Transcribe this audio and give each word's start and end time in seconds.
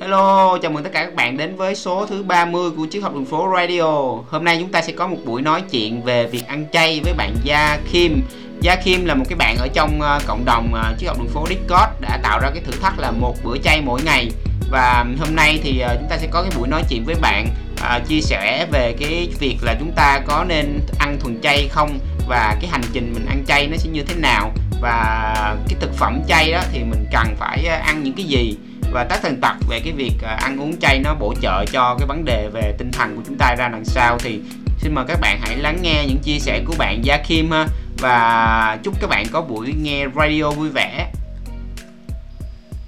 Hello, 0.00 0.58
chào 0.62 0.72
mừng 0.72 0.84
tất 0.84 0.90
cả 0.92 1.04
các 1.04 1.14
bạn 1.14 1.36
đến 1.36 1.56
với 1.56 1.74
số 1.74 2.06
thứ 2.06 2.22
30 2.22 2.70
của 2.76 2.86
Triết 2.90 3.02
học 3.02 3.14
đường 3.14 3.24
phố 3.24 3.52
Radio. 3.56 3.82
Hôm 4.28 4.44
nay 4.44 4.56
chúng 4.60 4.72
ta 4.72 4.82
sẽ 4.82 4.92
có 4.92 5.06
một 5.06 5.16
buổi 5.24 5.42
nói 5.42 5.62
chuyện 5.70 6.02
về 6.02 6.26
việc 6.26 6.46
ăn 6.46 6.66
chay 6.72 7.00
với 7.04 7.12
bạn 7.12 7.34
Gia 7.44 7.78
Kim. 7.92 8.22
Gia 8.60 8.76
Kim 8.76 9.04
là 9.04 9.14
một 9.14 9.24
cái 9.28 9.36
bạn 9.36 9.56
ở 9.58 9.68
trong 9.74 10.00
ờ, 10.00 10.20
cộng 10.26 10.44
đồng 10.44 10.74
ờ, 10.74 10.90
uh, 10.92 10.98
Triết 10.98 11.08
học 11.08 11.18
đường 11.18 11.28
phố 11.28 11.46
Discord 11.48 11.92
đã 12.00 12.18
tạo 12.22 12.40
ra 12.40 12.50
cái 12.50 12.62
thử 12.66 12.72
thách 12.80 12.98
là 12.98 13.10
một 13.10 13.36
bữa 13.44 13.58
chay 13.58 13.80
mỗi 13.80 14.02
ngày. 14.02 14.30
Và 14.70 15.04
hôm 15.18 15.36
nay 15.36 15.60
thì 15.62 15.78
ờ, 15.78 15.96
chúng 16.00 16.08
ta 16.10 16.18
sẽ 16.18 16.28
có 16.30 16.42
cái 16.42 16.50
buổi 16.58 16.68
nói 16.68 16.82
chuyện 16.90 17.04
với 17.04 17.14
bạn 17.20 17.46
à, 17.82 17.98
chia 18.08 18.20
sẻ 18.20 18.66
về 18.72 18.94
cái 19.00 19.28
việc 19.38 19.56
là 19.62 19.74
chúng 19.78 19.92
ta 19.96 20.20
có 20.26 20.44
nên 20.48 20.80
ăn 20.98 21.16
thuần 21.20 21.40
chay 21.40 21.68
không 21.68 21.98
và 22.28 22.56
cái 22.60 22.70
hành 22.70 22.82
trình 22.92 23.12
mình 23.14 23.26
ăn 23.26 23.44
chay 23.46 23.66
nó 23.66 23.76
sẽ 23.76 23.90
như 23.90 24.02
thế 24.02 24.14
nào 24.14 24.52
và 24.80 25.34
cái 25.68 25.76
thực 25.80 25.94
phẩm 25.94 26.20
chay 26.28 26.52
đó 26.52 26.60
thì 26.72 26.78
mình 26.78 27.06
cần 27.12 27.36
phải 27.38 27.64
ăn 27.64 28.02
những 28.02 28.14
cái 28.14 28.24
gì 28.24 28.56
và 28.92 29.04
tác 29.04 29.22
thần 29.22 29.40
tật 29.40 29.54
về 29.68 29.80
cái 29.84 29.92
việc 29.92 30.12
à, 30.22 30.38
ăn 30.40 30.60
uống 30.60 30.80
chay 30.80 30.98
nó 30.98 31.14
bổ 31.14 31.34
trợ 31.42 31.64
cho 31.72 31.96
cái 31.98 32.06
vấn 32.06 32.24
đề 32.24 32.48
về 32.52 32.74
tinh 32.78 32.90
thần 32.92 33.16
của 33.16 33.22
chúng 33.26 33.36
ta 33.38 33.54
ra 33.58 33.68
đằng 33.68 33.84
sau. 33.84 34.18
Thì 34.18 34.40
xin 34.78 34.94
mời 34.94 35.04
các 35.08 35.20
bạn 35.20 35.38
hãy 35.42 35.56
lắng 35.56 35.78
nghe 35.82 36.04
những 36.08 36.18
chia 36.18 36.38
sẻ 36.38 36.62
của 36.66 36.74
bạn 36.78 37.04
Gia 37.04 37.16
Kim 37.16 37.50
ha. 37.50 37.66
Và 37.98 38.78
chúc 38.82 38.94
các 39.00 39.10
bạn 39.10 39.26
có 39.32 39.40
buổi 39.40 39.74
nghe 39.82 40.06
radio 40.16 40.50
vui 40.50 40.68
vẻ. 40.68 41.12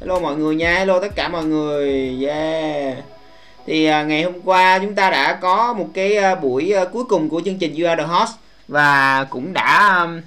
Hello 0.01 0.21
mọi 0.21 0.37
người 0.37 0.57
nha, 0.57 0.75
hello 0.75 1.01
tất 1.01 1.15
cả 1.15 1.29
mọi 1.29 1.45
người. 1.45 2.19
Yeah. 2.27 2.97
Thì 3.67 3.91
uh, 3.91 4.07
ngày 4.07 4.23
hôm 4.23 4.35
qua 4.45 4.79
chúng 4.79 4.95
ta 4.95 5.11
đã 5.11 5.39
có 5.43 5.73
một 5.73 5.89
cái 5.95 6.19
uh, 6.33 6.41
buổi 6.43 6.75
uh, 6.83 6.93
cuối 6.93 7.05
cùng 7.05 7.29
của 7.29 7.43
chương 7.45 7.59
trình 7.59 7.75
You 7.83 7.89
Are 7.89 8.03
The 8.03 8.09
Host. 8.09 8.33
Và 8.69 9.25
cũng 9.31 9.53
đã 9.53 9.99
um, 10.03 10.21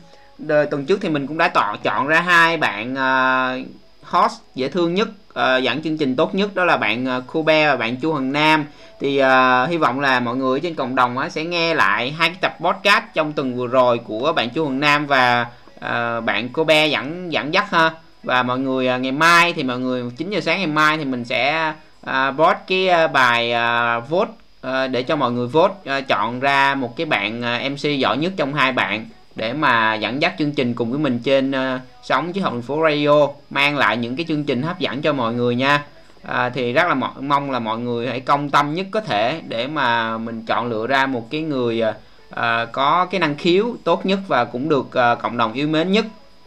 tuần 0.47 0.85
trước 0.85 0.99
thì 1.01 1.09
mình 1.09 1.27
cũng 1.27 1.37
đã 1.37 1.47
chọn 1.47 1.77
chọn 1.83 2.07
ra 2.07 2.21
hai 2.21 2.57
bạn 2.57 2.93
uh, 2.93 3.67
host 4.03 4.33
dễ 4.55 4.69
thương 4.69 4.93
nhất 4.93 5.07
uh, 5.39 5.63
dẫn 5.63 5.81
chương 5.81 5.97
trình 5.97 6.15
tốt 6.15 6.35
nhất 6.35 6.55
đó 6.55 6.65
là 6.65 6.77
bạn 6.77 7.07
uh, 7.17 7.45
và 7.45 7.75
bạn 7.75 7.95
Chu 7.97 8.13
Hằng 8.13 8.31
Nam. 8.31 8.65
Thì 8.99 9.21
uh, 9.21 9.69
hy 9.69 9.77
vọng 9.77 9.99
là 9.99 10.19
mọi 10.19 10.35
người 10.35 10.59
trên 10.59 10.75
cộng 10.75 10.95
đồng 10.95 11.17
uh, 11.17 11.31
sẽ 11.31 11.43
nghe 11.43 11.73
lại 11.73 12.11
hai 12.11 12.29
cái 12.29 12.37
tập 12.41 12.57
podcast 12.61 13.03
trong 13.13 13.33
tuần 13.33 13.55
vừa 13.55 13.67
rồi 13.67 13.97
của 13.97 14.33
bạn 14.33 14.49
Chu 14.49 14.65
Hằng 14.65 14.79
Nam 14.79 15.07
và 15.07 15.45
uh, 15.75 16.23
bạn 16.23 16.49
Kube 16.53 16.87
dẫn 16.87 17.31
dẫn 17.33 17.53
dắt 17.53 17.71
ha. 17.71 17.91
Và 18.23 18.43
mọi 18.43 18.59
người 18.59 18.95
uh, 18.95 19.01
ngày 19.01 19.11
mai 19.11 19.53
thì 19.53 19.63
mọi 19.63 19.79
người 19.79 20.03
9 20.17 20.29
giờ 20.29 20.41
sáng 20.41 20.57
ngày 20.57 20.67
mai 20.67 20.97
thì 20.97 21.05
mình 21.05 21.25
sẽ 21.25 21.73
uh, 22.09 22.37
post 22.37 22.57
cái 22.67 22.89
uh, 23.05 23.11
bài 23.11 23.53
uh, 23.53 24.09
vote 24.09 24.31
uh, 24.67 24.91
để 24.91 25.03
cho 25.03 25.15
mọi 25.15 25.31
người 25.31 25.47
vote 25.47 25.73
uh, 25.97 26.07
chọn 26.07 26.39
ra 26.39 26.75
một 26.75 26.97
cái 26.97 27.05
bạn 27.05 27.41
uh, 27.41 27.71
MC 27.71 27.99
giỏi 27.99 28.17
nhất 28.17 28.33
trong 28.37 28.53
hai 28.53 28.71
bạn 28.71 29.05
để 29.35 29.53
mà 29.53 29.95
dẫn 29.95 30.21
dắt 30.21 30.33
chương 30.39 30.51
trình 30.51 30.73
cùng 30.73 30.89
với 30.89 30.99
mình 30.99 31.19
trên 31.23 31.51
uh, 31.51 31.81
sóng 32.03 32.33
chứ 32.33 32.41
học 32.41 32.53
thành 32.53 32.61
phố 32.61 32.83
radio 32.83 33.27
mang 33.49 33.77
lại 33.77 33.97
những 33.97 34.15
cái 34.15 34.25
chương 34.29 34.43
trình 34.43 34.61
hấp 34.61 34.79
dẫn 34.79 35.01
cho 35.01 35.13
mọi 35.13 35.33
người 35.33 35.55
nha. 35.55 35.83
À, 36.27 36.49
thì 36.49 36.73
rất 36.73 36.87
là 36.87 36.95
mong 37.19 37.51
là 37.51 37.59
mọi 37.59 37.79
người 37.79 38.07
hãy 38.07 38.19
công 38.19 38.49
tâm 38.49 38.73
nhất 38.73 38.85
có 38.91 39.01
thể 39.01 39.41
để 39.47 39.67
mà 39.67 40.17
mình 40.17 40.45
chọn 40.45 40.69
lựa 40.69 40.87
ra 40.87 41.05
một 41.05 41.27
cái 41.29 41.41
người 41.41 41.81
à, 42.29 42.65
có 42.65 43.05
cái 43.05 43.19
năng 43.19 43.35
khiếu 43.35 43.75
tốt 43.83 44.05
nhất 44.05 44.19
và 44.27 44.45
cũng 44.45 44.69
được 44.69 44.93
à, 44.93 45.15
cộng 45.15 45.37
đồng 45.37 45.53
yêu 45.53 45.67
mến 45.67 45.91
nhất 45.91 46.05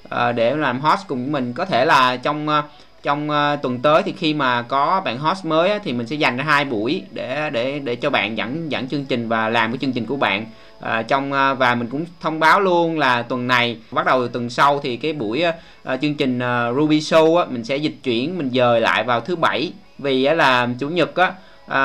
à, 0.09 0.33
để 0.33 0.57
làm 0.57 0.81
host 0.81 1.07
cùng 1.07 1.19
với 1.19 1.31
mình. 1.33 1.53
Có 1.53 1.65
thể 1.65 1.85
là 1.85 2.17
trong 2.17 2.49
trong 3.03 3.31
uh, 3.31 3.63
tuần 3.63 3.79
tới 3.79 4.03
thì 4.03 4.13
khi 4.13 4.35
mà 4.35 4.63
có 4.63 5.03
bạn 5.05 5.19
host 5.19 5.45
mới 5.45 5.71
á, 5.71 5.79
thì 5.85 5.93
mình 5.93 6.07
sẽ 6.07 6.17
dành 6.17 6.37
ra 6.37 6.45
hai 6.45 6.65
buổi 6.65 7.03
để 7.11 7.51
để 7.51 7.79
để 7.79 7.97
cho 7.97 8.11
bạn 8.11 8.37
dẫn 8.37 8.73
dẫn 8.73 8.89
chương 8.89 9.05
trình 9.05 9.29
và 9.29 9.49
làm 9.49 9.73
cái 9.73 9.79
chương 9.79 9.93
trình 9.93 10.07
của 10.07 10.17
bạn 10.17 10.47
à, 10.81 11.03
trong 11.03 11.33
à, 11.33 11.55
và 11.55 11.75
mình 11.75 11.89
cũng 11.89 12.05
thông 12.21 12.41
báo 12.41 12.61
luôn 12.61 12.99
là 12.99 13.23
tuần 13.23 13.47
này 13.47 13.79
bắt 13.91 14.07
đầu 14.07 14.23
từ 14.23 14.29
tuần 14.33 14.51
sau 14.51 14.81
thì 14.83 14.97
cái 14.97 15.13
buổi 15.13 15.43
à, 15.43 15.55
à, 15.85 15.97
chương 15.97 16.15
trình 16.15 16.39
à, 16.39 16.73
Ruby 16.73 17.01
Show 17.01 17.37
á, 17.37 17.45
mình 17.51 17.65
sẽ 17.65 17.77
dịch 17.77 17.97
chuyển 18.03 18.39
mình 18.39 18.51
dời 18.51 18.81
lại 18.81 19.05
vào 19.05 19.21
thứ 19.21 19.37
bảy. 19.37 19.73
Vì 19.99 20.25
á, 20.25 20.35
là 20.35 20.69
chủ 20.79 20.89
nhật 20.89 21.17
á 21.17 21.33
à, 21.67 21.81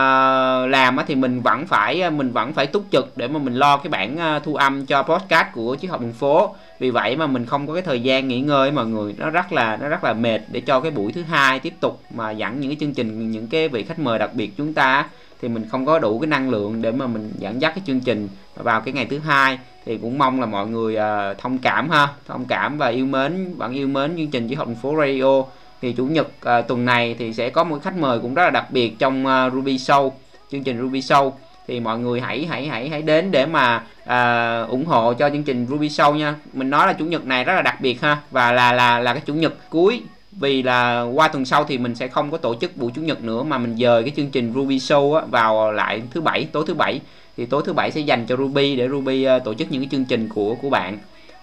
làm 0.68 0.98
á, 0.98 1.04
thì 1.08 1.16
mình 1.16 1.42
vẫn 1.42 1.68
phải 1.68 2.02
à, 2.02 2.10
mình 2.10 2.32
vẫn 2.32 2.54
phải 2.54 2.68
túc 2.68 2.86
trực 2.92 3.18
để 3.18 3.28
mà 3.28 3.40
mình 3.40 3.56
lo 3.56 3.78
cái 3.78 3.90
bản 3.90 4.18
à, 4.18 4.40
thu 4.40 4.56
âm 4.56 4.86
cho 4.86 5.04
podcast 5.04 5.48
của 5.54 5.76
chiếc 5.76 5.92
học 5.92 6.02
đường 6.02 6.14
phố. 6.14 6.56
Vì 6.80 6.90
vậy 6.90 7.16
mà 7.16 7.28
mình 7.28 7.46
không 7.46 7.68
có 7.68 7.74
cái 7.74 7.84
thời 7.84 8.02
gian 8.02 8.28
nghỉ 8.28 8.40
ngơi 8.40 8.72
mọi 8.72 8.86
người 8.86 9.16
nó 9.18 9.30
rất 9.30 9.54
là 9.54 9.78
nó 9.78 9.88
rất 9.88 10.04
là 10.04 10.14
mệt 10.14 10.42
để 10.48 10.62
cho 10.62 10.80
cái 10.80 10.92
buổi 10.92 11.12
thứ 11.12 11.22
hai 11.24 11.60
tiếp 11.60 11.74
tục 11.80 12.02
mà 12.16 12.32
dẫn 12.32 12.60
những 12.60 12.70
cái 12.70 12.78
chương 12.80 12.94
trình 12.94 13.32
những 13.32 13.48
cái 13.48 13.68
vị 13.68 13.84
khách 13.84 14.00
mời 14.00 14.20
đặc 14.20 14.34
biệt 14.34 14.52
chúng 14.58 14.74
ta 14.74 15.06
thì 15.42 15.48
mình 15.48 15.66
không 15.72 15.86
có 15.86 16.00
đủ 16.00 16.20
cái 16.20 16.28
năng 16.28 16.50
lượng 16.50 16.82
để 16.82 16.92
mà 16.92 17.08
mình 17.08 17.34
dẫn 17.38 17.62
dắt 17.62 17.72
cái 17.76 17.84
chương 17.88 18.00
trình. 18.00 18.30
Vào 18.56 18.82
cái 18.82 18.94
ngày 18.94 19.06
thứ 19.06 19.20
hai 19.20 19.60
thì 19.86 19.98
cũng 19.98 20.18
mong 20.18 20.40
là 20.40 20.46
mọi 20.46 20.68
người 20.68 20.96
uh, 20.96 21.38
thông 21.38 21.58
cảm 21.58 21.90
ha. 21.90 22.08
Thông 22.28 22.46
cảm 22.46 22.78
và 22.78 22.88
yêu 22.88 23.06
mến 23.06 23.58
bạn 23.58 23.74
yêu 23.74 23.88
mến 23.88 24.18
chương 24.18 24.28
trình 24.28 24.48
chỉ 24.48 24.56
học 24.56 24.68
thành 24.68 24.76
phố 24.76 24.96
radio. 24.98 25.44
Thì 25.82 25.94
chủ 25.94 26.06
nhật 26.06 26.28
uh, 26.28 26.68
tuần 26.68 26.86
này 26.86 27.16
thì 27.20 27.34
sẽ 27.34 27.50
có 27.50 27.64
một 27.64 27.80
khách 27.84 27.98
mời 27.98 28.20
cũng 28.20 28.34
rất 28.34 28.44
là 28.44 28.50
đặc 28.50 28.72
biệt 28.72 29.00
trong 29.00 29.26
uh, 29.26 29.54
Ruby 29.54 29.78
Show 29.78 30.12
chương 30.52 30.64
trình 30.64 30.82
Ruby 30.82 31.00
Show. 31.00 31.32
Thì 31.68 31.80
mọi 31.80 32.00
người 32.00 32.22
hãy 32.22 32.46
hãy 32.50 32.68
hãy 32.68 32.90
hãy 32.90 33.02
đến 33.02 33.32
để 33.32 33.46
mà 33.46 33.84
uh, 34.04 34.70
ủng 34.70 34.86
hộ 34.86 35.14
cho 35.14 35.30
chương 35.30 35.44
trình 35.44 35.68
Ruby 35.70 35.88
Show 35.88 36.16
nha. 36.16 36.36
Mình 36.54 36.70
nói 36.70 36.88
là 36.88 36.94
chủ 36.94 37.06
nhật 37.06 37.26
này 37.26 37.44
rất 37.44 37.54
là 37.54 37.62
đặc 37.62 37.82
biệt 37.82 38.02
ha. 38.02 38.18
Và 38.32 38.52
là 38.52 38.74
là 38.74 39.00
là 39.00 39.14
cái 39.14 39.24
chủ 39.26 39.34
nhật 39.34 39.54
cuối 39.70 40.02
vì 40.32 40.64
là 40.64 41.02
qua 41.02 41.28
tuần 41.28 41.46
sau 41.46 41.64
thì 41.64 41.78
mình 41.78 41.96
sẽ 41.96 42.08
không 42.08 42.32
có 42.32 42.38
tổ 42.38 42.56
chức 42.56 42.78
buổi 42.78 42.92
chủ 42.96 43.02
nhật 43.02 43.24
nữa 43.24 43.44
mà 43.44 43.58
mình 43.58 43.76
dời 43.78 44.04
cái 44.04 44.14
chương 44.16 44.30
trình 44.30 44.54
Ruby 44.56 44.78
Show 44.78 45.14
á, 45.14 45.26
vào 45.30 45.72
lại 45.72 46.02
thứ 46.12 46.22
bảy 46.22 46.48
tối 46.52 46.64
thứ 46.68 46.74
bảy. 46.74 47.00
Thì 47.38 47.46
tối 47.46 47.64
thứ 47.66 47.74
bảy 47.74 47.92
sẽ 47.92 48.02
dành 48.02 48.26
cho 48.26 48.36
Ruby 48.36 48.76
để 48.76 48.90
Ruby 48.90 49.28
uh, 49.28 49.44
tổ 49.44 49.54
chức 49.54 49.72
những 49.72 49.82
cái 49.82 49.90
chương 49.92 50.06
trình 50.06 50.30
của 50.30 50.56
của 50.56 50.70
bạn. 50.70 50.98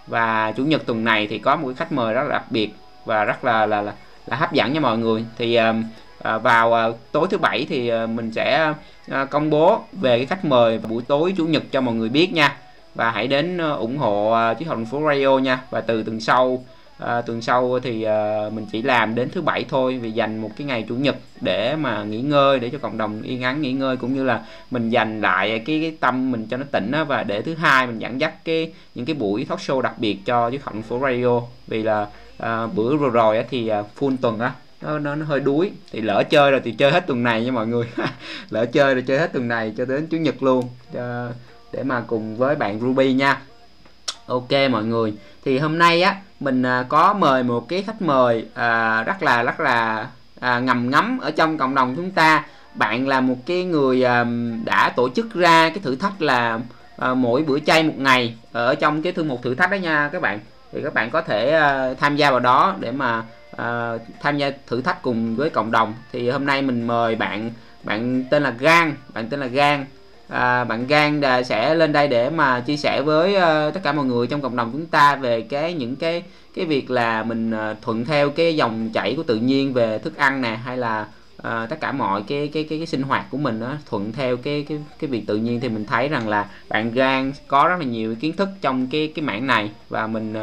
Và 0.07 0.53
chủ 0.57 0.65
nhật 0.65 0.87
tuần 0.87 1.05
này 1.05 1.27
thì 1.27 1.39
có 1.39 1.57
một 1.57 1.69
cái 1.69 1.75
khách 1.75 1.93
mời 1.93 2.15
rất 2.15 2.23
là 2.23 2.33
đặc 2.33 2.51
biệt 2.51 2.75
và 3.05 3.25
rất 3.25 3.45
là 3.45 3.67
là 3.67 3.83
là, 3.83 3.93
là 4.27 4.37
hấp 4.37 4.53
dẫn 4.53 4.75
cho 4.75 4.81
mọi 4.81 4.99
người. 4.99 5.25
Thì 5.39 5.59
uh, 5.59 6.43
vào 6.43 6.75
à, 6.75 6.89
tối 7.13 7.27
thứ 7.31 7.39
bảy 7.39 7.67
thì 7.69 7.89
à, 7.89 8.07
mình 8.07 8.33
sẽ 8.33 8.75
công 9.31 9.51
bố 9.51 9.81
về 9.93 10.17
cái 10.17 10.27
khách 10.27 10.45
mời 10.45 10.79
buổi 10.79 11.03
tối 11.03 11.35
chủ 11.37 11.47
nhật 11.47 11.63
cho 11.71 11.81
mọi 11.81 11.95
người 11.95 12.09
biết 12.09 12.33
nha. 12.33 12.57
Và 12.95 13.11
hãy 13.11 13.27
đến 13.27 13.59
ủng 13.59 13.99
hộ 13.99 14.35
uh, 14.51 14.59
chiếc 14.59 14.69
học 14.69 14.77
thành 14.77 14.87
phố 14.87 15.03
radio 15.09 15.39
nha. 15.39 15.61
Và 15.71 15.81
từ 15.81 16.03
tuần 16.03 16.21
sau 16.21 16.65
à, 16.99 17.21
tuần 17.21 17.43
sau 17.43 17.79
thì 17.83 18.03
à, 18.03 18.51
mình 18.53 18.67
chỉ 18.73 18.83
làm 18.83 19.15
đến 19.15 19.29
thứ 19.31 19.43
bảy 19.43 19.65
thôi 19.69 19.99
vì 19.99 20.11
dành 20.11 20.39
một 20.39 20.51
cái 20.57 20.67
ngày 20.67 20.85
chủ 20.89 20.95
nhật 20.95 21.17
để 21.41 21.77
mà 21.77 22.05
nghỉ 22.05 22.21
ngơi 22.21 22.59
để 22.59 22.71
cho 22.71 22.79
cộng 22.79 22.99
đồng 22.99 23.23
yên 23.23 23.43
ắng 23.43 23.63
nghỉ 23.63 23.73
ngơi 23.73 23.97
cũng 23.97 24.15
như 24.15 24.25
là 24.25 24.45
mình 24.71 24.91
dành 24.91 25.21
lại 25.21 25.49
cái, 25.49 25.81
cái 25.81 25.97
tâm 26.01 26.33
mình 26.33 26.47
cho 26.51 26.57
nó 26.57 26.65
tỉnh 26.71 26.93
á, 26.93 27.05
và 27.05 27.23
để 27.23 27.43
thứ 27.43 27.55
hai 27.55 27.87
mình 27.87 27.99
dẫn 27.99 28.21
dắt 28.21 28.45
cái 28.45 28.73
những 28.95 29.07
cái 29.07 29.15
buổi 29.15 29.45
talk 29.45 29.59
show 29.59 29.81
đặc 29.81 29.99
biệt 29.99 30.19
cho 30.25 30.51
chứ 30.51 30.59
không 30.59 30.83
phố 30.83 31.01
radio. 31.03 31.41
Vì 31.67 31.83
là 31.83 32.07
à, 32.39 32.67
bữa 32.67 32.97
vừa 32.97 33.11
rồi 33.11 33.39
á, 33.39 33.45
thì 33.51 33.69
à, 33.69 33.83
full 33.99 34.17
tuần 34.21 34.41
á 34.41 34.53
nó, 34.83 34.99
nó, 34.99 35.15
nó 35.15 35.25
hơi 35.25 35.41
đuối. 35.41 35.71
Thì 35.93 36.01
lỡ 36.01 36.23
chơi 36.31 36.51
rồi 36.51 36.61
thì 36.65 36.73
chơi 36.73 36.93
hết 36.93 37.07
tuần 37.07 37.23
này 37.23 37.45
nha 37.45 37.53
mọi 37.53 37.67
người. 37.67 37.87
Lỡ 38.51 38.67
chơi 38.67 38.95
rồi 38.95 39.05
chơi 39.07 39.19
hết 39.19 39.33
tuần 39.33 39.49
này 39.49 39.73
cho 39.77 39.85
đến 39.85 40.07
chủ 40.07 40.17
nhật 40.17 40.43
luôn. 40.43 40.69
À, 40.95 41.29
để 41.73 41.83
mà 41.83 42.01
cùng 42.07 42.37
với 42.37 42.57
bạn 42.57 42.81
Ruby 42.81 43.13
nha. 43.13 43.41
Ok 44.27 44.51
mọi 44.71 44.85
người. 44.85 45.15
Thì 45.45 45.59
hôm 45.59 45.79
nay 45.79 46.03
á 46.03 46.17
mình 46.41 46.63
à, 46.63 46.85
có 46.89 47.15
mời 47.15 47.43
một 47.43 47.69
cái 47.69 47.83
khách 47.83 48.03
mời 48.03 48.47
à, 48.55 49.03
rất 49.03 49.23
là 49.23 49.43
rất 49.43 49.61
là 49.61 50.09
à, 50.41 50.59
ngầm 50.59 50.91
ngấm 50.91 51.19
ở 51.19 51.31
trong 51.31 51.59
cộng 51.59 51.75
đồng 51.75 51.97
chúng 51.97 52.11
ta. 52.11 52.45
Bạn 52.75 53.09
là 53.09 53.21
một 53.21 53.37
cái 53.47 53.65
người 53.65 54.05
à, 54.05 54.25
đã 54.65 54.93
tổ 54.97 55.09
chức 55.09 55.35
ra 55.35 55.69
cái 55.69 55.79
thử 55.83 55.97
thách 55.97 56.23
là 56.23 56.61
à, 56.99 57.15
mỗi 57.15 57.43
bữa 57.43 57.59
chay 57.59 57.83
một 57.83 57.95
ngày 57.97 58.37
ở 58.53 58.75
trong 58.75 59.03
cái 59.03 59.13
thư 59.13 59.25
mục 59.25 59.43
thử 59.43 59.55
thách 59.55 59.71
đó 59.71 59.75
nha 59.77 60.11
các 60.13 60.23
bạn. 60.23 60.41
Thì 60.73 60.83
các 60.85 60.95
bạn 60.95 61.11
có 61.11 61.23
thể 61.23 61.51
à, 61.51 61.95
tham 62.01 62.17
gia 62.17 62.31
vào 62.31 62.41
đó 62.41 62.77
để 62.81 62.93
mà 62.93 63.23
à, 63.57 63.93
tham 64.21 64.39
gia 64.39 64.51
thử 64.67 64.83
thách 64.83 65.03
cùng 65.03 65.37
với 65.37 65.51
cộng 65.51 65.71
đồng. 65.71 65.95
Thì 66.13 66.31
hôm 66.31 66.47
nay 66.47 66.63
mình 66.63 66.87
mời 66.87 67.17
bạn 67.17 67.51
bạn 67.85 68.25
tên 68.31 68.43
là 68.43 68.51
Gan 68.51 68.95
bạn 69.15 69.29
tên 69.29 69.41
là 69.41 69.47
Gan 69.47 69.85
à, 70.29 70.65
bạn 70.65 70.87
Gan 70.87 71.21
sẽ 71.45 71.75
lên 71.75 71.93
đây 71.93 72.09
để 72.09 72.31
mà 72.31 72.61
chia 72.61 72.77
sẻ 72.77 73.03
với 73.03 73.37
uh, 73.37 73.75
tất 73.75 73.81
cả 73.83 73.93
mọi 73.93 74.05
người 74.05 74.27
trong 74.27 74.41
cộng 74.41 74.57
đồng 74.57 74.71
chúng 74.73 74.87
ta 74.87 75.17
về 75.17 75.41
cái 75.41 75.75
những 75.75 75.97
cái 75.97 76.23
cái 76.55 76.65
việc 76.65 76.91
là 76.91 77.23
mình 77.23 77.53
uh, 77.55 77.83
thuận 77.83 78.05
theo 78.05 78.31
cái 78.31 78.57
dòng 78.57 78.91
chảy 78.95 79.15
của 79.17 79.23
tự 79.23 79.37
nhiên 79.37 79.73
về 79.73 79.99
thức 79.99 80.17
ăn 80.17 80.43
nè 80.43 80.59
hay 80.65 80.77
là 80.77 81.07
uh, 81.37 81.69
tất 81.71 81.81
cả 81.81 81.93
mọi 81.93 82.23
cái 82.29 82.51
cái 82.53 82.67
cái, 82.71 82.79
cái 82.79 82.87
sinh 82.87 83.03
hoạt 83.03 83.25
của 83.31 83.39
mình 83.39 83.61
đó 83.61 83.75
thuận 83.91 84.13
theo 84.13 84.37
cái 84.37 84.67
cái 84.69 84.79
cái 84.99 85.11
việc 85.11 85.27
tự 85.27 85.37
nhiên 85.37 85.61
thì 85.61 85.69
mình 85.69 85.85
thấy 85.85 86.09
rằng 86.09 86.29
là 86.29 86.49
bạn 86.69 86.93
Gan 86.93 87.33
có 87.49 87.69
rất 87.69 87.77
là 87.79 87.85
nhiều 87.85 88.15
kiến 88.15 88.37
thức 88.37 88.49
trong 88.61 88.87
cái 88.87 89.13
cái 89.15 89.23
mảng 89.23 89.47
này. 89.47 89.71
Và 89.89 90.07
mình 90.07 90.35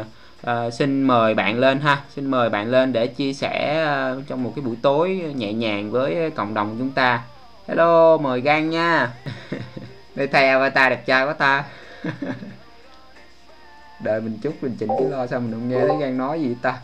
uh, 0.50 0.72
xin 0.72 1.02
mời 1.02 1.34
bạn 1.34 1.58
lên 1.58 1.80
ha. 1.80 2.02
Xin 2.14 2.26
mời 2.26 2.50
bạn 2.50 2.70
lên 2.70 2.92
để 2.92 3.06
chia 3.06 3.32
sẻ 3.32 3.86
uh, 4.18 4.26
trong 4.26 4.42
một 4.42 4.52
cái 4.56 4.64
buổi 4.64 4.76
tối 4.82 5.22
nhẹ 5.36 5.52
nhàng 5.52 5.90
với 5.90 6.30
cộng 6.30 6.54
đồng 6.54 6.76
chúng 6.78 6.90
ta 6.90 7.22
hello 7.66 8.18
mời 8.18 8.40
gan 8.40 8.70
nha. 8.70 9.10
Đây 10.14 10.26
thay 10.26 10.48
avatar 10.48 10.90
đẹp 10.90 11.06
trai 11.06 11.26
quá 11.26 11.32
ta. 11.32 11.64
Đợi 14.00 14.20
mình 14.20 14.38
chút 14.42 14.54
mình 14.60 14.76
chỉnh 14.78 14.88
cái 14.98 15.08
lo 15.10 15.26
sao 15.26 15.40
mình 15.40 15.52
không 15.52 15.68
nghe 15.68 15.80
thấy 15.88 15.96
gan 16.00 16.18
nói 16.18 16.40
gì 16.40 16.56
ta. 16.62 16.78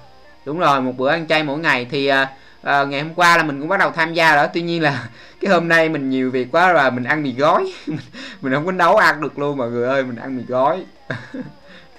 Đúng 0.45 0.59
rồi 0.59 0.81
một 0.81 0.93
bữa 0.97 1.11
ăn 1.11 1.27
chay 1.27 1.43
mỗi 1.43 1.59
ngày 1.59 1.87
thì 1.91 2.11
uh, 2.11 2.15
ngày 2.63 3.03
hôm 3.03 3.15
qua 3.15 3.37
là 3.37 3.43
mình 3.43 3.61
cũng 3.61 3.69
bắt 3.69 3.77
đầu 3.77 3.91
tham 3.91 4.15
gia 4.15 4.37
đó. 4.37 4.47
Tuy 4.47 4.63
nhiên 4.63 4.83
là 4.83 5.09
cái 5.41 5.53
hôm 5.53 5.69
nay 5.69 5.89
mình 5.89 6.11
nhiều 6.11 6.31
việc 6.31 6.49
quá 6.53 6.73
và 6.73 6.91
mình 6.91 7.05
ăn 7.05 7.23
mì 7.23 7.33
gói. 7.33 7.73
Mình 8.41 8.55
không 8.55 8.67
có 8.67 8.73
nấu 8.73 8.97
ăn 8.97 9.21
được 9.21 9.39
luôn 9.39 9.59
mọi 9.59 9.71
người 9.71 9.89
ơi 9.89 10.05
mình 10.05 10.17
ăn 10.17 10.37
mì 10.37 10.43
gói. 10.49 10.85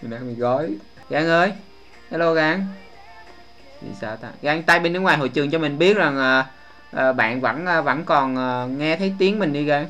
Mình 0.01 0.11
ăn 0.11 0.27
mì 0.27 0.33
gói. 0.33 0.69
Gan 1.09 1.27
ơi 1.27 1.53
hello 2.11 2.33
gan 2.33 2.65
thì 3.81 3.87
sao 4.01 4.15
ta? 4.15 4.27
Gan 4.41 4.63
tay 4.63 4.79
bên 4.79 4.93
nước 4.93 4.99
ngoài 4.99 5.17
hội 5.17 5.29
trường 5.29 5.51
cho 5.51 5.59
mình 5.59 5.77
biết 5.77 5.97
rằng 5.97 6.39
uh, 6.39 6.45
à, 6.95 7.13
bạn 7.13 7.41
vẫn 7.41 7.65
vẫn 7.85 8.03
còn 8.05 8.35
nghe 8.77 8.95
thấy 8.95 9.13
tiếng 9.19 9.39
mình 9.39 9.53
đi 9.53 9.65
Gan 9.65 9.85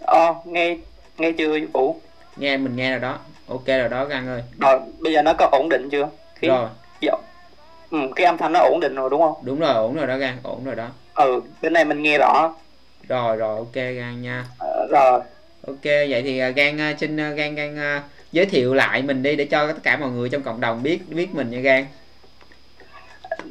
ờ 0.00 0.34
nghe 0.44 0.76
nghe 1.18 1.32
chưa 1.32 1.58
Vũ? 1.72 2.00
Nghe 2.36 2.56
mình 2.56 2.76
nghe 2.76 2.90
rồi 2.90 3.00
đó. 3.00 3.18
Ok 3.48 3.66
rồi 3.66 3.88
đó 3.88 4.04
Gan 4.04 4.28
ơi. 4.28 4.42
Rồi 4.60 4.80
bây 4.98 5.12
giờ 5.12 5.22
nó 5.22 5.32
có 5.38 5.48
ổn 5.52 5.68
định 5.68 5.88
chưa? 5.90 6.08
Cái, 6.40 6.48
rồi. 6.48 6.68
Dạ. 7.00 7.12
ừ, 7.90 7.98
cái 8.16 8.26
âm 8.26 8.38
thanh 8.38 8.52
nó 8.52 8.60
ổn 8.60 8.80
định 8.80 8.94
rồi 8.94 9.10
đúng 9.10 9.20
không? 9.20 9.34
Đúng 9.42 9.60
rồi 9.60 9.74
ổn 9.74 9.96
rồi 9.96 10.06
đó 10.06 10.16
Gan 10.16 10.36
ổn 10.42 10.64
rồi 10.64 10.74
đó. 10.74 10.88
Ừ 11.14 11.42
bên 11.62 11.72
này 11.72 11.84
mình 11.84 12.02
nghe 12.02 12.18
rõ. 12.18 12.54
Rồi 13.08 13.36
rồi 13.36 13.56
ok 13.56 13.74
Gan 13.74 14.22
nha. 14.22 14.44
À, 14.58 14.68
rồi. 14.90 15.20
Ok 15.66 15.84
vậy 15.84 16.22
thì 16.22 16.38
Gan 16.38 16.96
xin 16.98 17.16
Gan 17.16 17.54
Gan 17.54 17.76
giới 18.32 18.46
thiệu 18.46 18.74
lại 18.74 19.02
mình 19.02 19.22
đi 19.22 19.36
để 19.36 19.44
cho 19.44 19.66
tất 19.66 19.82
cả 19.82 19.96
mọi 19.96 20.10
người 20.10 20.28
trong 20.28 20.42
cộng 20.42 20.60
đồng 20.60 20.82
biết 20.82 21.00
biết 21.08 21.34
mình 21.34 21.50
nha 21.50 21.60
Gan 21.60 21.84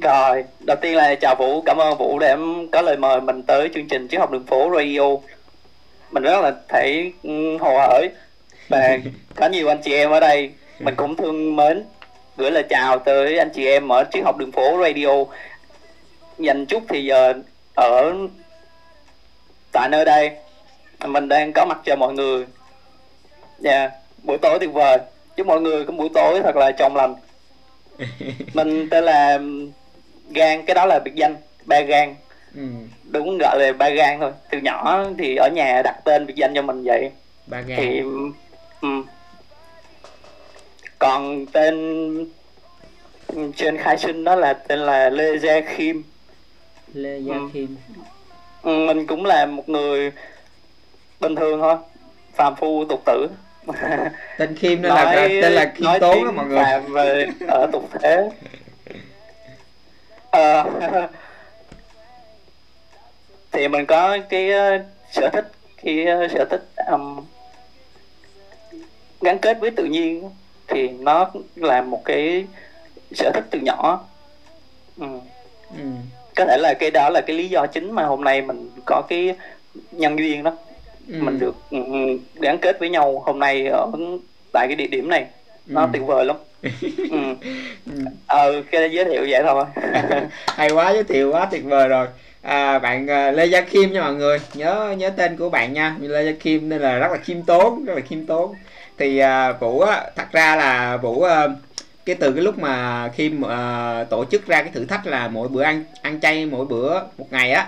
rồi 0.01 0.43
đầu 0.59 0.77
tiên 0.81 0.95
là 0.95 1.15
chào 1.15 1.35
Vũ 1.35 1.61
cảm 1.61 1.77
ơn 1.77 1.97
Vũ 1.97 2.19
để 2.19 2.35
có 2.71 2.81
lời 2.81 2.97
mời 2.97 3.21
mình 3.21 3.43
tới 3.43 3.69
chương 3.73 3.87
trình 3.87 4.07
triết 4.07 4.19
học 4.19 4.31
đường 4.31 4.45
phố 4.45 4.71
radio. 4.77 5.01
Mình 6.11 6.23
rất 6.23 6.41
là 6.41 6.53
thấy 6.67 7.13
ừ, 7.23 7.57
hồ 7.57 7.79
hởi. 7.79 8.09
Và 8.69 8.97
có 9.35 9.47
nhiều 9.47 9.67
anh 9.67 9.81
chị 9.83 9.93
em 9.93 10.09
ở 10.09 10.19
đây 10.19 10.51
mình 10.79 10.95
cũng 10.95 11.15
thương 11.15 11.55
mến. 11.55 11.83
Gửi 12.37 12.51
lời 12.51 12.63
chào 12.69 12.99
tới 12.99 13.37
anh 13.37 13.49
chị 13.49 13.65
em 13.65 13.89
ở 13.91 14.03
triết 14.11 14.23
học 14.23 14.37
đường 14.37 14.51
phố 14.51 14.83
radio. 14.83 15.25
Dành 16.37 16.65
chút 16.65 16.83
thì 16.89 17.05
giờ 17.05 17.33
ở 17.75 18.13
tại 19.71 19.89
nơi 19.89 20.05
đây 20.05 20.31
mình 21.07 21.27
đang 21.27 21.53
có 21.53 21.65
mặt 21.65 21.79
cho 21.85 21.95
mọi 21.95 22.13
người. 22.13 22.45
Dạ 23.59 23.71
yeah. 23.71 23.91
buổi 24.23 24.37
tối 24.37 24.59
tuyệt 24.59 24.73
vời. 24.73 24.97
Chúc 25.35 25.47
mọi 25.47 25.61
người 25.61 25.85
có 25.85 25.93
buổi 25.93 26.09
tối 26.13 26.41
thật 26.43 26.55
là 26.55 26.71
trong 26.71 26.95
lành. 26.95 27.15
Mình 28.53 28.89
tên 28.89 29.03
là 29.03 29.39
gan 30.29 30.65
cái 30.65 30.75
đó 30.75 30.85
là 30.85 30.99
biệt 30.99 31.15
danh 31.15 31.35
ba 31.65 31.81
gan 31.81 32.15
ừ. 32.55 32.61
đúng 33.03 33.37
gọi 33.37 33.59
là 33.59 33.73
ba 33.73 33.89
gan 33.89 34.19
thôi. 34.19 34.31
Từ 34.49 34.57
nhỏ 34.57 35.03
thì 35.17 35.35
ở 35.35 35.49
nhà 35.55 35.81
đặt 35.83 35.95
tên 36.05 36.25
biệt 36.25 36.35
danh 36.35 36.53
cho 36.55 36.61
mình 36.61 36.83
vậy. 36.83 37.11
Ba 37.47 37.61
gan 37.61 37.77
thì 37.77 37.99
um, 38.81 39.05
còn 40.99 41.45
tên 41.45 41.75
trên 43.55 43.77
khai 43.77 43.97
sinh 43.97 44.23
đó 44.23 44.35
là 44.35 44.53
tên 44.53 44.79
là 44.79 45.09
lê 45.09 45.37
gia 45.37 45.61
khiêm. 45.61 46.01
Lê 46.93 47.17
gia 47.17 47.33
ừ. 47.33 47.39
khiêm. 47.53 47.67
Ừ, 48.63 48.85
mình 48.87 49.07
cũng 49.07 49.25
là 49.25 49.45
một 49.45 49.69
người 49.69 50.11
bình 51.19 51.35
thường 51.35 51.59
thôi. 51.61 51.75
Phàm 52.35 52.55
phu 52.55 52.85
tục 52.85 53.01
tử. 53.05 53.27
Tên 54.37 54.55
khiêm 54.55 54.81
nó 54.81 54.95
là 54.95 55.13
tên 55.15 55.53
là 55.53 55.71
khiêm 55.75 55.89
tốn 55.99 56.25
đó 56.25 56.31
mọi 56.31 56.45
người. 56.45 56.63
Về 56.89 57.27
ở 57.47 57.67
tục 57.71 57.89
thế 58.01 58.29
ờ, 60.31 60.63
thì 63.51 63.67
mình 63.67 63.85
có 63.85 64.17
cái 64.29 64.49
uh, 64.49 64.81
sở 65.11 65.29
thích 65.29 65.51
cái 65.83 66.05
uh, 66.25 66.31
sở 66.31 66.45
thích 66.49 66.63
um, 66.91 67.25
gắn 69.21 69.39
kết 69.39 69.59
với 69.59 69.71
tự 69.71 69.85
nhiên 69.85 70.29
thì 70.67 70.89
nó 70.89 71.31
là 71.55 71.81
một 71.81 72.01
cái 72.05 72.45
sở 73.11 73.31
thích 73.33 73.43
từ 73.51 73.59
nhỏ 73.59 74.05
ừ. 74.99 75.07
Ừ. 75.77 75.83
có 76.35 76.45
thể 76.45 76.57
là 76.57 76.73
cái 76.79 76.91
đó 76.91 77.09
là 77.09 77.21
cái 77.21 77.35
lý 77.35 77.49
do 77.49 77.65
chính 77.65 77.91
mà 77.91 78.03
hôm 78.05 78.23
nay 78.23 78.41
mình 78.41 78.69
có 78.85 79.01
cái 79.09 79.35
nhân 79.91 80.19
duyên 80.19 80.43
đó 80.43 80.51
ừ. 81.07 81.21
mình 81.21 81.39
được 81.39 81.55
gắn 82.35 82.57
kết 82.61 82.79
với 82.79 82.89
nhau 82.89 83.23
hôm 83.25 83.39
nay 83.39 83.67
ở 83.67 83.91
tại 84.53 84.67
cái 84.67 84.75
địa 84.75 84.87
điểm 84.87 85.09
này 85.09 85.25
nó 85.65 85.81
ừ. 85.81 85.87
tuyệt 85.93 86.03
vời 86.05 86.25
lắm 86.25 86.35
ừ. 87.11 87.35
ờ 88.27 88.61
cái 88.71 88.91
giới 88.91 89.05
thiệu 89.05 89.25
vậy 89.29 89.43
thôi. 89.45 89.63
Hay 90.47 90.69
quá 90.69 90.91
giới 90.93 91.03
thiệu 91.03 91.31
quá 91.31 91.47
tuyệt 91.51 91.63
vời 91.63 91.87
rồi. 91.87 92.07
À, 92.41 92.79
bạn 92.79 93.03
uh, 93.03 93.37
lê 93.37 93.45
gia 93.45 93.61
kim 93.61 93.93
nha 93.93 94.01
mọi 94.01 94.13
người. 94.13 94.37
Nhớ 94.53 94.95
nhớ 94.97 95.09
tên 95.09 95.37
của 95.37 95.49
bạn 95.49 95.73
nha. 95.73 95.95
Lê 96.01 96.23
gia 96.23 96.31
kim 96.31 96.69
nên 96.69 96.81
là 96.81 96.97
rất 96.97 97.11
là 97.11 97.17
khiêm 97.17 97.41
tốn 97.41 97.85
rất 97.85 97.93
là 97.93 98.01
khiêm 98.01 98.25
tốn. 98.25 98.53
Thì 98.97 99.21
uh, 99.21 99.59
vũ 99.59 99.79
á 99.79 100.03
thật 100.15 100.31
ra 100.31 100.55
là 100.55 100.97
vũ 100.97 101.11
uh, 101.11 101.29
cái 102.05 102.15
từ 102.15 102.31
cái 102.31 102.43
lúc 102.43 102.57
mà 102.59 103.07
khi 103.15 103.31
uh, 103.45 104.09
tổ 104.09 104.25
chức 104.31 104.47
ra 104.47 104.61
cái 104.61 104.71
thử 104.73 104.85
thách 104.85 105.07
là 105.07 105.27
mỗi 105.27 105.47
bữa 105.47 105.61
ăn 105.61 105.83
ăn 106.01 106.19
chay 106.19 106.45
mỗi 106.45 106.65
bữa 106.65 107.01
một 107.17 107.27
ngày 107.31 107.51
á 107.51 107.67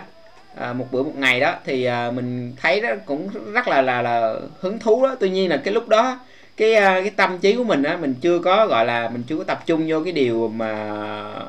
à, 0.56 0.74
một 0.74 0.88
bữa 0.92 1.04
một 1.04 1.16
ngày 1.16 1.40
đó 1.40 1.56
thì 1.66 1.86
à, 1.86 2.12
mình 2.12 2.54
thấy 2.62 2.82
đó 2.82 2.90
cũng 3.06 3.30
rất 3.54 3.68
là 3.68 3.82
là 3.82 4.02
là 4.02 4.36
hứng 4.60 4.80
thú 4.80 5.04
đó. 5.04 5.16
Tuy 5.20 5.30
nhiên 5.30 5.50
là 5.50 5.58
cái 5.58 5.74
lúc 5.74 5.88
đó 5.88 6.20
cái 6.62 6.74
ờ, 6.76 7.02
cái 7.02 7.10
tâm 7.10 7.38
trí 7.42 7.56
của 7.56 7.64
mình 7.64 7.84
á, 7.84 7.98
mình 7.98 8.16
chưa 8.22 8.40
có, 8.40 8.68
gọi 8.68 8.86
là, 8.86 9.10
mình 9.10 9.24
chưa 9.28 9.38
có 9.38 9.44
tập 9.44 9.64
trung 9.66 9.84
vô 9.88 10.02
cái 10.04 10.14
điều 10.14 10.48
mà 10.48 10.72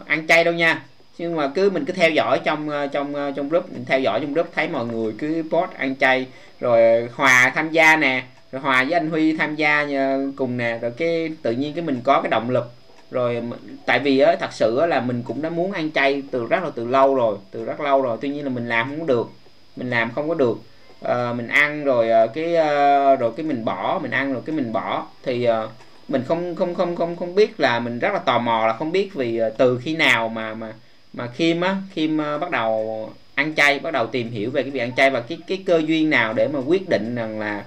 ăn 0.06 0.26
chay 0.26 0.44
đâu 0.44 0.55
nha. 0.55 0.82
Nhưng 1.19 1.37
mà 1.37 1.50
cứ, 1.55 1.70
mình 1.70 1.85
cứ 1.85 1.93
theo 1.93 2.11
dõi 2.11 2.41
trong 2.44 2.69
ờ, 2.69 2.87
trong 2.87 3.14
ờ, 3.14 3.32
trong 3.37 3.49
group, 3.49 3.73
mình 3.73 3.85
theo 3.85 4.00
dõi 4.00 4.20
trong 4.20 4.32
group, 4.35 4.49
thấy 4.55 4.69
mọi 4.69 4.87
người 4.87 5.12
cứ 5.19 5.43
post 5.50 5.70
ăn 5.76 5.97
chay, 5.97 6.26
rồi 6.61 7.09
hòa 7.14 7.53
tham 7.55 7.70
gia 7.70 7.97
nè, 7.97 8.23
rồi 8.53 8.62
hòa 8.62 8.85
với 8.85 8.93
anh 8.93 9.11
huy 9.11 9.37
tham 9.37 9.56
gia 9.56 9.87
cùng 10.37 10.56
nè, 10.56 10.79
rồi 10.82 10.91
cái 10.97 11.31
tự 11.43 11.53
nhiên 11.53 11.75
cái 11.75 11.85
mình 11.85 12.00
có 12.05 12.20
cái 12.23 12.31
động 12.31 12.50
lực. 12.50 12.73
Rồi 13.11 13.43
tại 13.87 13.99
vì 13.99 14.19
á, 14.19 14.37
thật 14.41 14.53
sự 14.53 14.79
á 14.79 14.87
là 14.87 15.00
mình 15.00 15.23
cũng 15.23 15.43
đã 15.43 15.50
muốn 15.50 15.73
ăn 15.73 15.91
chay 15.93 16.23
từ 16.31 16.47
rất 16.47 16.62
là, 16.62 16.70
từ 16.75 16.87
lâu 16.87 17.14
rồi, 17.14 17.37
từ 17.50 17.64
rất 17.64 17.81
lâu 17.81 18.03
rồi, 18.03 18.19
tuy 18.20 18.29
nhiên 18.29 18.44
là 18.44 18.50
mình 18.50 18.69
làm 18.69 18.88
không 18.88 19.00
có 19.00 19.06
được, 19.06 19.26
mình 19.76 19.91
làm 19.91 20.11
không 20.14 20.29
có 20.29 20.35
được 20.35 20.56
uh, 21.02 21.37
mình 21.37 21.49
ăn 21.49 21.84
rồi 21.84 22.08
uh, 22.25 22.34
cái 22.34 22.44
uh, 22.44 23.20
rồi 23.20 23.32
cái 23.37 23.46
mình 23.46 23.64
bỏ 23.64 23.99
mình 24.02 24.10
ăn 24.10 24.32
rồi 24.32 24.43
cái 24.46 24.56
mình 24.56 24.72
bỏ. 24.72 25.06
Thì 25.22 25.49
mình 26.08 26.22
không 26.28 26.54
không 26.56 26.75
không 26.75 26.96
không 26.96 27.16
không 27.16 27.34
biết 27.34 27.60
là 27.60 27.81
mình 27.81 27.99
rất 27.99 28.12
là 28.12 28.19
tò 28.19 28.38
mò 28.38 28.66
là 28.66 28.72
không 28.72 28.93
biết 28.93 29.14
vì 29.14 29.40
từ 29.58 29.81
khi 29.82 29.96
nào 29.96 30.28
mà 30.28 30.54
mà 30.54 30.72
mà 31.12 31.26
Kim 31.26 31.60
á 31.60 31.76
Kim 31.94 32.16
bắt 32.16 32.50
đầu 32.50 33.10
ăn 33.34 33.54
chay 33.54 33.78
bắt 33.78 33.90
đầu 33.90 34.06
tìm 34.06 34.31
hiểu 34.31 34.50
về 34.50 34.62
cái 34.62 34.70
việc 34.70 34.81
ăn 34.81 34.93
chay 34.96 35.10
và 35.10 35.20
cái 35.20 35.38
cái 35.46 35.62
cơ 35.66 35.82
duyên 35.87 36.10
nào 36.10 36.32
để 36.32 36.49
mà 36.49 36.58
quyết 36.66 36.88
định 36.88 37.14
rằng 37.14 37.40
là 37.40 37.64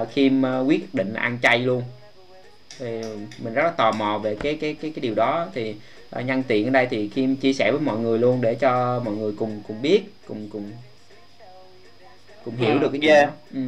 uh, 0.00 0.08
Kim 0.14 0.42
uh, 0.42 0.68
quyết 0.68 0.94
định 0.94 1.14
ăn 1.14 1.38
chay 1.42 1.58
luôn. 1.58 1.82
Thì 2.78 3.00
mình 3.38 3.54
rất 3.54 3.62
là 3.62 3.70
tò 3.70 3.92
mò 3.92 4.18
về 4.18 4.34
cái 4.34 4.58
cái 4.60 4.74
cái 4.74 4.92
cái 4.94 5.00
điều 5.00 5.14
đó. 5.14 5.46
Thì 5.54 5.74
uh, 6.18 6.24
nhân 6.24 6.42
tiện 6.48 6.66
ở 6.66 6.70
đây 6.70 6.86
thì 6.90 7.08
Kim 7.08 7.36
chia 7.36 7.52
sẻ 7.52 7.70
với 7.70 7.80
mọi 7.80 7.98
người 7.98 8.18
luôn 8.18 8.40
để 8.40 8.54
cho 8.54 9.00
mọi 9.04 9.14
người 9.14 9.32
cùng 9.38 9.62
cùng 9.68 9.82
biết 9.82 10.02
cùng 10.28 10.48
cùng 10.52 10.70
cùng 12.44 12.56
hiểu 12.56 12.72
ừ, 12.72 12.78
được 12.78 12.90
cái 12.92 13.10
yeah. 13.10 13.26
đó 13.26 13.32
ừ. 13.54 13.60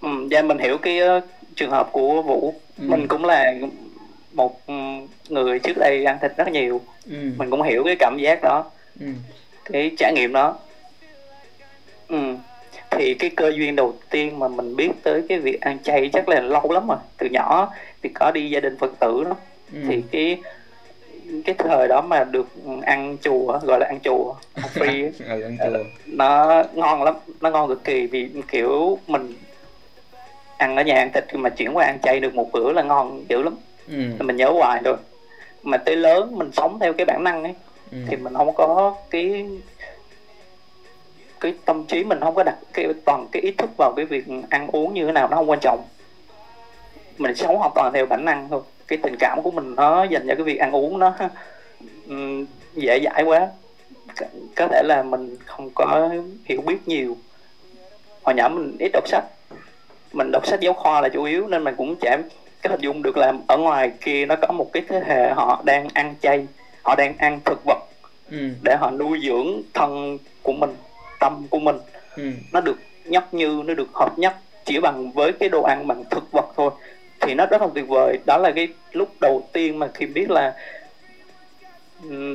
Ừ, 0.00 0.28
yeah, 0.30 0.44
mình 0.44 0.58
hiểu 0.58 0.78
cái 0.78 1.00
uh, 1.18 1.24
trường 1.56 1.70
hợp 1.70 1.88
của 1.92 2.22
Vũ 2.22 2.54
ừ. 2.78 2.84
mình 2.88 3.08
cũng 3.08 3.24
là 3.24 3.54
một 4.32 4.60
người 5.28 5.58
trước 5.58 5.78
đây 5.78 6.04
ăn 6.04 6.18
thịt 6.22 6.32
rất 6.36 6.48
nhiều 6.48 6.80
ừ. 7.06 7.16
mình 7.36 7.50
cũng 7.50 7.62
hiểu 7.62 7.84
cái 7.84 7.96
cảm 7.98 8.18
giác 8.18 8.38
đó 8.42 8.64
ừ. 9.00 9.06
cái 9.64 9.90
trải 9.98 10.12
nghiệm 10.12 10.32
đó 10.32 10.58
ừ 12.08 12.36
thì 12.90 13.14
cái 13.14 13.30
cơ 13.30 13.48
duyên 13.48 13.76
đầu 13.76 13.94
tiên 14.10 14.38
mà 14.38 14.48
mình 14.48 14.76
biết 14.76 14.90
tới 15.02 15.22
cái 15.28 15.38
việc 15.38 15.60
ăn 15.60 15.78
chay 15.82 16.10
chắc 16.12 16.28
là 16.28 16.40
lâu 16.40 16.72
lắm 16.72 16.88
rồi 16.88 16.98
từ 17.18 17.26
nhỏ 17.30 17.72
thì 18.02 18.10
có 18.14 18.30
đi 18.30 18.50
gia 18.50 18.60
đình 18.60 18.78
phật 18.78 18.92
tử 19.00 19.24
đó 19.24 19.36
ừ. 19.72 19.78
thì 19.88 20.02
cái 20.10 20.38
cái 21.44 21.54
thời 21.58 21.88
đó 21.88 22.00
mà 22.00 22.24
được 22.24 22.46
ăn 22.82 23.16
chùa 23.22 23.58
gọi 23.62 23.80
là 23.80 23.86
ăn 23.86 23.98
chùa 24.04 24.34
free 24.74 25.10
ừ, 25.18 25.42
ăn 25.42 25.56
chùa. 25.58 25.78
nó 26.06 26.62
ngon 26.74 27.02
lắm 27.02 27.14
nó 27.40 27.50
ngon 27.50 27.68
cực 27.68 27.84
kỳ 27.84 28.06
vì 28.06 28.30
kiểu 28.48 28.98
mình 29.06 29.34
ăn 30.56 30.76
ở 30.76 30.82
nhà 30.82 30.94
ăn 30.94 31.10
thịt 31.12 31.24
mà 31.34 31.50
chuyển 31.50 31.76
qua 31.76 31.84
ăn 31.84 31.98
chay 32.02 32.20
được 32.20 32.34
một 32.34 32.52
bữa 32.52 32.72
là 32.72 32.82
ngon 32.82 33.24
dữ 33.28 33.42
lắm 33.42 33.56
ừ. 33.88 34.24
mình 34.24 34.36
nhớ 34.36 34.50
hoài 34.50 34.80
rồi 34.84 34.96
mà 35.62 35.76
tới 35.76 35.96
lớn 35.96 36.38
mình 36.38 36.52
sống 36.52 36.78
theo 36.80 36.92
cái 36.92 37.04
bản 37.04 37.24
năng 37.24 37.42
ấy 37.42 37.54
ừ. 37.92 37.98
thì 38.08 38.16
mình 38.16 38.34
không 38.34 38.54
có 38.54 38.94
cái 39.10 39.46
cái 41.40 41.54
tâm 41.64 41.84
trí 41.84 42.04
mình 42.04 42.20
không 42.20 42.34
có 42.34 42.42
đặt 42.42 42.56
cái 42.72 42.86
toàn 43.04 43.26
cái 43.32 43.42
ý 43.42 43.50
thức 43.50 43.70
vào 43.76 43.92
cái 43.96 44.04
việc 44.04 44.24
ăn 44.50 44.68
uống 44.72 44.94
như 44.94 45.06
thế 45.06 45.12
nào 45.12 45.28
nó 45.28 45.36
không 45.36 45.50
quan 45.50 45.60
trọng 45.62 45.84
mình 47.18 47.34
sống 47.34 47.56
hoàn 47.56 47.72
toàn 47.74 47.92
theo 47.94 48.06
bản 48.06 48.24
năng 48.24 48.48
thôi 48.48 48.60
cái 48.90 48.98
tình 49.02 49.16
cảm 49.16 49.42
của 49.42 49.50
mình 49.50 49.74
nó 49.76 50.04
dành 50.04 50.26
cho 50.28 50.34
cái 50.34 50.44
việc 50.44 50.58
ăn 50.58 50.72
uống 50.72 50.98
nó 50.98 51.14
um, 52.08 52.46
dễ 52.74 53.00
dãi 53.04 53.22
quá. 53.22 53.48
Có 54.56 54.68
thể 54.68 54.82
là 54.84 55.02
mình 55.02 55.36
không 55.46 55.70
có 55.74 56.10
hiểu 56.44 56.60
biết 56.60 56.88
nhiều. 56.88 57.16
Hồi 58.22 58.34
nhỏ 58.34 58.48
mình 58.48 58.76
ít 58.78 58.90
đọc 58.92 59.08
sách. 59.08 59.24
Mình 60.12 60.30
đọc 60.32 60.46
sách 60.46 60.60
giáo 60.60 60.72
khoa 60.72 61.00
là 61.00 61.08
chủ 61.08 61.24
yếu 61.24 61.46
nên 61.46 61.64
mình 61.64 61.74
cũng 61.76 61.96
chả 62.00 62.18
cái 62.62 62.70
hình 62.70 62.80
dung 62.80 63.02
được 63.02 63.16
là 63.16 63.32
ở 63.46 63.56
ngoài 63.56 63.92
kia 64.00 64.26
nó 64.26 64.36
có 64.36 64.52
một 64.52 64.72
cái 64.72 64.82
thế 64.88 65.02
hệ 65.06 65.30
họ 65.30 65.62
đang 65.64 65.88
ăn 65.94 66.14
chay 66.20 66.46
họ 66.82 66.94
đang 66.94 67.14
ăn 67.18 67.40
thực 67.44 67.60
vật 67.64 67.78
ừ. 68.30 68.48
để 68.62 68.76
họ 68.76 68.90
nuôi 68.90 69.20
dưỡng 69.26 69.62
thân 69.74 70.18
của 70.42 70.52
mình 70.52 70.74
tâm 71.20 71.46
của 71.50 71.58
mình. 71.58 71.76
Ừ. 72.16 72.30
nó 72.52 72.60
được 72.60 72.78
nhắc 73.04 73.34
như 73.34 73.62
nó 73.66 73.74
được 73.74 73.88
hợp 73.94 74.18
nhất 74.18 74.36
chỉ 74.64 74.80
bằng 74.80 75.12
với 75.12 75.32
cái 75.32 75.48
đồ 75.48 75.62
ăn 75.62 75.86
bằng 75.86 76.04
thực 76.10 76.32
vật 76.32 76.46
thôi 76.56 76.70
thì 77.20 77.34
nó 77.34 77.46
rất 77.46 77.62
là 77.62 77.68
tuyệt 77.74 77.88
vời. 77.88 78.18
Đó 78.26 78.38
là 78.38 78.52
cái 78.52 78.68
lúc 78.92 79.08
đầu 79.20 79.48
tiên 79.52 79.78
mà 79.78 79.88
khi 79.94 80.06
biết 80.06 80.30
là 80.30 80.54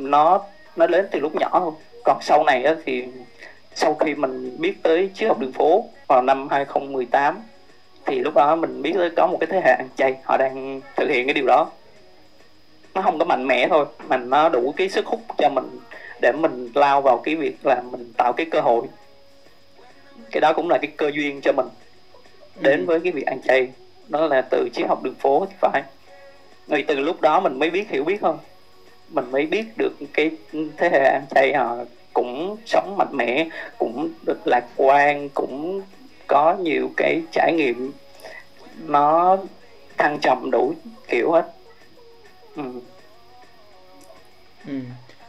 nó 0.01 0.41
nó 0.75 0.87
đến 0.87 1.07
từ 1.11 1.19
lúc 1.19 1.35
nhỏ 1.35 1.49
thôi. 1.51 1.71
Còn 2.03 2.17
sau 2.21 2.43
này 2.43 2.63
á, 2.63 2.75
thì 2.85 3.03
sau 3.75 3.93
khi 3.93 4.15
mình 4.15 4.55
biết 4.59 4.83
tới 4.83 5.09
triết 5.13 5.27
học 5.27 5.39
đường 5.39 5.51
phố 5.51 5.85
vào 6.07 6.21
năm 6.21 6.47
2018 6.49 7.39
thì 8.05 8.19
lúc 8.19 8.33
đó 8.33 8.55
mình 8.55 8.81
biết 8.81 8.93
tới 8.95 9.09
có 9.09 9.27
một 9.27 9.37
cái 9.39 9.47
thế 9.51 9.61
hệ 9.63 9.71
ăn 9.71 9.87
chay 9.97 10.15
họ 10.23 10.37
đang 10.37 10.81
thực 10.95 11.09
hiện 11.09 11.27
cái 11.27 11.33
điều 11.33 11.45
đó. 11.47 11.71
Nó 12.93 13.01
không 13.01 13.19
có 13.19 13.25
mạnh 13.25 13.47
mẽ 13.47 13.67
thôi 13.67 13.85
mà 14.07 14.17
nó 14.17 14.49
đủ 14.49 14.73
cái 14.77 14.89
sức 14.89 15.05
hút 15.05 15.21
cho 15.37 15.49
mình 15.49 15.79
để 16.21 16.31
mình 16.31 16.71
lao 16.75 17.01
vào 17.01 17.17
cái 17.17 17.35
việc 17.35 17.57
là 17.63 17.81
mình 17.91 18.13
tạo 18.17 18.33
cái 18.33 18.45
cơ 18.51 18.61
hội. 18.61 18.85
Cái 20.31 20.41
đó 20.41 20.53
cũng 20.53 20.69
là 20.69 20.77
cái 20.77 20.91
cơ 20.97 21.11
duyên 21.13 21.41
cho 21.41 21.51
mình. 21.51 21.67
Đến 22.59 22.79
ừ. 22.79 22.85
với 22.85 22.99
cái 22.99 23.11
việc 23.11 23.25
ăn 23.25 23.41
chay 23.41 23.69
đó 24.07 24.27
là 24.27 24.41
từ 24.41 24.69
triết 24.73 24.87
học 24.87 25.03
đường 25.03 25.15
phố 25.15 25.47
thì 25.49 25.55
phải 25.59 25.83
người 26.67 26.83
từ 26.87 26.99
lúc 26.99 27.21
đó 27.21 27.39
mình 27.39 27.59
mới 27.59 27.69
biết, 27.69 27.89
hiểu 27.89 28.03
biết 28.03 28.21
hơn 28.21 28.37
mình 29.09 29.31
mới 29.31 29.45
biết 29.45 29.65
được 29.77 29.93
cái 30.13 30.31
thế 30.77 30.89
hệ 30.89 31.05
anh 31.05 31.25
chay 31.35 31.53
họ 31.53 31.77
cũng 32.13 32.57
sống 32.65 32.97
mạnh 32.97 33.17
mẽ, 33.17 33.47
cũng 33.77 34.09
được 34.25 34.47
lạc 34.47 34.65
quan, 34.75 35.29
cũng 35.29 35.81
có 36.27 36.55
nhiều 36.55 36.91
cái 36.97 37.21
trải 37.31 37.53
nghiệm 37.53 37.91
nó 38.87 39.37
thăng 39.97 40.19
trầm 40.21 40.51
đủ 40.51 40.73
kiểu 41.07 41.31
hết 41.31 41.51
ừ. 42.55 42.63
Ừ. 44.67 44.73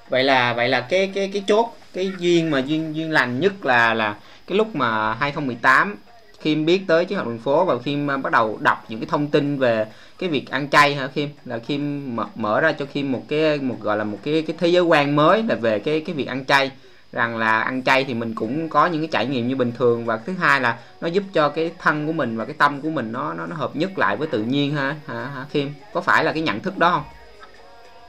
vậy 0.08 0.24
là 0.24 0.52
vậy 0.52 0.68
là 0.68 0.80
cái 0.80 1.10
cái 1.14 1.30
cái 1.32 1.44
chốt, 1.46 1.76
cái 1.92 2.12
duyên 2.18 2.50
mà 2.50 2.58
duyên 2.66 2.96
duyên 2.96 3.10
lành 3.10 3.40
nhất 3.40 3.64
là 3.64 3.94
là 3.94 4.16
cái 4.46 4.58
lúc 4.58 4.76
mà 4.76 5.14
2018 5.14 5.96
khi 6.40 6.54
biết 6.54 6.80
tới 6.86 7.04
chiến 7.04 7.18
học 7.18 7.26
đường 7.26 7.38
phố 7.38 7.64
và 7.64 7.78
khi 7.78 7.96
bắt 8.22 8.32
đầu 8.32 8.58
đọc 8.60 8.84
những 8.88 9.00
cái 9.00 9.06
thông 9.10 9.26
tin 9.26 9.58
về 9.58 9.86
cái 10.18 10.28
việc 10.28 10.50
ăn 10.50 10.68
chay 10.68 10.94
hả 10.94 11.06
Kim 11.06 11.28
là 11.44 11.58
Kim 11.58 12.16
mở, 12.16 12.24
mở 12.34 12.60
ra 12.60 12.72
cho 12.72 12.84
Kim 12.84 13.12
một 13.12 13.22
cái 13.28 13.58
một 13.58 13.76
gọi 13.80 13.96
là 13.96 14.04
một 14.04 14.18
cái 14.22 14.42
cái 14.46 14.56
thế 14.58 14.68
giới 14.68 14.82
quan 14.82 15.16
mới 15.16 15.42
là 15.42 15.54
về 15.54 15.78
cái 15.78 16.00
cái 16.00 16.14
việc 16.14 16.28
ăn 16.28 16.44
chay 16.44 16.70
rằng 17.12 17.38
là 17.38 17.60
ăn 17.60 17.82
chay 17.82 18.04
thì 18.04 18.14
mình 18.14 18.34
cũng 18.34 18.68
có 18.68 18.86
những 18.86 19.00
cái 19.00 19.08
trải 19.12 19.26
nghiệm 19.26 19.48
như 19.48 19.56
bình 19.56 19.72
thường 19.78 20.04
và 20.04 20.16
thứ 20.16 20.32
hai 20.32 20.60
là 20.60 20.78
nó 21.00 21.08
giúp 21.08 21.24
cho 21.32 21.48
cái 21.48 21.70
thân 21.78 22.06
của 22.06 22.12
mình 22.12 22.36
và 22.36 22.44
cái 22.44 22.54
tâm 22.58 22.80
của 22.80 22.90
mình 22.90 23.12
nó 23.12 23.34
nó, 23.34 23.46
nó 23.46 23.56
hợp 23.56 23.76
nhất 23.76 23.98
lại 23.98 24.16
với 24.16 24.28
tự 24.28 24.42
nhiên 24.42 24.74
ha 24.74 24.96
hả, 25.06 25.24
hả 25.26 25.46
Kim 25.52 25.74
có 25.92 26.00
phải 26.00 26.24
là 26.24 26.32
cái 26.32 26.42
nhận 26.42 26.60
thức 26.60 26.78
đó 26.78 26.90
không? 26.90 27.04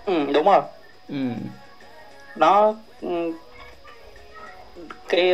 Ừ 0.06 0.34
đúng 0.34 0.46
rồi. 0.46 0.62
Ừ. 1.08 1.16
Nó 2.36 2.74
ừ, 3.02 3.32
cái 5.10 5.34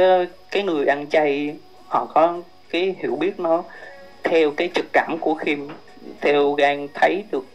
cái 0.51 0.63
người 0.63 0.85
ăn 0.85 1.09
chay 1.09 1.55
họ 1.87 2.05
có 2.05 2.41
cái 2.73 2.95
hiểu 2.99 3.15
biết 3.15 3.39
nó 3.39 3.63
theo 4.23 4.51
cái 4.51 4.69
trực 4.75 4.85
cảm 4.93 5.17
của 5.21 5.35
Kim 5.45 5.67
theo 6.21 6.53
gan 6.53 6.87
thấy 6.93 7.23
được 7.31 7.45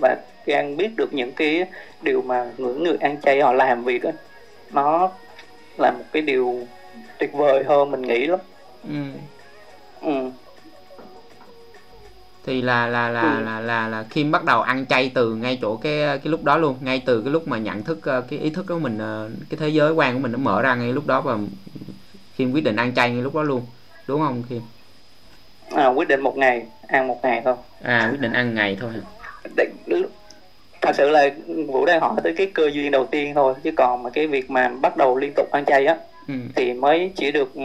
và 0.00 0.16
gan 0.46 0.76
biết 0.76 0.96
được 0.96 1.14
những 1.14 1.32
cái 1.32 1.64
điều 2.02 2.22
mà 2.22 2.52
những 2.58 2.82
người 2.84 2.96
ăn 3.00 3.16
chay 3.22 3.40
họ 3.40 3.52
làm 3.52 3.84
việc 3.84 4.02
đó, 4.02 4.10
nó 4.70 5.10
là 5.78 5.90
một 5.90 6.04
cái 6.12 6.22
điều 6.22 6.66
tuyệt 7.18 7.32
vời 7.32 7.64
hơn 7.64 7.90
mình 7.90 8.02
nghĩ 8.02 8.26
lắm 8.26 8.38
ừ. 8.88 9.04
Ừ. 10.00 10.30
thì 12.44 12.62
là 12.62 12.86
là 12.86 13.08
là 13.08 13.38
ừ. 13.38 13.44
là 13.44 13.60
là 13.60 13.88
là 13.88 14.02
Kim 14.02 14.30
bắt 14.30 14.44
đầu 14.44 14.62
ăn 14.62 14.86
chay 14.86 15.10
từ 15.14 15.34
ngay 15.34 15.58
chỗ 15.62 15.76
cái 15.76 16.18
cái 16.18 16.24
lúc 16.24 16.44
đó 16.44 16.56
luôn 16.56 16.76
ngay 16.80 17.02
từ 17.06 17.22
cái 17.22 17.32
lúc 17.32 17.48
mà 17.48 17.58
nhận 17.58 17.82
thức 17.82 17.98
ờ, 18.02 18.20
cái 18.20 18.38
ý 18.38 18.50
thức 18.50 18.66
của 18.68 18.78
mình 18.78 18.98
ờ, 18.98 19.30
cái 19.50 19.58
thế 19.58 19.68
giới 19.68 19.92
quan 19.92 20.14
của 20.14 20.20
mình 20.20 20.32
nó 20.32 20.38
mở 20.38 20.62
ra 20.62 20.74
ngay 20.74 20.92
lúc 20.92 21.06
đó 21.06 21.20
và 21.20 21.38
Kim 22.36 22.52
quyết 22.52 22.64
định 22.64 22.76
ăn 22.76 22.94
chay 22.94 23.10
ngay 23.10 23.22
lúc 23.22 23.34
đó 23.34 23.42
luôn 23.42 23.62
đúng 24.08 24.20
không 24.20 24.42
Kim 24.48 24.62
à, 25.70 25.86
quyết 25.86 26.08
định 26.08 26.20
một 26.20 26.36
ngày 26.36 26.66
ăn 26.86 27.08
một 27.08 27.20
ngày 27.22 27.42
thôi 27.44 27.54
à 27.82 28.08
quyết 28.10 28.20
định 28.20 28.32
ăn 28.32 28.54
ngày 28.54 28.76
thôi 28.80 28.92
thật 30.80 30.92
sự 30.96 31.10
là 31.10 31.30
vũ 31.66 31.86
đang 31.86 32.00
hỏi 32.00 32.16
tới 32.24 32.34
cái 32.36 32.50
cơ 32.54 32.70
duyên 32.72 32.90
đầu 32.90 33.06
tiên 33.06 33.34
thôi 33.34 33.54
chứ 33.64 33.70
còn 33.76 34.02
mà 34.02 34.10
cái 34.10 34.26
việc 34.26 34.50
mà 34.50 34.68
bắt 34.68 34.96
đầu 34.96 35.16
liên 35.16 35.32
tục 35.36 35.50
ăn 35.52 35.64
chay 35.64 35.86
á 35.86 35.96
ừ. 36.28 36.34
thì 36.56 36.72
mới 36.72 37.12
chỉ 37.16 37.30
được 37.32 37.54
ừ, 37.54 37.62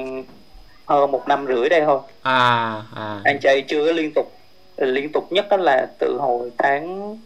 hơn 0.85 1.12
một 1.12 1.27
năm 1.27 1.45
rưỡi 1.47 1.69
đây 1.69 1.81
thôi 1.85 2.00
à, 2.21 2.81
à. 2.95 3.21
ăn 3.23 3.39
chay 3.39 3.62
chưa 3.62 3.93
liên 3.93 4.12
tục 4.15 4.31
liên 4.77 5.12
tục 5.12 5.31
nhất 5.31 5.47
đó 5.50 5.57
là 5.57 5.88
từ 6.00 6.17
hồi 6.19 6.51
tháng 6.57 7.17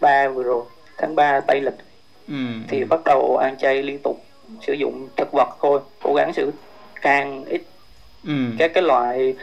3 0.00 0.28
vừa 0.28 0.42
rồi 0.42 0.64
tháng 0.98 1.14
3 1.14 1.40
tây 1.40 1.60
lịch 1.60 1.78
ừ. 2.28 2.34
thì 2.68 2.84
bắt 2.84 3.00
đầu 3.04 3.36
ăn 3.36 3.58
chay 3.58 3.82
liên 3.82 3.98
tục 3.98 4.24
sử 4.66 4.72
dụng 4.72 5.08
thực 5.16 5.32
vật 5.32 5.48
thôi 5.60 5.80
cố 6.02 6.14
gắng 6.14 6.32
sử 6.32 6.52
càng 7.02 7.44
ít 7.44 7.62
ừ. 8.26 8.32
các 8.58 8.70
cái 8.74 8.82
loại 8.82 9.34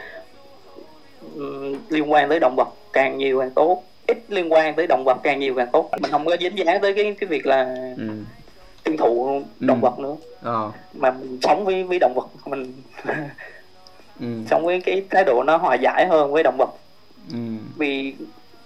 um, 1.34 1.76
liên 1.88 2.12
quan 2.12 2.28
tới 2.28 2.40
động 2.40 2.56
vật 2.56 2.68
càng 2.92 3.18
nhiều 3.18 3.40
càng 3.40 3.50
tốt 3.50 3.82
ít 4.06 4.18
liên 4.28 4.52
quan 4.52 4.74
tới 4.74 4.86
động 4.86 5.04
vật 5.04 5.16
càng 5.22 5.40
nhiều 5.40 5.54
càng 5.56 5.68
tốt 5.72 5.90
mình 6.00 6.10
không 6.10 6.24
có 6.24 6.36
dính 6.40 6.58
dáng 6.58 6.80
tới 6.82 6.94
cái 6.94 7.16
cái 7.20 7.28
việc 7.28 7.46
là 7.46 7.74
ừ. 7.96 8.08
tiêu 8.84 8.96
thụ 8.98 9.42
động 9.60 9.80
ừ. 9.82 9.82
vật 9.82 9.98
nữa 9.98 10.16
ờ. 10.42 10.72
mà 10.94 11.10
mình 11.10 11.38
sống 11.42 11.64
với 11.64 11.84
với 11.84 11.98
động 11.98 12.14
vật 12.14 12.26
mình 12.46 12.72
ừ. 14.20 14.26
sống 14.50 14.64
với 14.64 14.80
cái 14.80 15.02
thái 15.10 15.24
độ 15.24 15.42
nó 15.46 15.56
hòa 15.56 15.74
giải 15.74 16.06
hơn 16.06 16.32
với 16.32 16.42
động 16.42 16.56
vật 16.58 16.70
ừ. 17.32 17.38
vì 17.76 18.14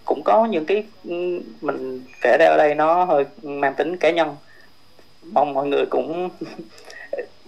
cũng 0.05 0.23
có 0.23 0.45
những 0.45 0.67
cái 0.67 0.85
ừ, 1.05 1.41
mình 1.61 2.01
kể 2.23 2.37
ra 2.41 2.47
ở 2.47 2.57
đây 2.59 2.75
nó 2.75 3.05
hơi 3.05 3.25
mang 3.43 3.75
tính 3.75 3.97
cá 3.97 4.11
nhân 4.11 4.37
mong 5.33 5.55
mọi 5.55 5.67
người 5.67 5.87
cũng 5.87 6.29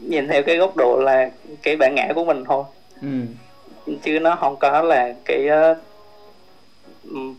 nhìn 0.08 0.28
theo 0.28 0.42
cái 0.42 0.56
góc 0.56 0.76
độ 0.76 1.00
là 1.04 1.30
cái 1.62 1.76
bản 1.76 1.94
ngã 1.94 2.08
của 2.14 2.24
mình 2.24 2.44
thôi 2.44 2.64
ừ. 3.02 3.08
chứ 4.02 4.20
nó 4.20 4.36
không 4.36 4.56
có 4.56 4.82
là 4.82 5.14
cái 5.24 5.48
uh, 5.72 5.76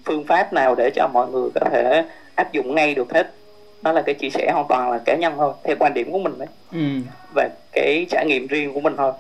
phương 0.06 0.24
pháp 0.24 0.54
nào 0.54 0.76
để 0.76 0.92
cho 0.96 1.08
mọi 1.14 1.28
người 1.32 1.50
có 1.56 1.62
thể 1.72 2.04
áp 2.36 2.54
dụng 2.54 2.76
ngay 2.76 2.96
được 2.96 3.14
hết 3.14 3.32
nó 3.84 3.92
là 3.92 4.02
cái 4.02 4.16
chia 4.16 4.30
sẻ 4.30 4.52
hoàn 4.54 4.66
toàn 4.70 4.92
là 4.92 4.98
cá 5.06 5.16
nhân 5.16 5.34
thôi 5.38 5.54
theo 5.64 5.76
quan 5.80 5.94
điểm 5.94 6.12
của 6.12 6.20
mình 6.20 6.38
đấy 6.38 6.48
ừ. 6.72 6.80
và 7.36 7.50
cái 7.72 8.06
trải 8.10 8.26
nghiệm 8.26 8.48
riêng 8.48 8.74
của 8.74 8.82
mình 8.82 8.94
thôi 8.98 9.14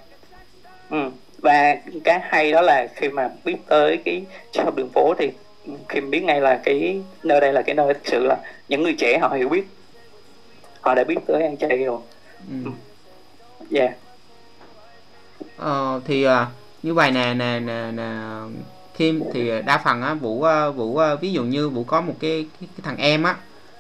ừ. 0.90 0.98
và 1.38 1.78
cái 2.04 2.20
hay 2.24 2.52
đó 2.52 2.62
là 2.62 2.88
khi 2.96 3.10
mà 3.10 3.30
biết 3.46 3.56
tới 3.68 3.98
cái 4.06 4.24
hợp 4.58 4.76
đường 4.76 4.90
phố 4.94 5.14
thì 5.18 5.32
khi 5.90 6.02
biết 6.02 6.24
ngay 6.24 6.42
là 6.42 6.60
cái 6.64 7.02
nơi 7.24 7.42
đây 7.42 7.54
là 7.54 7.62
cái 7.62 7.76
nơi 7.76 7.94
thực 7.94 8.08
sự 8.08 8.26
là 8.26 8.38
những 8.70 8.84
người 8.84 8.96
trẻ 8.98 9.18
họ 9.22 9.30
hiểu 9.30 9.50
biết 9.50 9.64
họ 10.82 10.96
đã 10.96 11.04
biết 11.04 11.18
tới 11.28 11.42
ăn 11.44 11.58
chay 11.58 11.78
rồi 11.78 12.00
ừ 12.50 12.72
ừ. 13.70 13.78
yeah 13.78 13.96
ờ, 15.58 16.02
thì 16.06 16.24
ờ, 16.24 16.46
như 16.84 16.94
vậy 16.94 17.12
nè 17.12 17.34
nè 17.34 17.60
nè 17.60 17.92
nè 17.92 18.12
Kim 18.98 19.24
thì 19.34 19.52
đa 19.66 19.78
phần 19.78 20.02
á 20.02 20.14
Vũ 20.14 20.44
ờ, 20.44 20.72
Vũ 20.72 20.98
ờ, 20.98 21.16
ví 21.18 21.34
dụ 21.34 21.44
như 21.44 21.70
Vũ 21.70 21.84
có 21.84 22.02
một 22.02 22.14
cái, 22.20 22.48
cái, 22.60 22.70
cái 22.76 22.82
thằng 22.84 22.98
em 22.98 23.24
á 23.24 23.36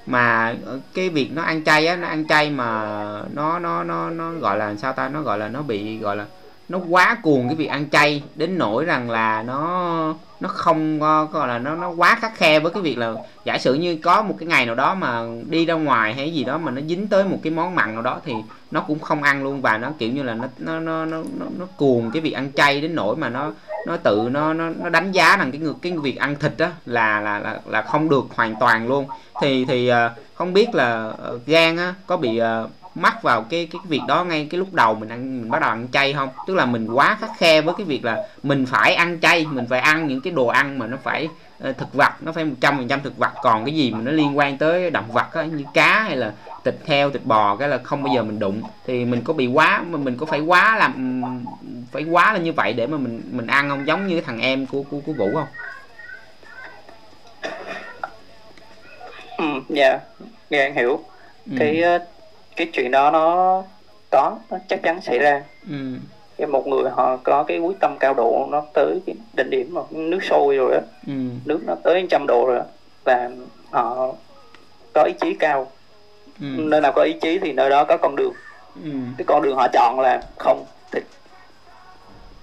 mà 0.05 0.55
cái 0.93 1.09
việc 1.09 1.31
nó 1.33 1.41
ăn 1.41 1.63
chay 1.63 1.87
á 1.87 1.95
nó 1.95 2.07
ăn 2.07 2.27
chay 2.27 2.49
mà 2.51 2.85
nó 3.33 3.59
nó 3.59 3.83
nó 3.83 4.09
nó 4.09 4.31
gọi 4.31 4.57
là 4.57 4.75
sao 4.75 4.93
ta 4.93 5.09
nó 5.09 5.21
gọi 5.21 5.37
là 5.39 5.49
nó 5.49 5.61
bị 5.61 5.97
gọi 5.97 6.15
là 6.15 6.25
nó 6.69 6.79
quá 6.89 7.17
cuồng 7.23 7.47
cái 7.47 7.55
việc 7.55 7.65
ăn 7.65 7.89
chay 7.89 8.23
đến 8.35 8.57
nỗi 8.57 8.85
rằng 8.85 9.09
là 9.09 9.43
nó 9.43 10.13
nó 10.39 10.49
không 10.49 10.99
có 10.99 11.25
gọi 11.25 11.47
là 11.47 11.59
nó 11.59 11.75
nó 11.75 11.89
quá 11.89 12.15
khắc 12.15 12.37
khe 12.37 12.59
với 12.59 12.71
cái 12.71 12.83
việc 12.83 12.97
là 12.97 13.13
giả 13.45 13.57
sử 13.57 13.73
như 13.73 13.95
có 13.95 14.21
một 14.21 14.35
cái 14.39 14.47
ngày 14.47 14.65
nào 14.65 14.75
đó 14.75 14.95
mà 14.95 15.21
đi 15.49 15.65
ra 15.65 15.73
ngoài 15.73 16.13
hay 16.13 16.33
gì 16.33 16.43
đó 16.43 16.57
mà 16.57 16.71
nó 16.71 16.81
dính 16.81 17.07
tới 17.07 17.23
một 17.23 17.37
cái 17.43 17.51
món 17.51 17.75
mặn 17.75 17.93
nào 17.93 18.01
đó 18.01 18.19
thì 18.25 18.33
nó 18.71 18.81
cũng 18.81 18.99
không 18.99 19.23
ăn 19.23 19.43
luôn 19.43 19.61
và 19.61 19.77
nó 19.77 19.91
kiểu 19.97 20.11
như 20.11 20.23
là 20.23 20.33
nó 20.33 20.47
nó 20.57 20.79
nó 20.79 21.05
nó 21.05 21.23
nó, 21.39 21.45
nó 21.59 21.65
cuồng 21.77 22.11
cái 22.11 22.21
việc 22.21 22.31
ăn 22.31 22.51
chay 22.55 22.81
đến 22.81 22.95
nỗi 22.95 23.15
mà 23.15 23.29
nó 23.29 23.51
nó 23.87 23.97
tự 23.97 24.29
nó 24.31 24.53
nó 24.53 24.69
nó 24.79 24.89
đánh 24.89 25.11
giá 25.11 25.37
rằng 25.37 25.51
cái 25.51 25.61
ngược 25.61 25.75
cái 25.81 25.91
việc 25.97 26.19
ăn 26.19 26.35
thịt 26.39 26.51
đó 26.57 26.67
là 26.85 27.21
là 27.21 27.39
là 27.39 27.59
là 27.65 27.81
không 27.81 28.09
được 28.09 28.25
hoàn 28.35 28.55
toàn 28.59 28.87
luôn. 28.87 29.05
Thì 29.41 29.65
thì 29.65 29.87
ờ, 29.87 30.11
không 30.33 30.53
biết 30.53 30.75
là 30.75 31.11
ờ, 31.17 31.39
gan 31.45 31.77
á 31.77 31.93
có 32.07 32.17
bị 32.17 32.37
ờ, 32.37 32.67
mắc 32.95 33.23
vào 33.23 33.41
cái 33.41 33.67
cái 33.71 33.81
việc 33.87 34.01
đó 34.07 34.23
ngay 34.23 34.47
cái 34.49 34.59
lúc 34.59 34.73
đầu 34.73 34.95
mình 34.95 35.09
ăn 35.09 35.41
mình 35.41 35.51
bắt 35.51 35.61
đầu 35.61 35.69
ăn 35.69 35.87
chay 35.91 36.13
không? 36.13 36.29
Tức 36.47 36.55
là 36.55 36.65
mình 36.65 36.87
quá 36.93 37.17
khắc 37.21 37.31
khe 37.37 37.61
với 37.61 37.73
cái 37.77 37.85
việc 37.85 38.05
là 38.05 38.27
mình 38.43 38.65
phải 38.65 38.95
ăn 38.95 39.19
chay 39.21 39.45
mình 39.45 39.65
phải 39.69 39.79
ăn 39.79 40.07
những 40.07 40.21
cái 40.21 40.33
đồ 40.33 40.47
ăn 40.47 40.79
mà 40.79 40.87
nó 40.87 40.97
phải 41.03 41.29
uh, 41.69 41.77
thực 41.77 41.93
vật 41.93 42.11
nó 42.21 42.31
phải 42.31 42.45
một 42.45 42.55
trăm 42.61 42.77
phần 42.77 42.87
trăm 42.87 43.01
thực 43.01 43.17
vật. 43.17 43.31
Còn 43.43 43.65
cái 43.65 43.75
gì 43.75 43.91
mà 43.91 43.99
nó 44.01 44.11
liên 44.11 44.37
quan 44.37 44.57
tới 44.57 44.89
động 44.89 45.11
vật 45.11 45.33
á, 45.33 45.43
như 45.43 45.63
cá 45.73 46.03
hay 46.03 46.15
là 46.15 46.33
thịt 46.65 46.75
heo 46.85 47.09
thịt 47.09 47.25
bò 47.25 47.55
cái 47.55 47.69
là 47.69 47.77
không 47.77 48.03
bao 48.03 48.13
giờ 48.15 48.23
mình 48.23 48.39
đụng. 48.39 48.61
Thì 48.85 49.05
mình 49.05 49.21
có 49.23 49.33
bị 49.33 49.47
quá 49.47 49.83
mà 49.89 49.97
mình 49.97 50.17
có 50.17 50.25
phải 50.25 50.39
quá 50.39 50.77
làm 50.77 51.21
phải 51.91 52.03
quá 52.03 52.33
là 52.33 52.39
như 52.39 52.53
vậy 52.53 52.73
để 52.73 52.87
mà 52.87 52.97
mình 52.97 53.21
mình 53.31 53.47
ăn 53.47 53.69
không? 53.69 53.87
Giống 53.87 54.07
như 54.07 54.21
thằng 54.21 54.39
em 54.39 54.65
của 54.65 54.83
của 54.83 54.99
của 55.05 55.13
vũ 55.13 55.31
không? 55.33 55.47
Ừ 59.37 59.45
dạ 59.69 59.89
yeah. 59.89 60.01
nghe 60.49 60.63
anh 60.63 60.75
hiểu. 60.75 61.03
Ừ. 61.45 61.55
cái 61.59 61.81
ờ, 61.81 61.99
cái 62.55 62.67
chuyện 62.73 62.91
đó 62.91 63.11
nó 63.11 63.63
có 64.11 64.37
nó 64.49 64.57
chắc 64.67 64.83
chắn 64.83 65.01
xảy 65.01 65.19
ra 65.19 65.43
ừ. 65.69 65.75
cái 66.37 66.47
một 66.47 66.67
người 66.67 66.89
họ 66.89 67.17
có 67.23 67.43
cái 67.43 67.59
quyết 67.59 67.79
tâm 67.79 67.97
cao 67.99 68.13
độ 68.13 68.47
nó 68.51 68.63
tới 68.73 69.01
cái 69.05 69.15
đỉnh 69.33 69.49
điểm 69.49 69.73
mà 69.73 69.81
nước 69.91 70.23
sôi 70.23 70.57
rồi 70.57 70.73
á 70.73 70.81
ừ. 71.07 71.13
nước 71.45 71.59
nó 71.65 71.75
tới 71.83 72.05
trăm 72.09 72.25
độ 72.27 72.45
rồi 72.47 72.55
đó. 72.57 72.65
và 73.03 73.29
họ 73.71 74.13
có 74.93 75.03
ý 75.03 75.13
chí 75.21 75.33
cao 75.33 75.71
ừ. 76.39 76.45
nơi 76.57 76.81
nào 76.81 76.91
có 76.95 77.03
ý 77.03 77.13
chí 77.21 77.39
thì 77.39 77.53
nơi 77.53 77.69
đó 77.69 77.83
có 77.83 77.97
con 77.97 78.15
đường 78.15 78.33
ừ. 78.83 78.91
cái 79.17 79.25
con 79.25 79.41
đường 79.41 79.55
họ 79.55 79.67
chọn 79.73 79.99
là 79.99 80.21
không 80.39 80.65
thịt 80.91 81.03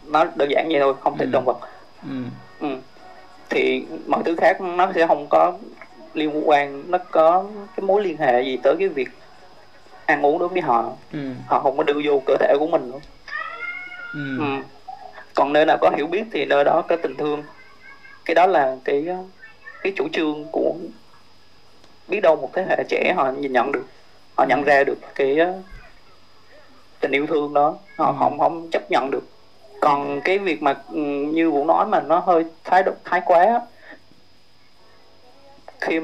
nó 0.07 0.25
đơn 0.35 0.51
giản 0.51 0.69
vậy 0.71 0.81
thôi 0.81 0.95
không 1.01 1.19
thịt 1.19 1.29
ừ. 1.29 1.33
động 1.33 1.45
vật 1.45 1.59
ừ. 2.03 2.17
Ừ. 2.61 2.77
thì 3.51 3.85
mọi 4.07 4.23
thứ 4.25 4.37
khác 4.37 4.61
nó 4.61 4.93
sẽ 4.95 5.07
không 5.07 5.27
có 5.29 5.53
liên 6.15 6.49
quan 6.49 6.91
nó 6.91 6.99
có 7.11 7.45
cái 7.77 7.87
mối 7.87 8.03
liên 8.03 8.17
hệ 8.17 8.43
gì 8.43 8.57
tới 8.63 8.77
cái 8.79 8.89
việc 8.89 9.09
ăn 10.11 10.27
uống 10.27 10.39
đối 10.39 10.49
với 10.49 10.61
họ. 10.61 10.93
Ừ. 11.13 11.19
họ 11.47 11.61
không 11.61 11.77
có 11.77 11.83
đưa 11.83 12.01
vô 12.05 12.23
cơ 12.27 12.37
thể 12.41 12.55
của 12.59 12.67
mình 12.67 12.91
luôn. 12.91 13.01
Ừ. 14.15 14.39
Ừ. 14.39 14.63
còn 15.35 15.53
nơi 15.53 15.67
nào 15.67 15.79
có 15.81 15.91
hiểu 15.97 16.07
biết 16.07 16.25
thì 16.33 16.45
nơi 16.45 16.65
đó 16.65 16.83
có 16.89 16.97
tình 16.97 17.17
thương. 17.17 17.43
Cái 18.25 18.35
đó 18.35 18.47
là 18.47 18.77
cái 18.85 19.07
cái 19.83 19.93
chủ 19.97 20.09
trương 20.13 20.45
của 20.53 20.75
biết 22.09 22.21
đâu 22.21 22.37
một 22.37 22.51
thế 22.53 22.67
hệ 22.69 22.85
trẻ 22.89 23.13
họ 23.17 23.31
nhìn 23.31 23.53
nhận 23.53 23.73
được. 23.73 23.85
Họ 24.37 24.45
nhận 24.45 24.63
ra 24.63 24.85
được 24.85 24.99
cái 25.15 25.39
tình 27.01 27.13
yêu 27.13 27.27
thương 27.27 27.55
đó. 27.55 27.75
Họ 27.97 28.07
ừ. 28.07 28.15
không 28.19 28.39
không 28.39 28.71
chấp 28.71 28.91
nhận 28.91 29.11
được. 29.11 29.25
Còn 29.81 30.21
cái 30.21 30.39
việc 30.39 30.63
mà 30.63 30.75
ừ, 30.89 31.01
như 31.33 31.51
vũ 31.51 31.65
nói 31.65 31.87
mà 31.87 32.01
nó 32.01 32.19
hơi 32.19 32.45
thái 32.65 32.83
độ 32.83 32.93
thái 33.05 33.21
quá 33.25 33.61
khi 35.81 36.01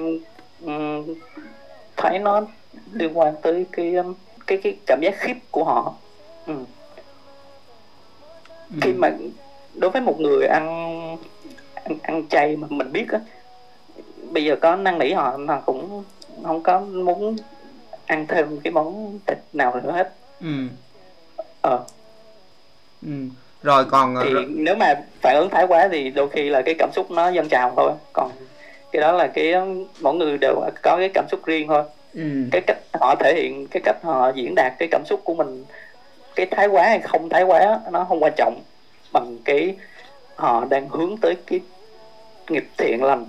um, 0.62 1.14
thấy 1.96 2.18
nó 2.18 2.42
liên 2.92 3.18
quan 3.18 3.34
tới 3.42 3.66
cái 3.72 3.94
cái 4.46 4.58
cái 4.58 4.76
cảm 4.86 5.00
giác 5.02 5.14
khiếp 5.18 5.36
của 5.50 5.64
họ 5.64 5.94
ừ. 6.46 6.54
Ừ. 8.70 8.76
khi 8.80 8.92
mà 8.92 9.12
đối 9.74 9.90
với 9.90 10.02
một 10.02 10.20
người 10.20 10.46
ăn 10.46 10.66
ăn, 11.74 11.98
ăn 12.02 12.28
chay 12.28 12.56
mà 12.56 12.66
mình 12.70 12.92
biết 12.92 13.06
á 13.12 13.18
bây 14.30 14.44
giờ 14.44 14.56
có 14.56 14.76
năn 14.76 14.98
nỉ 14.98 15.12
họ 15.12 15.36
mà 15.36 15.60
cũng 15.60 16.04
không 16.42 16.62
có 16.62 16.80
muốn 16.80 17.36
ăn 18.06 18.26
thêm 18.26 18.60
cái 18.60 18.72
món 18.72 19.18
thịt 19.26 19.38
nào 19.52 19.80
nữa 19.84 19.92
hết 19.92 20.12
ừ 20.40 20.68
ờ 21.62 21.84
ừ. 23.02 23.12
rồi 23.62 23.84
còn 23.84 24.16
thì 24.24 24.32
rồi... 24.32 24.44
nếu 24.48 24.76
mà 24.76 24.94
phản 25.22 25.36
ứng 25.36 25.50
thái 25.50 25.66
quá 25.66 25.88
thì 25.92 26.10
đôi 26.10 26.28
khi 26.28 26.48
là 26.48 26.62
cái 26.62 26.74
cảm 26.78 26.90
xúc 26.92 27.10
nó 27.10 27.28
dâng 27.28 27.48
trào 27.48 27.72
thôi 27.76 27.92
còn 28.12 28.30
cái 28.92 29.02
đó 29.02 29.12
là 29.12 29.26
cái 29.26 29.54
mỗi 30.00 30.14
người 30.14 30.38
đều 30.38 30.60
có 30.82 30.96
cái 30.96 31.10
cảm 31.14 31.24
xúc 31.30 31.40
riêng 31.46 31.68
thôi 31.68 31.82
ừ. 32.16 32.22
cái 32.52 32.60
cách 32.66 32.78
họ 32.92 33.14
thể 33.14 33.34
hiện 33.34 33.66
cái 33.66 33.82
cách 33.84 33.96
họ 34.02 34.32
diễn 34.34 34.54
đạt 34.54 34.72
cái 34.78 34.88
cảm 34.90 35.02
xúc 35.06 35.20
của 35.24 35.34
mình 35.34 35.64
cái 36.36 36.46
thái 36.46 36.66
quá 36.66 36.82
hay 36.82 37.00
không 37.00 37.28
thái 37.28 37.42
quá 37.42 37.80
nó 37.92 38.04
không 38.08 38.22
quan 38.22 38.32
trọng 38.36 38.60
bằng 39.12 39.38
cái 39.44 39.74
họ 40.34 40.64
đang 40.64 40.88
hướng 40.88 41.16
tới 41.16 41.36
cái 41.46 41.60
nghiệp 42.48 42.66
thiện 42.78 43.02
lành 43.02 43.26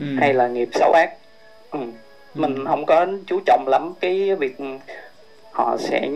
ừ. 0.00 0.06
hay 0.18 0.34
là 0.34 0.48
nghiệp 0.48 0.68
xấu 0.74 0.92
ác 0.92 1.10
ừ. 1.70 1.78
ừ. 1.80 1.86
mình 2.34 2.64
không 2.66 2.86
có 2.86 3.06
chú 3.26 3.40
trọng 3.46 3.68
lắm 3.68 3.92
cái 4.00 4.34
việc 4.34 4.56
họ 5.52 5.76
sẽ 5.80 6.08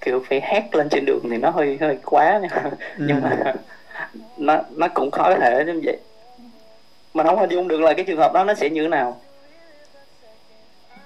kiểu 0.00 0.22
phải 0.28 0.40
hét 0.42 0.74
lên 0.74 0.88
trên 0.88 1.04
đường 1.06 1.22
thì 1.30 1.36
nó 1.36 1.50
hơi 1.50 1.78
hơi 1.80 1.98
quá 2.04 2.40
nha 2.42 2.48
ừ. 2.98 3.04
nhưng 3.08 3.20
mà 3.22 3.54
nó 4.36 4.60
nó 4.70 4.88
cũng 4.88 5.10
khó 5.10 5.34
thể 5.34 5.64
như 5.66 5.80
vậy 5.84 5.96
mà 7.14 7.24
không 7.24 7.38
hình 7.38 7.50
dung 7.50 7.68
được 7.68 7.80
là 7.80 7.94
cái 7.94 8.04
trường 8.04 8.18
hợp 8.18 8.32
đó 8.32 8.44
nó 8.44 8.54
sẽ 8.54 8.70
như 8.70 8.82
thế 8.82 8.88
nào 8.88 9.20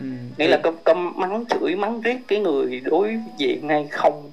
ừ. 0.00 0.06
nghĩa 0.38 0.48
là 0.48 0.60
có, 0.62 0.72
có 0.84 0.94
mắng 0.94 1.44
chửi 1.50 1.76
mắng 1.76 2.00
riết 2.00 2.16
cái 2.28 2.38
người 2.38 2.80
đối 2.80 3.20
diện 3.36 3.68
hay 3.68 3.88
không? 3.90 4.30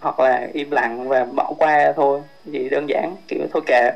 Hoặc 0.00 0.20
là 0.20 0.48
im 0.52 0.70
lặng 0.70 1.08
và 1.08 1.24
bỏ 1.24 1.52
qua 1.58 1.92
thôi 1.96 2.20
gì 2.44 2.68
đơn 2.68 2.86
giản 2.88 3.16
kiểu 3.28 3.46
thôi 3.52 3.62
kệ. 3.66 3.90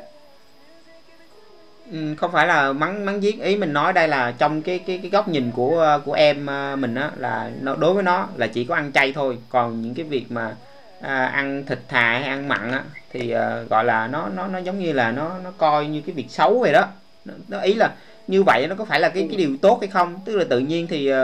Ừ, 1.92 2.14
không 2.18 2.32
phải 2.32 2.46
là 2.46 2.72
mắng 2.72 3.04
mắng 3.04 3.22
giết. 3.22 3.42
Ý 3.42 3.56
mình 3.56 3.72
nói 3.72 3.92
đây 3.92 4.08
là 4.08 4.34
trong 4.38 4.62
cái 4.62 4.78
cái 4.78 4.98
cái 5.02 5.10
góc 5.10 5.28
nhìn 5.28 5.50
của 5.56 6.00
của 6.04 6.12
em 6.12 6.50
à, 6.50 6.76
mình 6.76 6.94
á 6.94 7.10
là 7.16 7.50
nó 7.60 7.76
đối 7.76 7.94
với 7.94 8.02
nó 8.02 8.28
là 8.36 8.46
chỉ 8.46 8.64
có 8.64 8.74
ăn 8.74 8.92
chay 8.92 9.12
thôi. 9.12 9.38
Còn 9.48 9.82
những 9.82 9.94
cái 9.94 10.04
việc 10.04 10.26
mà 10.28 10.54
à, 11.00 11.26
ăn 11.26 11.64
thịt 11.66 11.78
thà 11.88 12.00
hay 12.00 12.22
ăn 12.22 12.48
mặn 12.48 12.72
á 12.72 12.82
thì 13.12 13.30
à, 13.30 13.62
gọi 13.70 13.84
là 13.84 14.06
nó 14.06 14.28
nó 14.36 14.46
nó 14.46 14.58
giống 14.58 14.78
như 14.78 14.92
là 14.92 15.10
nó 15.10 15.30
nó 15.44 15.50
coi 15.58 15.86
như 15.86 16.02
cái 16.06 16.14
việc 16.14 16.30
xấu 16.30 16.58
vậy 16.60 16.72
đó. 16.72 16.86
Nó, 17.24 17.34
nó 17.48 17.60
ý 17.60 17.74
là 17.74 17.90
như 18.30 18.42
vậy 18.42 18.66
nó 18.68 18.74
có 18.74 18.84
phải 18.84 19.00
là 19.00 19.08
cái 19.08 19.26
cái 19.28 19.36
điều 19.36 19.56
tốt 19.62 19.78
hay 19.80 19.88
không? 19.88 20.20
Tức 20.24 20.36
là 20.36 20.44
tự 20.44 20.58
nhiên 20.58 20.86
thì 20.86 21.12
uh, 21.12 21.16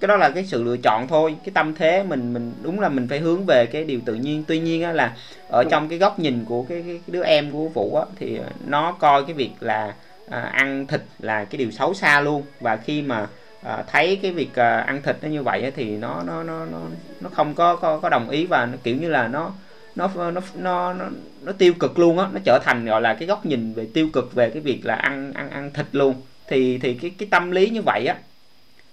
cái 0.00 0.08
đó 0.08 0.16
là 0.16 0.30
cái 0.30 0.44
sự 0.44 0.64
lựa 0.64 0.76
chọn 0.76 1.08
thôi. 1.08 1.36
Cái 1.44 1.52
tâm 1.54 1.74
thế 1.74 2.02
mình 2.02 2.32
mình 2.32 2.52
đúng 2.62 2.80
là 2.80 2.88
mình 2.88 3.08
phải 3.08 3.18
hướng 3.18 3.46
về 3.46 3.66
cái 3.66 3.84
điều 3.84 4.00
tự 4.04 4.14
nhiên. 4.14 4.44
Tuy 4.46 4.58
nhiên 4.58 4.82
á, 4.82 4.92
là 4.92 5.16
ở 5.48 5.64
trong 5.64 5.88
cái 5.88 5.98
góc 5.98 6.18
nhìn 6.18 6.44
của 6.44 6.62
cái, 6.62 6.82
cái 6.86 6.98
đứa 7.06 7.22
em 7.22 7.50
của 7.52 7.68
vũ 7.68 7.96
á, 7.96 8.04
thì 8.18 8.38
nó 8.66 8.92
coi 8.92 9.24
cái 9.24 9.34
việc 9.34 9.50
là 9.60 9.94
uh, 10.26 10.32
ăn 10.52 10.86
thịt 10.86 11.02
là 11.18 11.44
cái 11.44 11.58
điều 11.58 11.70
xấu 11.70 11.94
xa 11.94 12.20
luôn. 12.20 12.42
Và 12.60 12.76
khi 12.76 13.02
mà 13.02 13.26
uh, 13.66 13.86
thấy 13.86 14.18
cái 14.22 14.32
việc 14.32 14.50
uh, 14.50 14.86
ăn 14.86 15.02
thịt 15.02 15.16
nó 15.22 15.28
như 15.28 15.42
vậy 15.42 15.62
á, 15.62 15.70
thì 15.76 15.96
nó 15.96 16.22
nó 16.26 16.42
nó 16.42 16.66
nó 16.66 16.78
nó 17.20 17.30
không 17.32 17.54
có 17.54 17.76
có, 17.76 17.98
có 17.98 18.08
đồng 18.08 18.30
ý 18.30 18.46
và 18.46 18.66
nó 18.66 18.78
kiểu 18.82 18.96
như 18.96 19.08
là 19.08 19.28
nó 19.28 19.52
nó 19.94 20.10
nó 20.16 20.30
nó 20.54 20.92
nó, 20.92 21.04
nó 21.42 21.52
tiêu 21.52 21.72
cực 21.80 21.98
luôn 21.98 22.18
á 22.18 22.28
nó 22.32 22.40
trở 22.44 22.58
thành 22.64 22.84
gọi 22.86 23.00
là 23.00 23.14
cái 23.14 23.28
góc 23.28 23.46
nhìn 23.46 23.74
về 23.74 23.86
tiêu 23.94 24.08
cực 24.12 24.34
về 24.34 24.50
cái 24.50 24.62
việc 24.62 24.80
là 24.86 24.94
ăn 24.94 25.32
ăn 25.32 25.50
ăn 25.50 25.70
thịt 25.74 25.86
luôn. 25.92 26.14
Thì 26.46 26.78
thì 26.78 26.94
cái 26.94 27.10
cái 27.18 27.28
tâm 27.30 27.50
lý 27.50 27.70
như 27.70 27.82
vậy 27.82 28.06
á 28.06 28.16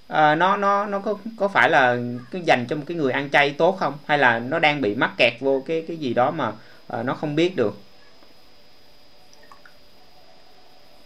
à, 0.07 0.36
nó 0.36 0.57
nó 0.57 0.86
nó 0.86 0.99
có 0.99 1.15
có 1.38 1.47
phải 1.47 1.69
là 1.69 1.97
cái 2.31 2.41
dành 2.45 2.65
cho 2.69 2.75
một 2.75 2.83
cái 2.88 2.97
người 2.97 3.12
ăn 3.12 3.29
chay 3.31 3.51
tốt 3.57 3.77
không? 3.79 3.93
Hay 4.05 4.17
là 4.17 4.39
nó 4.39 4.60
đang 4.60 4.81
bị 4.81 4.95
mắc 4.95 5.12
kẹt 5.17 5.33
vô 5.39 5.63
cái 5.67 5.86
cái 5.88 5.97
gì 5.97 6.13
đó 6.13 6.31
mà 6.31 6.51
à, 6.88 7.03
nó 7.03 7.13
không 7.13 7.36
biết 7.36 7.55
được? 7.55 7.75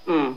Ừ. 0.06 0.34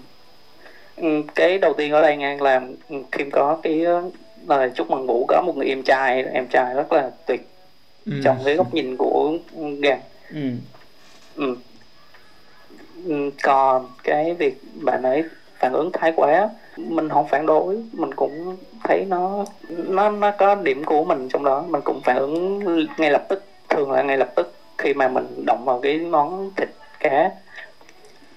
ừ 0.97 1.23
cái 1.35 1.59
đầu 1.59 1.75
tiên 1.79 1.93
ở 1.93 2.03
đây 2.03 2.17
ngang 2.17 2.43
làm 2.43 2.77
kim 3.13 3.31
có 3.31 3.61
cái 3.63 3.85
ờ, 3.85 4.11
lời 4.49 4.71
chúc 4.75 4.91
mừng 4.91 5.07
vũ 5.07 5.27
có 5.29 5.43
một 5.47 5.57
người 5.57 5.69
em 5.69 5.83
trai 5.83 6.23
em 6.25 6.47
trai 6.49 6.75
rất 6.75 6.93
là 6.93 7.11
tuyệt 7.27 7.54
ừ. 8.07 8.13
trong 8.25 8.39
cái 8.45 8.57
góc 8.57 8.75
nhìn 8.75 8.97
của 8.97 9.39
gan 9.83 9.99
ừ. 10.31 10.51
ừ. 11.37 11.57
ừ. 13.07 13.31
còn 13.43 13.91
cái 14.05 14.35
việc 14.35 14.61
bạn 14.75 15.03
ấy 15.03 15.25
phản 15.59 15.73
ứng 15.73 15.91
thái 15.93 16.13
quá 16.17 16.51
mình 16.77 17.09
không 17.09 17.29
phản 17.29 17.47
đối 17.47 17.79
mình 17.93 18.15
cũng 18.15 18.57
thấy 18.85 19.05
nó 19.09 19.45
nó 19.69 20.11
nó 20.11 20.31
có 20.31 20.55
điểm 20.55 20.85
của 20.85 21.05
mình 21.05 21.29
trong 21.29 21.45
đó 21.45 21.65
mình 21.69 21.81
cũng 21.85 22.01
phản 22.05 22.17
ứng 22.17 22.61
ngay 22.99 23.11
lập 23.11 23.27
tức 23.29 23.45
thường 23.69 23.91
là 23.91 24.03
ngay 24.03 24.17
lập 24.19 24.33
tức 24.37 24.55
khi 24.79 24.95
mà 24.95 25.09
mình 25.09 25.45
động 25.47 25.65
vào 25.65 25.81
cái 25.81 25.99
món 25.99 26.51
thịt 26.57 26.69
cá 27.01 27.31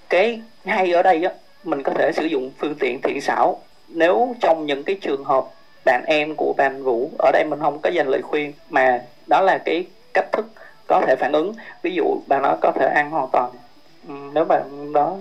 cái 0.09 0.41
hay 0.65 0.91
ở 0.91 1.03
đây 1.03 1.23
á 1.23 1.31
mình 1.63 1.83
có 1.83 1.91
thể 1.93 2.11
sử 2.15 2.25
dụng 2.25 2.51
phương 2.57 2.75
tiện 2.79 3.01
thiện 3.01 3.21
xảo 3.21 3.61
nếu 3.87 4.35
trong 4.41 4.65
những 4.65 4.83
cái 4.83 4.95
trường 5.01 5.23
hợp 5.23 5.45
bạn 5.85 6.03
em 6.07 6.35
của 6.37 6.53
bạn 6.57 6.83
vũ 6.83 7.11
ở 7.19 7.31
đây 7.31 7.43
mình 7.49 7.59
không 7.59 7.79
có 7.83 7.89
dành 7.89 8.07
lời 8.07 8.21
khuyên 8.21 8.53
mà 8.69 9.01
đó 9.27 9.41
là 9.41 9.57
cái 9.57 9.85
cách 10.13 10.31
thức 10.31 10.45
có 10.87 11.01
thể 11.07 11.15
phản 11.15 11.31
ứng 11.31 11.53
ví 11.81 11.93
dụ 11.95 12.03
bạn 12.27 12.41
nó 12.41 12.55
có 12.61 12.71
thể 12.75 12.85
ăn 12.95 13.11
hoàn 13.11 13.27
toàn 13.31 13.51
ừ, 14.07 14.13
nếu 14.33 14.45
bạn 14.45 14.93
đó 14.93 15.17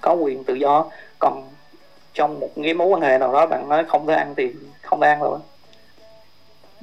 có 0.00 0.12
quyền 0.12 0.44
tự 0.44 0.54
do 0.54 0.84
còn 1.18 1.48
trong 2.14 2.40
một 2.40 2.48
cái 2.62 2.74
mối 2.74 2.86
quan 2.86 3.02
hệ 3.02 3.18
nào 3.18 3.32
đó 3.32 3.46
bạn 3.46 3.68
nói 3.68 3.84
không 3.88 4.06
thể 4.06 4.14
ăn 4.14 4.34
thì 4.36 4.52
không 4.82 5.00
thể 5.00 5.08
ăn 5.08 5.20
rồi 5.20 5.38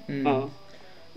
ừ. 0.07 0.23
Ừ. 0.25 0.31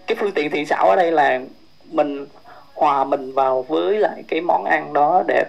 cái 0.06 0.16
phương 0.20 0.32
tiện 0.32 0.50
thiện 0.50 0.66
xảo 0.66 0.88
ở 0.88 0.96
đây 0.96 1.12
là 1.12 1.40
mình 1.84 2.26
hòa 2.74 3.04
mình 3.04 3.32
vào 3.32 3.62
với 3.62 3.98
lại 3.98 4.22
cái 4.28 4.40
món 4.40 4.64
ăn 4.64 4.92
đó 4.92 5.22
để 5.28 5.44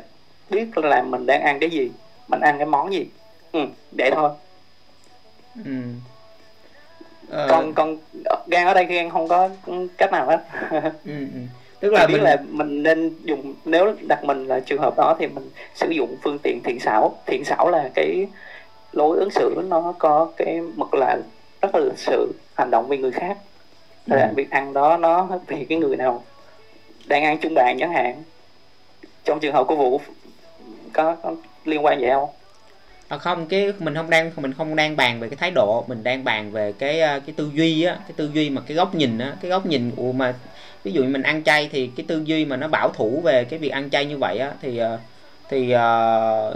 biết 0.49 0.78
là 0.78 1.02
mình 1.02 1.25
đang 1.25 1.41
ăn 1.41 1.60
cái 1.60 1.69
gì 1.69 1.91
mình 2.28 2.39
ăn 2.41 2.58
cái 2.58 2.65
món 2.65 2.93
gì 2.93 3.06
ừ, 3.52 3.60
để 3.97 4.12
thôi 4.15 4.30
ừ. 5.65 5.71
Ờ... 7.29 7.47
còn 7.49 7.73
còn 7.73 7.97
gan 8.47 8.67
ở 8.67 8.73
đây 8.73 8.85
gan 8.85 9.09
không 9.09 9.27
có 9.27 9.49
cách 9.97 10.11
nào 10.11 10.27
hết. 10.27 10.43
Ừ, 11.05 11.13
ừ. 11.33 11.39
Tức 11.79 11.93
là 11.93 12.07
biết 12.07 12.13
mình... 12.13 12.23
là 12.23 12.37
mình 12.49 12.83
nên 12.83 13.13
dùng 13.23 13.53
nếu 13.65 13.95
đặt 14.07 14.23
mình 14.23 14.47
là 14.47 14.59
trường 14.59 14.81
hợp 14.81 14.97
đó 14.97 15.15
thì 15.19 15.27
mình 15.27 15.49
sử 15.75 15.89
dụng 15.89 16.15
phương 16.23 16.39
tiện 16.43 16.61
thiện 16.63 16.79
xảo. 16.79 17.15
Thiện 17.25 17.45
xảo 17.45 17.69
là 17.69 17.89
cái 17.93 18.27
lối 18.91 19.17
ứng 19.17 19.29
xử 19.31 19.61
nó 19.67 19.93
có 19.99 20.31
cái 20.37 20.61
mực 20.75 20.93
là 20.93 21.17
rất 21.61 21.75
là 21.75 21.81
lịch 21.81 21.97
sự 21.99 22.33
hành 22.55 22.71
động 22.71 22.87
vì 22.87 22.97
người 22.97 23.11
khác. 23.11 23.37
Ừ. 24.11 24.15
là 24.15 24.31
việc 24.35 24.51
ăn 24.51 24.73
đó 24.73 24.97
nó 24.97 25.27
vì 25.47 25.65
cái 25.69 25.77
người 25.77 25.95
nào 25.95 26.23
đang 27.05 27.23
ăn 27.23 27.37
chung 27.37 27.53
bàn 27.53 27.77
chẳng 27.79 27.93
hạn 27.93 28.23
trong 29.23 29.39
trường 29.39 29.53
hợp 29.53 29.63
của 29.67 29.75
vụ 29.75 30.01
có, 30.93 31.15
có 31.23 31.35
liên 31.65 31.85
quan 31.85 31.99
vậy 32.01 32.09
không 32.09 32.29
à 33.09 33.17
không, 33.17 33.45
cái 33.47 33.73
mình 33.79 33.95
không 33.95 34.09
đang, 34.09 34.31
mình 34.35 34.53
không 34.53 34.75
đang 34.75 34.95
bàn 34.95 35.19
về 35.19 35.29
cái 35.29 35.37
thái 35.37 35.51
độ, 35.51 35.85
mình 35.87 36.03
đang 36.03 36.23
bàn 36.23 36.51
về 36.51 36.73
cái 36.79 37.01
à, 37.01 37.19
cái 37.19 37.33
tư 37.37 37.51
duy 37.53 37.83
á, 37.83 37.95
cái 37.95 38.13
tư 38.15 38.31
duy 38.33 38.49
mà 38.49 38.61
cái 38.67 38.77
góc 38.77 38.95
nhìn 38.95 39.17
á, 39.19 39.33
cái 39.41 39.51
góc 39.51 39.65
nhìn 39.65 39.91
của 39.95 40.11
mà, 40.11 40.33
ví 40.83 40.91
dụ 40.91 41.03
như 41.03 41.09
mình 41.09 41.23
ăn 41.23 41.43
chay 41.43 41.69
thì 41.71 41.87
cái 41.95 42.05
tư 42.07 42.21
duy 42.25 42.45
mà 42.45 42.57
nó 42.57 42.67
bảo 42.67 42.89
thủ 42.89 43.21
về 43.23 43.43
cái 43.45 43.59
việc 43.59 43.69
ăn 43.69 43.89
chay 43.89 44.05
như 44.05 44.17
vậy 44.17 44.37
á, 44.37 44.51
thì 44.61 44.77
à, 44.77 44.97
thì 45.49 45.71
à, 45.71 45.87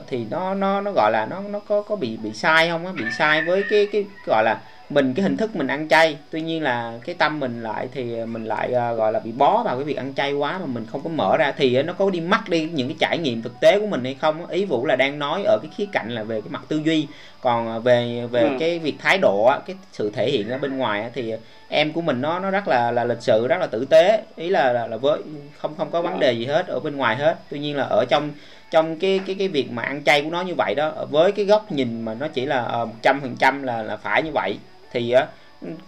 thì 0.08 0.26
nó 0.30 0.54
nó 0.54 0.82
nó 0.82 0.92
gọi 0.92 1.12
là 1.12 1.26
nó 1.26 1.42
nó 1.42 1.60
có 1.60 1.82
có 1.82 1.96
bị 1.96 2.18
bị 2.18 2.34
sai 2.34 2.70
không 2.70 2.86
á, 2.86 2.92
bị 2.92 3.06
sai 3.18 3.42
với 3.42 3.64
cái 3.70 3.88
cái 3.92 4.06
gọi 4.28 4.44
là 4.44 4.62
mình 4.90 5.14
cái 5.14 5.24
hình 5.24 5.38
thức 5.38 5.56
mình 5.56 5.68
ăn 5.68 5.88
chay 5.88 6.18
tuy 6.30 6.42
nhiên 6.42 6.64
là 6.64 6.94
cái 7.06 7.16
tâm 7.16 7.40
mình 7.40 7.64
lại 7.64 7.88
thì 7.94 8.26
mình 8.26 8.46
lại 8.46 8.68
uh, 8.68 8.98
gọi 8.98 9.12
là 9.12 9.20
bị 9.20 9.32
bó 9.32 9.64
vào 9.64 9.76
cái 9.76 9.84
việc 9.84 9.98
ăn 9.98 10.14
chay 10.14 10.34
quá 10.34 10.58
mà 10.58 10.66
mình 10.66 10.86
không 10.92 11.02
có 11.04 11.10
mở 11.10 11.38
ra 11.38 11.54
thì 11.58 11.84
nó 11.84 11.94
có 11.94 12.10
đi 12.10 12.20
mất 12.20 12.50
đi 12.50 12.70
những 12.74 12.88
cái 12.88 12.98
trải 13.00 13.18
nghiệm 13.18 13.42
thực 13.42 13.60
tế 13.60 13.80
của 13.80 13.88
mình 13.88 14.04
hay 14.04 14.16
không 14.22 14.48
ý 14.48 14.66
vũ 14.66 14.86
là 14.86 14.96
đang 14.96 15.20
nói 15.20 15.44
ở 15.44 15.60
cái 15.62 15.72
khía 15.78 15.86
cạnh 15.92 16.10
là 16.10 16.24
về 16.24 16.42
cái 16.42 16.50
mặt 16.50 16.62
tư 16.68 16.82
duy 16.86 17.08
còn 17.42 17.78
uh, 17.78 17.84
về 17.84 18.28
về 18.32 18.42
ừ. 18.42 18.50
cái 18.60 18.80
việc 18.80 18.96
thái 19.00 19.18
độ 19.18 19.52
cái 19.66 19.76
sự 19.92 20.12
thể 20.16 20.32
hiện 20.32 20.50
ở 20.50 20.58
bên 20.58 20.78
ngoài 20.78 21.10
thì 21.14 21.34
em 21.70 21.94
của 21.94 22.02
mình 22.02 22.22
nó 22.22 22.40
nó 22.40 22.52
rất 22.52 22.68
là 22.68 22.92
là 22.92 23.04
lịch 23.04 23.22
sự 23.22 23.48
rất 23.48 23.58
là 23.60 23.68
tử 23.68 23.86
tế. 23.86 24.24
Ý 24.36 24.50
là 24.50 24.74
là, 24.74 24.88
là 24.88 24.98
với 24.98 25.22
không 25.58 25.76
không 25.78 25.92
có 25.92 26.02
vấn 26.02 26.20
đề 26.20 26.34
gì 26.34 26.46
hết 26.46 26.68
ở 26.68 26.80
bên 26.80 26.96
ngoài 26.96 27.16
hết. 27.16 27.38
Tuy 27.50 27.60
nhiên 27.60 27.78
là 27.78 27.84
ở 27.84 28.06
trong 28.10 28.32
trong 28.72 29.00
cái 29.00 29.20
cái 29.26 29.36
cái 29.40 29.48
việc 29.48 29.72
mà 29.72 29.84
ăn 29.84 30.04
chay 30.04 30.22
của 30.22 30.30
nó 30.30 30.42
như 30.42 30.54
vậy 30.58 30.74
đó 30.76 31.06
với 31.12 31.32
cái 31.32 31.46
góc 31.46 31.72
nhìn 31.72 32.02
mà 32.02 32.14
nó 32.14 32.28
chỉ 32.28 32.46
là 32.46 32.86
trăm 33.02 33.22
phần 33.22 33.36
trăm 33.40 33.64
là 33.64 33.84
là 33.84 33.98
phải 33.98 34.24
như 34.24 34.32
vậy 34.34 34.58
thì 34.94 35.12
á 35.12 35.28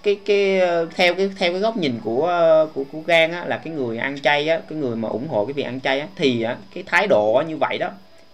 cái 0.04 0.20
cái 0.26 0.62
theo 0.96 1.16
cái 1.16 1.30
theo 1.38 1.52
cái 1.52 1.62
góc 1.62 1.78
nhìn 1.78 2.00
của 2.04 2.28
của 2.74 2.84
của 2.92 3.02
gan 3.08 3.32
á 3.32 3.46
là 3.46 3.58
cái 3.58 3.74
người 3.74 3.98
ăn 3.98 4.22
chay 4.22 4.50
á 4.50 4.60
cái 4.70 4.78
người 4.78 4.96
mà 4.96 5.10
ủng 5.10 5.28
hộ 5.28 5.46
cái 5.46 5.54
việc 5.54 5.64
ăn 5.64 5.80
chay 5.82 6.00
á 6.00 6.08
thì 6.16 6.42
á 6.42 6.58
cái 6.74 6.84
thái 6.88 7.08
độ 7.08 7.44
như 7.48 7.58
vậy 7.58 7.78
đó 7.78 7.90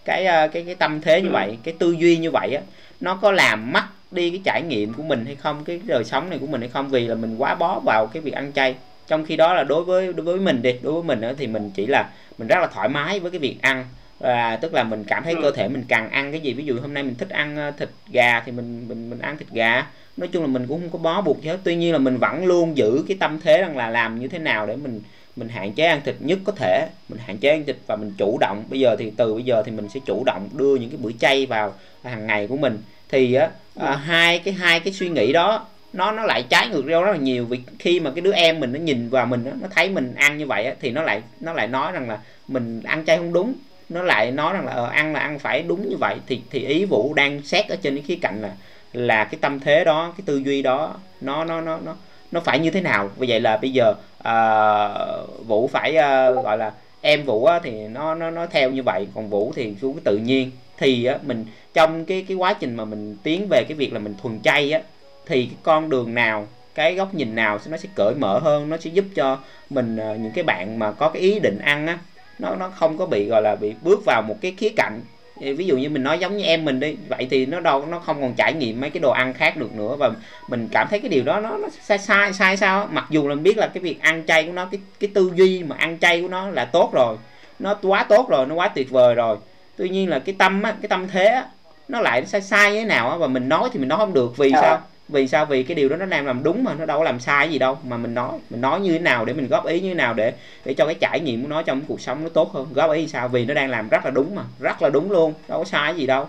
cái 0.05 0.25
cái 0.25 0.63
cái 0.65 0.75
tâm 0.75 1.01
thế 1.01 1.21
như 1.21 1.27
ừ. 1.27 1.33
vậy 1.33 1.57
cái 1.63 1.73
tư 1.79 1.91
duy 1.91 2.17
như 2.17 2.31
vậy 2.31 2.53
á 2.55 2.61
nó 2.99 3.15
có 3.15 3.31
làm 3.31 3.71
mất 3.73 3.83
đi 4.11 4.29
cái 4.29 4.41
trải 4.43 4.61
nghiệm 4.61 4.93
của 4.93 5.03
mình 5.03 5.25
hay 5.25 5.35
không 5.35 5.63
cái 5.63 5.79
đời 5.85 6.03
sống 6.03 6.29
này 6.29 6.39
của 6.39 6.47
mình 6.47 6.61
hay 6.61 6.69
không? 6.69 6.89
Vì 6.89 7.07
là 7.07 7.15
mình 7.15 7.37
quá 7.37 7.55
bó 7.55 7.79
vào 7.85 8.07
cái 8.13 8.21
việc 8.21 8.33
ăn 8.33 8.51
chay. 8.53 8.75
Trong 9.07 9.25
khi 9.25 9.35
đó 9.35 9.53
là 9.53 9.63
đối 9.63 9.83
với 9.83 10.13
đối 10.13 10.25
với 10.25 10.39
mình 10.39 10.61
đi 10.61 10.75
đối 10.81 10.93
với 10.93 11.03
mình 11.03 11.21
đó, 11.21 11.31
thì 11.37 11.47
mình 11.47 11.71
chỉ 11.73 11.85
là 11.87 12.09
mình 12.37 12.47
rất 12.47 12.59
là 12.59 12.67
thoải 12.67 12.89
mái 12.89 13.19
với 13.19 13.31
cái 13.31 13.39
việc 13.39 13.57
ăn. 13.61 13.85
Và 14.19 14.55
tức 14.55 14.73
là 14.73 14.83
mình 14.83 15.03
cảm 15.03 15.23
thấy 15.23 15.35
cơ 15.41 15.51
thể 15.51 15.67
mình 15.67 15.83
cần 15.89 16.09
ăn 16.09 16.31
cái 16.31 16.41
gì 16.41 16.53
ví 16.53 16.65
dụ 16.65 16.79
hôm 16.81 16.93
nay 16.93 17.03
mình 17.03 17.15
thích 17.15 17.29
ăn 17.29 17.57
ờ, 17.57 17.71
thịt 17.71 17.89
gà 18.11 18.39
thì 18.45 18.51
mình 18.51 18.85
mình 18.87 19.09
mình 19.09 19.19
ăn 19.19 19.37
thịt 19.37 19.47
gà 19.51 19.85
nói 20.17 20.29
chung 20.31 20.41
là 20.41 20.47
mình 20.47 20.67
cũng 20.67 20.81
không 20.81 20.89
có 20.89 20.99
bó 20.99 21.21
buộc 21.21 21.41
gì 21.41 21.49
hết. 21.49 21.57
Tuy 21.63 21.75
nhiên 21.75 21.91
là 21.91 21.97
mình 21.97 22.17
vẫn 22.17 22.45
luôn 22.45 22.77
giữ 22.77 23.03
cái 23.07 23.17
tâm 23.19 23.39
thế 23.43 23.61
rằng 23.61 23.77
là 23.77 23.89
làm 23.89 24.19
như 24.19 24.27
thế 24.27 24.39
nào 24.39 24.65
để 24.65 24.75
mình 24.75 25.01
mình 25.35 25.49
hạn 25.49 25.73
chế 25.73 25.85
ăn 25.85 26.01
thịt 26.05 26.15
nhất 26.19 26.39
có 26.43 26.51
thể. 26.51 26.87
Mình 27.09 27.19
hạn 27.25 27.37
chế 27.37 27.49
ăn 27.49 27.65
thịt 27.65 27.75
và 27.87 27.95
mình 27.95 28.11
chủ 28.17 28.37
động. 28.39 28.63
Bây 28.69 28.79
giờ 28.79 28.95
thì 28.99 29.11
từ 29.17 29.33
bây 29.33 29.43
giờ 29.43 29.63
thì 29.65 29.71
mình 29.71 29.89
sẽ 29.89 29.99
chủ 30.05 30.23
động 30.23 30.49
đưa 30.53 30.75
những 30.75 30.89
cái 30.89 30.97
bữa 31.01 31.11
chay 31.19 31.45
vào 31.45 31.73
hàng 32.03 32.27
ngày 32.27 32.47
của 32.47 32.57
mình. 32.57 32.77
Thì 33.09 33.33
á 33.33 33.49
à, 33.79 33.95
hai 33.95 34.39
cái 34.39 34.53
hai 34.53 34.79
cái 34.79 34.93
suy 34.93 35.09
nghĩ 35.09 35.33
đó 35.33 35.65
nó 35.93 36.11
nó 36.11 36.23
lại 36.23 36.45
trái 36.49 36.69
ngược 36.69 36.85
nhau 36.85 37.03
rất 37.03 37.11
là 37.11 37.17
nhiều. 37.17 37.45
Vì 37.45 37.59
khi 37.79 37.99
mà 37.99 38.11
cái 38.15 38.21
đứa 38.21 38.31
em 38.31 38.59
mình 38.59 38.73
nó 38.73 38.79
nhìn 38.79 39.09
vào 39.09 39.25
mình 39.25 39.43
nó 39.61 39.67
thấy 39.71 39.89
mình 39.89 40.13
ăn 40.15 40.37
như 40.37 40.45
vậy 40.45 40.65
á, 40.65 40.73
thì 40.81 40.91
nó 40.91 41.01
lại 41.01 41.21
nó 41.39 41.53
lại 41.53 41.67
nói 41.67 41.91
rằng 41.91 42.09
là 42.09 42.19
mình 42.47 42.81
ăn 42.83 43.05
chay 43.05 43.17
không 43.17 43.33
đúng. 43.33 43.53
Nó 43.89 44.03
lại 44.03 44.31
nói 44.31 44.53
rằng 44.53 44.65
là 44.65 44.71
ờ, 44.71 44.87
ăn 44.87 45.13
là 45.13 45.19
ăn 45.19 45.39
phải 45.39 45.63
đúng 45.63 45.89
như 45.89 45.97
vậy. 45.97 46.15
Thì 46.27 46.41
thì 46.49 46.65
ý 46.65 46.85
vũ 46.85 47.13
đang 47.13 47.41
xét 47.41 47.67
ở 47.67 47.75
trên 47.75 47.95
cái 47.95 48.03
khía 48.07 48.17
cạnh 48.21 48.41
là 48.41 48.51
là 48.93 49.23
cái 49.23 49.37
tâm 49.41 49.59
thế 49.59 49.83
đó 49.83 50.13
cái 50.17 50.23
tư 50.25 50.37
duy 50.37 50.61
đó 50.61 50.95
nó 51.21 51.43
nó 51.43 51.61
nó 51.61 51.79
nó 51.85 51.95
nó 52.31 52.39
phải 52.39 52.59
như 52.59 52.71
thế 52.71 52.81
nào? 52.81 53.09
Vì 53.17 53.27
vậy 53.27 53.39
là 53.39 53.57
bây 53.57 53.71
giờ 53.71 53.93
uh, 54.19 55.47
vũ 55.47 55.67
phải 55.67 55.91
uh, 55.91 56.43
gọi 56.43 56.57
là 56.57 56.71
em 57.01 57.23
vũ 57.23 57.45
á, 57.45 57.59
thì 57.63 57.87
nó 57.87 58.15
nó 58.15 58.29
nó 58.31 58.45
theo 58.45 58.71
như 58.71 58.83
vậy 58.83 59.07
còn 59.15 59.29
vũ 59.29 59.53
thì 59.55 59.75
xuống 59.81 59.93
cái 59.93 60.01
tự 60.05 60.17
nhiên. 60.17 60.51
Thì 60.77 61.05
á, 61.05 61.17
mình 61.23 61.45
trong 61.73 62.05
cái 62.05 62.25
cái 62.27 62.37
quá 62.37 62.53
trình 62.53 62.75
mà 62.75 62.85
mình 62.85 63.17
tiến 63.23 63.47
về 63.49 63.63
cái 63.67 63.75
việc 63.75 63.93
là 63.93 63.99
mình 63.99 64.15
thuần 64.21 64.39
chay 64.41 64.71
á 64.71 64.81
thì 65.25 65.45
cái 65.45 65.55
con 65.63 65.89
đường 65.89 66.13
nào 66.13 66.47
cái 66.75 66.95
góc 66.95 67.13
nhìn 67.13 67.35
nào 67.35 67.59
nó 67.69 67.77
sẽ 67.77 67.89
cởi 67.95 68.13
mở 68.15 68.39
hơn 68.39 68.69
nó 68.69 68.77
sẽ 68.77 68.89
giúp 68.89 69.05
cho 69.15 69.39
mình 69.69 69.95
uh, 69.95 70.19
những 70.19 70.31
cái 70.35 70.43
bạn 70.43 70.79
mà 70.79 70.91
có 70.91 71.09
cái 71.09 71.21
ý 71.21 71.39
định 71.39 71.59
ăn 71.59 71.87
á 71.87 71.99
nó 72.39 72.55
nó 72.55 72.69
không 72.69 72.97
có 72.97 73.05
bị 73.05 73.25
gọi 73.25 73.41
là 73.41 73.55
bị 73.55 73.73
bước 73.81 73.99
vào 74.05 74.21
một 74.27 74.35
cái 74.41 74.53
khía 74.57 74.69
cạnh 74.69 75.01
ví 75.41 75.65
dụ 75.65 75.77
như 75.77 75.89
mình 75.89 76.03
nói 76.03 76.19
giống 76.19 76.37
như 76.37 76.43
em 76.43 76.65
mình 76.65 76.79
đi 76.79 76.95
vậy 77.09 77.27
thì 77.31 77.45
nó 77.45 77.59
đâu 77.59 77.85
nó 77.85 77.99
không 77.99 78.21
còn 78.21 78.33
trải 78.33 78.53
nghiệm 78.53 78.81
mấy 78.81 78.89
cái 78.89 79.01
đồ 79.01 79.11
ăn 79.11 79.33
khác 79.33 79.57
được 79.57 79.75
nữa 79.75 79.95
và 79.99 80.11
mình 80.47 80.67
cảm 80.71 80.87
thấy 80.89 80.99
cái 80.99 81.09
điều 81.09 81.23
đó 81.23 81.39
nó, 81.39 81.57
nó 81.57 81.67
sai 81.81 81.97
sai 81.97 82.33
sai 82.33 82.57
sao 82.57 82.87
mặc 82.91 83.05
dù 83.09 83.27
là 83.27 83.35
mình 83.35 83.43
biết 83.43 83.57
là 83.57 83.67
cái 83.67 83.83
việc 83.83 84.01
ăn 84.01 84.23
chay 84.27 84.43
của 84.43 84.51
nó 84.51 84.65
cái 84.65 84.81
cái 84.99 85.09
tư 85.13 85.31
duy 85.35 85.63
mà 85.63 85.75
ăn 85.79 85.97
chay 85.99 86.21
của 86.21 86.27
nó 86.27 86.49
là 86.49 86.65
tốt 86.65 86.89
rồi 86.93 87.17
nó 87.59 87.75
quá 87.81 88.03
tốt 88.03 88.29
rồi 88.29 88.45
nó 88.45 88.55
quá 88.55 88.67
tuyệt 88.67 88.91
vời 88.91 89.15
rồi. 89.15 89.37
Tuy 89.77 89.89
nhiên 89.89 90.09
là 90.09 90.19
cái 90.19 90.35
tâm 90.37 90.63
á 90.63 90.75
cái 90.81 90.89
tâm 90.89 91.07
thế 91.07 91.25
á 91.25 91.45
nó 91.87 92.01
lại 92.01 92.25
sai 92.25 92.41
sai 92.41 92.73
như 92.73 92.79
thế 92.79 92.85
nào 92.85 93.09
á 93.09 93.17
và 93.17 93.27
mình 93.27 93.49
nói 93.49 93.69
thì 93.73 93.79
mình 93.79 93.89
nói 93.89 93.97
không 93.97 94.13
được 94.13 94.37
vì 94.37 94.51
à. 94.51 94.61
sao 94.61 94.81
vì 95.11 95.27
sao? 95.27 95.45
Vì 95.45 95.63
cái 95.63 95.75
điều 95.75 95.89
đó 95.89 95.95
nó 95.95 96.05
đang 96.05 96.25
làm 96.25 96.43
đúng 96.43 96.63
mà 96.63 96.73
nó 96.73 96.85
đâu 96.85 96.97
có 96.97 97.03
làm 97.03 97.19
sai 97.19 97.49
gì 97.51 97.59
đâu. 97.59 97.77
Mà 97.83 97.97
mình 97.97 98.13
nói 98.13 98.31
mình 98.49 98.61
nói 98.61 98.79
như 98.79 98.91
thế 98.91 98.99
nào 98.99 99.25
để 99.25 99.33
mình 99.33 99.47
góp 99.47 99.65
ý 99.65 99.79
như 99.79 99.89
thế 99.89 99.95
nào 99.95 100.13
để 100.13 100.33
để 100.65 100.73
cho 100.73 100.85
cái 100.85 100.95
trải 100.95 101.19
nghiệm 101.19 101.41
của 101.43 101.47
nó 101.47 101.61
trong 101.61 101.81
cuộc 101.87 102.01
sống 102.01 102.23
nó 102.23 102.29
tốt 102.29 102.51
hơn? 102.53 102.67
Góp 102.73 102.91
ý 102.91 103.07
sao? 103.07 103.27
Vì 103.27 103.45
nó 103.45 103.53
đang 103.53 103.69
làm 103.69 103.89
rất 103.89 104.05
là 104.05 104.11
đúng 104.11 104.35
mà 104.35 104.43
rất 104.59 104.81
là 104.81 104.89
đúng 104.89 105.11
luôn 105.11 105.33
đâu 105.47 105.59
có 105.59 105.65
sai 105.65 105.95
gì 105.95 106.07
đâu. 106.07 106.25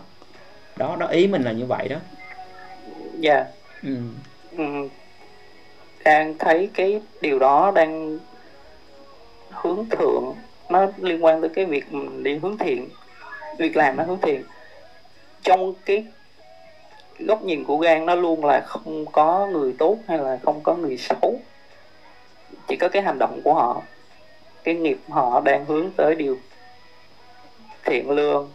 Đó 0.77 0.97
đó 1.01 1.07
ý 1.07 1.27
mình 1.27 1.42
là 1.42 1.53
như 1.53 1.66
vậy 1.66 1.88
đó. 1.88 1.97
Dạ. 3.18 3.35
Yeah. 3.35 3.47
ừ. 3.83 3.97
ừ. 4.57 4.88
đang 6.05 6.38
thấy 6.38 6.71
cái 6.75 7.01
điều 7.21 7.38
đó 7.38 7.73
đang 7.75 8.18
hướng 9.51 9.88
thượng 9.90 10.35
nó 10.71 10.87
liên 10.99 11.25
quan 11.25 11.40
tới 11.40 11.51
cái 11.55 11.64
việc 11.64 11.85
đi 12.23 12.38
hướng 12.38 12.59
thiện. 12.59 12.88
Việc 13.59 13.77
làm 13.77 13.97
nó 13.97 14.05
hướng 14.05 14.21
thiện. 14.23 14.42
Trong 15.42 15.75
cái 15.85 16.05
góc 17.26 17.42
nhìn 17.42 17.64
của 17.64 17.76
gan 17.76 18.06
nó 18.06 18.14
luôn 18.14 18.44
là 18.44 18.61
không 18.61 19.06
có 19.06 19.46
người 19.52 19.74
tốt 19.78 19.96
hay 20.08 20.18
là 20.18 20.38
không 20.42 20.61
có 20.62 20.74
người 20.74 20.96
xấu. 20.96 21.40
Chỉ 22.68 22.76
có 22.76 22.88
cái 22.88 23.02
hành 23.02 23.18
động 23.18 23.40
của 23.44 23.54
họ 23.54 23.82
cái 24.64 24.74
nghiệp 24.74 24.98
họ 25.08 25.40
đang 25.40 25.64
hướng 25.64 25.90
tới 25.96 26.14
điều 26.14 26.38
thiện 27.85 28.11
lương. 28.11 28.50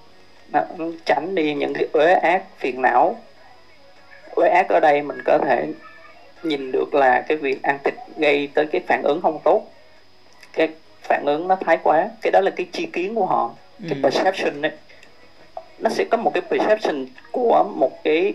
Tránh 1.05 1.35
đi 1.35 1.53
những 1.53 1.73
cái 1.73 1.87
uế 1.93 2.13
ác 2.13 2.43
phiền 2.57 2.81
não. 2.81 3.15
Uế 4.35 4.49
ác 4.49 4.69
ở 4.69 4.79
đây 4.79 5.01
mình 5.01 5.17
có 5.25 5.37
thể 5.37 5.67
nhìn 6.43 6.71
được 6.71 6.93
là 6.93 7.25
cái 7.27 7.37
việc 7.37 7.63
ăn 7.63 7.77
thịt 7.83 7.93
gây 8.17 8.49
tới 8.53 8.65
cái 8.71 8.81
phản 8.87 9.01
ứng 9.03 9.21
không 9.21 9.39
tốt. 9.43 9.63
Cái 10.53 10.69
phản 11.01 11.25
ứng 11.25 11.47
nó 11.47 11.55
thái 11.55 11.77
quá. 11.83 12.09
Cái 12.21 12.31
đó 12.31 12.41
là 12.41 12.51
cái 12.51 12.67
chi 12.71 12.85
kiến 12.93 13.15
của 13.15 13.25
họ 13.25 13.51
cái 13.89 13.97
ừ. 14.03 14.09
perception 14.09 14.61
ấy 14.61 14.71
nó 15.79 15.89
sẽ 15.89 16.03
có 16.03 16.17
một 16.17 16.31
cái 16.33 16.41
perception 16.41 17.05
của 17.31 17.63
một 17.75 18.03
cái 18.03 18.33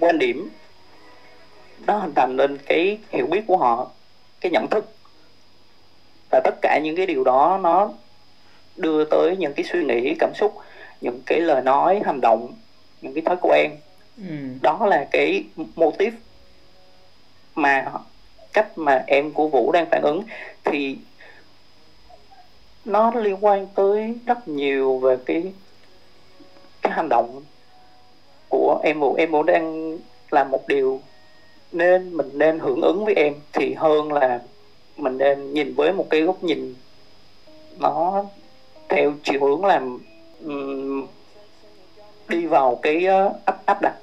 quan 0.00 0.18
điểm 0.18 0.50
nó 1.86 1.98
hình 1.98 2.14
thành 2.14 2.36
lên 2.36 2.58
cái 2.66 2.98
hiểu 3.10 3.26
biết 3.26 3.40
của 3.46 3.56
họ 3.56 3.90
cái 4.40 4.52
nhận 4.52 4.68
thức. 4.68 4.84
Và 6.30 6.40
tất 6.44 6.54
cả 6.62 6.78
những 6.82 6.96
cái 6.96 7.06
điều 7.06 7.24
đó 7.24 7.58
nó 7.62 7.90
đưa 8.76 9.04
tới 9.04 9.36
những 9.36 9.54
cái 9.54 9.64
suy 9.64 9.84
nghĩ 9.84 10.14
cảm 10.18 10.34
xúc 10.34 10.54
những 11.00 11.20
cái 11.26 11.40
lời 11.40 11.62
nói 11.62 12.02
hành 12.04 12.20
động 12.20 12.52
những 13.00 13.14
cái 13.14 13.22
thói 13.22 13.36
quen. 13.42 13.70
Ừ. 14.18 14.34
đó 14.62 14.86
là 14.86 15.06
cái 15.10 15.44
mô 15.76 15.90
típ 15.90 16.12
mà 17.54 17.86
cách 18.52 18.78
mà 18.78 19.04
em 19.06 19.32
của 19.32 19.48
vũ 19.48 19.72
đang 19.72 19.86
phản 19.90 20.02
ứng. 20.02 20.22
Thì 20.64 20.96
nó 22.84 23.12
liên 23.14 23.44
quan 23.44 23.66
tới 23.66 24.14
rất 24.26 24.48
nhiều 24.48 24.98
về 24.98 25.16
cái 25.26 25.52
cái 26.82 26.92
hành 26.92 27.08
động 27.08 27.43
của 28.54 28.80
em 28.82 29.00
vũ 29.00 29.14
em 29.14 29.30
vũ 29.30 29.42
đang 29.42 29.98
làm 30.30 30.50
một 30.50 30.68
điều 30.68 31.00
nên 31.72 32.16
mình 32.16 32.30
nên 32.32 32.58
hưởng 32.58 32.80
ứng 32.80 33.04
với 33.04 33.14
em 33.14 33.34
thì 33.52 33.74
hơn 33.74 34.12
là 34.12 34.40
mình 34.96 35.18
nên 35.18 35.54
nhìn 35.54 35.74
với 35.74 35.92
một 35.92 36.06
cái 36.10 36.20
góc 36.20 36.44
nhìn 36.44 36.74
nó 37.78 38.24
theo 38.88 39.12
chiều 39.22 39.40
hướng 39.40 39.64
làm 39.64 39.98
um, 40.44 41.06
đi 42.28 42.46
vào 42.46 42.78
cái 42.82 43.06
uh, 43.26 43.32
áp 43.44 43.66
áp 43.66 43.82
đặt. 43.82 43.94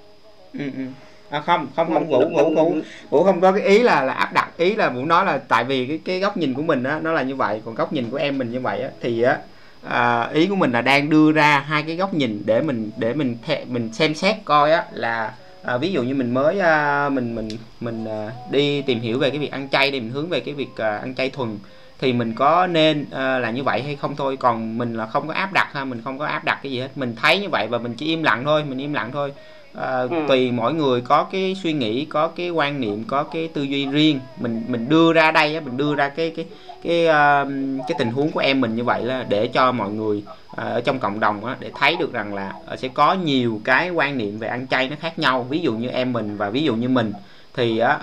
Ừ, 0.53 0.65
ừ. 0.77 0.83
À 1.29 1.41
không 1.45 1.67
không 1.75 1.93
không 1.93 2.07
vũ 2.09 2.19
vũ 2.19 2.55
vũ 2.55 2.75
vũ 3.09 3.23
không 3.23 3.41
có 3.41 3.51
cái 3.51 3.61
ý 3.61 3.79
là 3.79 4.03
là 4.03 4.13
áp 4.13 4.33
đặt. 4.33 4.51
Ý 4.57 4.75
là 4.75 4.89
vũ 4.89 5.05
nói 5.05 5.25
là 5.25 5.37
tại 5.47 5.63
vì 5.63 5.87
cái 5.87 5.99
cái 6.05 6.19
góc 6.19 6.37
nhìn 6.37 6.53
của 6.53 6.61
mình 6.61 6.83
á 6.83 6.99
nó 7.03 7.11
là 7.11 7.21
như 7.21 7.35
vậy 7.35 7.61
còn 7.65 7.75
góc 7.75 7.93
nhìn 7.93 8.09
của 8.11 8.17
em 8.17 8.37
mình 8.37 8.51
như 8.51 8.59
vậy 8.59 8.81
á 8.81 8.89
thì 9.01 9.21
á 9.21 9.39
à, 9.83 10.29
ý 10.33 10.47
của 10.47 10.55
mình 10.55 10.71
là 10.71 10.81
đang 10.81 11.09
đưa 11.09 11.31
ra 11.31 11.59
hai 11.59 11.83
cái 11.83 11.95
góc 11.95 12.13
nhìn 12.13 12.41
để 12.45 12.61
mình 12.61 12.91
để 12.97 13.13
mình 13.13 13.37
th- 13.47 13.65
mình 13.67 13.93
xem 13.93 14.15
xét 14.15 14.35
coi 14.45 14.71
á 14.71 14.85
là 14.91 15.33
à, 15.63 15.77
ví 15.77 15.91
dụ 15.91 16.03
như 16.03 16.15
mình 16.15 16.33
mới 16.33 16.59
à, 16.59 17.09
mình 17.09 17.35
mình 17.35 17.49
mình 17.79 18.05
à, 18.05 18.31
đi 18.51 18.81
tìm 18.81 18.99
hiểu 18.99 19.19
về 19.19 19.29
cái 19.29 19.39
việc 19.39 19.51
ăn 19.51 19.69
chay 19.69 19.91
đi 19.91 19.99
mình 19.99 20.11
hướng 20.11 20.29
về 20.29 20.39
cái 20.39 20.53
việc 20.53 20.77
à, 20.77 20.97
ăn 20.97 21.15
chay 21.15 21.29
thuần 21.29 21.59
thì 21.99 22.13
mình 22.13 22.33
có 22.33 22.67
nên 22.67 23.05
à, 23.11 23.39
là 23.39 23.51
như 23.51 23.63
vậy 23.63 23.81
hay 23.81 23.95
không 23.95 24.15
thôi? 24.15 24.37
Còn 24.37 24.77
mình 24.77 24.97
là 24.97 25.05
không 25.05 25.27
có 25.27 25.33
áp 25.33 25.53
đặt 25.53 25.73
ha 25.73 25.85
mình 25.85 26.01
không 26.03 26.19
có 26.19 26.25
áp 26.25 26.45
đặt 26.45 26.59
cái 26.63 26.71
gì 26.71 26.79
hết. 26.79 26.89
Mình 26.95 27.15
thấy 27.21 27.39
như 27.39 27.49
vậy 27.49 27.67
và 27.67 27.77
mình 27.77 27.93
chỉ 27.97 28.05
im 28.05 28.23
lặng 28.23 28.41
thôi 28.45 28.63
mình 28.63 28.77
im 28.77 28.93
lặng 28.93 29.09
thôi 29.11 29.33
à, 29.73 30.01
ừ. 30.01 30.25
tùy 30.27 30.51
mỗi 30.51 30.73
người 30.73 31.01
có 31.01 31.23
cái 31.23 31.55
suy 31.63 31.73
nghĩ 31.73 32.05
có 32.05 32.27
cái 32.27 32.49
quan 32.49 32.81
niệm 32.81 33.03
có 33.07 33.23
cái 33.23 33.47
tư 33.47 33.63
duy 33.63 33.85
riêng. 33.85 34.19
Mình 34.39 34.63
mình 34.67 34.89
đưa 34.89 35.13
ra 35.13 35.31
đây 35.31 35.55
á 35.55 35.61
mình 35.61 35.77
đưa 35.77 35.95
ra 35.95 36.09
cái 36.09 36.33
cái 36.35 36.45
cái 36.83 37.07
uh, 37.07 37.47
cái 37.87 37.95
tình 37.97 38.11
huống 38.11 38.31
của 38.31 38.39
em 38.39 38.61
mình 38.61 38.75
như 38.75 38.83
vậy 38.83 39.03
là 39.03 39.25
để 39.29 39.47
cho 39.47 39.71
mọi 39.71 39.89
người 39.89 40.23
uh, 40.51 40.57
ở 40.57 40.81
trong 40.81 40.99
cộng 40.99 41.19
đồng 41.19 41.45
á, 41.45 41.55
để 41.59 41.71
thấy 41.75 41.95
được 41.99 42.13
rằng 42.13 42.33
là 42.33 42.53
uh, 42.73 42.79
sẽ 42.79 42.87
có 42.87 43.13
nhiều 43.13 43.61
cái 43.63 43.89
quan 43.89 44.17
niệm 44.17 44.39
về 44.39 44.47
ăn 44.47 44.67
chay 44.67 44.89
nó 44.89 44.95
khác 44.99 45.19
nhau. 45.19 45.45
Ví 45.49 45.59
dụ 45.59 45.73
như 45.73 45.87
em 45.87 46.13
mình 46.13 46.37
và 46.37 46.49
ví 46.49 46.63
dụ 46.63 46.75
như 46.75 46.89
mình. 46.89 47.13
Thì 47.53 47.77
á 47.77 47.99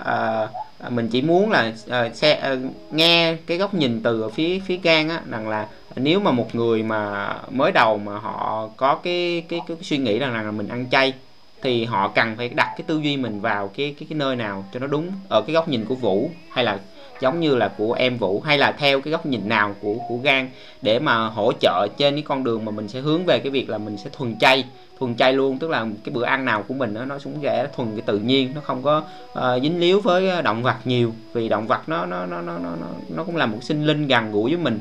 uh, 0.83 0.91
mình 0.91 1.09
chỉ 1.09 1.21
muốn 1.21 1.51
là 1.51 1.73
uh, 1.85 2.15
xe, 2.15 2.53
uh, 2.53 2.93
nghe 2.93 3.35
cái 3.45 3.57
góc 3.57 3.73
nhìn 3.73 4.03
từ 4.03 4.29
phía 4.29 4.59
phía 4.59 4.77
gan 4.83 5.09
á 5.09 5.21
rằng 5.29 5.49
là 5.49 5.67
nếu 5.95 6.19
mà 6.19 6.31
một 6.31 6.55
người 6.55 6.83
mà 6.83 7.35
mới 7.51 7.71
đầu 7.71 7.97
mà 7.97 8.17
họ 8.17 8.69
có 8.77 8.95
cái, 8.95 9.43
cái, 9.49 9.61
cái 9.67 9.77
suy 9.81 9.97
nghĩ 9.97 10.19
rằng 10.19 10.45
là 10.45 10.51
mình 10.51 10.67
ăn 10.67 10.85
chay 10.91 11.13
thì 11.61 11.85
họ 11.85 12.07
cần 12.07 12.35
phải 12.37 12.49
đặt 12.49 12.73
cái 12.77 12.83
tư 12.87 12.99
duy 13.03 13.17
mình 13.17 13.41
vào 13.41 13.67
cái 13.67 13.95
cái 13.99 14.07
cái 14.09 14.17
nơi 14.17 14.35
nào 14.35 14.65
cho 14.73 14.79
nó 14.79 14.87
đúng 14.87 15.11
ở 15.29 15.41
cái 15.41 15.53
góc 15.53 15.67
nhìn 15.67 15.85
của 15.85 15.95
vũ 15.95 16.29
hay 16.51 16.65
là 16.65 16.79
giống 17.21 17.39
như 17.39 17.55
là 17.55 17.67
của 17.77 17.93
em 17.93 18.17
vũ 18.17 18.41
hay 18.41 18.57
là 18.57 18.71
theo 18.71 19.01
cái 19.01 19.11
góc 19.11 19.25
nhìn 19.25 19.49
nào 19.49 19.75
của 19.81 19.95
của 20.09 20.17
gan 20.17 20.49
để 20.81 20.99
mà 20.99 21.27
hỗ 21.27 21.51
trợ 21.59 21.87
trên 21.97 22.15
cái 22.15 22.23
con 22.23 22.43
đường 22.43 22.65
mà 22.65 22.71
mình 22.71 22.87
sẽ 22.87 22.99
hướng 22.99 23.25
về 23.25 23.39
cái 23.39 23.49
việc 23.49 23.69
là 23.69 23.77
mình 23.77 23.97
sẽ 23.97 24.09
thuần 24.13 24.35
chay 24.39 24.65
thuần 24.99 25.15
chay 25.15 25.33
luôn. 25.33 25.57
Tức 25.57 25.69
là 25.69 25.85
cái 26.03 26.13
bữa 26.13 26.23
ăn 26.23 26.45
nào 26.45 26.63
của 26.67 26.73
mình 26.73 26.93
đó, 26.93 27.05
nó 27.05 27.17
cũng 27.23 27.33
rẻ 27.43 27.67
thuần 27.75 27.91
cái 27.91 28.01
tự 28.01 28.17
nhiên 28.19 28.51
nó 28.55 28.61
không 28.61 28.83
có 28.83 29.03
uh, 29.31 29.63
dính 29.63 29.79
líu 29.79 30.01
với 30.01 30.41
động 30.41 30.63
vật 30.63 30.75
nhiều 30.85 31.13
vì 31.33 31.49
động 31.49 31.67
vật 31.67 31.89
nó 31.89 32.05
nó 32.05 32.25
nó 32.25 32.41
nó 32.41 32.57
nó 32.59 32.71
nó 33.09 33.23
cũng 33.23 33.35
là 33.35 33.45
một 33.45 33.57
sinh 33.61 33.85
linh 33.85 34.07
gần 34.07 34.31
gũi 34.31 34.51
với 34.51 34.63
mình 34.63 34.79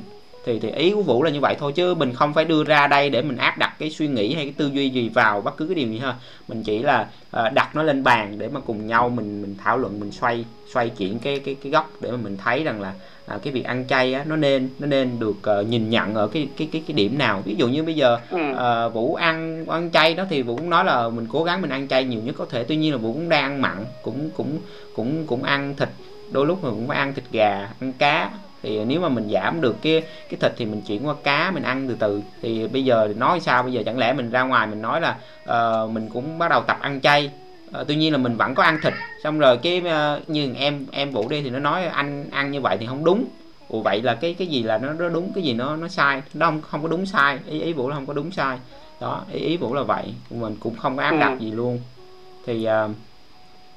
thì 0.49 0.59
thì 0.59 0.71
ý 0.71 0.91
của 0.91 1.03
vũ 1.03 1.23
là 1.23 1.31
như 1.31 1.41
vậy 1.41 1.57
thôi 1.59 1.73
chứ 1.73 1.95
mình 1.95 2.15
không 2.15 2.35
phải 2.35 2.45
đưa 2.45 2.65
ra 2.65 2.87
đây 2.87 3.11
để 3.11 3.23
mình 3.23 3.37
áp 3.37 3.59
đặt 3.59 3.75
cái 3.79 3.91
suy 3.91 4.09
nghĩ 4.09 4.35
hay 4.35 4.45
cái 4.45 4.55
tư 4.57 4.71
duy 4.75 4.91
gì 4.91 5.09
vào 5.09 5.41
bất 5.41 5.57
cứ 5.57 5.67
cái 5.67 5.75
điều 5.75 5.89
gì 5.89 5.99
ha. 5.99 6.15
Mình 6.49 6.63
chỉ 6.63 6.79
là 6.79 7.09
uh, 7.37 7.53
đặt 7.53 7.77
nó 7.77 7.83
lên 7.83 8.05
bàn 8.05 8.39
để 8.39 8.49
mà 8.49 8.61
cùng 8.61 8.87
nhau 8.87 9.09
mình 9.09 9.43
mình 9.43 9.57
thảo 9.65 9.79
luận 9.79 10.01
mình 10.01 10.13
xoay 10.13 10.45
xoay 10.73 10.89
chuyển 10.89 11.19
cái 11.19 11.39
cái 11.39 11.57
cái 11.63 11.73
góc 11.73 11.91
để 12.01 12.11
mà 12.11 12.17
mình 12.17 12.37
thấy 12.37 12.65
rằng 12.65 12.81
là 12.81 12.93
à, 13.27 13.39
cái 13.43 13.53
việc 13.53 13.65
ăn 13.65 13.85
chay 13.89 14.15
á, 14.15 14.25
nó 14.27 14.37
nên 14.37 14.69
nó 14.79 14.87
nên 14.87 15.19
được 15.19 15.37
uh, 15.61 15.69
nhìn 15.69 15.91
nhận 15.91 16.15
ở 16.15 16.29
cái 16.29 16.49
cái 16.57 16.69
cái 16.73 16.83
cái 16.87 16.95
điểm 16.95 17.19
nào. 17.19 17.43
Ví 17.45 17.55
dụ 17.59 17.69
như 17.69 17.83
bây 17.83 17.95
giờ 17.95 18.19
uh, 18.35 18.95
vũ 18.95 19.15
ăn 19.15 19.67
ăn 19.67 19.91
chay 19.91 20.15
đó 20.15 20.25
thì 20.31 20.43
vũ 20.43 20.57
cũng 20.57 20.71
nói 20.71 20.85
là 20.85 21.09
mình 21.09 21.27
cố 21.31 21.45
gắng 21.45 21.61
mình 21.61 21.71
ăn 21.71 21.89
chay 21.89 22.05
nhiều 22.05 22.21
nhất 22.25 22.35
có 22.39 22.47
thể. 22.51 22.65
Tuy 22.65 22.77
nhiên 22.77 22.93
là 22.93 22.99
vũ 22.99 23.13
cũng 23.13 23.29
đang 23.29 23.43
ăn 23.43 23.63
mặn 23.63 23.85
cũng 24.03 24.31
cũng 24.37 24.59
cũng 24.97 25.27
cũng 25.27 25.43
ăn 25.43 25.75
thịt 25.77 25.89
đôi 26.33 26.47
lúc 26.47 26.65
mình 26.65 26.73
cũng 26.73 26.89
phải 26.89 26.99
ăn 26.99 27.15
thịt 27.15 27.25
gà 27.33 27.69
ăn 27.81 27.93
cá 27.99 28.31
thì 28.63 28.85
nếu 28.85 29.01
mà 29.01 29.09
mình 29.09 29.31
giảm 29.33 29.61
được 29.61 29.77
cái 29.83 30.03
cái 30.29 30.41
thịt 30.41 30.53
thì 30.57 30.65
mình 30.65 30.83
chuyển 30.83 31.07
qua 31.07 31.15
cá 31.25 31.51
mình 31.51 31.63
ăn 31.63 31.89
từ 31.89 31.97
từ. 31.99 32.23
Thì 32.43 32.67
bây 32.67 32.85
giờ 32.85 33.13
nói 33.17 33.41
sao? 33.41 33.63
Bây 33.63 33.73
giờ 33.73 33.83
chẳng 33.87 33.99
lẽ 33.99 34.13
mình 34.13 34.31
ra 34.31 34.43
ngoài 34.43 34.67
mình 34.67 34.83
nói 34.83 35.01
là 35.01 35.19
uh, 35.45 35.91
mình 35.91 36.09
cũng 36.09 36.39
bắt 36.39 36.49
đầu 36.49 36.63
tập 36.63 36.79
ăn 36.81 37.01
chay. 37.01 37.31
Uh, 37.81 37.87
tuy 37.89 37.97
nhiên 37.97 38.13
là 38.13 38.19
mình 38.19 38.37
vẫn 38.37 38.55
có 38.55 38.63
ăn 38.63 38.79
thịt. 38.83 38.93
Xong 39.23 39.39
rồi 39.39 39.57
cái 39.57 39.83
uh, 39.87 40.31
như 40.31 40.55
em 40.55 40.87
em 40.93 41.11
vũ 41.11 41.29
đi 41.29 41.43
thì 41.43 41.51
nó 41.51 41.59
nói 41.59 41.85
anh 41.85 42.31
ăn 42.31 42.51
như 42.51 42.61
vậy 42.61 42.77
thì 42.81 42.87
không 42.87 43.05
đúng. 43.05 43.25
Ủa 43.69 43.81
vậy 43.81 44.03
là 44.03 44.15
cái 44.15 44.35
cái 44.35 44.49
gì 44.49 44.63
là 44.63 44.79
nó, 44.79 44.93
nó 44.93 45.09
đúng 45.09 45.33
cái 45.33 45.45
gì 45.45 45.53
nó 45.53 45.77
nó 45.77 45.89
sai? 45.89 46.23
Nó 46.35 46.47
không 46.47 46.63
không 46.63 46.83
có 46.83 46.89
đúng 46.89 47.07
sai. 47.07 47.39
Ý 47.47 47.61
ý 47.61 47.73
vũ 47.73 47.89
là 47.89 47.95
không 47.95 48.07
có 48.07 48.13
đúng 48.13 48.33
sai. 48.33 48.59
Đó 49.01 49.25
ý 49.33 49.41
ý 49.41 49.57
vũ 49.57 49.75
là 49.75 49.83
vậy. 49.83 50.15
Mình 50.31 50.57
cũng 50.61 50.77
không 50.77 50.97
có 50.97 51.03
áp 51.03 51.17
đặt 51.21 51.31
ừ. 51.39 51.45
gì 51.45 51.51
luôn. 51.51 51.81
Thì 52.47 52.67
uh, 52.87 52.91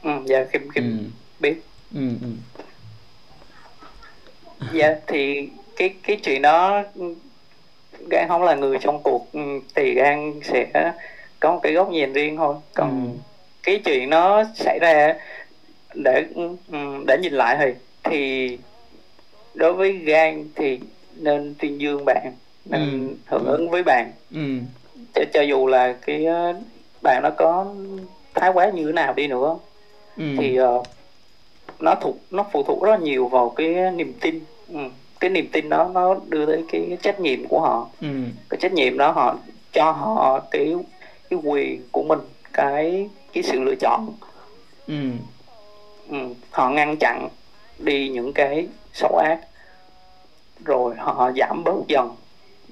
ừ, 0.04 0.12
dạ 0.26 0.46
kim 0.54 0.70
kim 0.76 0.98
ừ. 1.00 1.06
biết. 1.40 1.64
Ừ, 1.96 2.10
ừ 2.22 2.28
dạ 4.74 4.96
thì 5.08 5.50
cái 5.76 5.94
cái 6.04 6.16
chuyện 6.16 6.42
đó 6.42 6.84
gan 8.10 8.28
không 8.28 8.44
là 8.44 8.56
người 8.56 8.78
trong 8.82 9.04
cuộc 9.04 9.34
ừ, 9.34 9.40
thì 9.76 9.94
gan 9.94 10.34
sẽ 10.44 10.92
có 11.40 11.52
một 11.52 11.60
cái 11.64 11.74
góc 11.74 11.90
nhìn 11.90 12.14
riêng 12.14 12.38
thôi 12.38 12.56
còn 12.74 12.90
ừ. 12.90 13.20
cái 13.64 13.82
chuyện 13.86 14.10
nó 14.10 14.44
xảy 14.56 14.80
ra 14.82 15.16
để 15.94 16.26
ừ, 16.36 16.58
để 17.08 17.18
nhìn 17.18 17.34
lại 17.34 17.58
thì 17.60 17.74
thì 18.04 18.58
đối 19.54 19.74
với 19.74 19.92
gan 19.92 20.50
thì 20.56 20.80
nên 21.16 21.56
tuyên 21.60 21.82
dương 21.82 22.06
bạn 22.06 22.34
nên 22.66 23.08
ừ. 23.08 23.16
hưởng 23.26 23.46
ứng 23.46 23.70
với 23.70 23.84
bạn 23.84 24.12
ừ. 24.32 24.58
cho, 25.14 25.22
cho 25.34 25.42
dù 25.42 25.68
là 25.68 25.96
cái 26.06 26.26
ờ, 26.26 26.54
bạn 27.04 27.24
nó 27.24 27.30
có 27.38 27.76
thái 28.34 28.52
quá 28.54 28.70
như 28.70 28.86
thế 28.86 28.92
nào 28.92 29.14
đi 29.14 29.28
nữa 29.28 29.58
ừ. 30.18 30.24
thì 30.38 30.62
uh, 30.62 30.88
nó 31.80 31.96
thuộc 31.96 32.18
nó 32.32 32.46
phụ 32.52 32.64
thuộc 32.64 32.84
rất 32.84 33.02
nhiều 33.02 33.28
vào 33.28 33.50
cái 33.50 33.76
niềm 33.96 34.14
tin 34.22 34.40
ừ. 34.40 34.51
Cái 35.20 35.30
niềm 35.30 35.50
tin 35.52 35.70
đó 35.70 35.90
nó 35.94 36.16
đưa 36.28 36.46
tới 36.46 36.64
cái 36.72 36.98
trách 37.02 37.20
nhiệm 37.20 37.48
của 37.48 37.60
họ 37.60 37.90
ừ. 38.02 38.08
cái 38.50 38.58
trách 38.62 38.74
nhiệm 38.74 38.98
đó 38.98 39.12
họ 39.12 39.36
cho 39.72 39.92
họ 39.92 40.40
cái 40.52 40.76
cái 41.30 41.40
quyền 41.44 41.84
của 41.92 42.04
mình 42.04 42.20
cái 42.54 43.10
cái 43.34 43.44
sự 43.44 43.60
lựa 43.60 43.76
chọn 43.76 44.10
ừ. 44.88 45.12
Ừ. 46.10 46.18
họ 46.52 46.70
ngăn 46.70 46.98
chặn 47.00 47.28
đi 47.80 48.10
những 48.10 48.34
cái 48.34 48.68
xấu 48.94 49.18
ác 49.18 49.40
rồi 50.66 50.96
họ 50.98 51.32
giảm 51.36 51.64
bớt 51.64 51.88
dần 51.88 52.16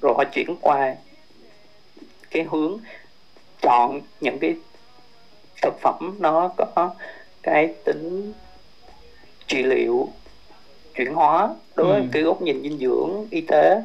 rồi 0.02 0.14
họ 0.18 0.24
chuyển 0.24 0.56
qua 0.62 0.96
cái 2.32 2.46
hướng 2.52 2.78
chọn 3.62 4.02
những 4.22 4.40
cái 4.40 4.56
thực 5.62 5.74
phẩm 5.82 6.16
nó 6.20 6.52
có 6.58 6.94
cái 7.44 7.74
tính 7.86 8.34
trị 9.48 9.64
liệu 9.64 10.10
chuyển 10.96 11.14
hóa 11.14 11.56
đối 11.76 11.88
với 11.88 12.02
ừ. 12.02 12.08
cái 12.12 12.24
góc 12.24 12.42
nhìn 12.42 12.62
dinh 12.62 12.78
dưỡng 12.78 13.28
y 13.30 13.42
tế 13.42 13.82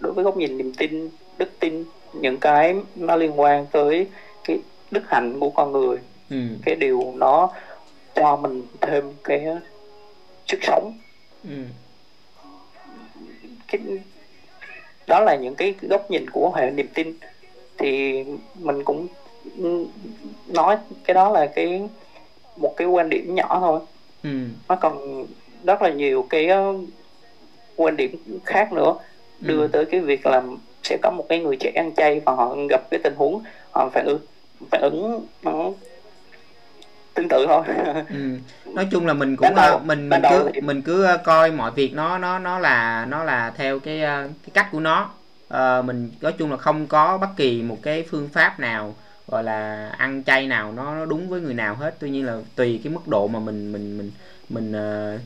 đối 0.00 0.12
với 0.12 0.24
góc 0.24 0.36
nhìn 0.36 0.58
niềm 0.58 0.72
tin 0.74 1.10
đức 1.38 1.50
tin 1.60 1.84
những 2.12 2.38
cái 2.38 2.74
nó 2.96 3.16
liên 3.16 3.40
quan 3.40 3.66
tới 3.72 4.06
cái 4.44 4.58
đức 4.90 5.02
hạnh 5.08 5.40
của 5.40 5.50
con 5.50 5.72
người 5.72 5.98
ừ. 6.30 6.36
cái 6.64 6.74
điều 6.74 7.12
nó 7.16 7.50
cho 8.14 8.36
mình 8.36 8.62
thêm 8.80 9.12
cái 9.24 9.46
sức 10.46 10.58
sống 10.62 10.98
ừ. 11.44 11.56
cái 13.68 13.80
đó 15.06 15.20
là 15.20 15.36
những 15.36 15.54
cái 15.54 15.74
góc 15.82 16.10
nhìn 16.10 16.30
của 16.30 16.52
hệ 16.56 16.70
niềm 16.70 16.88
tin 16.94 17.14
thì 17.78 18.24
mình 18.54 18.84
cũng 18.84 19.06
nói 20.46 20.76
cái 21.04 21.14
đó 21.14 21.30
là 21.30 21.46
cái 21.46 21.82
một 22.56 22.74
cái 22.76 22.86
quan 22.86 23.08
điểm 23.08 23.34
nhỏ 23.34 23.58
thôi 23.60 23.80
ừ. 24.22 24.30
nó 24.68 24.76
còn 24.76 25.26
rất 25.64 25.82
là 25.82 25.90
nhiều 25.90 26.26
cái 26.30 26.48
uh, 26.52 26.80
quan 27.76 27.96
điểm 27.96 28.16
khác 28.44 28.72
nữa 28.72 28.94
đưa 29.40 29.60
ừ. 29.60 29.68
tới 29.72 29.84
cái 29.84 30.00
việc 30.00 30.26
là 30.26 30.42
sẽ 30.82 30.98
có 31.02 31.10
một 31.10 31.26
cái 31.28 31.38
người 31.38 31.56
trẻ 31.60 31.72
ăn 31.74 31.94
chay 31.96 32.20
và 32.20 32.32
họ 32.32 32.56
gặp 32.70 32.90
cái 32.90 33.00
tình 33.04 33.14
huống 33.16 33.42
họ 33.70 33.88
phản 33.92 34.06
ứng 34.06 34.20
phản 34.70 34.80
ứng 34.80 35.26
nó 35.42 35.70
tương 37.14 37.28
tự 37.28 37.46
thôi 37.48 37.62
ừ. 38.08 38.38
nói 38.74 38.88
chung 38.90 39.06
là 39.06 39.14
mình 39.14 39.36
cũng 39.36 39.54
đầu, 39.56 39.80
mình 39.84 40.08
mình 40.08 40.22
cứ 40.30 40.50
thì... 40.54 40.60
mình 40.60 40.82
cứ 40.82 41.06
coi 41.24 41.52
mọi 41.52 41.70
việc 41.70 41.94
nó 41.94 42.18
nó 42.18 42.38
nó 42.38 42.58
là 42.58 43.06
nó 43.08 43.24
là 43.24 43.52
theo 43.56 43.78
cái 43.78 43.98
cái 44.00 44.50
cách 44.54 44.68
của 44.72 44.80
nó 44.80 45.10
à, 45.48 45.82
mình 45.82 46.10
nói 46.20 46.32
chung 46.38 46.50
là 46.50 46.56
không 46.56 46.86
có 46.86 47.18
bất 47.18 47.28
kỳ 47.36 47.62
một 47.62 47.78
cái 47.82 48.04
phương 48.10 48.28
pháp 48.32 48.60
nào 48.60 48.94
gọi 49.28 49.44
là 49.44 49.90
ăn 49.98 50.22
chay 50.24 50.46
nào 50.46 50.72
nó 50.72 51.04
đúng 51.04 51.28
với 51.28 51.40
người 51.40 51.54
nào 51.54 51.74
hết 51.74 51.94
tuy 51.98 52.10
nhiên 52.10 52.26
là 52.26 52.36
tùy 52.56 52.80
cái 52.84 52.92
mức 52.92 53.08
độ 53.08 53.28
mà 53.28 53.38
mình 53.38 53.72
mình 53.72 53.98
mình 53.98 54.10
mình 54.48 54.72
uh, 55.14 55.20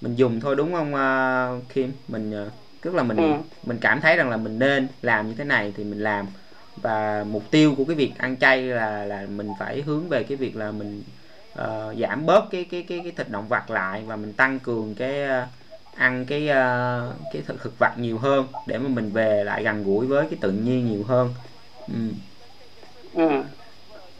mình 0.00 0.16
dùng 0.16 0.40
thôi 0.40 0.56
đúng 0.56 0.72
không 0.72 0.94
uh, 0.94 1.68
Kim 1.68 1.92
mình 2.08 2.46
uh, 2.46 2.52
tức 2.80 2.94
là 2.94 3.02
mình 3.02 3.16
ừ. 3.16 3.32
mình 3.62 3.78
cảm 3.80 4.00
thấy 4.00 4.16
rằng 4.16 4.30
là 4.30 4.36
mình 4.36 4.58
nên 4.58 4.88
làm 5.02 5.28
như 5.28 5.34
thế 5.34 5.44
này 5.44 5.72
thì 5.76 5.84
mình 5.84 6.00
làm 6.00 6.26
và 6.76 7.24
mục 7.30 7.42
tiêu 7.50 7.74
của 7.76 7.84
cái 7.84 7.96
việc 7.96 8.18
ăn 8.18 8.36
chay 8.36 8.62
là 8.62 9.04
là 9.04 9.26
mình 9.26 9.52
phải 9.58 9.82
hướng 9.82 10.08
về 10.08 10.22
cái 10.22 10.36
việc 10.36 10.56
là 10.56 10.70
mình 10.70 11.02
uh, 11.52 11.98
giảm 11.98 12.26
bớt 12.26 12.50
cái 12.50 12.64
cái 12.70 12.82
cái 12.82 13.00
cái 13.02 13.12
thịt 13.16 13.28
động 13.30 13.48
vật 13.48 13.70
lại 13.70 14.02
và 14.06 14.16
mình 14.16 14.32
tăng 14.32 14.60
cường 14.60 14.94
cái 14.94 15.42
uh, 15.42 15.48
ăn 15.94 16.24
cái 16.26 16.42
uh, 16.42 17.14
cái 17.32 17.42
thực 17.46 17.62
thực 17.62 17.78
vật 17.78 17.98
nhiều 17.98 18.18
hơn 18.18 18.46
để 18.66 18.78
mà 18.78 18.88
mình 18.88 19.10
về 19.10 19.44
lại 19.44 19.62
gần 19.62 19.84
gũi 19.84 20.06
với 20.06 20.26
cái 20.30 20.38
tự 20.40 20.52
nhiên 20.52 20.90
nhiều 20.90 21.04
hơn 21.04 21.34
ừ. 21.88 21.94
Ừ. 23.14 23.42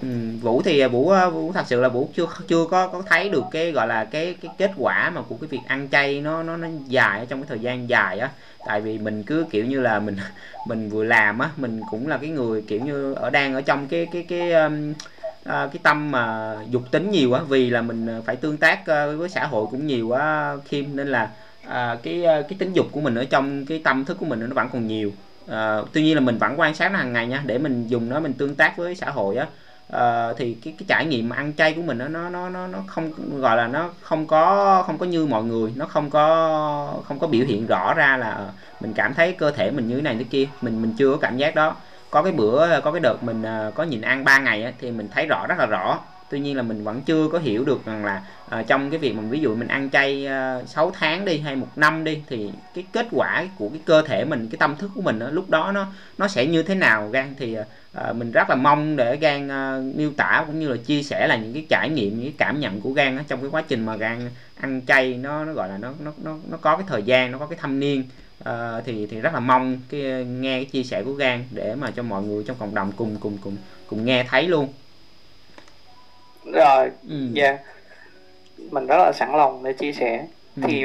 Ừ, 0.00 0.06
vũ 0.40 0.62
thì 0.62 0.80
à, 0.80 0.88
vũ 0.88 1.08
à, 1.08 1.28
vũ 1.28 1.52
thật 1.52 1.64
sự 1.66 1.80
là 1.80 1.88
vũ 1.88 2.10
chưa 2.14 2.26
chưa 2.48 2.66
có 2.70 2.88
có 2.88 3.02
thấy 3.06 3.28
được 3.30 3.48
cái 3.50 3.72
gọi 3.72 3.86
là 3.86 4.04
cái 4.04 4.34
cái 4.40 4.54
kết 4.58 4.72
quả 4.76 5.10
mà 5.10 5.22
của 5.22 5.36
cái 5.36 5.48
việc 5.48 5.66
ăn 5.66 5.88
chay 5.90 6.20
nó 6.20 6.42
nó 6.42 6.56
nó 6.56 6.68
dài 6.86 7.26
trong 7.26 7.40
cái 7.40 7.46
thời 7.48 7.58
gian 7.60 7.88
dài 7.88 8.18
á. 8.18 8.30
Tại 8.64 8.80
vì 8.80 8.98
mình 8.98 9.22
cứ 9.24 9.46
kiểu 9.50 9.64
như 9.66 9.80
là 9.80 10.00
mình 10.00 10.16
mình 10.64 10.88
vừa 10.88 11.04
làm 11.04 11.38
á 11.38 11.50
mình 11.56 11.84
cũng 11.84 12.08
là 12.08 12.18
cái 12.18 12.30
người 12.30 12.62
kiểu 12.62 12.80
như 12.80 13.12
ở 13.14 13.30
đang 13.30 13.54
ở 13.54 13.60
trong 13.60 13.88
cái 13.88 14.06
cái 14.06 14.22
cái 14.28 14.52
um, 14.52 14.94
à, 15.44 15.68
cái 15.72 15.80
tâm 15.82 16.10
mà 16.10 16.54
dục 16.70 16.82
tính 16.90 17.10
nhiều 17.10 17.32
á. 17.32 17.42
Vì 17.48 17.70
là 17.70 17.82
mình 17.82 18.06
à, 18.06 18.20
phải 18.26 18.36
tương 18.36 18.58
tác 18.58 18.80
uh, 18.80 19.18
với 19.18 19.28
xã 19.28 19.46
hội 19.46 19.66
cũng 19.70 19.86
nhiều 19.86 20.08
quá 20.08 20.56
khiêm 20.64 20.96
nên 20.96 21.08
là 21.08 21.34
à, 21.62 21.96
cái 22.02 22.22
cái 22.24 22.58
tính 22.58 22.72
dục 22.72 22.86
của 22.92 23.00
mình 23.00 23.14
ở 23.14 23.24
trong 23.24 23.66
cái 23.66 23.80
tâm 23.84 24.04
thức 24.04 24.16
của 24.20 24.26
mình 24.26 24.40
nó 24.40 24.46
vẫn 24.54 24.68
còn 24.72 24.86
nhiều. 24.86 25.12
À, 25.46 25.78
tuy 25.92 26.02
nhiên 26.02 26.14
là 26.14 26.20
mình 26.20 26.38
vẫn 26.38 26.60
quan 26.60 26.74
sát 26.74 26.92
nó 26.92 26.98
hàng 26.98 27.12
ngày 27.12 27.26
nha 27.26 27.42
để 27.46 27.58
mình 27.58 27.86
dùng 27.86 28.08
nó 28.08 28.20
mình 28.20 28.32
tương 28.34 28.56
tác 28.56 28.76
với 28.76 28.94
xã 28.94 29.10
hội 29.10 29.36
á 29.36 29.46
uh, 29.96 30.36
thì 30.38 30.56
cái 30.64 30.74
cái 30.78 30.84
trải 30.88 31.06
nghiệm 31.06 31.30
ăn 31.30 31.52
chay 31.56 31.72
của 31.72 31.82
mình 31.82 31.98
nó 31.98 32.08
nó 32.08 32.28
nó 32.30 32.48
nó 32.48 32.66
nó 32.66 32.78
không 32.86 33.12
gọi 33.40 33.56
là 33.56 33.66
nó 33.66 33.90
không 34.02 34.26
có 34.26 34.82
không 34.86 34.98
có 34.98 35.06
như 35.06 35.26
mọi 35.26 35.44
người. 35.44 35.72
Nó 35.76 35.86
không 35.86 36.10
có 36.10 36.94
không 37.04 37.18
có 37.18 37.26
biểu 37.26 37.44
hiện 37.46 37.66
rõ 37.66 37.94
ra 37.94 38.16
là 38.16 38.30
ờ, 38.30 38.50
mình 38.80 38.92
cảm 38.94 39.14
thấy 39.14 39.32
cơ 39.32 39.50
thể 39.50 39.70
mình 39.70 39.88
như 39.88 39.96
thế 39.96 40.02
này 40.02 40.16
thế 40.18 40.24
kia. 40.24 40.48
Mình 40.62 40.82
mình 40.82 40.94
chưa 40.98 41.10
có 41.10 41.16
cảm 41.16 41.36
giác 41.36 41.54
đó. 41.54 41.74
Có 42.10 42.22
cái 42.22 42.32
bữa 42.32 42.80
có 42.80 42.92
cái 42.92 43.00
đợt 43.00 43.16
mình 43.22 43.42
uh, 43.42 43.74
có 43.74 43.82
nhìn 43.82 44.00
ăn 44.00 44.24
3 44.24 44.38
ngày 44.38 44.64
á, 44.64 44.72
thì 44.80 44.90
mình 44.90 45.08
thấy 45.14 45.26
rõ 45.26 45.46
rất 45.48 45.58
là 45.58 45.66
rõ 45.66 45.98
tuy 46.30 46.40
nhiên 46.40 46.56
là 46.56 46.62
mình 46.62 46.84
vẫn 46.84 47.02
chưa 47.02 47.28
có 47.28 47.38
hiểu 47.38 47.64
được 47.64 47.84
rằng 47.84 48.04
là 48.04 48.22
uh, 48.46 48.66
trong 48.66 48.90
cái 48.90 48.98
việc 48.98 49.12
mà 49.12 49.22
ví 49.22 49.40
dụ 49.40 49.54
mình 49.54 49.68
ăn 49.68 49.90
chay 49.90 50.26
ờ, 50.26 50.60
uh, 50.62 50.68
6 50.68 50.90
tháng 50.90 51.24
đi 51.24 51.38
hay 51.38 51.56
một 51.56 51.68
năm 51.76 52.04
đi 52.04 52.22
thì 52.28 52.50
cái 52.74 52.84
kết 52.92 53.06
quả 53.10 53.46
của 53.58 53.68
cái 53.68 53.80
cơ 53.84 54.02
thể 54.02 54.24
mình 54.24 54.48
cái 54.50 54.56
tâm 54.58 54.76
thức 54.76 54.90
của 54.94 55.00
mình 55.00 55.20
uh, 55.28 55.34
lúc 55.34 55.50
đó 55.50 55.72
nó 55.72 55.86
nó 56.18 56.28
sẽ 56.28 56.46
như 56.46 56.62
thế 56.62 56.74
nào 56.74 57.08
gan? 57.08 57.34
Thì 57.38 57.56
uh, 57.58 58.16
mình 58.16 58.32
rất 58.32 58.50
là 58.50 58.56
mong 58.56 58.96
để 58.96 59.16
gan 59.16 59.46
uh, 59.46 59.96
miêu 59.96 60.10
tả 60.16 60.44
cũng 60.46 60.60
như 60.60 60.68
là 60.68 60.76
chia 60.76 61.02
sẻ 61.02 61.26
là 61.26 61.36
những 61.36 61.52
cái 61.52 61.66
trải 61.68 61.88
nghiệm 61.88 62.16
những 62.16 62.24
cái 62.24 62.34
cảm 62.38 62.60
nhận 62.60 62.80
của 62.80 62.92
gan 62.92 63.18
trong 63.28 63.40
cái 63.40 63.50
quá 63.50 63.62
trình 63.68 63.86
mà 63.86 63.96
gan 63.96 64.18
ăn 64.60 64.80
chay 64.86 65.14
nó 65.14 65.44
nó 65.44 65.52
gọi 65.52 65.68
là 65.68 65.78
nó 65.78 65.92
nó 66.00 66.12
nó 66.22 66.36
nó 66.50 66.56
có 66.56 66.76
cái 66.76 66.86
thời 66.88 67.02
gian 67.02 67.32
nó 67.32 67.38
có 67.38 67.46
cái 67.46 67.58
thâm 67.60 67.80
niên. 67.80 68.04
Uh, 68.48 68.84
thì 68.84 69.06
thì 69.06 69.20
rất 69.20 69.34
là 69.34 69.40
mong 69.40 69.78
cái 69.90 70.00
nghe 70.24 70.58
cái 70.58 70.64
chia 70.64 70.82
sẻ 70.82 71.02
của 71.02 71.12
gan 71.12 71.44
để 71.50 71.74
mà 71.74 71.90
cho 71.90 72.02
mọi 72.02 72.22
người 72.22 72.44
trong 72.44 72.56
cộng 72.58 72.74
đồng 72.74 72.92
cùng 72.96 73.16
cùng 73.20 73.38
cùng 73.44 73.56
cùng 73.86 74.04
nghe 74.04 74.24
thấy 74.24 74.48
luôn 74.48 74.68
rồi 76.52 76.90
ừ. 77.08 77.28
yeah. 77.36 77.60
mình 78.70 78.86
rất 78.86 78.96
là 78.96 79.12
sẵn 79.14 79.32
lòng 79.32 79.64
để 79.64 79.72
chia 79.72 79.92
sẻ 79.92 80.26
ừ. 80.56 80.62
thì 80.66 80.84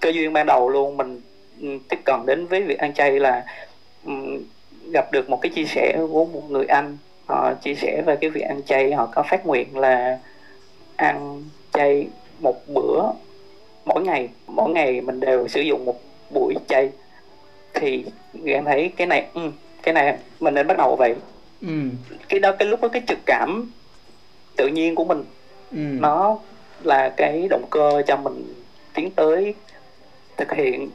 cơ 0.00 0.08
duyên 0.08 0.32
ban 0.32 0.46
đầu 0.46 0.68
luôn 0.68 0.96
mình 0.96 1.20
tiếp 1.88 1.98
cận 2.04 2.20
đến 2.26 2.46
với 2.46 2.62
việc 2.62 2.78
ăn 2.78 2.94
chay 2.94 3.20
là 3.20 3.44
gặp 4.92 5.12
được 5.12 5.30
một 5.30 5.38
cái 5.42 5.52
chia 5.54 5.64
sẻ 5.64 5.98
của 6.12 6.24
một 6.24 6.50
người 6.50 6.66
anh 6.66 6.96
họ 7.26 7.54
chia 7.54 7.74
sẻ 7.74 8.02
về 8.06 8.16
cái 8.16 8.30
việc 8.30 8.40
ăn 8.40 8.62
chay 8.62 8.92
họ 8.92 9.08
có 9.14 9.22
phát 9.22 9.46
nguyện 9.46 9.78
là 9.78 10.18
ăn 10.96 11.44
chay 11.72 12.06
một 12.40 12.68
bữa 12.74 13.02
mỗi 13.84 14.02
ngày 14.02 14.28
mỗi 14.46 14.70
ngày 14.70 15.00
mình 15.00 15.20
đều 15.20 15.48
sử 15.48 15.60
dụng 15.60 15.84
một 15.84 16.00
buổi 16.30 16.54
chay 16.68 16.90
thì 17.74 18.04
em 18.44 18.64
thấy 18.64 18.92
cái 18.96 19.06
này 19.06 19.26
ừ, 19.34 19.40
cái 19.82 19.94
này 19.94 20.18
mình 20.40 20.54
nên 20.54 20.66
bắt 20.66 20.78
đầu 20.78 20.96
vậy 20.96 21.14
ừ. 21.62 21.68
cái 22.28 22.40
đó 22.40 22.52
cái 22.58 22.68
lúc 22.68 22.80
đó 22.80 22.88
cái 22.88 23.02
trực 23.08 23.18
cảm 23.26 23.70
tự 24.58 24.66
nhiên 24.66 24.94
của 24.94 25.04
mình. 25.04 25.24
Ừ. 25.70 25.78
nó 25.78 26.38
là 26.82 27.08
cái 27.16 27.46
động 27.50 27.64
cơ 27.70 28.02
cho 28.06 28.16
mình 28.16 28.54
tiến 28.94 29.10
tới 29.10 29.54
thực 30.36 30.52
hiện 30.52 30.90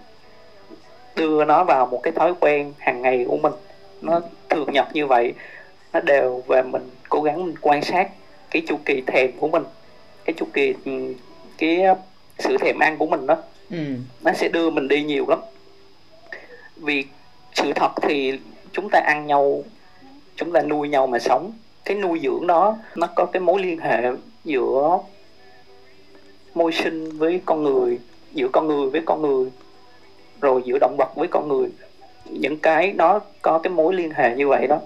đưa 1.15 1.45
nó 1.45 1.63
vào 1.63 1.85
một 1.85 1.99
cái 2.03 2.13
thói 2.13 2.33
quen 2.39 2.73
hàng 2.79 3.01
ngày 3.01 3.25
của 3.27 3.37
mình. 3.37 3.53
Nó 4.01 4.21
thường 4.49 4.73
nhật 4.73 4.87
như 4.93 5.07
vậy 5.07 5.33
nó 5.93 5.99
đều 5.99 6.43
về 6.47 6.61
mình 6.61 6.89
cố 7.09 7.21
gắng 7.21 7.45
mình 7.45 7.55
quan 7.61 7.81
sát 7.83 8.09
cái 8.51 8.63
chu 8.67 8.79
kỳ 8.85 9.03
thèm 9.07 9.31
của 9.39 9.47
mình 9.47 9.63
cái 10.25 10.33
chu 10.37 10.45
kỳ 10.53 10.73
ừ, 10.85 11.13
cái 11.57 11.79
sự 12.39 12.57
thèm 12.57 12.79
ăn 12.79 12.97
của 12.97 13.05
mình 13.05 13.27
đó. 13.27 13.37
Ừ. 13.69 13.77
nó 14.21 14.33
sẽ 14.33 14.47
đưa 14.47 14.69
mình 14.69 14.87
đi 14.87 15.03
nhiều 15.03 15.25
lắm. 15.29 15.39
Vì 16.75 17.05
sự 17.53 17.73
thật 17.75 17.91
thì 18.01 18.39
chúng 18.71 18.89
ta 18.89 18.99
ăn 18.99 19.27
nhau 19.27 19.63
chúng 20.35 20.51
ta 20.51 20.61
nuôi 20.61 20.89
nhau 20.89 21.07
mà 21.07 21.19
sống 21.19 21.51
cái 21.85 21.97
nuôi 21.97 22.19
dưỡng 22.23 22.47
đó 22.47 22.77
nó 22.95 23.07
có 23.15 23.25
cái 23.25 23.39
mối 23.39 23.61
liên 23.61 23.79
hệ 23.79 24.01
giữa 24.43 24.99
môi 26.53 26.71
sinh 26.71 27.17
với 27.17 27.41
con 27.45 27.63
người 27.63 27.99
giữa 28.33 28.47
con 28.51 28.67
người 28.67 28.89
với 28.89 29.01
con 29.05 29.21
người 29.21 29.51
rồi 30.41 30.61
giữa 30.65 30.77
động 30.81 30.95
vật 30.97 31.15
với 31.15 31.27
con 31.27 31.47
người 31.47 31.69
những 32.25 32.57
cái 32.57 32.91
đó 32.91 33.19
có 33.41 33.59
cái 33.59 33.73
mối 33.73 33.93
liên 33.93 34.11
hệ 34.11 34.35
như 34.35 34.47
vậy 34.47 34.67
đó 34.67 34.79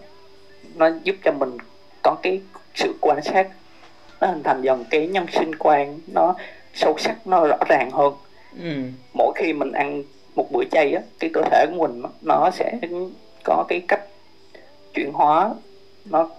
nó 0.76 0.90
giúp 1.04 1.16
cho 1.24 1.32
mình 1.32 1.58
có 2.04 2.16
cái 2.22 2.42
sự 2.76 2.94
quan 3.02 3.24
sát 3.24 3.48
nó 4.22 4.28
hình 4.28 4.44
thành 4.44 4.62
dần 4.62 4.86
cái 4.90 5.08
nhân 5.08 5.26
sinh 5.32 5.56
quan 5.60 6.00
nó 6.14 6.36
sâu 6.74 6.98
sắc 6.98 7.28
nó 7.28 7.48
rõ 7.48 7.58
ràng 7.68 7.92
hơn 7.92 8.14
ừ. 8.64 8.82
mỗi 9.14 9.34
khi 9.36 9.54
mình 9.54 9.72
ăn 9.72 10.04
một 10.36 10.52
bữa 10.52 10.64
chay 10.72 10.94
á 10.94 11.02
cái 11.20 11.30
cơ 11.34 11.42
thể 11.52 11.66
của 11.70 11.88
mình 11.88 12.02
nó 12.22 12.50
sẽ 12.54 12.80
có 13.44 13.66
cái 13.68 13.82
cách 13.88 14.02
chuyển 14.94 15.14
hóa 15.14 15.54
nó 16.06 16.30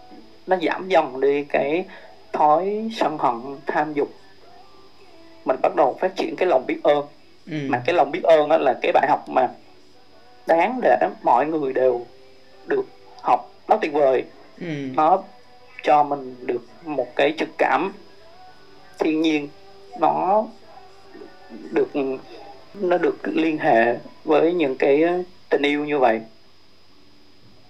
nó 0.49 0.57
giảm 0.63 0.89
dần 0.89 1.21
đi 1.21 1.45
cái 1.45 1.85
thói 2.33 2.91
sân 2.93 3.19
hận 3.19 3.57
tham 3.67 3.93
dục. 3.93 4.09
Mình 5.45 5.57
bắt 5.63 5.73
đầu 5.77 5.97
phát 6.01 6.17
triển 6.17 6.35
cái 6.37 6.49
lòng 6.49 6.65
biết 6.67 6.81
ơn. 6.83 7.07
Ừ. 7.51 7.57
mà 7.69 7.83
cái 7.87 7.95
lòng 7.95 8.11
biết 8.11 8.23
ơn 8.23 8.49
đó 8.49 8.57
là 8.59 8.75
cái 8.83 8.93
bài 8.93 9.07
học 9.09 9.29
mà 9.29 9.49
đáng 10.47 10.81
để 10.83 10.97
mọi 11.23 11.47
người 11.47 11.73
đều 11.73 12.07
được 12.67 12.85
học. 13.23 13.51
Nó 13.69 13.77
tuyệt 13.77 13.93
vời. 13.93 14.25
Ừ. 14.61 14.67
nó 14.95 15.23
cho 15.83 16.03
mình 16.03 16.35
được 16.47 16.63
một 16.85 17.17
cái 17.17 17.35
trực 17.39 17.49
cảm 17.59 17.93
thiên 18.99 19.21
nhiên. 19.21 19.49
Nó 20.01 20.45
được 21.71 21.89
nó 22.75 22.99
được 22.99 23.17
liên 23.25 23.59
hệ 23.59 23.97
với 24.25 24.53
những 24.53 24.77
cái 24.77 25.05
tình 25.49 25.63
yêu 25.63 25.85
như 25.85 25.99
vậy. 25.99 26.21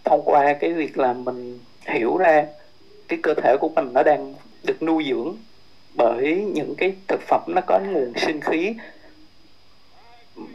Thông 0.05 0.23
qua 0.25 0.53
cái 0.61 0.73
việc 0.73 0.99
là 0.99 1.13
mình 1.13 1.59
hiểu 1.87 2.17
ra 2.17 2.47
cái 3.09 3.19
cơ 3.23 3.35
thể 3.35 3.57
của 3.57 3.69
mình 3.69 3.93
nó 3.93 4.03
đang 4.03 4.35
được 4.63 4.83
nuôi 4.83 5.05
dưỡng 5.09 5.37
bởi 5.95 6.45
những 6.55 6.75
cái 6.75 6.93
thực 7.09 7.21
phẩm 7.23 7.41
nó 7.47 7.61
có 7.67 7.79
nguồn 7.79 8.13
sinh 8.17 8.41
khí 8.41 8.75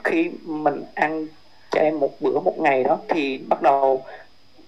khi 0.04 0.30
mình 0.44 0.84
ăn 0.94 1.28
chay 1.72 1.92
một 1.92 2.22
bữa 2.22 2.40
một 2.40 2.60
ngày 2.60 2.84
đó 2.84 2.98
thì 3.10 3.38
bắt 3.38 3.62
đầu 3.62 4.02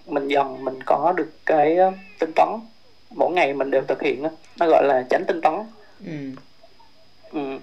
mình 0.06 0.28
dần 0.28 0.64
mình 0.64 0.82
có 0.82 1.12
được 1.16 1.30
cái 1.46 1.76
tinh 2.18 2.32
tấn 2.32 2.48
mỗi 3.10 3.32
ngày 3.32 3.54
mình 3.54 3.70
đều 3.70 3.82
thực 3.82 4.02
hiện 4.02 4.22
đó. 4.22 4.30
nó 4.58 4.66
gọi 4.66 4.84
là 4.84 5.04
tránh 5.10 5.24
tinh 5.26 5.40
tấn 5.40 5.54
ừ. 6.06 6.12
Ừ. 7.32 7.58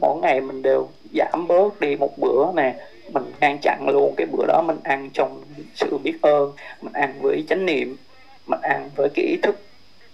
mỗi 0.00 0.16
ngày 0.22 0.40
mình 0.40 0.62
đều 0.62 0.88
giảm 1.14 1.46
bớt 1.48 1.80
đi 1.80 1.96
một 1.96 2.18
bữa 2.18 2.52
nè 2.56 2.74
mình 3.12 3.24
ngăn 3.40 3.58
chặn 3.62 3.88
luôn 3.88 4.14
cái 4.16 4.26
bữa 4.26 4.46
đó 4.46 4.62
mình 4.66 4.78
ăn 4.82 5.10
trong 5.12 5.42
sự 5.74 5.98
biết 5.98 6.22
ơn 6.22 6.52
mình 6.82 6.92
ăn 6.92 7.14
với 7.22 7.44
chánh 7.48 7.66
niệm 7.66 7.96
mình 8.52 8.60
ăn 8.60 8.90
với 8.96 9.08
cái 9.14 9.24
ý 9.24 9.36
thức 9.36 9.56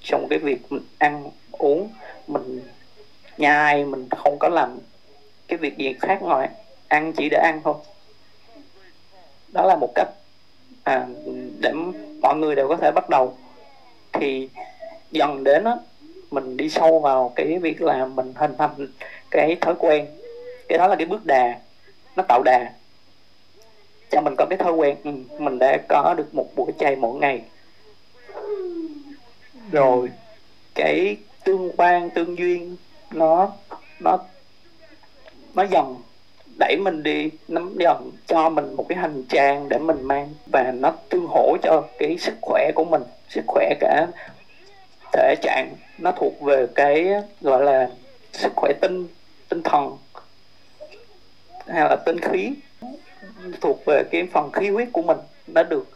trong 0.03 0.27
cái 0.31 0.39
việc 0.39 0.73
mình 0.73 0.83
ăn 0.99 1.31
uống 1.53 1.89
mình 2.27 2.63
nhai 3.39 3.85
mình 3.85 4.09
không 4.17 4.39
có 4.39 4.49
làm 4.49 4.79
cái 5.49 5.59
việc 5.59 5.79
gì 5.79 5.95
khác 6.01 6.23
ngoài 6.23 6.49
ăn 6.89 7.13
chỉ 7.13 7.29
để 7.29 7.39
ăn 7.39 7.61
thôi. 7.65 7.75
Đó 9.53 9.65
là 9.65 9.77
một 9.77 9.93
cách 9.95 10.09
à, 10.85 11.07
để 11.61 11.73
mọi 12.21 12.37
người 12.37 12.55
đều 12.55 12.69
có 12.69 12.77
thể 12.77 12.91
bắt 12.93 13.09
đầu. 13.09 13.35
Thì 14.13 14.49
dần 15.11 15.45
đến 15.45 15.65
á 15.65 15.77
mình 16.31 16.57
đi 16.57 16.69
sâu 16.69 17.01
vào 17.01 17.33
cái 17.37 17.59
việc 17.59 17.83
là 17.83 18.05
mình 18.05 18.33
hình 18.37 18.55
thành 18.59 18.89
cái 19.31 19.57
thói 19.61 19.75
quen. 19.79 20.07
Cái 20.69 20.79
đó 20.79 20.87
là 20.87 20.97
cái 20.97 21.07
bước 21.07 21.27
đà 21.27 21.59
nó 22.17 22.23
tạo 22.29 22.43
đà. 22.43 22.73
Cho 24.11 24.21
mình 24.21 24.35
có 24.37 24.47
cái 24.51 24.59
thói 24.59 24.73
quen 24.73 24.97
ừ, 25.05 25.11
mình 25.39 25.59
đã 25.59 25.79
có 25.89 26.15
được 26.17 26.35
một 26.35 26.47
buổi 26.57 26.73
chay 26.79 26.97
mỗi 26.97 27.19
ngày 27.21 27.43
rồi 29.73 30.11
cái 30.75 31.17
tương 31.45 31.71
quan, 31.77 32.11
tương 32.11 32.39
duyên 32.39 32.77
nó 33.11 33.53
nó 34.01 34.19
nó 35.55 35.63
dần 35.63 35.97
đẩy 36.59 36.77
mình 36.77 37.03
đi 37.03 37.31
nắm 37.49 37.77
dần 37.79 38.11
cho 38.27 38.49
mình 38.49 38.75
một 38.75 38.87
cái 38.89 38.99
hành 38.99 39.25
trang 39.29 39.69
để 39.69 39.79
mình 39.79 40.03
mang 40.03 40.35
và 40.47 40.73
nó 40.73 40.93
tương 41.09 41.27
hỗ 41.27 41.57
cho 41.63 41.85
cái 41.99 42.19
sức 42.19 42.35
khỏe 42.41 42.71
của 42.75 42.85
mình, 42.85 43.03
sức 43.29 43.45
khỏe 43.47 43.75
cả 43.81 44.07
thể 45.13 45.35
trạng. 45.43 45.75
Nó 45.99 46.13
thuộc 46.13 46.41
về 46.41 46.67
cái, 46.75 47.07
gọi 47.41 47.65
là 47.65 47.91
sức 48.33 48.53
khỏe 48.57 48.73
tinh 48.81 49.09
tinh 49.49 49.63
thần 49.63 49.97
hay 51.67 51.89
là 51.89 51.97
tinh 51.97 52.21
khí, 52.21 52.53
thuộc 53.61 53.83
về 53.87 54.03
cái 54.11 54.29
phần 54.33 54.53
khí 54.53 54.69
huyết 54.69 54.89
của 54.93 55.03
mình. 55.03 55.19
Nó 55.47 55.63
được 55.63 55.87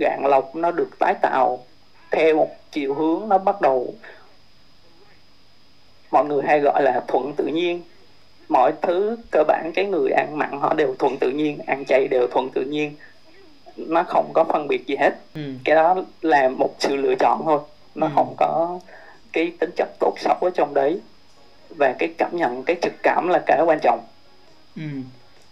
gạn 0.00 0.22
lọc, 0.24 0.56
nó 0.56 0.70
được 0.70 0.88
tái 0.98 1.14
tạo 1.22 1.64
theo 2.14 2.36
một 2.36 2.50
chiều 2.72 2.94
hướng 2.94 3.28
nó 3.28 3.38
bắt 3.38 3.60
đầu. 3.60 3.94
Mọi 6.10 6.24
người 6.24 6.42
hay 6.46 6.60
gọi 6.60 6.82
là 6.82 7.00
thuận 7.08 7.32
tự 7.36 7.46
nhiên. 7.46 7.82
Mọi 8.48 8.72
thứ 8.82 9.16
cơ 9.30 9.44
bản 9.48 9.72
cái 9.74 9.84
người 9.84 10.10
ăn 10.10 10.38
mặn 10.38 10.60
họ 10.60 10.74
đều 10.74 10.94
thuận 10.98 11.16
tự 11.18 11.30
nhiên 11.30 11.58
ăn 11.66 11.84
chay 11.84 12.08
đều 12.08 12.26
thuận 12.26 12.50
tự 12.50 12.62
nhiên. 12.62 12.94
Nó 13.76 14.02
không 14.02 14.30
có 14.32 14.44
phân 14.44 14.68
biệt 14.68 14.86
gì 14.86 14.96
hết. 14.96 15.14
Ừ. 15.34 15.40
cái 15.64 15.76
đó 15.76 15.96
là 16.22 16.48
một 16.48 16.74
sự 16.78 16.96
lựa 16.96 17.14
chọn 17.14 17.42
thôi. 17.44 17.60
Nó 17.94 18.06
ừ. 18.06 18.12
không 18.14 18.34
có 18.36 18.78
cái 19.32 19.52
tính 19.58 19.70
chất 19.76 19.88
tốt 20.00 20.14
xấu 20.18 20.36
ở 20.40 20.50
trong 20.54 20.74
đấy. 20.74 21.00
Và 21.68 21.94
cái 21.98 22.08
cảm 22.18 22.36
nhận 22.36 22.62
cái 22.62 22.76
trực 22.82 22.92
cảm 23.02 23.28
là 23.28 23.42
cái 23.46 23.62
quan 23.66 23.78
trọng. 23.82 24.00
Ừ. 24.76 24.82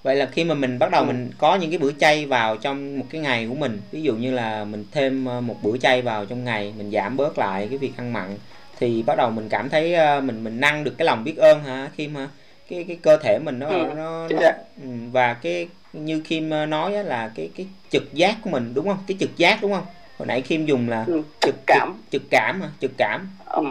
vậy 0.02 0.16
là 0.16 0.26
khi 0.26 0.44
mà 0.44 0.54
mình 0.54 0.78
bắt 0.78 0.90
đầu 0.90 1.02
ừ. 1.02 1.06
mình 1.06 1.30
có 1.38 1.54
những 1.54 1.70
cái 1.70 1.78
bữa 1.78 1.92
chay 1.92 2.26
vào 2.26 2.56
trong 2.56 2.98
một 2.98 3.06
cái 3.10 3.20
ngày 3.20 3.46
của 3.46 3.54
mình 3.54 3.80
ví 3.90 4.02
dụ 4.02 4.14
như 4.14 4.32
là 4.32 4.64
mình 4.64 4.84
thêm 4.92 5.24
ờ, 5.24 5.40
một 5.40 5.56
bữa 5.62 5.76
chay 5.76 6.02
vào 6.02 6.26
trong 6.26 6.44
ngày 6.44 6.74
mình 6.78 6.90
giảm 6.90 7.16
bớt 7.16 7.38
lại 7.38 7.66
cái 7.70 7.78
việc 7.78 7.92
ăn 7.96 8.12
mặn 8.12 8.36
thì 8.82 9.02
bắt 9.02 9.14
đầu 9.18 9.30
mình 9.30 9.48
cảm 9.48 9.68
thấy 9.68 9.94
ờ, 9.94 10.20
mình 10.20 10.44
mình 10.44 10.60
năng 10.60 10.84
được 10.84 10.94
cái 10.98 11.06
lòng 11.06 11.24
biết 11.24 11.36
ơn 11.36 11.64
hả? 11.64 11.90
Khi 11.94 12.08
mà 12.08 12.28
cái 12.68 12.84
cái 12.88 12.98
cơ 13.02 13.16
thể 13.16 13.38
mình 13.38 13.58
nó 13.58 13.68
ừ, 13.68 13.86
nó, 13.96 14.28
nó 14.28 14.38
ừ, 14.82 14.88
và 15.12 15.34
cái 15.34 15.68
như 15.92 16.20
Kim 16.20 16.50
ờ, 16.50 16.66
nói 16.66 17.04
là 17.04 17.30
cái 17.34 17.50
cái 17.56 17.66
trực 17.90 18.14
giác 18.14 18.36
của 18.42 18.50
mình 18.50 18.74
đúng 18.74 18.88
không? 18.88 18.98
Cái 19.06 19.16
trực 19.20 19.36
giác 19.36 19.58
đúng 19.62 19.72
không? 19.72 19.84
Hồi 20.18 20.26
nãy 20.26 20.40
Kim 20.40 20.66
dùng 20.66 20.88
là 20.88 21.04
ừ, 21.06 21.22
trực 21.40 21.54
cảm. 21.66 21.94
trực, 22.10 22.22
trực 22.22 22.30
cảm 22.30 22.60
hả? 22.60 22.68
Trực 22.80 22.90
cảm. 22.96 23.28
Ừ, 23.46 23.62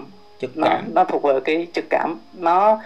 trực 0.42 0.58
nó, 0.58 0.68
cảm. 0.68 0.94
nó 0.94 1.04
thuộc 1.04 1.24
về 1.24 1.40
cái 1.46 1.68
trực 1.74 1.86
cảm. 1.90 2.20
Nó 2.34 2.82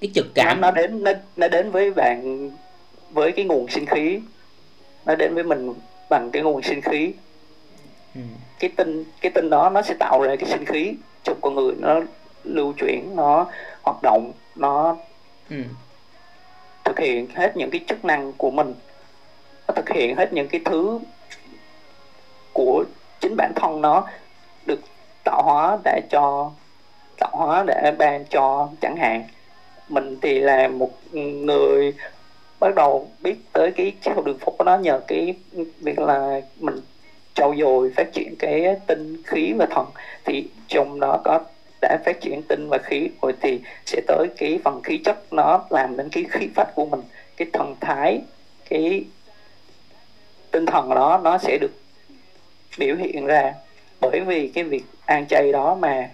cái 0.00 0.10
trực 0.14 0.26
cảm. 0.34 0.60
Nó, 0.60 0.70
đến 0.70 1.04
nó, 1.04 1.12
nó 1.36 1.48
đến 1.48 1.70
với 1.70 1.90
bạn 1.90 2.50
với 3.10 3.32
cái 3.32 3.44
nguồn 3.44 3.68
sinh 3.68 3.86
khí. 3.86 4.20
Nó 5.06 5.14
đến 5.14 5.34
với 5.34 5.44
mình 5.44 5.74
bằng 6.10 6.30
cái 6.30 6.42
nguồn 6.42 6.62
sinh 6.62 6.80
khí. 6.80 7.12
Ừ. 8.14 8.20
cái 8.58 8.70
tinh 8.76 9.04
cái 9.20 9.32
tinh 9.34 9.50
đó 9.50 9.70
nó 9.70 9.82
sẽ 9.82 9.94
tạo 9.98 10.22
ra 10.22 10.36
cái 10.36 10.50
sinh 10.50 10.64
khí 10.64 10.94
trong 11.22 11.36
con 11.40 11.54
người. 11.54 11.74
Nó 11.78 12.00
lưu 12.44 12.72
chuyển 12.72 13.16
nó 13.16 13.46
hoạt 13.82 13.96
động 14.02 14.32
nó 14.56 14.96
ừ. 15.50 15.56
thực 16.84 16.98
hiện 16.98 17.26
hết 17.34 17.56
những 17.56 17.70
cái 17.70 17.80
chức 17.88 18.04
năng 18.04 18.32
của 18.32 18.50
mình. 18.50 18.74
Nó 19.68 19.74
thực 19.74 19.88
hiện 19.88 20.16
hết 20.16 20.32
những 20.32 20.48
cái 20.48 20.60
thứ 20.64 21.00
của 22.52 22.84
chính 23.20 23.36
bản 23.36 23.52
thân 23.56 23.80
nó 23.80 24.06
được 24.66 24.80
tạo 25.24 25.42
hóa 25.42 25.78
để 25.84 26.00
cho 26.10 26.50
tạo 27.18 27.30
hóa 27.32 27.64
để 27.66 27.92
ban 27.98 28.24
cho 28.24 28.68
chẳng 28.80 28.96
hạn 28.96 29.24
mình 29.88 30.18
thì 30.22 30.38
là 30.38 30.68
một 30.68 30.90
người 31.12 31.94
bắt 32.60 32.74
đầu 32.74 33.08
biết 33.20 33.36
tới 33.52 33.70
cái 33.70 33.92
chiếc 34.02 34.10
đường 34.24 34.38
phố 34.38 34.52
của 34.58 34.64
nó 34.64 34.76
nhờ 34.76 35.00
cái 35.08 35.34
việc 35.80 35.98
là 35.98 36.40
mình 36.60 36.76
trau 37.34 37.54
dồi, 37.58 37.92
phát 37.96 38.12
triển 38.12 38.36
cái 38.38 38.76
tinh 38.86 39.22
khí 39.24 39.52
và 39.52 39.66
thần. 39.66 39.86
Thì 40.24 40.48
trong 40.68 41.00
đó 41.00 41.20
có, 41.24 41.40
đã 41.80 41.98
phát 42.04 42.20
triển 42.20 42.42
tinh 42.42 42.68
và 42.68 42.78
khí 42.78 43.08
rồi 43.22 43.32
thì 43.40 43.60
sẽ 43.86 44.00
tới 44.06 44.28
cái 44.36 44.60
phần 44.64 44.82
khí 44.82 44.98
chất 45.04 45.32
nó 45.32 45.64
làm 45.70 45.96
đến 45.96 46.08
cái 46.12 46.24
khí 46.30 46.48
phách 46.54 46.74
của 46.74 46.86
mình. 46.86 47.02
Cái 47.36 47.48
thần 47.52 47.74
thái, 47.80 48.20
cái 48.70 49.04
tinh 50.50 50.66
thần 50.66 50.94
đó 50.94 51.20
nó 51.24 51.38
sẽ 51.38 51.58
được 51.60 51.72
biểu 52.78 52.96
hiện 52.96 53.26
ra. 53.26 53.54
Bởi 54.00 54.20
vì 54.20 54.48
cái 54.48 54.64
việc 54.64 54.84
ăn 55.06 55.26
chay 55.26 55.52
đó 55.52 55.74
mà 55.74 56.10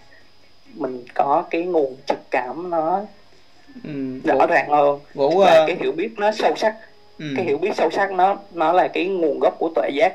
mình 0.74 1.05
có 1.14 1.45
cái 1.51 1.62
nguồn 1.62 1.97
trực 2.07 2.30
cảm 2.30 2.70
nó 2.70 3.03
ừ, 3.85 4.21
rõ 4.25 4.47
ràng 4.47 4.68
hơn 4.68 5.01
Vũ, 5.14 5.39
và 5.39 5.62
uh... 5.62 5.66
cái 5.66 5.77
hiểu 5.81 5.93
biết 5.93 6.11
nó 6.16 6.33
sâu 6.33 6.57
sắc 6.57 6.75
ừ. 7.18 7.25
cái 7.37 7.45
hiểu 7.45 7.59
biết 7.59 7.71
sâu 7.77 7.91
sắc 7.91 8.12
nó 8.12 8.37
nó 8.53 8.73
là 8.73 8.89
cái 8.89 9.07
nguồn 9.07 9.39
gốc 9.41 9.57
của 9.59 9.71
tuệ 9.75 9.91
giác 9.95 10.14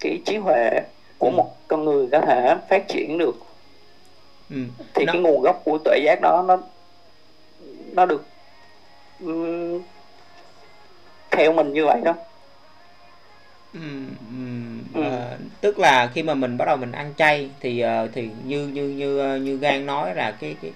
cái 0.00 0.20
trí 0.24 0.36
huệ 0.36 0.80
của 1.18 1.28
ừ. 1.28 1.32
một 1.36 1.56
con 1.68 1.84
người 1.84 2.08
có 2.12 2.20
thể 2.20 2.56
phát 2.70 2.88
triển 2.88 3.18
được 3.18 3.36
ừ. 4.50 4.56
thì 4.94 5.04
nó... 5.04 5.12
cái 5.12 5.22
nguồn 5.22 5.42
gốc 5.42 5.62
của 5.64 5.78
tuệ 5.84 5.98
giác 6.04 6.18
đó 6.22 6.44
nó 6.48 6.58
nó 7.92 8.06
được 8.06 8.24
um, 9.20 9.82
theo 11.30 11.52
mình 11.52 11.72
như 11.72 11.86
vậy 11.86 12.00
đó 12.04 12.14
ừ, 13.74 13.80
ừ. 14.94 15.02
À, 15.02 15.38
tức 15.60 15.78
là 15.78 16.10
khi 16.14 16.22
mà 16.22 16.34
mình 16.34 16.56
bắt 16.56 16.64
đầu 16.64 16.76
mình 16.76 16.92
ăn 16.92 17.12
chay 17.16 17.50
thì 17.60 17.84
uh, 17.84 18.10
thì 18.12 18.28
như 18.44 18.66
như 18.66 18.88
như 18.88 19.36
như 19.36 19.56
gan 19.56 19.86
nói 19.86 20.14
là 20.14 20.30
cái 20.30 20.56
cái 20.62 20.70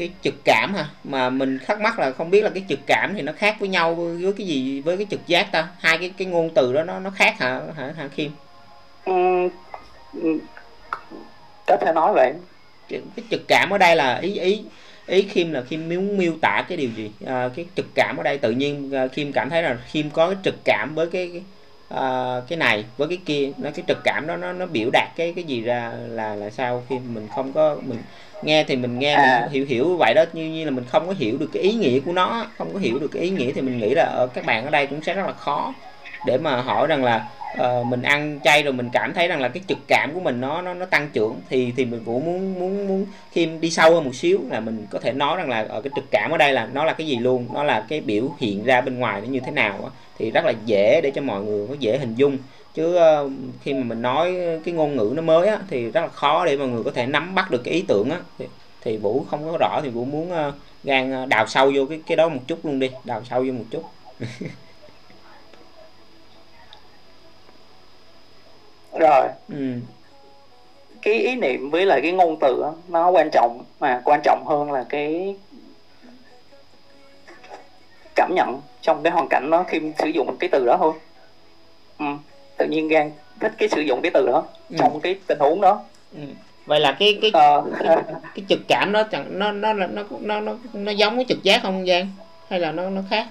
cái 0.00 0.10
trực 0.22 0.34
cảm 0.44 0.74
hả? 0.74 0.86
Mà 1.04 1.30
mình 1.30 1.58
thắc 1.66 1.80
mắc 1.80 1.98
là 1.98 2.12
không 2.12 2.30
biết 2.30 2.44
là 2.44 2.50
cái 2.50 2.64
trực 2.68 2.78
cảm 2.86 3.14
thì 3.14 3.22
nó 3.22 3.32
khác 3.32 3.56
với 3.60 3.68
nhau 3.68 3.94
với 3.94 4.32
cái 4.38 4.46
gì 4.46 4.80
với 4.80 4.96
cái 4.96 5.06
trực 5.10 5.26
giác 5.26 5.52
ta? 5.52 5.68
Hai 5.80 5.98
cái 5.98 6.12
cái 6.16 6.26
ngôn 6.26 6.50
từ 6.54 6.72
đó 6.72 6.84
nó 6.84 7.00
nó 7.00 7.10
khác 7.10 7.38
hả 7.38 7.60
hả 7.76 7.92
hả 7.96 8.08
Kim? 8.16 8.30
Ừ, 9.04 9.48
có 11.66 11.76
thể 11.80 11.92
nói 11.94 12.12
vậy. 12.14 12.32
Cái, 12.88 13.00
trực 13.30 13.40
cảm 13.48 13.70
ở 13.70 13.78
đây 13.78 13.96
là 13.96 14.18
ý 14.18 14.38
ý 14.38 14.62
ý 15.06 15.22
Kim 15.22 15.52
là 15.52 15.62
Kim 15.62 15.88
muốn 15.88 16.18
miêu 16.18 16.32
tả 16.42 16.64
cái 16.68 16.78
điều 16.78 16.90
gì? 16.96 17.10
À, 17.26 17.50
cái 17.56 17.66
trực 17.76 17.86
cảm 17.94 18.16
ở 18.16 18.22
đây 18.22 18.38
tự 18.38 18.50
nhiên 18.50 18.92
uh, 19.04 19.12
Kim 19.12 19.32
cảm 19.32 19.50
thấy 19.50 19.62
là 19.62 19.78
Kim 19.92 20.10
có 20.10 20.26
cái 20.26 20.36
trực 20.44 20.54
cảm 20.64 20.94
với 20.94 21.06
cái, 21.06 21.30
cái 21.32 21.42
uh, 21.94 22.48
cái 22.48 22.56
này 22.58 22.84
với 22.96 23.08
cái 23.08 23.18
kia 23.26 23.50
nó 23.58 23.70
cái 23.74 23.84
trực 23.88 23.98
cảm 24.04 24.26
đó 24.26 24.36
nó 24.36 24.52
nó 24.52 24.66
biểu 24.66 24.90
đạt 24.92 25.08
cái 25.16 25.32
cái 25.36 25.44
gì 25.44 25.60
ra 25.60 25.92
là 26.08 26.34
là 26.34 26.50
sao 26.50 26.82
khi 26.88 26.98
mình 26.98 27.28
không 27.34 27.52
có 27.52 27.76
mình 27.82 27.98
nghe 28.42 28.64
thì 28.64 28.76
mình 28.76 28.98
nghe 28.98 29.12
à. 29.12 29.40
mình 29.40 29.52
hiểu 29.52 29.66
hiểu 29.66 29.96
vậy 29.96 30.14
đó 30.14 30.24
như 30.32 30.50
như 30.50 30.64
là 30.64 30.70
mình 30.70 30.84
không 30.88 31.06
có 31.06 31.14
hiểu 31.18 31.38
được 31.38 31.50
cái 31.52 31.62
ý 31.62 31.72
nghĩa 31.72 32.00
của 32.00 32.12
nó 32.12 32.46
không 32.58 32.72
có 32.72 32.78
hiểu 32.78 32.98
được 32.98 33.08
cái 33.12 33.22
ý 33.22 33.30
nghĩa 33.30 33.52
thì 33.52 33.60
mình 33.60 33.78
nghĩ 33.78 33.94
là 33.94 34.02
ở 34.02 34.26
các 34.34 34.46
bạn 34.46 34.64
ở 34.64 34.70
đây 34.70 34.86
cũng 34.86 35.02
sẽ 35.02 35.14
rất 35.14 35.26
là 35.26 35.32
khó 35.32 35.74
để 36.26 36.38
mà 36.38 36.56
hỏi 36.56 36.86
rằng 36.86 37.04
là 37.04 37.28
uh, 37.60 37.86
mình 37.86 38.02
ăn 38.02 38.38
chay 38.44 38.62
rồi 38.62 38.72
mình 38.72 38.88
cảm 38.92 39.14
thấy 39.14 39.28
rằng 39.28 39.40
là 39.40 39.48
cái 39.48 39.62
trực 39.68 39.78
cảm 39.88 40.14
của 40.14 40.20
mình 40.20 40.40
nó 40.40 40.62
nó 40.62 40.74
nó 40.74 40.86
tăng 40.86 41.08
trưởng 41.12 41.40
thì 41.48 41.72
thì 41.76 41.84
mình 41.84 42.02
cũng 42.04 42.24
muốn 42.24 42.54
muốn 42.60 42.88
muốn 42.88 43.06
khi 43.32 43.46
đi 43.46 43.70
sâu 43.70 43.94
hơn 43.94 44.04
một 44.04 44.14
xíu 44.14 44.40
là 44.50 44.60
mình 44.60 44.86
có 44.90 44.98
thể 44.98 45.12
nói 45.12 45.36
rằng 45.36 45.48
là 45.48 45.66
ở 45.68 45.80
cái 45.80 45.90
trực 45.96 46.10
cảm 46.10 46.30
ở 46.30 46.36
đây 46.36 46.52
là 46.52 46.68
nó 46.72 46.84
là 46.84 46.92
cái 46.92 47.06
gì 47.06 47.16
luôn 47.16 47.46
nó 47.52 47.62
là 47.64 47.86
cái 47.88 48.00
biểu 48.00 48.24
hiện 48.38 48.64
ra 48.64 48.80
bên 48.80 48.98
ngoài 48.98 49.20
nó 49.20 49.26
như 49.26 49.40
thế 49.40 49.50
nào 49.50 49.90
thì 50.20 50.30
rất 50.30 50.44
là 50.44 50.52
dễ 50.66 51.00
để 51.00 51.10
cho 51.14 51.22
mọi 51.22 51.42
người 51.42 51.66
có 51.68 51.74
dễ 51.78 51.98
hình 51.98 52.14
dung. 52.14 52.38
Chứ 52.74 52.98
uh, 52.98 53.30
khi 53.62 53.74
mà 53.74 53.84
mình 53.84 54.02
nói 54.02 54.36
cái 54.64 54.74
ngôn 54.74 54.96
ngữ 54.96 55.12
nó 55.16 55.22
mới 55.22 55.48
á, 55.48 55.58
thì 55.70 55.90
rất 55.90 56.00
là 56.00 56.08
khó 56.08 56.46
để 56.46 56.56
mọi 56.56 56.68
người 56.68 56.84
có 56.84 56.90
thể 56.90 57.06
nắm 57.06 57.34
bắt 57.34 57.50
được 57.50 57.60
cái 57.64 57.74
ý 57.74 57.84
tưởng 57.88 58.10
á. 58.10 58.20
Thì, 58.38 58.46
thì 58.82 58.96
vũ 58.96 59.24
không 59.30 59.52
có 59.52 59.58
rõ 59.60 59.80
thì 59.82 59.88
vũ 59.88 60.04
muốn 60.04 60.32
uh, 60.32 60.54
gan 60.84 61.28
đào 61.28 61.46
sâu 61.46 61.72
vô 61.74 61.86
cái 61.88 62.00
cái 62.06 62.16
đó 62.16 62.28
một 62.28 62.40
chút 62.46 62.66
luôn 62.66 62.78
đi 62.78 62.90
đào 63.04 63.22
sâu 63.30 63.44
vô 63.44 63.52
một 63.52 63.64
chút. 63.70 63.84
rồi 68.98 69.28
ừ. 69.48 69.74
cái 71.02 71.14
ý 71.14 71.34
niệm 71.34 71.70
với 71.70 71.86
lại 71.86 72.00
cái 72.02 72.12
ngôn 72.12 72.36
từ 72.40 72.58
đó, 72.62 72.74
nó 72.88 73.10
quan 73.10 73.30
trọng 73.32 73.64
mà 73.80 74.00
quan 74.04 74.20
trọng 74.24 74.44
hơn 74.46 74.72
là 74.72 74.84
cái 74.88 75.36
cảm 78.16 78.34
nhận 78.34 78.60
trong 78.82 79.02
cái 79.02 79.12
hoàn 79.12 79.28
cảnh 79.28 79.50
nó 79.50 79.64
khi 79.68 79.80
sử 79.98 80.08
dụng 80.08 80.36
cái 80.40 80.50
từ 80.52 80.66
đó 80.66 80.76
thôi 80.78 80.92
ừ. 81.98 82.06
tự 82.56 82.66
nhiên 82.66 82.88
gan 82.88 83.10
thích 83.40 83.52
cái 83.58 83.68
sử 83.68 83.80
dụng 83.80 84.02
cái 84.02 84.10
từ 84.14 84.26
đó 84.26 84.44
ừ. 84.70 84.76
trong 84.78 85.00
cái 85.00 85.16
tình 85.26 85.38
huống 85.38 85.60
đó 85.60 85.84
ừ. 86.14 86.20
vậy 86.66 86.80
là 86.80 86.96
cái 86.98 87.18
cái, 87.22 87.30
ờ. 87.34 87.64
cái 87.78 87.96
cái 88.34 88.44
trực 88.48 88.60
cảm 88.68 88.92
đó 88.92 89.02
chẳng 89.02 89.38
nó 89.38 89.52
nó 89.52 89.72
nó 89.72 89.86
nó 90.20 90.40
nó 90.40 90.54
nó 90.72 90.92
giống 90.92 91.16
cái 91.16 91.24
trực 91.28 91.42
giác 91.42 91.62
không 91.62 91.86
Giang 91.86 92.08
hay 92.48 92.60
là 92.60 92.72
nó 92.72 92.90
nó 92.90 93.02
khác 93.10 93.26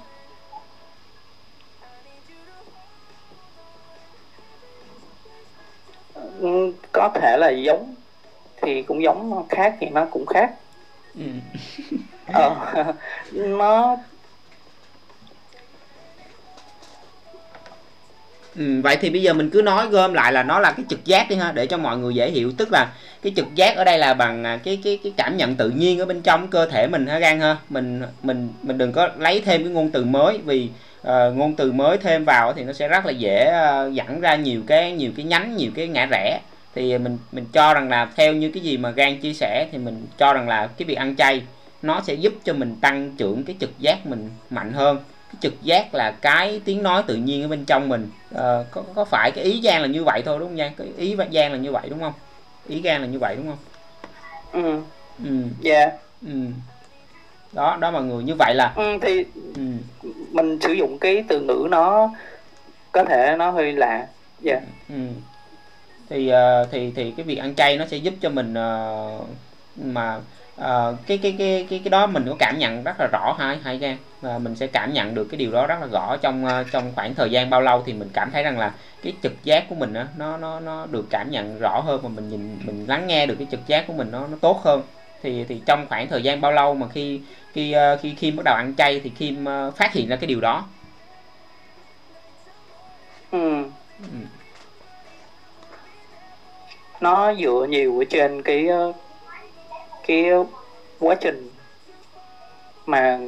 có 6.92 7.10
thể 7.16 7.38
là 7.38 7.50
giống 7.50 7.96
thì 8.62 8.82
cũng 8.82 9.04
giống 9.04 9.48
khác 9.50 9.76
thì 9.80 9.88
nó 9.90 10.06
cũng 10.06 10.26
khác. 10.26 10.52
Ừ. 11.16 11.26
ờ, 12.34 12.56
nó 13.34 13.98
Ừ, 18.60 18.82
vậy 18.84 18.98
thì 19.02 19.10
bây 19.10 19.22
giờ 19.22 19.34
mình 19.34 19.50
cứ 19.50 19.62
nói 19.62 19.88
gom 19.88 20.14
lại 20.14 20.34
là 20.34 20.44
nó 20.44 20.60
là 20.60 20.72
cái 20.72 20.86
trực 20.90 21.06
giác 21.06 21.30
đi 21.30 21.36
ha 21.36 21.52
để 21.52 21.66
cho 21.66 21.78
mọi 21.78 21.98
người 21.98 22.14
dễ 22.16 22.32
hiểu. 22.32 22.52
Tức 22.58 22.72
là 22.72 22.94
cái 23.22 23.34
trực 23.36 23.56
giác 23.56 23.76
ở 23.76 23.84
đây 23.84 23.98
là 23.98 24.14
bằng 24.14 24.44
à, 24.44 24.60
cái 24.64 24.80
cái 24.84 25.00
cái 25.04 25.14
cảm 25.18 25.38
nhận 25.38 25.56
tự 25.56 25.70
nhiên 25.70 26.00
ở 26.00 26.06
bên 26.06 26.22
trong 26.22 26.48
cơ 26.48 26.66
thể 26.66 26.88
mình 26.88 27.08
ha 27.08 27.20
gan 27.20 27.40
ha. 27.40 27.58
Mình 27.70 28.02
mình 28.24 28.50
mình 28.64 28.78
đừng 28.78 28.92
có 28.92 29.10
lấy 29.18 29.42
thêm 29.42 29.64
cái 29.64 29.72
ngôn 29.72 29.90
từ 29.90 30.04
mới 30.04 30.38
vì 30.46 30.70
uh, 31.08 31.38
ngôn 31.38 31.56
từ 31.56 31.72
mới 31.72 31.98
thêm 31.98 32.26
vào 32.26 32.54
thì 32.54 32.64
nó 32.64 32.74
sẽ 32.74 32.88
rất 32.88 33.06
là 33.06 33.12
dễ 33.12 33.54
uh, 33.88 33.94
dẫn 33.94 34.22
ra 34.22 34.36
nhiều 34.36 34.62
cái 34.68 34.92
nhiều 34.92 35.12
cái 35.18 35.26
nhánh 35.26 35.58
nhiều 35.58 35.72
cái 35.76 35.88
ngã 35.88 36.06
rẽ. 36.12 36.40
Thì 36.76 36.98
mình 36.98 37.18
mình 37.32 37.46
cho 37.54 37.74
rằng 37.74 37.90
là 37.90 38.10
theo 38.16 38.34
như 38.34 38.52
cái 38.52 38.64
gì 38.64 38.78
mà 38.78 38.90
gan 38.90 39.20
chia 39.20 39.34
sẻ 39.34 39.68
thì 39.72 39.78
mình 39.78 40.08
cho 40.18 40.34
rằng 40.34 40.48
là 40.48 40.68
cái 40.68 40.86
việc 40.86 40.98
ăn 40.98 41.16
chay 41.16 41.42
nó 41.82 42.02
sẽ 42.02 42.14
giúp 42.14 42.34
cho 42.44 42.54
mình 42.54 42.76
tăng 42.82 43.16
trưởng 43.18 43.44
cái 43.44 43.56
trực 43.60 43.80
giác 43.80 44.06
mình 44.06 44.30
mạnh 44.50 44.74
hơn. 44.74 44.98
Cái 45.28 45.36
trực 45.42 45.64
giác 45.64 45.96
là 45.96 46.12
cái 46.12 46.62
tiếng 46.66 46.84
nói 46.84 47.04
tự 47.08 47.16
nhiên 47.16 47.42
ở 47.42 47.48
bên 47.48 47.66
trong 47.66 47.90
mình. 47.90 48.10
Uh, 48.36 48.40
có 48.72 48.84
có 48.96 49.06
phải 49.06 49.32
cái 49.32 49.44
ý 49.44 49.62
Giang 49.64 49.82
là 49.82 49.88
như 49.88 50.04
vậy 50.04 50.22
thôi 50.26 50.40
đúng 50.40 50.50
không 50.50 50.58
Giang 50.58 50.74
cái 50.78 50.88
ý 50.98 51.16
Giang 51.34 51.52
là 51.52 51.58
như 51.58 51.72
vậy 51.72 51.88
đúng 51.90 52.00
không? 52.00 52.14
Ý 52.68 52.82
Giang 52.84 53.02
là 53.02 53.08
như 53.08 53.20
vậy 53.20 53.36
đúng 53.36 53.48
không? 53.48 53.58
Ừ. 54.64 54.82
Ừ. 55.26 55.32
Yeah 55.64 55.94
ừ 56.22 56.30
đó 57.52 57.78
đó 57.82 57.92
mọi 57.92 58.04
người 58.04 58.24
như 58.24 58.36
vậy 58.40 58.56
là 58.56 58.74
ừ, 58.76 58.98
thì 59.02 59.26
ừ. 59.56 59.62
mình 60.32 60.60
sử 60.62 60.74
dụng 60.74 60.98
cái 61.00 61.24
từ 61.28 61.40
ngữ 61.40 61.68
nó 61.72 62.10
có 62.92 63.04
thể 63.04 63.36
nó 63.38 63.52
hơi 63.52 63.74
lạ 63.74 64.08
dạ 64.40 64.54
yeah. 64.54 64.64
ừ. 64.90 64.96
thì 66.10 66.32
uh, 66.32 66.68
thì 66.72 66.92
thì 66.96 67.14
cái 67.18 67.24
việc 67.24 67.38
ăn 67.38 67.56
chay 67.56 67.78
nó 67.78 67.86
sẽ 67.86 67.98
giúp 67.98 68.14
cho 68.22 68.30
mình 68.30 68.54
uh, 68.54 69.28
mà 69.76 70.20
uh, 70.62 70.96
cái 71.08 71.18
cái 71.18 71.36
cái 71.38 71.68
cái 71.70 71.82
cái 71.84 71.90
đó 71.90 72.08
mình 72.08 72.26
có 72.30 72.36
cảm 72.40 72.60
nhận 72.60 72.84
rất 72.84 72.96
là 73.00 73.08
rõ 73.12 73.36
hai 73.40 73.58
hai 73.64 73.78
gan 73.78 73.98
và 74.22 74.38
mình 74.38 74.56
sẽ 74.56 74.68
cảm 74.68 74.94
nhận 74.94 75.16
được 75.16 75.28
cái 75.32 75.38
điều 75.38 75.52
đó 75.52 75.68
rất 75.68 75.76
là 75.82 75.88
rõ 75.92 76.18
trong 76.18 76.46
uh, 76.46 76.68
trong 76.72 76.92
khoảng 76.96 77.16
thời 77.16 77.32
gian 77.32 77.50
bao 77.50 77.62
lâu 77.62 77.84
thì 77.86 77.94
mình 77.94 78.10
cảm 78.14 78.32
thấy 78.32 78.44
rằng 78.44 78.60
là 78.60 78.74
cái 79.04 79.14
trực 79.24 79.44
giác 79.44 79.70
của 79.70 79.76
mình 79.76 79.94
á 79.94 80.08
nó 80.18 80.38
nó 80.38 80.60
nó 80.60 80.86
được 80.86 81.06
cảm 81.10 81.32
nhận 81.32 81.60
rõ 81.60 81.82
hơn 81.86 82.00
và 82.04 82.10
mình 82.10 82.30
nhìn 82.30 82.58
mình 82.66 82.86
lắng 82.88 83.08
nghe 83.08 83.26
được 83.26 83.36
cái 83.40 83.48
trực 83.52 83.68
giác 83.68 83.88
của 83.88 83.94
mình 83.94 84.12
nó 84.12 84.28
nó 84.28 84.38
tốt 84.42 84.62
hơn 84.64 84.82
thì 85.22 85.46
thì 85.50 85.62
trong 85.66 85.86
khoảng 85.90 86.08
thời 86.08 86.24
gian 86.24 86.42
bao 86.42 86.52
lâu 86.52 86.74
mà 86.74 86.88
khi 86.94 87.22
khi 87.54 87.72
ờ, 87.72 87.98
khi 88.02 88.12
Kim 88.12 88.36
bắt 88.36 88.44
đầu 88.46 88.56
ăn 88.56 88.74
chay 88.78 89.02
thì 89.04 89.10
Kim 89.10 89.46
ờ, 89.46 89.72
phát 89.76 89.94
hiện 89.94 90.08
ra 90.08 90.16
cái 90.16 90.28
điều 90.28 90.42
đó 90.42 90.66
ừ. 93.32 93.64
ừ. 94.02 94.20
nó 97.02 97.34
dựa 97.34 97.68
nhiều 97.70 98.00
ở 98.00 98.06
trên 98.10 98.42
cái 98.42 98.68
ờ, 98.68 98.94
cái 100.08 100.26
quá 101.00 101.16
trình 101.16 101.50
mà 102.86 103.20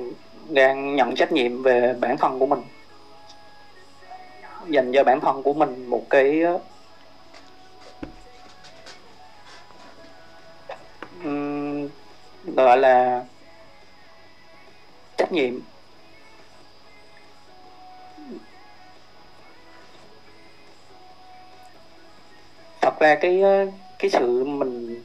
đang 0.49 0.95
nhận 0.95 1.15
trách 1.15 1.31
nhiệm 1.31 1.63
về 1.63 1.95
bản 1.99 2.17
thân 2.17 2.39
của 2.39 2.45
mình 2.45 2.61
dành 4.69 4.91
cho 4.93 5.03
bản 5.03 5.19
thân 5.19 5.43
của 5.43 5.53
mình 5.53 5.85
một 5.85 6.09
cái 6.09 6.41
gọi 12.45 12.77
là 12.77 13.25
trách 15.17 15.31
nhiệm. 15.31 15.59
Thật 22.81 22.99
ra 22.99 23.15
cái 23.15 23.41
ờ, 23.41 23.65
cái 23.99 24.11
sự 24.11 24.43
mình 24.43 25.03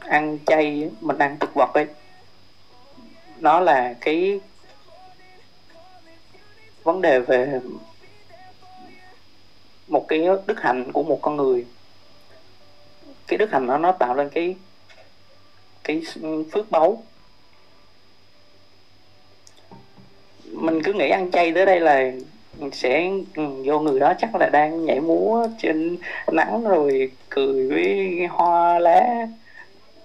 ăn 0.00 0.38
chay 0.46 0.90
mình 1.00 1.18
ăn 1.18 1.38
thực 1.38 1.54
vật 1.54 1.74
ấy, 1.74 1.86
nó 3.38 3.60
là 3.60 3.94
cái 4.00 4.40
vấn 6.82 7.02
đề 7.02 7.20
về 7.20 7.60
một 9.88 10.08
cái 10.08 10.26
đức 10.46 10.60
hạnh 10.60 10.92
của 10.92 11.02
một 11.02 11.18
con 11.22 11.36
người. 11.36 11.66
Cái 13.26 13.38
đức 13.38 13.52
hạnh 13.52 13.66
đó 13.66 13.78
nó 13.78 13.92
tạo 13.92 14.14
lên 14.14 14.30
cái 14.30 14.56
cái 15.84 16.02
phước 16.52 16.70
báu. 16.70 17.02
Mình 20.44 20.82
cứ 20.82 20.92
nghĩ 20.92 21.08
ăn 21.08 21.30
chay 21.30 21.52
tới 21.52 21.66
đây 21.66 21.80
là 21.80 22.12
sẽ 22.72 23.10
vô 23.64 23.78
người 23.80 24.00
đó, 24.00 24.12
chắc 24.18 24.34
là 24.34 24.48
đang 24.52 24.84
nhảy 24.84 25.00
múa 25.00 25.46
trên 25.58 25.96
nắng 26.32 26.64
rồi 26.64 27.10
cười 27.28 27.68
với 27.68 28.26
hoa 28.30 28.78
lá. 28.78 29.26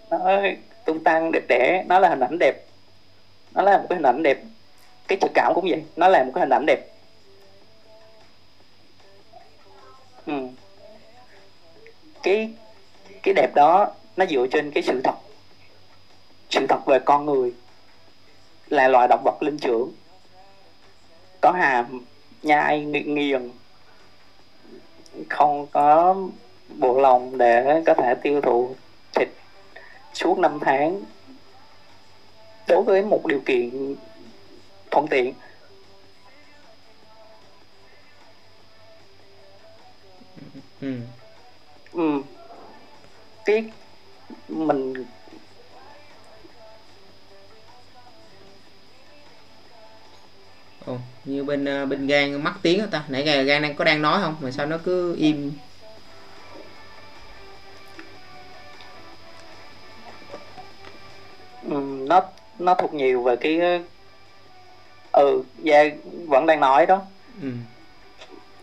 Nó 0.10 0.42
tung 0.86 1.04
tăng 1.04 1.32
đẹp 1.32 1.44
đẽ, 1.48 1.84
nó 1.88 2.00
là 2.00 2.10
hình 2.10 2.20
ảnh 2.20 2.38
đẹp. 2.40 2.66
Nó 3.54 3.62
là 3.62 3.78
một 3.78 3.86
cái 3.90 3.96
hình 3.96 4.06
ảnh 4.06 4.24
đẹp. 4.24 4.38
Cái 5.08 5.18
trực 5.22 5.32
cảm 5.34 5.54
cũng 5.56 5.68
vậy, 5.70 5.84
nó 5.96 6.08
là 6.08 6.24
một 6.24 6.32
cái 6.36 6.42
hình 6.42 6.54
ảnh 6.54 6.66
đẹp. 6.66 6.80
Ừ. 10.26 10.34
cái 12.24 12.50
cái 13.24 13.34
đẹp 13.34 13.56
đó, 13.56 13.92
nó 14.18 14.26
dựa 14.26 14.48
trên 14.52 14.72
cái 14.72 14.84
sự 14.84 15.02
thật 15.04 15.14
sự 16.50 16.66
thật 16.70 16.86
về 16.86 17.00
con 17.00 17.26
người 17.26 17.54
là 18.68 18.88
loài 18.88 19.08
động 19.08 19.24
vật 19.24 19.44
linh 19.44 19.58
trưởng 19.58 19.92
có 21.42 21.52
hàm 21.52 22.06
nhai 22.44 22.86
nghiền 22.86 23.52
không 25.30 25.68
có 25.68 26.16
bộ 26.70 27.00
lòng 27.00 27.38
để 27.38 27.84
có 27.86 27.94
thể 27.94 28.16
tiêu 28.16 28.42
thụ 28.42 28.76
thịt 29.16 29.28
suốt 30.14 30.40
5 30.40 30.60
tháng 30.62 31.02
đối 32.68 32.84
với 32.84 33.02
một 33.02 33.26
điều 33.26 33.40
kiện 33.46 33.96
thuận 34.92 35.08
tiện 35.08 35.34
ừ. 40.82 40.96
ừ. 41.94 42.22
cái 43.46 43.72
mình 44.48 44.94
Ồ, 50.88 50.98
như 51.26 51.44
bên 51.44 51.66
ờ, 51.66 51.86
bên 51.86 52.08
gan 52.08 52.44
mắc 52.44 52.54
tiếng 52.62 52.82
ta. 52.92 53.04
Nãy 53.08 53.24
gan 53.24 53.46
gan 53.46 53.62
đang 53.62 53.76
có 53.76 53.84
đang 53.84 54.02
nói 54.02 54.22
không? 54.22 54.36
Mà 54.42 54.52
sao 54.52 54.66
nó 54.66 54.78
cứ 54.86 55.16
im? 55.16 55.52
Ừ, 61.70 62.06
nó 62.08 62.22
nó 62.60 62.74
thuộc 62.74 62.94
nhiều 62.94 63.24
về 63.24 63.36
cái 63.36 63.60
ừ 65.12 65.44
dạ 65.64 65.84
vẫn 66.28 66.46
đang 66.46 66.60
nói 66.60 66.86
đó. 66.86 67.02
Ừ. 67.42 67.50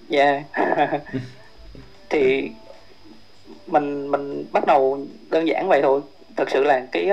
Dạ. 0.09 0.43
Thì 2.11 2.51
mình 3.67 4.11
mình 4.11 4.47
bắt 4.53 4.67
đầu 4.67 5.07
đơn 5.31 5.49
giản 5.49 5.69
vậy 5.69 5.81
thôi. 5.83 6.01
Thật 6.37 6.51
sự 6.51 6.65
là 6.65 6.87
cái 6.93 7.09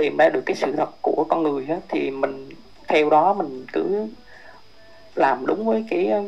tìm 0.00 0.16
ra 0.16 0.28
được 0.28 0.42
cái 0.46 0.56
sự 0.56 0.72
thật 0.76 0.90
của 1.02 1.26
con 1.28 1.42
người 1.42 1.66
á, 1.68 1.76
thì 1.88 2.10
mình 2.10 2.48
theo 2.88 3.10
đó 3.10 3.34
mình 3.34 3.66
cứ 3.72 4.06
làm 5.14 5.46
đúng 5.46 5.66
với 5.66 5.84
cái 5.90 6.06
ờ, 6.06 6.22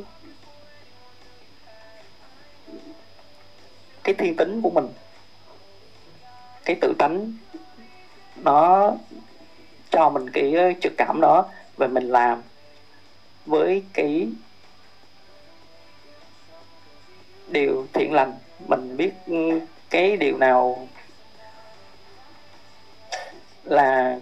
cái 4.04 4.14
thiên 4.14 4.36
tính 4.36 4.60
của 4.62 4.70
mình. 4.70 4.88
Cái 6.64 6.76
tự 6.80 6.94
tánh 6.98 7.32
nó 8.36 8.92
cho 9.90 10.10
mình 10.10 10.30
cái 10.30 10.54
ờ, 10.54 10.72
trực 10.80 10.92
cảm 10.96 11.20
đó 11.20 11.48
và 11.76 11.86
mình 11.86 12.08
làm 12.08 12.42
với 13.46 13.82
cái 13.92 14.28
điều 17.48 17.86
thiện 17.92 18.12
lành. 18.12 18.32
Mình 18.68 18.96
biết 18.96 19.12
ừ, 19.26 19.60
cái 19.90 20.16
điều 20.16 20.38
nào 20.38 20.88
là 23.64 24.18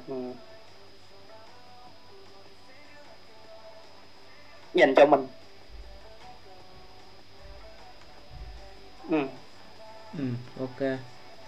dành 4.74 4.94
cho 4.94 5.06
mình. 5.06 5.26
Ừ. 9.10 9.16
Ừ 10.18 10.24
ok. 10.58 10.98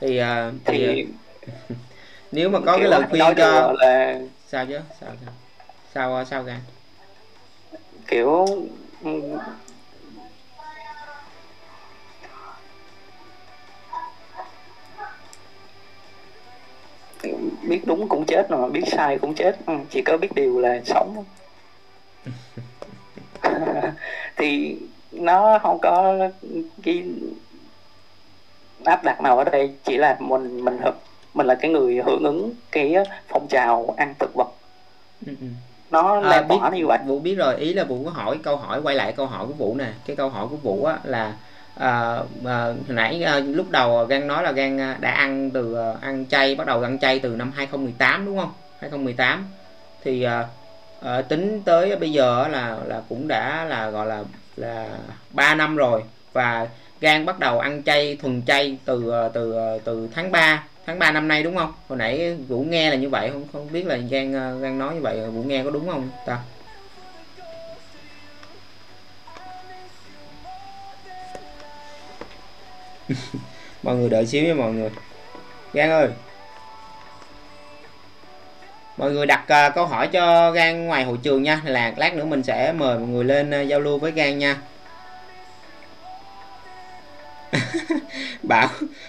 Thì 0.01 0.21
uh, 0.21 0.55
thì, 0.65 0.87
thì 0.87 1.07
uh, 1.49 1.79
nếu 2.33 2.49
mà 2.49 2.59
có 2.67 2.77
cái 2.77 2.89
lời 2.89 3.03
khuyên 3.11 3.35
cho 3.37 3.73
là 3.79 4.21
sao 4.49 4.67
chứ? 4.67 4.79
Sao 5.01 5.11
sao 5.25 5.35
sao 5.95 6.25
sao 6.25 6.43
gan? 6.43 6.61
Kiểu 8.07 8.47
biết 17.63 17.81
đúng 17.85 18.09
cũng 18.09 18.25
chết 18.25 18.51
mà 18.51 18.69
biết 18.69 18.85
sai 18.87 19.19
cũng 19.19 19.35
chết. 19.35 19.57
Ừ, 19.67 19.75
chỉ 19.91 20.03
có 20.03 20.17
biết 20.17 20.35
điều 20.35 20.61
là 20.61 20.81
sống 20.85 21.25
thì 24.37 24.77
nó 25.13 25.59
không 25.63 25.79
có 25.83 26.17
cái 26.83 27.05
áp 28.85 29.05
đặt 29.05 29.21
nào 29.21 29.39
ở 29.39 29.45
đây 29.45 29.75
chỉ 29.85 29.97
là 29.97 30.17
mình 30.21 30.65
mình 30.65 30.79
hợp 30.79 30.95
mình 31.35 31.47
là 31.47 31.55
cái 31.55 31.71
người 31.71 32.03
hưởng 32.07 32.25
ứng 32.25 32.55
cái 32.73 32.95
phong 33.29 33.47
trào 33.49 33.95
ăn 33.97 34.15
thực 34.19 34.35
vật. 34.35 34.49
Ừ, 35.27 35.33
ừ. 35.41 35.47
nó 35.91 36.15
à, 36.15 36.21
lan 36.21 36.49
tỏa 36.49 36.71
như 36.71 36.87
vậy. 36.87 36.99
Vũ 37.07 37.19
biết 37.19 37.35
rồi 37.35 37.57
ý 37.57 37.73
là 37.73 37.85
vũ 37.85 38.03
có 38.05 38.11
hỏi 38.11 38.39
câu 38.43 38.57
hỏi 38.57 38.81
quay 38.83 38.95
lại 38.95 39.13
câu 39.13 39.27
hỏi 39.27 39.47
của 39.47 39.53
vũ 39.53 39.75
nè. 39.75 39.93
Cái 40.07 40.17
câu 40.17 40.29
hỏi 40.29 40.47
của 40.51 40.57
vũ 40.57 40.85
á 40.85 40.99
là 41.05 41.35
à, 41.75 42.23
à, 42.45 42.65
hồi 42.65 42.77
nãy 42.89 43.23
à, 43.23 43.39
lúc 43.39 43.71
đầu 43.71 44.05
gan 44.05 44.27
nói 44.27 44.43
là 44.43 44.53
gan 44.53 44.79
đã 45.01 45.11
ăn 45.11 45.51
từ 45.51 45.77
ăn 46.01 46.27
chay 46.27 46.55
bắt 46.55 46.67
đầu 46.67 46.83
ăn 46.83 46.99
chay 46.99 47.19
từ 47.19 47.29
năm 47.29 47.53
2018 47.57 48.27
đúng 48.27 48.39
không? 48.39 48.53
2018 48.81 49.47
thì 50.05 50.23
à, 50.23 50.45
à, 51.01 51.23
tính 51.23 51.63
tới 51.65 51.97
bây 51.97 52.13
giờ 52.13 52.49
là 52.49 52.79
là 52.87 53.03
cũng 53.09 53.29
đã 53.29 53.65
là 53.65 53.91
gọi 53.91 54.07
là 54.07 54.23
là 54.57 54.89
3 55.31 55.55
năm 55.55 55.77
rồi. 55.77 56.03
Và 56.33 56.69
gan 57.01 57.27
bắt 57.27 57.39
đầu 57.39 57.59
ăn 57.59 57.83
chay 57.83 58.17
thuần 58.17 58.43
chay 58.47 58.79
từ 58.85 59.13
từ 59.35 59.55
từ 59.85 60.09
tháng 60.15 60.33
3 60.33 60.65
tháng 60.87 60.99
3 60.99 61.13
năm 61.13 61.29
nay 61.29 61.43
đúng 61.43 61.57
không? 61.57 61.73
Hồi 61.89 61.99
nãy 61.99 62.37
vũ 62.49 62.63
nghe 62.63 62.91
là 62.91 62.97
như 62.97 63.09
vậy 63.09 63.31
không 63.33 63.45
không 63.53 63.73
biết 63.73 63.87
là 63.87 63.97
gan 63.97 64.61
gan 64.61 64.79
nói 64.79 64.95
như 64.95 65.01
vậy 65.01 65.31
vũ 65.31 65.43
nghe 65.43 65.65
có 65.65 65.71
đúng 65.71 65.89
không 65.89 66.11
ta? 66.27 66.39
mọi 73.83 73.97
người 73.97 74.11
đợi 74.11 74.27
xíu 74.27 74.45
nha 74.45 74.55
mọi 74.55 74.73
người. 74.73 74.91
Gan 75.73 75.91
ơi. 75.91 76.09
Mọi 78.97 79.13
người 79.13 79.27
đặt 79.27 79.43
uh, 79.43 79.75
câu 79.75 79.87
hỏi 79.87 80.09
cho 80.13 80.51
gan 80.51 80.87
ngoài 80.87 81.05
hội 81.05 81.19
trường 81.23 81.43
nha 81.43 81.61
là 81.65 81.93
lát 81.97 82.15
nữa 82.15 82.25
mình 82.25 82.43
sẽ 82.43 82.73
mời 82.73 82.99
mọi 82.99 83.09
người 83.09 83.25
lên 83.25 83.63
uh, 83.63 83.69
giao 83.69 83.81
lưu 83.81 83.99
với 83.99 84.13
gan 84.13 84.39
nha. 84.39 84.57
Bảo 88.43 88.69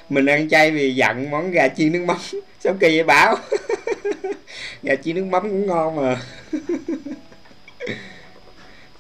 mình 0.10 0.26
ăn 0.26 0.50
chay 0.50 0.72
vì 0.72 0.96
dặn 0.96 1.32
món 1.32 1.52
gà 1.52 1.68
chiên 1.68 1.92
nước 1.92 2.04
mắm. 2.06 2.18
Sao 2.60 2.74
kỳ 2.80 2.98
vậy 2.98 3.04
bảo? 3.04 3.36
Gà 4.84 4.96
chiên 4.96 5.16
nước 5.16 5.26
mắm 5.26 5.44
cũng 5.44 5.68
ngon 5.68 5.96
mà 5.96 6.18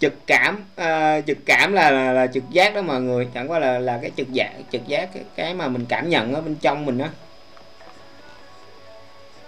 trực 0.03 0.27
cảm 0.27 0.63
uh, 0.81 1.25
trực 1.27 1.37
cảm 1.45 1.73
là, 1.73 1.91
là 1.91 2.11
là 2.11 2.27
trực 2.27 2.43
giác 2.49 2.75
đó 2.75 2.81
mọi 2.81 3.01
người 3.01 3.27
chẳng 3.33 3.51
qua 3.51 3.59
là 3.59 3.79
là 3.79 3.99
cái 4.01 4.11
trực 4.17 4.33
giác 4.33 4.51
trực 4.71 4.87
giác 4.87 5.09
cái, 5.13 5.23
cái 5.35 5.53
mà 5.53 5.67
mình 5.67 5.85
cảm 5.89 6.09
nhận 6.09 6.33
ở 6.33 6.41
bên 6.41 6.55
trong 6.55 6.85
mình 6.85 6.97
đó 6.97 7.05
uh, 7.05 7.11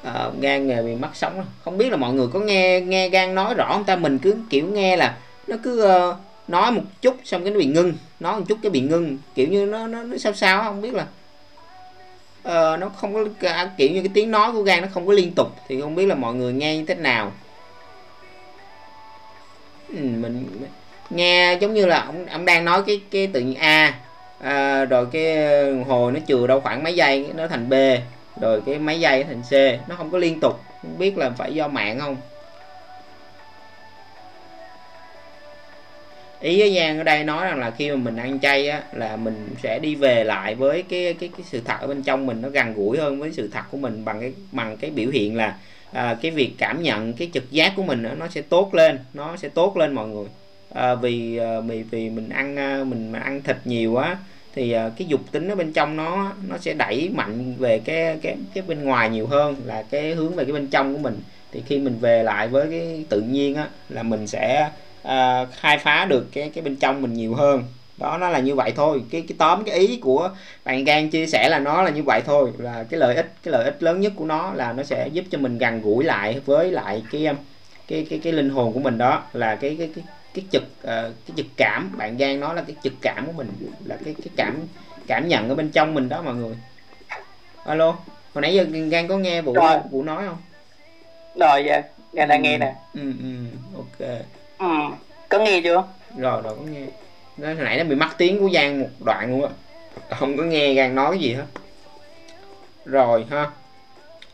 ờ, 0.03 0.32
gan 0.41 0.68
nghề 0.68 0.82
bị 0.82 0.95
mất 0.95 1.10
sống 1.14 1.38
đó. 1.38 1.43
không 1.64 1.78
biết 1.78 1.89
là 1.89 1.97
mọi 1.97 2.14
người 2.14 2.28
có 2.34 2.39
nghe 2.39 2.82
nghe 2.82 3.10
gan 3.10 3.36
nói 3.36 3.53
rõ 3.53 3.74
không 3.74 3.84
ta? 3.84 3.95
Mình 3.95 4.20
cứ 4.20 4.36
kiểu 4.49 4.68
nghe 4.68 4.97
là 4.97 5.18
nó 5.47 5.56
cứ 5.64 5.86
uh, 6.10 6.16
nói 6.47 6.72
một 6.72 6.84
chút 7.01 7.18
xong 7.24 7.43
cái 7.43 7.51
nó 7.51 7.60
bị 7.60 7.66
ngưng 7.66 7.93
nói 8.20 8.39
một 8.39 8.45
chút 8.47 8.58
cái 8.62 8.70
bị 8.70 8.82
ngưng 8.82 9.18
kiểu 9.36 9.47
như 9.47 9.66
nó 9.66 9.88
nó, 9.88 10.03
nó 10.03 10.18
sao 10.18 10.34
sao 10.34 10.64
không 10.64 10.82
biết 10.82 10.93
là 10.93 11.03
uh, 12.47 12.80
nó 12.80 12.89
không 12.89 13.14
có 13.14 13.26
kiểu 13.78 13.89
như 13.91 14.01
cái 14.01 14.12
tiếng 14.14 14.32
nói 14.32 14.51
của 14.51 14.62
gan 14.62 14.82
nó 14.82 14.88
không 14.93 15.08
có 15.08 15.14
liên 15.14 15.32
tục 15.32 15.47
thì 15.68 15.82
không 15.82 15.95
biết 15.95 16.06
là 16.06 16.16
mọi 16.16 16.34
người 16.34 16.53
nghe 16.53 16.78
như 16.78 16.86
thế 16.86 16.95
nào 16.95 17.32
ừ, 19.90 20.00
mình 20.00 20.48
nghe 21.10 21.58
giống 21.62 21.74
như 21.74 21.86
là 21.86 22.04
ông 22.06 22.26
ông 22.26 22.46
đang 22.46 22.66
nói 22.66 22.84
cái 22.88 23.02
cái 23.12 23.28
tự 23.28 23.40
nhiên 23.40 23.56
a 23.56 23.94
à, 24.40 24.86
rồi 24.86 25.08
cái 25.12 25.36
hồi 25.88 26.12
nó 26.12 26.20
chừa 26.28 26.48
đâu 26.48 26.60
khoảng 26.60 26.84
mấy 26.84 26.96
giây 26.96 27.26
nó 27.36 27.48
thành 27.48 27.70
b 27.70 27.74
rồi 28.42 28.62
cái 28.66 28.80
mấy 28.80 29.00
giây 29.00 29.24
thành 29.24 29.42
c 29.42 29.90
nó 29.90 29.96
không 29.96 30.12
có 30.12 30.18
liên 30.18 30.40
tục 30.40 30.60
không 30.82 30.98
biết 30.98 31.18
là 31.18 31.30
phải 31.30 31.54
do 31.54 31.68
mạng 31.68 32.00
không? 32.00 32.18
Ý 36.40 36.60
với 36.60 36.76
Giang 36.76 36.98
ở 36.98 37.04
đây 37.04 37.24
nói 37.24 37.46
rằng 37.46 37.60
là 37.60 37.72
khi 37.72 37.90
mà 37.90 37.96
mình 37.96 38.18
ăn 38.18 38.40
chay 38.40 38.70
á 38.70 38.82
là 38.94 39.16
mình 39.16 39.50
sẽ 39.64 39.80
đi 39.80 39.96
về 39.96 40.24
lại 40.24 40.56
với 40.56 40.84
cái 40.90 41.16
cái 41.20 41.30
cái 41.38 41.46
sự 41.52 41.62
thật 41.66 41.76
ở 41.80 41.88
bên 41.88 42.04
trong 42.04 42.26
mình 42.26 42.42
nó 42.42 42.50
gần 42.50 42.74
gũi 42.74 42.98
hơn 42.98 43.20
với 43.20 43.32
sự 43.34 43.50
thật 43.54 43.62
của 43.72 43.78
mình 43.78 44.06
bằng 44.06 44.22
cái 44.22 44.34
bằng 44.52 44.78
cái 44.78 44.92
biểu 44.92 45.10
hiện 45.10 45.36
là 45.36 45.56
à, 45.92 46.18
cái 46.22 46.32
việc 46.32 46.52
cảm 46.58 46.84
nhận 46.84 47.14
cái 47.14 47.30
trực 47.34 47.52
giác 47.52 47.74
của 47.76 47.84
mình 47.84 48.04
nó 48.18 48.28
sẽ 48.28 48.42
tốt 48.42 48.74
lên 48.74 49.00
nó 49.14 49.38
sẽ 49.38 49.50
tốt 49.50 49.78
lên 49.78 49.94
mọi 49.94 50.08
người. 50.08 50.26
À, 50.74 50.96
vì 50.96 51.38
à, 51.38 51.60
vì 51.60 51.84
vì 51.84 52.10
mình 52.10 52.30
ăn 52.30 52.56
à, 52.56 52.84
mình 52.84 53.12
mà 53.12 53.20
ăn 53.20 53.42
thịt 53.42 53.58
nhiều 53.66 53.92
quá 53.92 54.18
thì 54.56 54.72
à, 54.72 54.90
cái 54.98 55.08
dục 55.08 55.22
tính 55.32 55.48
ở 55.48 55.56
bên 55.56 55.74
trong 55.74 55.98
nó 55.98 56.34
nó 56.48 56.58
sẽ 56.58 56.74
đẩy 56.74 57.10
mạnh 57.10 57.56
về 57.58 57.80
cái 57.80 58.18
cái 58.22 58.36
cái 58.54 58.64
bên 58.68 58.84
ngoài 58.84 59.10
nhiều 59.10 59.28
hơn 59.28 59.56
là 59.66 59.84
cái 59.90 60.16
hướng 60.16 60.36
về 60.36 60.44
cái 60.44 60.54
bên 60.54 60.68
trong 60.68 60.94
của 60.94 61.00
mình. 61.00 61.20
Thì 61.52 61.64
khi 61.68 61.80
mình 61.80 61.98
về 62.00 62.24
lại 62.24 62.48
với 62.48 62.68
cái 62.70 63.06
tự 63.10 63.22
nhiên 63.22 63.56
á 63.56 63.68
là 63.90 64.04
mình 64.04 64.28
sẽ 64.28 64.70
à, 65.04 65.46
khai 65.46 65.78
phá 65.78 66.06
được 66.06 66.28
cái 66.32 66.52
cái 66.56 66.64
bên 66.64 66.76
trong 66.76 67.02
mình 67.02 67.14
nhiều 67.14 67.34
hơn 67.34 67.64
đó 67.98 68.18
nó 68.18 68.30
là 68.30 68.39
như 68.39 68.56
vậy 68.56 68.74
thôi. 68.76 69.04
Cái 69.12 69.24
cái 69.28 69.36
tóm 69.38 69.64
cái 69.64 69.76
ý 69.80 69.98
của 69.98 70.30
bạn 70.64 70.84
gan 70.84 71.10
chia 71.10 71.28
sẻ 71.28 71.50
là 71.50 71.60
nó 71.60 71.82
là 71.82 71.89
như 71.89 72.04
vậy 72.04 72.22
thôi. 72.26 72.52
Là 72.58 72.86
cái 72.89 73.00
lợi 73.00 73.16
ích 73.16 73.32
cái 73.43 73.52
lợi 73.52 73.66
ích 73.66 73.84
lớn 73.84 74.02
nhất 74.02 74.14
của 74.16 74.26
nó 74.26 74.54
là 74.54 74.74
nó 74.74 74.84
sẽ 74.84 75.08
giúp 75.08 75.26
cho 75.32 75.38
mình 75.38 75.58
gần 75.58 75.82
gũi 75.82 76.04
lại 76.04 76.39
với 76.46 76.72
lại 76.72 77.04
cái 77.12 77.28
cái 77.88 78.08
cái 78.10 78.20
cái 78.24 78.34
linh 78.34 78.50
hồn 78.50 78.74
của 78.74 78.80
mình 78.80 78.98
đó. 78.98 79.24
Là 79.34 79.56
cái 79.56 79.76
cái 79.80 79.89
cái 79.96 80.04
cái 80.34 80.46
trực 80.52 80.64
uh, 80.64 81.16
cái 81.28 81.34
trực 81.38 81.46
cảm. 81.58 81.91
Bạn 81.98 82.18
gan 82.18 82.39
nói 82.39 82.56
là 82.56 82.62
cái 82.62 82.76
trực 82.84 82.93
cảm 83.02 83.26
của 83.26 83.32
mình 83.32 83.48
là 83.86 83.98
cái 84.06 84.14
cái 84.14 84.30
cảm 84.36 84.60
cảm 85.08 85.28
nhận 85.28 85.50
ở 85.50 85.56
bên 85.56 85.70
trong 85.70 85.93
mình 85.93 86.10
đó 86.10 86.22
mọi 86.22 86.36
người. 86.36 86.56
Alo 87.66 87.96
hồi 88.34 88.41
nãy 88.41 88.54
giờ 88.54 88.64
gan 88.89 89.08
có 89.08 89.18
nghe 89.18 89.41
vụ 89.41 89.54
rồi. 89.54 89.78
vụ 89.91 90.04
nói 90.04 90.24
không? 90.28 90.38
Rồi 91.39 91.64
dạ. 91.68 91.82
Gan 92.14 92.28
đang 92.28 92.39
ừ. 92.39 92.43
nghe 92.43 92.58
nè. 92.58 92.76
ừ 92.93 93.14
ừ 93.24 93.36
ok. 93.76 94.10
Ừ 94.58 94.96
có 95.30 95.39
nghe 95.39 95.62
chưa? 95.64 95.84
Rồi 96.18 96.41
rồi 96.41 96.54
có 96.58 96.64
nghe 96.72 96.82
nó 97.38 97.48
hồi 97.48 97.64
nãy 97.64 97.78
nó 97.78 97.84
bị 97.84 97.96
mắc 97.96 98.16
tiếng 98.18 98.40
của 98.40 98.50
giang 98.54 98.80
một 98.80 98.90
đoạn 99.06 99.30
luôn 99.32 99.50
á. 99.50 99.50
Không 100.18 100.38
có 100.38 100.44
nghe 100.44 100.74
gan 100.74 100.96
nói 100.96 101.20
gì 101.20 101.34
hết. 101.34 101.46
Rồi 102.86 103.26
ha. 103.30 103.50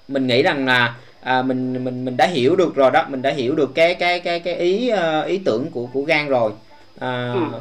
Mình 0.07 0.27
nghĩ 0.27 0.43
rằng 0.43 0.65
là 0.65 0.95
à, 1.21 1.41
mình 1.41 1.83
mình 1.83 2.05
mình 2.05 2.17
đã 2.17 2.27
hiểu 2.27 2.55
được 2.55 2.75
rồi 2.75 2.91
đó. 2.91 3.05
Mình 3.09 3.21
đã 3.21 3.31
hiểu 3.31 3.55
được 3.55 3.71
cái 3.75 3.95
cái 3.95 4.19
cái 4.19 4.39
cái 4.39 4.55
ý 4.55 4.91
uh, 4.93 5.25
ý 5.25 5.37
tưởng 5.45 5.71
của 5.71 5.85
của 5.93 6.01
gan 6.01 6.27
rồi. 6.27 6.51
À, 6.99 7.33
ừ. 7.33 7.59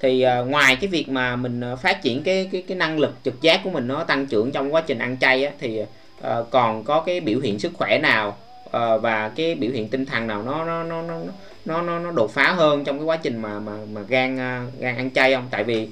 thì 0.00 0.26
uh, 0.40 0.48
ngoài 0.48 0.76
cái 0.76 0.88
việc 0.88 1.08
mà 1.08 1.36
mình 1.36 1.62
phát 1.82 2.02
triển 2.02 2.22
cái 2.22 2.48
cái 2.52 2.62
cái 2.68 2.76
năng 2.76 2.98
lực 2.98 3.14
trực 3.24 3.40
giác 3.40 3.60
của 3.64 3.70
mình 3.70 3.88
nó 3.88 4.04
tăng 4.04 4.26
trưởng 4.26 4.52
trong 4.52 4.74
quá 4.74 4.80
trình 4.80 4.98
ăn 4.98 5.16
chay 5.20 5.44
á, 5.44 5.52
thì 5.60 5.80
uh, 5.80 6.50
còn 6.50 6.84
có 6.84 7.00
cái 7.00 7.20
biểu 7.20 7.40
hiện 7.40 7.58
sức 7.58 7.72
khỏe 7.74 7.98
nào 7.98 8.36
uh, 8.66 9.02
và 9.02 9.32
cái 9.36 9.54
biểu 9.54 9.70
hiện 9.70 9.88
tinh 9.88 10.06
thần 10.06 10.26
nào 10.26 10.42
nó 10.42 10.64
nó 10.64 10.82
nó 10.82 11.02
nó 11.02 11.18
nó 11.18 11.32
nó, 11.64 11.82
nó 11.82 11.98
nó 11.98 12.10
đột 12.10 12.30
phá 12.30 12.52
hơn 12.52 12.84
trong 12.84 12.98
cái 12.98 13.04
quá 13.04 13.16
trình 13.16 13.42
mà 13.42 13.60
mà 13.60 13.72
mà 13.92 14.00
gan 14.08 14.38
à, 14.38 14.66
gan 14.78 14.96
ăn 14.96 15.10
chay 15.10 15.34
không? 15.34 15.46
Tại 15.50 15.64
vì 15.64 15.88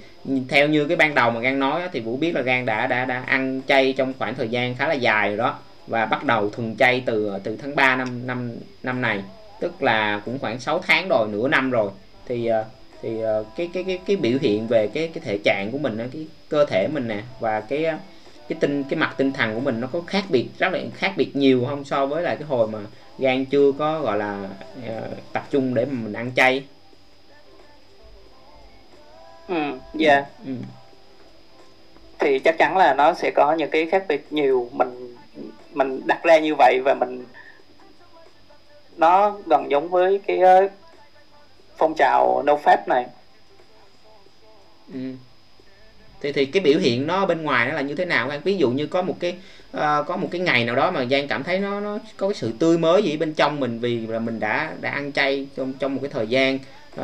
theo 0.49 0.69
như 0.69 0.85
cái 0.85 0.97
ban 0.97 1.14
đầu 1.14 1.31
mà 1.31 1.41
gan 1.41 1.59
nói 1.59 1.83
thì 1.93 2.01
vũ 2.01 2.16
biết 2.16 2.35
là 2.35 2.41
gan 2.41 2.66
đã 2.66 2.87
đã 2.87 3.05
đã 3.05 3.23
ăn 3.27 3.62
chay 3.69 3.95
trong 3.97 4.12
khoảng 4.19 4.35
thời 4.35 4.49
gian 4.49 4.75
khá 4.75 4.89
là 4.89 4.95
dài 4.95 5.29
rồi 5.29 5.37
đó. 5.37 5.59
Và 5.87 6.07
bắt 6.07 6.25
đầu 6.25 6.51
thuần 6.51 6.77
chay 6.77 7.03
từ 7.07 7.33
từ 7.45 7.57
tháng 7.57 7.77
3 7.77 7.97
năm 7.97 8.27
năm 8.27 8.53
năm 8.83 9.01
này. 9.01 9.23
Tức 9.61 9.83
là 9.83 10.23
cũng 10.25 10.39
khoảng 10.39 10.61
6 10.61 10.83
tháng 10.87 11.09
rồi 11.09 11.29
nửa 11.33 11.49
năm 11.49 11.71
rồi. 11.71 11.91
Thì 12.27 12.47
à, 12.47 12.64
thì 13.03 13.23
à, 13.23 13.35
cái 13.57 13.71
cái 13.75 13.85
cái 13.85 13.99
cái 14.07 14.16
biểu 14.16 14.39
hiện 14.41 14.66
về 14.69 14.89
cái 14.95 15.11
cái 15.14 15.23
thể 15.25 15.39
trạng 15.45 15.71
của 15.73 15.79
mình 15.79 16.09
cái 16.12 16.27
cơ 16.49 16.64
thể 16.64 16.89
mình 16.93 17.09
nè 17.09 17.23
và 17.41 17.61
cái 17.61 17.85
cái 18.49 18.59
tinh 18.61 18.85
cái 18.85 18.99
mặt 18.99 19.14
tinh 19.16 19.33
thần 19.33 19.55
của 19.55 19.61
mình 19.61 19.81
nó 19.81 19.89
có 19.93 20.01
khác 20.07 20.25
biệt 20.29 20.49
rất 20.59 20.73
là 20.73 20.81
khác 20.95 21.12
biệt 21.16 21.37
nhiều 21.37 21.64
không 21.69 21.85
so 21.85 22.07
với 22.07 22.23
lại 22.23 22.37
cái 22.37 22.49
hồi 22.49 22.69
mà 22.69 22.79
gan 23.19 23.45
chưa 23.45 23.73
có 23.73 24.01
gọi 24.01 24.19
là 24.19 24.49
uh, 24.79 25.33
tập 25.33 25.47
trung 25.51 25.75
để 25.75 25.85
mà 25.85 25.93
mình 25.93 26.12
ăn 26.12 26.33
chay 26.37 26.64
ừ 29.49 29.55
dạ 29.95 30.14
yeah. 30.14 30.27
ừ. 30.47 30.53
thì 32.19 32.39
chắc 32.39 32.59
chắn 32.59 32.77
là 32.77 32.95
nó 32.95 33.14
sẽ 33.14 33.31
có 33.35 33.53
những 33.53 33.71
cái 33.71 33.87
khác 33.87 34.05
biệt 34.09 34.27
nhiều 34.31 34.69
mình 34.73 35.16
mình 35.73 36.01
đặt 36.07 36.23
ra 36.23 36.39
như 36.39 36.55
vậy 36.55 36.81
và 36.85 36.95
mình 36.95 37.25
nó 38.97 39.37
gần 39.47 39.71
giống 39.71 39.89
với 39.89 40.21
cái 40.27 40.39
ờ, 40.39 40.69
phong 41.77 41.95
trào 41.99 42.43
no 42.47 42.55
fap 42.64 42.79
này 42.87 43.07
ừ. 44.93 45.01
thì 46.21 46.33
thì 46.33 46.47
cái 46.47 46.62
biểu 46.62 46.79
hiện 46.79 47.07
nó 47.07 47.27
bên 47.27 47.43
ngoài 47.43 47.69
nó 47.69 47.75
là 47.75 47.81
như 47.81 47.95
thế 47.95 48.05
nào 48.05 48.31
ví 48.45 48.57
dụ 48.57 48.71
như 48.71 48.87
có 48.87 49.03
một 49.03 49.16
cái 49.21 49.37
uh, 49.77 50.07
có 50.07 50.16
một 50.16 50.29
cái 50.31 50.41
ngày 50.41 50.64
nào 50.64 50.77
đó 50.77 50.91
mà 50.91 51.05
giang 51.05 51.29
cảm 51.29 51.45
thấy 51.45 51.59
nó 51.59 51.81
nó 51.81 51.99
có 52.16 52.29
cái 52.29 52.35
sự 52.35 52.53
tươi 52.59 52.79
mới 52.79 53.03
gì 53.03 53.16
bên 53.16 53.35
trong 53.35 53.61
mình 53.61 53.79
vì 53.79 54.07
là 54.07 54.19
mình 54.19 54.41
đã 54.41 54.73
đã 54.81 54.91
ăn 54.91 55.12
chay 55.12 55.47
trong 55.57 55.73
trong 55.73 55.95
một 55.95 56.01
cái 56.03 56.11
thời 56.11 56.27
gian 56.27 56.59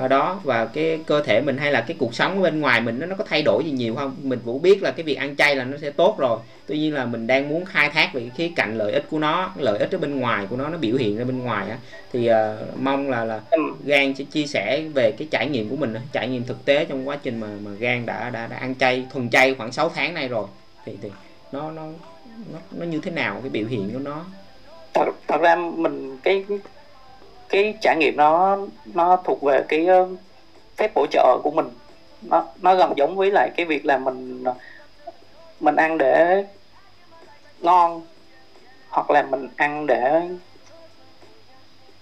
đó. 0.08 0.40
Và 0.44 0.64
cái 0.66 0.98
cơ 1.06 1.22
thể 1.22 1.40
mình 1.40 1.56
hay 1.56 1.72
là 1.72 1.80
cái 1.80 1.96
cuộc 1.98 2.14
sống 2.14 2.42
bên 2.42 2.60
ngoài 2.60 2.80
mình 2.80 2.98
nó, 2.98 3.06
nó 3.06 3.16
có 3.16 3.24
thay 3.24 3.42
đổi 3.42 3.64
gì 3.64 3.70
nhiều 3.70 3.94
không? 3.94 4.16
Mình 4.22 4.38
cũng 4.44 4.62
biết 4.62 4.82
là 4.82 4.90
cái 4.90 5.04
việc 5.04 5.14
ăn 5.14 5.36
chay 5.36 5.56
là 5.56 5.64
nó 5.64 5.76
sẽ 5.76 5.90
tốt 5.90 6.16
rồi. 6.18 6.38
Tuy 6.66 6.78
nhiên 6.78 6.94
là 6.94 7.04
mình 7.04 7.26
đang 7.26 7.48
muốn 7.48 7.64
khai 7.64 7.90
thác 7.90 8.14
về 8.14 8.20
cái 8.20 8.30
khía 8.36 8.54
cạnh 8.56 8.78
lợi 8.78 8.92
ích 8.92 9.04
của 9.10 9.18
nó 9.18 9.52
lợi 9.56 9.78
ích 9.78 9.90
ở 9.92 9.98
bên 9.98 10.20
ngoài 10.20 10.46
của 10.50 10.56
nó 10.56 10.68
nó 10.68 10.78
biểu 10.78 10.96
hiện 10.96 11.18
ra 11.18 11.24
bên 11.24 11.38
ngoài 11.38 11.70
á. 11.70 11.78
Thì 12.12 12.30
uh, 12.30 12.34
mong 12.80 13.10
là 13.10 13.24
là 13.24 13.40
ừ. 13.50 13.58
gan 13.84 14.14
sẽ 14.14 14.24
chia 14.24 14.46
sẻ 14.46 14.82
về 14.94 15.12
cái 15.12 15.28
trải 15.30 15.48
nghiệm 15.48 15.68
của 15.68 15.76
mình 15.76 15.94
trải 16.12 16.28
nghiệm 16.28 16.44
thực 16.44 16.64
tế 16.64 16.84
trong 16.84 17.08
quá 17.08 17.18
trình 17.22 17.40
mà 17.40 17.46
mà 17.64 17.70
gan 17.78 18.06
đã 18.06 18.30
đã, 18.30 18.46
đã 18.46 18.56
ăn 18.56 18.74
chay 18.74 19.06
thuần 19.12 19.30
chay 19.30 19.54
khoảng 19.54 19.72
6 19.72 19.88
tháng 19.88 20.14
nay 20.14 20.28
rồi. 20.28 20.46
Thì 20.86 20.92
thì 21.02 21.08
nó 21.52 21.70
nó 21.70 21.82
nó 22.52 22.58
nó 22.70 22.86
như 22.86 23.00
thế 23.00 23.10
nào 23.10 23.38
cái 23.40 23.50
biểu 23.50 23.66
hiện 23.66 23.90
của 23.92 23.98
nó? 23.98 24.24
Thật, 24.94 25.04
thật 25.28 25.40
ra 25.40 25.56
mình 25.56 26.18
cái 26.22 26.44
cái 27.48 27.74
trải 27.80 27.96
nghiệm 27.96 28.16
nó 28.16 28.58
nó 28.94 29.16
thuộc 29.24 29.42
về 29.42 29.62
cái 29.68 29.86
ờ, 29.86 30.08
phép 30.76 30.90
hỗ 30.94 31.06
trợ 31.06 31.38
của 31.42 31.50
mình. 31.50 31.68
Nó 32.22 32.44
nó 32.62 32.74
gần 32.74 32.92
giống 32.96 33.16
với 33.16 33.30
lại 33.30 33.50
cái 33.56 33.66
việc 33.66 33.86
là 33.86 33.98
mình 33.98 34.44
ờ, 34.44 34.54
mình 35.60 35.76
ăn 35.76 35.98
để 35.98 36.44
ngon 37.60 38.02
hoặc 38.88 39.10
là 39.10 39.22
mình 39.22 39.48
ăn 39.56 39.86
để 39.86 40.22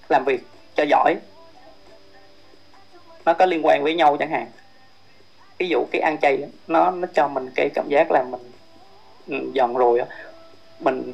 làm 0.08 0.24
việc 0.24 0.40
cho 0.74 0.84
giỏi. 0.88 1.16
Nó 3.24 3.34
có 3.34 3.46
liên 3.46 3.66
quan 3.66 3.82
với 3.82 3.94
nhau 3.94 4.16
chẳng 4.16 4.30
hạn. 4.30 4.46
Ví 5.58 5.68
dụ 5.68 5.84
cái 5.90 6.00
ăn 6.00 6.18
chay 6.18 6.38
nó 6.66 6.90
nó 6.90 7.08
cho 7.14 7.28
mình 7.28 7.50
cái 7.54 7.68
cảm 7.74 7.88
giác 7.88 8.10
là 8.10 8.22
mình 8.30 8.51
dần 9.26 9.74
rồi 9.74 10.00
mình 10.80 11.12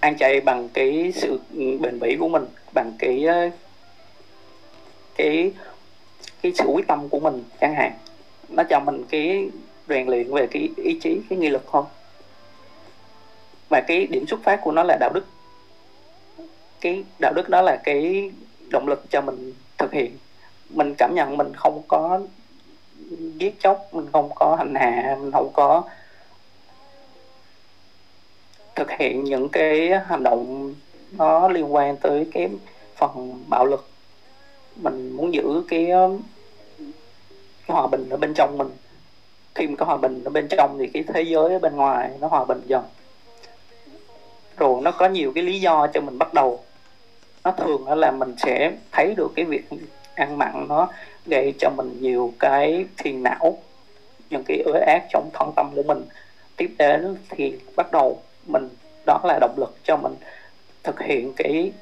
ăn 0.00 0.18
chay 0.18 0.40
bằng 0.40 0.68
cái 0.68 1.12
sự 1.14 1.40
bền 1.80 2.00
bỉ 2.00 2.16
của 2.20 2.28
mình, 2.28 2.44
bằng 2.74 2.92
cái 2.98 3.24
ờ, 3.24 3.50
cái 5.14 5.52
cái 6.42 6.52
sự 6.58 6.64
quyết 6.64 6.86
tâm 6.86 7.08
của 7.08 7.20
mình 7.20 7.44
chẳng 7.60 7.74
hạn. 7.74 7.92
Nó 8.48 8.62
cho 8.70 8.80
mình 8.80 9.04
cái 9.04 9.50
rèn 9.88 10.08
luyện 10.08 10.34
về 10.34 10.46
cái 10.46 10.68
ý 10.76 10.98
chí, 11.02 11.20
cái 11.30 11.38
nghị 11.38 11.48
lực 11.48 11.66
không? 11.66 11.84
Và 13.68 13.80
cái 13.80 14.06
điểm 14.06 14.26
xuất 14.26 14.40
phát 14.42 14.60
của 14.62 14.72
nó 14.72 14.82
là 14.82 14.96
đạo 15.00 15.10
đức. 15.14 15.26
Cái 16.80 17.04
đạo 17.20 17.32
đức 17.36 17.48
đó 17.48 17.62
là 17.62 17.76
cái 17.84 18.30
động 18.70 18.88
lực 18.88 19.04
cho 19.10 19.20
mình 19.20 19.52
thực 19.78 19.92
hiện. 19.92 20.16
Mình 20.70 20.94
cảm 20.98 21.14
nhận 21.14 21.36
mình 21.36 21.54
không 21.54 21.82
có 21.88 22.20
giết 23.18 23.60
chóc, 23.60 23.88
mình 23.92 24.06
không 24.12 24.30
có 24.34 24.56
hành 24.58 24.74
hạ, 24.74 25.16
mình 25.20 25.32
không 25.32 25.50
có 25.52 25.82
thực 28.74 28.90
hiện 28.90 29.24
những 29.24 29.48
cái 29.48 29.90
hành 30.06 30.22
động 30.22 30.74
nó 31.12 31.48
liên 31.48 31.74
quan 31.74 31.96
tới 31.96 32.26
cái 32.32 32.48
phần 32.96 33.44
bạo 33.48 33.66
lực. 33.66 33.88
Mình 34.76 35.12
muốn 35.16 35.34
giữ 35.34 35.62
cái 35.68 35.90
um, 35.90 36.20
cái 37.66 37.76
hòa 37.76 37.86
bình 37.86 38.08
ở 38.10 38.16
bên 38.16 38.34
trong 38.34 38.58
mình. 38.58 38.70
Khi 39.54 39.66
mà 39.66 39.74
có 39.76 39.84
hòa 39.84 39.96
bình 39.96 40.24
ở 40.24 40.30
bên 40.30 40.48
trong 40.48 40.78
thì 40.78 40.86
cái 40.86 41.04
thế 41.14 41.22
giới 41.22 41.52
ở 41.52 41.58
bên 41.58 41.76
ngoài 41.76 42.10
nó 42.20 42.28
hòa 42.28 42.44
bình 42.44 42.60
dần. 42.66 42.82
Rồi 44.56 44.80
nó 44.82 44.90
có 44.90 45.08
nhiều 45.08 45.32
cái 45.34 45.44
lý 45.44 45.60
do 45.60 45.86
cho 45.94 46.00
mình 46.00 46.18
bắt 46.18 46.34
đầu. 46.34 46.60
Nó 47.44 47.50
thường 47.50 47.88
là 47.88 48.10
mình 48.10 48.34
sẽ 48.38 48.72
thấy 48.92 49.14
được 49.14 49.32
cái 49.36 49.44
việc 49.44 49.64
ăn 50.14 50.38
mặn 50.38 50.66
nó 50.68 50.88
gây 51.26 51.54
cho 51.58 51.70
mình 51.76 51.96
nhiều 52.00 52.32
cái 52.38 52.86
phiền 52.96 53.22
não, 53.22 53.58
những 54.30 54.42
cái 54.46 54.62
ứa 54.64 54.78
ác 54.86 55.02
trong 55.10 55.30
thân 55.32 55.52
tâm 55.56 55.70
của 55.74 55.82
mình. 55.82 56.02
Tiếp 56.56 56.74
đến 56.78 57.16
thì 57.28 57.58
bắt 57.76 57.92
đầu 57.92 58.22
mình 58.46 58.68
đó 59.06 59.20
là 59.24 59.38
động 59.40 59.54
lực 59.56 59.76
cho 59.84 59.96
mình 59.96 60.14
thực 60.82 61.00
hiện 61.00 61.32
cái 61.36 61.72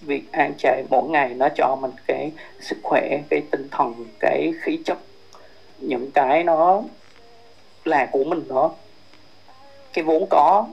việc 0.00 0.32
ăn 0.32 0.54
chay 0.58 0.84
mỗi 0.90 1.08
ngày 1.08 1.34
nó 1.34 1.48
cho 1.54 1.76
mình 1.80 1.90
cái 2.06 2.32
sức 2.60 2.76
khỏe 2.82 3.18
cái 3.30 3.42
tinh 3.50 3.68
thần 3.70 4.06
cái 4.20 4.52
khí 4.62 4.78
chất 4.84 4.98
những 5.78 6.10
cái 6.10 6.44
nó 6.44 6.82
là 7.84 8.08
của 8.12 8.24
mình 8.24 8.48
đó 8.48 8.74
cái 9.92 10.04
vốn 10.04 10.26
có 10.30 10.66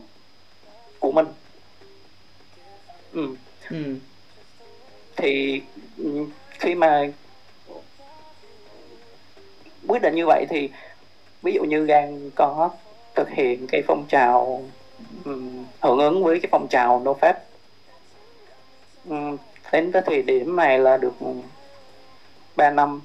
của 1.00 1.12
mình 1.12 1.28
ừ. 3.14 3.36
Ừ. 3.70 3.96
thì 5.16 5.62
khi 6.60 6.76
mà 6.76 7.12
quyết 9.88 10.02
định 10.02 10.16
như 10.16 10.26
vậy 10.26 10.46
thì 10.50 10.70
ví 11.42 11.54
dụ 11.54 11.64
như 11.64 11.86
gan 11.86 12.30
có 12.36 12.70
thực 13.16 13.30
hiện 13.30 13.68
cái 13.68 13.82
phong 13.88 14.06
trào 14.10 14.64
hưởng 15.80 16.00
ứng 16.00 16.24
với 16.24 16.40
cái 16.40 16.50
phong 16.52 16.68
trào 16.68 17.00
no 17.00 17.14
pháp 17.14 17.44
um, 19.10 19.38
đến 19.72 19.92
cái 19.92 20.02
thời 20.06 20.22
điểm 20.22 20.56
này 20.56 20.80
là 20.80 20.98
được 20.98 21.14
3 22.56 22.70
năm. 22.70 23.02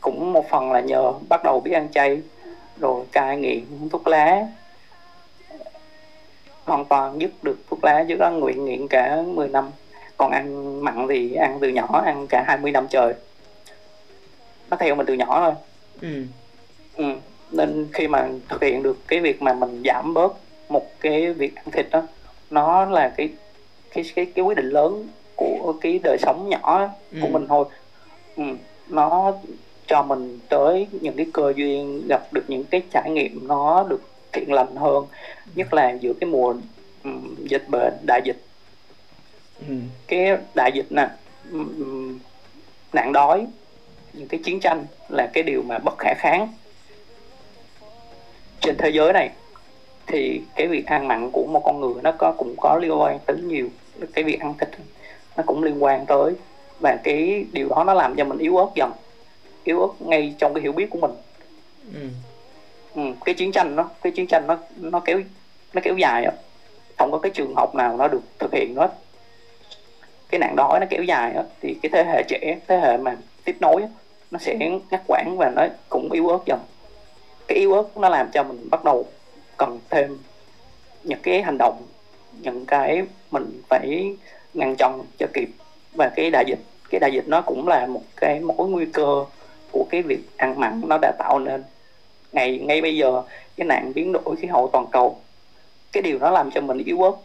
Cũng 0.00 0.32
một 0.32 0.44
phần 0.50 0.72
là 0.72 0.80
nhờ 0.80 1.12
bắt 1.28 1.44
đầu 1.44 1.60
biết 1.60 1.72
ăn 1.72 1.88
chay 1.92 2.22
rồi 2.80 3.04
cai 3.12 3.36
nghiện 3.36 3.88
thuốc 3.90 4.06
lá. 4.06 4.46
Hoàn 6.64 6.84
toàn 6.84 7.20
dứt 7.20 7.30
được 7.44 7.58
thuốc 7.70 7.84
lá 7.84 8.04
trước 8.08 8.18
đó 8.18 8.30
nguyện 8.30 8.64
nghiện 8.64 8.88
cả 8.88 9.22
10 9.26 9.48
năm. 9.48 9.70
Còn 10.16 10.30
ăn 10.30 10.80
mặn 10.84 11.06
thì 11.08 11.34
ăn 11.34 11.58
từ 11.60 11.68
nhỏ 11.68 12.02
ăn 12.04 12.26
cả 12.26 12.44
20 12.46 12.72
năm 12.72 12.88
trời. 12.88 13.14
Nó 14.70 14.76
theo 14.76 14.94
mình 14.94 15.06
từ 15.06 15.14
nhỏ 15.14 15.40
thôi. 15.40 15.54
Ừ. 16.00 16.26
Ừ. 16.96 17.04
nên 17.52 17.88
khi 17.92 18.08
mà 18.08 18.28
thực 18.48 18.62
hiện 18.62 18.82
được 18.82 19.08
cái 19.08 19.20
việc 19.20 19.42
mà 19.42 19.54
mình 19.54 19.82
giảm 19.84 20.14
bớt 20.14 20.32
một 20.68 21.00
cái 21.00 21.32
việc 21.32 21.54
ăn 21.56 21.70
thịt 21.70 21.86
đó 21.90 22.02
nó 22.50 22.84
là 22.84 23.12
cái 23.16 23.28
cái 23.94 24.04
cái 24.14 24.26
cái 24.26 24.44
quyết 24.44 24.56
định 24.56 24.68
lớn 24.68 25.08
của 25.36 25.74
cái 25.80 26.00
đời 26.04 26.16
sống 26.20 26.48
nhỏ 26.48 26.88
của 27.20 27.26
ừ. 27.26 27.30
mình 27.32 27.46
thôi 27.48 27.64
ừ. 28.36 28.42
nó 28.88 29.32
cho 29.86 30.02
mình 30.02 30.38
tới 30.48 30.86
những 31.00 31.16
cái 31.16 31.26
cơ 31.32 31.52
duyên 31.56 32.02
gặp 32.08 32.32
được 32.32 32.44
những 32.48 32.64
cái 32.64 32.82
trải 32.90 33.10
nghiệm 33.10 33.48
nó 33.48 33.86
được 33.88 34.02
thiện 34.32 34.52
lành 34.52 34.76
hơn 34.76 35.06
nhất 35.54 35.74
là 35.74 35.92
giữa 36.00 36.12
cái 36.20 36.30
mùa 36.30 36.54
um, 37.04 37.34
dịch 37.38 37.68
bệnh 37.68 37.94
đại 38.06 38.20
dịch 38.24 38.42
ừ. 39.68 39.74
cái 40.06 40.36
đại 40.54 40.70
dịch 40.74 40.86
nè 40.90 41.08
um, 41.52 42.18
nạn 42.92 43.12
đói 43.12 43.46
những 44.12 44.28
cái 44.28 44.40
chiến 44.44 44.60
tranh 44.60 44.84
là 45.08 45.30
cái 45.32 45.42
điều 45.42 45.62
mà 45.62 45.78
bất 45.78 45.94
khả 45.98 46.14
kháng 46.18 46.48
trên 48.62 48.76
thế 48.78 48.90
giới 48.90 49.12
này 49.12 49.30
thì 50.06 50.40
cái 50.54 50.66
việc 50.66 50.86
ăn 50.86 51.08
mặn 51.08 51.30
của 51.30 51.46
một 51.46 51.62
con 51.64 51.80
người 51.80 51.94
nó 52.02 52.12
có 52.12 52.34
cũng 52.38 52.54
có 52.60 52.78
liên 52.82 53.00
quan 53.00 53.18
tới 53.26 53.36
nhiều 53.36 53.68
cái 54.14 54.24
việc 54.24 54.40
ăn 54.40 54.54
thịt 54.58 54.68
nó 55.36 55.42
cũng 55.46 55.62
liên 55.62 55.82
quan 55.82 56.06
tới 56.06 56.32
và 56.80 56.96
cái 57.04 57.44
điều 57.52 57.68
đó 57.68 57.84
nó 57.84 57.94
làm 57.94 58.16
cho 58.16 58.24
mình 58.24 58.38
yếu 58.38 58.56
ớt 58.56 58.68
dần 58.74 58.92
yếu 59.64 59.80
ớt 59.80 59.92
ngay 60.00 60.34
trong 60.38 60.54
cái 60.54 60.62
hiểu 60.62 60.72
biết 60.72 60.90
của 60.90 60.98
mình. 60.98 61.10
Ừ. 61.94 62.00
Ừ, 62.94 63.02
cái 63.24 63.34
chiến 63.34 63.52
tranh 63.52 63.76
nó 63.76 63.88
cái 64.02 64.12
chiến 64.12 64.26
tranh 64.26 64.46
nó 64.46 64.58
nó 64.76 65.00
kéo 65.00 65.20
nó 65.72 65.80
kéo 65.84 65.96
dài 65.96 66.24
á. 66.24 66.32
Không 66.98 67.12
có 67.12 67.18
cái 67.18 67.30
trường 67.34 67.54
học 67.54 67.74
nào 67.74 67.96
nó 67.96 68.08
được 68.08 68.22
thực 68.38 68.52
hiện 68.52 68.74
hết. 68.76 68.92
Cái 70.28 70.38
nạn 70.38 70.56
đói 70.56 70.80
nó 70.80 70.86
kéo 70.90 71.02
dài 71.02 71.32
á 71.32 71.42
thì 71.60 71.76
cái 71.82 71.90
thế 71.92 72.04
hệ 72.04 72.22
trẻ 72.28 72.58
thế 72.68 72.78
hệ 72.78 72.96
mà 72.96 73.16
tiếp 73.44 73.56
nối 73.60 73.82
á, 73.82 73.88
nó 74.30 74.38
sẽ 74.38 74.54
ngắt 74.90 75.02
quãng 75.06 75.36
và 75.38 75.50
nó 75.56 75.66
cũng 75.88 76.12
yếu 76.12 76.28
ớt 76.28 76.38
dần 76.46 76.58
cái 77.52 77.58
yếu 77.58 77.72
ớt 77.72 77.96
nó 77.96 78.08
làm 78.08 78.30
cho 78.32 78.42
mình 78.42 78.68
bắt 78.70 78.84
đầu 78.84 79.06
cần 79.56 79.78
thêm 79.90 80.18
những 81.04 81.18
cái 81.22 81.42
hành 81.42 81.58
động, 81.58 81.82
những 82.40 82.66
cái 82.66 83.02
mình 83.30 83.62
phải 83.68 84.16
ngăn 84.54 84.76
chặn 84.76 85.00
cho 85.18 85.26
kịp. 85.34 85.48
Và 85.92 86.10
cái 86.16 86.30
đại 86.30 86.44
dịch, 86.46 86.58
cái 86.90 87.00
đại 87.00 87.12
dịch 87.12 87.28
nó 87.28 87.40
cũng 87.40 87.68
là 87.68 87.86
một 87.86 88.02
cái 88.16 88.40
mối 88.40 88.68
nguy 88.68 88.86
cơ 88.86 89.24
của 89.70 89.86
cái 89.90 90.02
việc 90.02 90.20
ăn 90.36 90.60
mặn 90.60 90.82
nó 90.86 90.98
đã 91.02 91.12
tạo 91.18 91.38
nên. 91.38 91.64
Ngày, 92.32 92.58
ngay 92.58 92.82
bây 92.82 92.96
giờ, 92.96 93.22
cái 93.56 93.66
nạn 93.66 93.92
biến 93.94 94.12
đổi 94.12 94.36
khí 94.36 94.46
hậu 94.46 94.68
toàn 94.72 94.86
cầu, 94.92 95.18
cái 95.92 96.02
điều 96.02 96.18
đó 96.18 96.30
làm 96.30 96.50
cho 96.50 96.60
mình 96.60 96.78
yếu 96.78 97.02
ớt, 97.02 97.16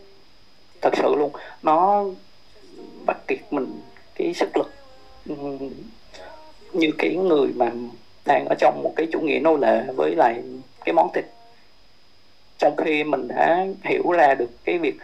thật 0.81 0.93
sự 0.97 1.15
luôn. 1.15 1.31
Nó 1.63 2.05
bắt 3.05 3.27
kiệt 3.27 3.39
mình 3.51 3.81
cái 4.15 4.33
sức 4.33 4.57
lực 4.57 4.73
như 6.73 6.91
cái 6.97 7.15
người 7.15 7.47
mà 7.55 7.71
đang 8.27 8.45
ở 8.45 8.55
trong 8.59 8.83
một 8.83 8.93
cái 8.95 9.07
chủ 9.11 9.19
nghĩa 9.19 9.39
nô 9.39 9.57
lệ 9.57 9.83
với 9.95 10.15
lại 10.15 10.43
cái 10.85 10.93
món 10.93 11.13
thịt. 11.13 11.25
Trong 12.57 12.75
khi 12.75 13.03
mình 13.03 13.27
đã 13.27 13.65
hiểu 13.83 14.11
ra 14.11 14.33
được 14.33 14.49
cái 14.63 14.77
việc 14.77 14.95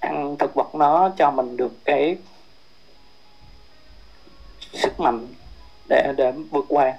ăn 0.00 0.36
thực 0.38 0.54
vật 0.54 0.74
nó 0.74 1.10
cho 1.16 1.30
mình 1.30 1.56
được 1.56 1.72
cái 1.84 2.16
sức 4.72 5.00
mạnh 5.00 5.26
để 5.88 6.12
để 6.16 6.32
vượt 6.50 6.64
qua. 6.68 6.94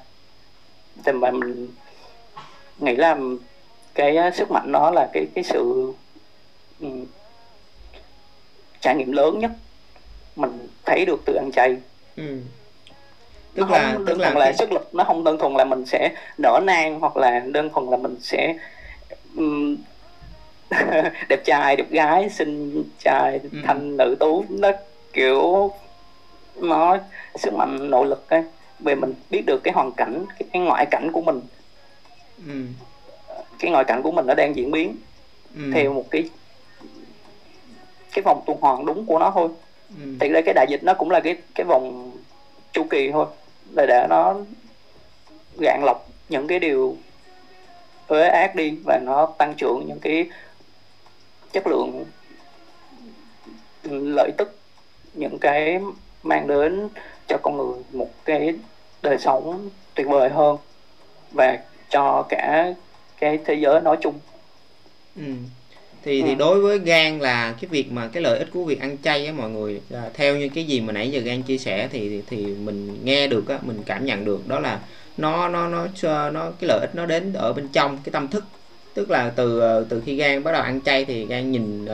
Thì 1.06 1.12
mà 1.12 1.32
mình 1.32 1.68
nghĩ 2.78 2.96
là 2.96 3.18
cái 3.94 4.18
sức 4.34 4.52
mạnh 4.52 4.72
đó 4.72 4.92
là 4.92 5.10
cái 5.14 5.26
cái 5.36 5.44
sự 5.44 5.94
um, 6.80 7.06
trải 8.82 8.96
nghiệm 8.96 9.12
lớn 9.12 9.40
nhất 9.40 9.52
mình 10.36 10.68
thấy 10.86 11.06
được 11.06 11.22
từ 11.26 11.34
ăn 11.34 11.52
chay. 11.52 11.78
Ừ 12.16 12.42
tức 13.60 13.70
nó 13.70 13.78
là 13.78 13.94
không 13.94 14.06
thuần 14.06 14.20
là, 14.20 14.34
là 14.34 14.54
sức 14.54 14.72
lực 14.72 14.96
nó 14.96 15.04
không 15.04 15.24
đơn 15.24 15.38
thuần 15.38 15.54
là 15.54 15.64
mình 15.66 15.86
sẽ 15.86 16.12
nở 16.38 16.60
nang 16.64 17.00
hoặc 17.00 17.18
là 17.18 17.40
đơn 17.40 17.70
thuần 17.70 17.86
là 17.90 17.98
mình 17.98 18.16
sẽ 18.22 18.56
um, 19.38 19.78
đẹp 21.30 21.46
trai 21.46 21.76
đẹp 21.76 21.90
gái 21.90 22.30
xinh 22.30 22.84
trai 23.00 23.40
ừ. 23.44 23.60
thanh 23.66 23.98
nữ 23.98 24.16
tú 24.20 24.46
nó 24.50 24.72
kiểu 25.14 25.72
nó 26.56 26.98
sức 27.36 27.54
mạnh 27.54 27.90
nội 27.90 28.08
lực 28.08 28.30
ấy 28.30 28.44
về 28.80 28.96
mình 28.96 29.14
biết 29.30 29.42
được 29.46 29.64
cái 29.64 29.74
hoàn 29.74 29.92
cảnh 29.92 30.26
cái, 30.40 30.50
cái 30.54 30.62
ngoại 30.62 30.86
cảnh 30.86 31.12
của 31.12 31.22
mình 31.22 31.42
ừ. 32.48 32.54
cái 33.60 33.72
ngoại 33.72 33.84
cảnh 33.84 34.02
của 34.02 34.12
mình 34.12 34.28
nó 34.28 34.34
đang 34.34 34.56
diễn 34.56 34.72
biến 34.72 34.96
ừ. 35.56 35.62
theo 35.74 35.94
một 35.94 36.06
cái 36.12 36.30
cái 38.14 38.24
vòng 38.24 38.44
tuần 38.46 38.58
hoàn 38.62 38.86
đúng 38.86 39.06
của 39.06 39.20
nó 39.20 39.32
thôi 39.32 39.50
ừ. 39.90 40.06
thì 40.20 40.30
đây 40.30 40.42
cái 40.46 40.54
đại 40.54 40.66
dịch 40.70 40.84
nó 40.84 40.94
cũng 40.94 41.12
là 41.12 41.20
cái 41.20 41.36
cái 41.56 41.66
vòng 41.66 42.12
chu 42.72 42.84
kỳ 42.84 43.12
thôi 43.12 43.26
để 43.76 43.86
để 43.88 44.08
nó 44.10 44.36
gạn 45.60 45.82
lọc 45.84 46.10
những 46.30 46.48
cái 46.48 46.60
điều 46.60 46.98
uế 48.08 48.28
ác 48.28 48.56
đi 48.56 48.78
và 48.86 49.00
nó 49.06 49.26
tăng 49.38 49.54
trưởng 49.58 49.86
những 49.88 50.00
cái 50.00 50.30
chất 51.52 51.68
lượng, 51.68 52.06
lợi 53.84 54.32
tức, 54.38 54.60
những 55.14 55.38
cái 55.40 55.80
mang 56.24 56.48
đến 56.48 56.90
cho 57.28 57.38
con 57.44 57.58
người 57.58 57.84
một 57.92 58.10
cái 58.26 58.54
đời 59.02 59.18
sống 59.18 59.70
tuyệt 59.96 60.08
vời 60.08 60.30
hơn 60.30 60.58
và 61.32 61.60
cho 61.90 62.26
cả 62.30 62.74
cái 63.20 63.40
thế 63.46 63.54
giới 63.54 63.82
nói 63.82 63.98
chung 64.02 64.20
ừ 65.16 65.24
thì 66.04 66.22
ừ. 66.22 66.26
thì 66.28 66.36
đối 66.36 66.62
với 66.62 66.80
gan 66.80 67.20
là 67.20 67.56
cái 67.62 67.70
việc 67.72 67.92
mà 67.92 68.08
cái 68.08 68.24
lợi 68.24 68.40
ích 68.40 68.48
của 68.54 68.64
việc 68.64 68.80
ăn 68.80 68.98
chay 69.04 69.26
á 69.26 69.34
mọi 69.34 69.50
người 69.50 69.82
à, 69.94 70.10
theo 70.14 70.38
như 70.38 70.50
cái 70.50 70.64
gì 70.64 70.82
mà 70.82 70.94
nãy 70.94 71.12
giờ 71.12 71.20
gan 71.20 71.42
chia 71.42 71.58
sẻ 71.58 71.88
thì 71.92 72.22
thì 72.28 72.46
mình 72.46 73.00
nghe 73.04 73.28
được 73.28 73.48
á 73.48 73.60
mình 73.62 73.84
cảm 73.86 74.06
nhận 74.06 74.26
được 74.26 74.48
đó 74.48 74.60
là 74.60 74.80
nó 75.20 75.48
nó 75.48 75.68
nó 75.68 75.88
nó 76.30 76.52
cái 76.60 76.68
lợi 76.68 76.80
ích 76.80 76.96
nó 76.96 77.06
đến 77.06 77.34
ở 77.34 77.54
bên 77.54 77.68
trong 77.74 77.98
cái 78.04 78.12
tâm 78.12 78.28
thức. 78.28 78.44
Tức 78.94 79.10
là 79.10 79.32
từ 79.36 79.60
ờ, 79.60 79.86
từ 79.90 80.02
khi 80.06 80.16
gan 80.16 80.44
bắt 80.44 80.52
đầu 80.52 80.62
ăn 80.62 80.82
chay 80.82 81.06
thì 81.06 81.26
gan 81.26 81.52
nhìn 81.52 81.86
uh, 81.86 81.90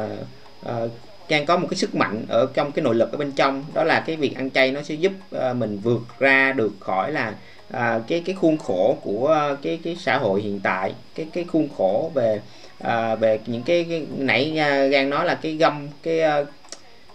uh, 0.65 0.91
gan 1.29 1.45
có 1.45 1.57
một 1.57 1.67
cái 1.71 1.77
sức 1.77 1.95
mạnh 1.95 2.25
ở 2.29 2.47
trong 2.53 2.71
cái 2.71 2.83
nội 2.83 2.95
lực 2.95 3.11
ở 3.11 3.17
bên 3.17 3.31
trong. 3.31 3.65
Đó 3.73 3.83
là 3.83 4.03
cái 4.07 4.15
việc 4.15 4.35
ăn 4.35 4.49
chay 4.49 4.71
nó 4.71 4.81
sẽ 4.81 4.95
giúp 4.95 5.11
uh, 5.35 5.55
mình 5.55 5.79
vượt 5.83 6.01
ra 6.19 6.53
được 6.53 6.71
khỏi 6.79 7.11
là 7.11 7.33
uh, 7.73 8.07
cái 8.07 8.23
cái 8.25 8.35
khuôn 8.35 8.57
khổ 8.57 8.97
của 9.01 9.49
uh, 9.53 9.59
cái 9.61 9.79
cái 9.83 9.97
xã 9.99 10.17
hội 10.17 10.41
hiện 10.41 10.59
tại 10.63 10.93
cái 11.15 11.27
cái 11.33 11.43
khuôn 11.43 11.69
khổ 11.77 12.11
về 12.13 12.41
à, 12.79 13.15
về 13.15 13.39
những 13.45 13.63
cái, 13.63 13.85
cái 13.89 14.05
nãy 14.17 14.59
à, 14.59 14.85
gan 14.85 15.09
nói 15.09 15.25
là 15.25 15.39
cái 15.41 15.55
gâm 15.55 15.87
cái 16.03 16.19
uh, 16.41 16.47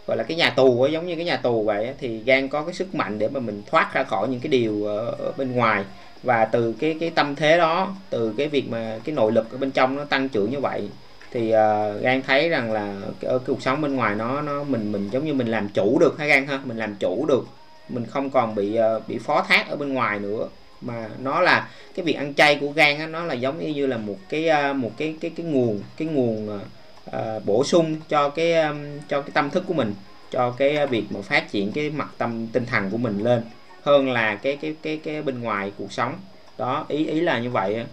gọi 0.07 0.17
là 0.17 0.23
cái 0.23 0.37
nhà 0.37 0.51
tù 0.51 0.83
ấy, 0.83 0.93
giống 0.93 1.07
như 1.07 1.17
cái 1.17 1.25
nhà 1.25 1.37
tù 1.37 1.65
vậy 1.65 1.95
thì 1.99 2.19
gan 2.25 2.49
có 2.49 2.63
cái 2.63 2.75
sức 2.75 2.95
mạnh 2.95 3.19
để 3.19 3.29
mà 3.29 3.41
mình 3.41 3.63
thoát 3.67 3.95
ra 3.95 4.03
khỏi 4.03 4.29
những 4.29 4.41
cái 4.41 4.49
điều 4.49 4.85
ở, 4.85 5.15
ở 5.19 5.33
bên 5.37 5.53
ngoài. 5.53 5.85
Và 6.23 6.45
từ 6.45 6.75
cái 6.81 6.97
cái 7.01 7.11
tâm 7.11 7.37
thế 7.37 7.59
đó 7.59 7.95
từ 8.11 8.35
cái 8.37 8.49
việc 8.49 8.71
mà 8.71 8.99
cái 9.05 9.15
nội 9.15 9.33
lực 9.33 9.53
ở 9.53 9.59
bên 9.59 9.71
trong 9.71 9.97
nó 9.97 10.05
tăng 10.05 10.29
trưởng 10.29 10.51
như 10.51 10.61
vậy 10.61 10.89
thì 11.33 11.51
à, 11.51 11.93
uh, 11.97 12.03
gan 12.03 12.23
thấy 12.23 12.49
rằng 12.49 12.73
là 12.73 12.95
cái, 13.21 13.31
cái 13.31 13.39
cuộc 13.47 13.63
sống 13.63 13.81
bên 13.81 13.97
ngoài 13.97 14.15
nó 14.15 14.41
nó 14.41 14.65
mình 14.65 14.93
mình 14.93 15.09
giống 15.13 15.25
như 15.25 15.35
mình 15.35 15.47
làm 15.47 15.69
chủ 15.69 15.99
được 15.99 16.19
hay 16.19 16.29
gan 16.29 16.47
ha? 16.47 16.61
Mình 16.65 16.77
làm 16.77 16.95
chủ 16.95 17.27
được 17.27 17.47
mình 17.89 18.07
không 18.07 18.31
còn 18.31 18.55
bị 18.55 18.79
uh, 18.97 19.09
bị 19.09 19.19
phó 19.19 19.45
thác 19.49 19.69
ở 19.69 19.77
bên 19.77 19.95
ngoài 19.95 20.19
nữa 20.19 20.49
mà 20.81 21.09
nó 21.19 21.41
là 21.41 21.69
cái 21.95 22.05
việc 22.05 22.13
ăn 22.13 22.35
chay 22.35 22.57
của 22.57 22.71
gan 22.71 22.99
á, 22.99 23.07
nó 23.07 23.25
là 23.25 23.35
giống 23.35 23.73
như 23.73 23.87
là 23.87 23.97
một 23.97 24.17
cái 24.29 24.49
uh, 24.71 24.77
một 24.77 24.91
cái 24.97 25.15
cái 25.21 25.31
cái 25.37 25.47
nguồn 25.47 25.81
cái 25.97 26.09
nguồn 26.09 26.61
uh, 27.07 27.45
bổ 27.45 27.65
sung 27.65 27.97
cho 28.09 28.29
cái 28.29 28.55
um, 28.55 28.99
cho 29.09 29.21
cái 29.21 29.31
tâm 29.35 29.51
thức 29.51 29.65
của 29.67 29.75
mình 29.75 29.95
cho 30.31 30.51
cái 30.51 30.87
việc 30.87 31.05
mà 31.11 31.23
phát 31.23 31.51
triển 31.53 31.73
cái 31.73 31.91
mặt 31.91 32.09
tâm 32.19 32.47
tinh 32.47 32.67
thần 32.67 32.91
của 32.91 32.97
mình 32.97 33.25
lên 33.25 33.43
hơn 33.83 34.11
là 34.11 34.35
cái 34.35 34.57
cái 34.57 34.75
cái 34.83 35.01
cái 35.05 35.23
bên 35.23 35.41
ngoài 35.41 35.73
cuộc 35.79 35.93
sống. 35.93 36.15
Đó 36.59 36.87
ý 36.89 37.07
ý 37.07 37.21
là 37.21 37.39
như 37.39 37.51
vậy 37.51 37.85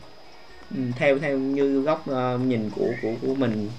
theo 0.98 1.20
theo 1.20 1.38
như 1.38 1.82
góc 1.82 2.06
uh, 2.12 2.42
nhìn 2.42 2.70
của 2.76 2.92
của 3.02 3.14
của 3.22 3.36
mình 3.36 3.70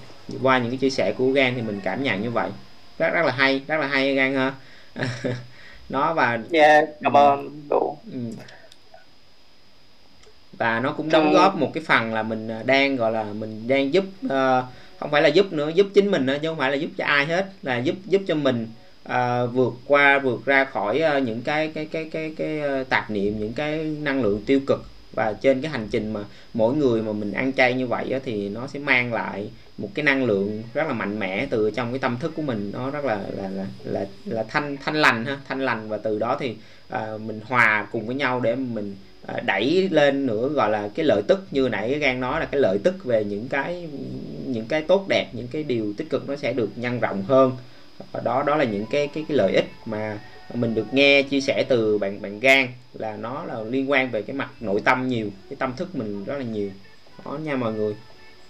qua 0.43 0.57
những 0.57 0.71
cái 0.71 0.77
chia 0.77 0.89
sẻ 0.89 1.13
của 1.17 1.31
gan 1.31 1.53
thì 1.55 1.61
mình 1.61 1.79
cảm 1.83 2.03
nhận 2.03 2.21
như 2.21 2.31
vậy. 2.31 2.49
Rất 2.97 3.09
rất 3.13 3.25
là 3.25 3.31
hay 3.31 3.61
rất 3.67 3.77
là 3.77 3.87
hay 3.87 4.15
gan 4.15 4.35
ha. 4.35 4.53
Nó 5.89 6.13
và 6.13 6.39
yeah, 6.51 6.85
cảm 7.01 7.17
ơn 7.17 7.61
đủ. 7.69 7.97
Ừ. 8.11 8.19
và 10.59 10.79
nó 10.79 10.91
cũng 10.91 11.09
đóng 11.09 11.33
góp 11.33 11.55
một 11.55 11.71
cái 11.73 11.83
phần 11.83 12.13
là 12.13 12.23
mình 12.23 12.47
ờ, 12.47 12.63
đang 12.63 12.95
gọi 12.95 13.11
là 13.11 13.23
mình 13.23 13.67
đang 13.67 13.93
giúp 13.93 14.05
uh, 14.25 14.31
không 14.99 15.11
phải 15.11 15.21
là 15.21 15.27
giúp 15.27 15.53
nữa 15.53 15.69
giúp 15.75 15.87
chính 15.93 16.11
mình 16.11 16.25
nữa 16.25 16.37
chứ 16.41 16.47
không 16.47 16.57
phải 16.57 16.71
là 16.71 16.77
giúp 16.77 16.89
cho 16.97 17.05
ai 17.05 17.25
hết 17.25 17.49
là 17.61 17.77
giúp 17.77 17.95
giúp 18.05 18.21
cho 18.27 18.35
mình 18.35 18.67
à, 19.03 19.45
vượt 19.45 19.73
qua 19.85 20.19
vượt 20.19 20.45
ra 20.45 20.65
khỏi 20.65 21.01
uh, 21.17 21.23
những 21.23 21.41
cái 21.41 21.71
cái 21.73 21.85
cái 21.85 22.09
cái 22.11 22.33
cái 22.37 22.81
uh, 22.81 22.89
tạp 22.89 23.11
niệm 23.11 23.39
những 23.39 23.53
cái 23.53 23.83
năng 23.83 24.21
lượng 24.21 24.43
tiêu 24.45 24.59
cực. 24.67 24.85
Và 25.13 25.33
trên 25.33 25.61
cái 25.61 25.71
hành 25.71 25.87
trình 25.91 26.13
mà 26.13 26.19
mỗi 26.53 26.75
người 26.75 27.01
mà 27.01 27.11
mình 27.11 27.31
ăn 27.31 27.53
chay 27.53 27.73
như 27.73 27.87
vậy 27.87 28.11
á, 28.11 28.19
thì 28.25 28.49
nó 28.49 28.67
sẽ 28.67 28.79
mang 28.79 29.13
lại 29.13 29.49
một 29.77 29.89
cái 29.93 30.03
năng 30.03 30.25
lượng 30.25 30.63
rất 30.73 30.87
là 30.87 30.93
mạnh 30.93 31.19
mẽ 31.19 31.47
từ 31.49 31.71
trong 31.71 31.91
cái 31.91 31.99
tâm 31.99 32.17
thức 32.17 32.33
của 32.35 32.41
mình. 32.41 32.71
Nó 32.73 32.89
rất 32.89 33.05
là 33.05 33.19
là 33.37 33.49
là 33.49 33.65
là, 33.83 34.05
là 34.25 34.43
thanh 34.47 34.77
thanh 34.77 34.95
lành 34.95 35.25
ha 35.25 35.37
thanh 35.47 35.65
lành. 35.65 35.89
Và 35.89 35.97
từ 35.97 36.19
đó 36.19 36.37
thì 36.39 36.55
à, 36.89 37.07
mình 37.25 37.39
hòa 37.45 37.87
cùng 37.91 38.05
với 38.05 38.15
nhau 38.15 38.39
để 38.39 38.55
mình 38.55 38.95
à, 38.95 39.08
À, 39.33 39.39
đẩy 39.45 39.89
lên 39.91 40.25
nữa, 40.25 40.49
gọi 40.49 40.69
là 40.69 40.89
cái 40.95 41.05
lợi 41.05 41.21
tức 41.27 41.47
như 41.51 41.69
nãy 41.69 41.99
gan 41.99 42.19
nói 42.19 42.39
là 42.39 42.45
cái 42.45 42.61
lợi 42.61 42.77
tức 42.83 43.03
về 43.03 43.23
những 43.23 43.47
cái 43.47 43.87
những 44.45 44.65
cái 44.65 44.81
tốt 44.81 45.05
đẹp, 45.07 45.29
những 45.33 45.47
cái 45.47 45.63
điều 45.63 45.93
tích 45.97 46.09
cực 46.09 46.29
nó 46.29 46.35
sẽ 46.35 46.53
được 46.53 46.69
nhân 46.75 46.99
rộng 46.99 47.23
hơn. 47.23 47.51
Đó 48.23 48.43
đó 48.47 48.55
là 48.55 48.63
những 48.63 48.85
cái 48.91 49.07
cái 49.07 49.25
cái 49.27 49.37
lợi 49.37 49.53
ích 49.53 49.65
mà 49.85 50.19
mình 50.53 50.75
được 50.75 50.93
nghe 50.93 51.21
chia 51.21 51.41
sẻ 51.41 51.65
từ 51.69 51.97
bạn 51.97 52.21
bạn 52.21 52.39
gan 52.39 52.67
là 52.93 53.17
nó 53.17 53.43
là 53.43 53.63
liên 53.63 53.91
quan 53.91 54.11
về 54.11 54.21
cái 54.21 54.35
mặt 54.35 54.49
nội 54.59 54.81
tâm 54.85 55.07
nhiều, 55.07 55.29
cái 55.49 55.57
tâm 55.59 55.73
thức 55.77 55.95
mình 55.95 56.23
rất 56.23 56.37
là 56.37 56.43
nhiều. 56.43 56.69
Đó 57.25 57.37
nha 57.43 57.55
mọi 57.55 57.73
người. 57.73 57.95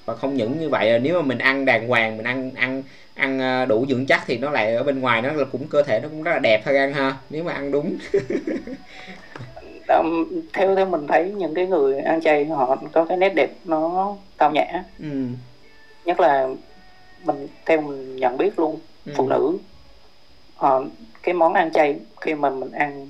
Và 0.06 0.16
không 0.16 0.36
những 0.36 0.60
như 0.60 0.70
vậy 0.70 0.90
à, 0.90 0.98
nếu 0.98 1.16
mà 1.16 1.22
mình 1.22 1.38
ăn 1.38 1.66
đàng 1.66 1.88
hoàng, 1.88 2.18
mình 2.18 2.26
ăn 2.26 2.52
ăn 2.56 2.84
ăn 3.14 3.40
à, 3.40 3.66
đủ 3.66 3.86
dưỡng 3.90 4.06
chất 4.06 4.20
thì 4.28 4.38
nó 4.38 4.50
lại 4.50 4.76
ở 4.76 4.84
bên 4.84 5.00
ngoài 5.00 5.22
nó 5.22 5.32
là 5.32 5.46
cũng 5.46 5.68
cơ 5.68 5.84
thể 5.84 6.00
nó 6.00 6.10
cũng 6.10 6.24
rất 6.24 6.32
là 6.32 6.40
đẹp 6.40 6.62
thôi 6.66 6.74
gan 6.74 6.94
ha. 6.94 7.18
Nếu 7.30 7.44
mà 7.44 7.54
ăn 7.54 7.72
đúng. 7.72 7.98
theo 9.90 10.76
theo 10.76 10.86
mình 10.86 11.08
thấy 11.08 11.32
những 11.32 11.54
cái 11.54 11.68
người 11.68 12.00
ăn 12.00 12.22
chay 12.22 12.46
họ 12.46 12.76
có 12.92 13.06
cái 13.06 13.18
nét 13.18 13.30
đẹp 13.30 13.50
nó 13.64 14.16
tao 14.38 14.52
nhã 14.52 14.84
ừ. 15.00 15.26
nhất 16.06 16.20
là 16.20 16.48
mình 17.24 17.48
theo 17.66 17.82
mình 17.82 18.16
nhận 18.16 18.38
biết 18.38 18.60
luôn 18.60 18.78
ừ. 19.06 19.14
phụ 19.16 19.28
nữ 19.28 19.58
họ 20.56 20.82
cái 21.24 21.34
món 21.34 21.54
ăn 21.54 21.72
chay 21.72 21.96
khi 22.22 22.34
mà 22.34 22.50
mình 22.50 22.72
ăn 22.72 23.10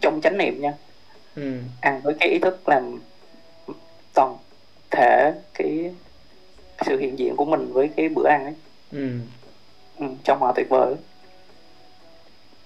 trong 0.00 0.20
chánh 0.20 0.38
niệm 0.38 0.60
nha 0.60 0.74
ừ. 1.36 1.58
ăn 1.80 2.00
với 2.00 2.14
cái 2.14 2.28
ý 2.28 2.38
thức 2.38 2.68
làm 2.68 2.98
toàn 4.14 4.36
thể 4.90 5.32
cái 5.54 5.94
sự 6.86 6.98
hiện 6.98 7.18
diện 7.18 7.36
của 7.36 7.44
mình 7.44 7.72
với 7.72 7.90
cái 7.96 8.08
bữa 8.08 8.28
ăn 8.28 8.44
ấy 8.44 8.54
ừ. 8.92 9.08
Ừ, 9.98 10.06
trong 10.24 10.40
họ 10.40 10.52
tuyệt 10.52 10.68
vời 10.68 10.94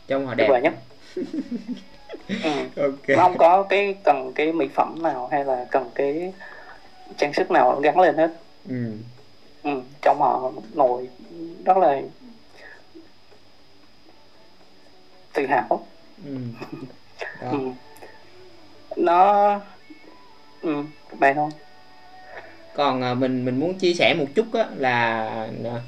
trong 0.06 0.26
họ 0.26 0.34
đẹp 0.34 0.44
tuyệt 0.44 0.50
vời 0.50 0.60
nhất 0.60 0.72
ừ. 2.28 2.50
okay. 2.76 3.16
không 3.16 3.38
có 3.38 3.62
cái 3.62 3.94
cần 4.04 4.32
cái 4.34 4.52
mỹ 4.52 4.68
phẩm 4.74 5.02
nào 5.02 5.28
hay 5.32 5.44
là 5.44 5.66
cần 5.70 5.90
cái 5.94 6.32
trang 7.16 7.32
sức 7.32 7.50
nào 7.50 7.80
gắn 7.80 8.00
lên 8.00 8.16
hết 8.16 8.32
ừ. 8.68 8.92
Ừ, 9.62 9.82
trong 10.02 10.18
họ 10.18 10.52
ngồi 10.74 11.08
rất 11.64 11.76
là 11.76 12.00
tự 15.34 15.46
hào 15.46 15.86
ừ. 16.24 16.36
ừ. 17.40 17.58
nó 18.96 19.60
ừ, 20.62 20.82
bài 21.18 21.34
thôi 21.34 21.50
còn 22.74 23.02
à, 23.02 23.14
mình 23.14 23.44
mình 23.44 23.60
muốn 23.60 23.74
chia 23.78 23.94
sẻ 23.94 24.14
một 24.14 24.26
chút 24.34 24.46
á 24.52 24.66
là 24.76 25.24
à, 25.64 25.80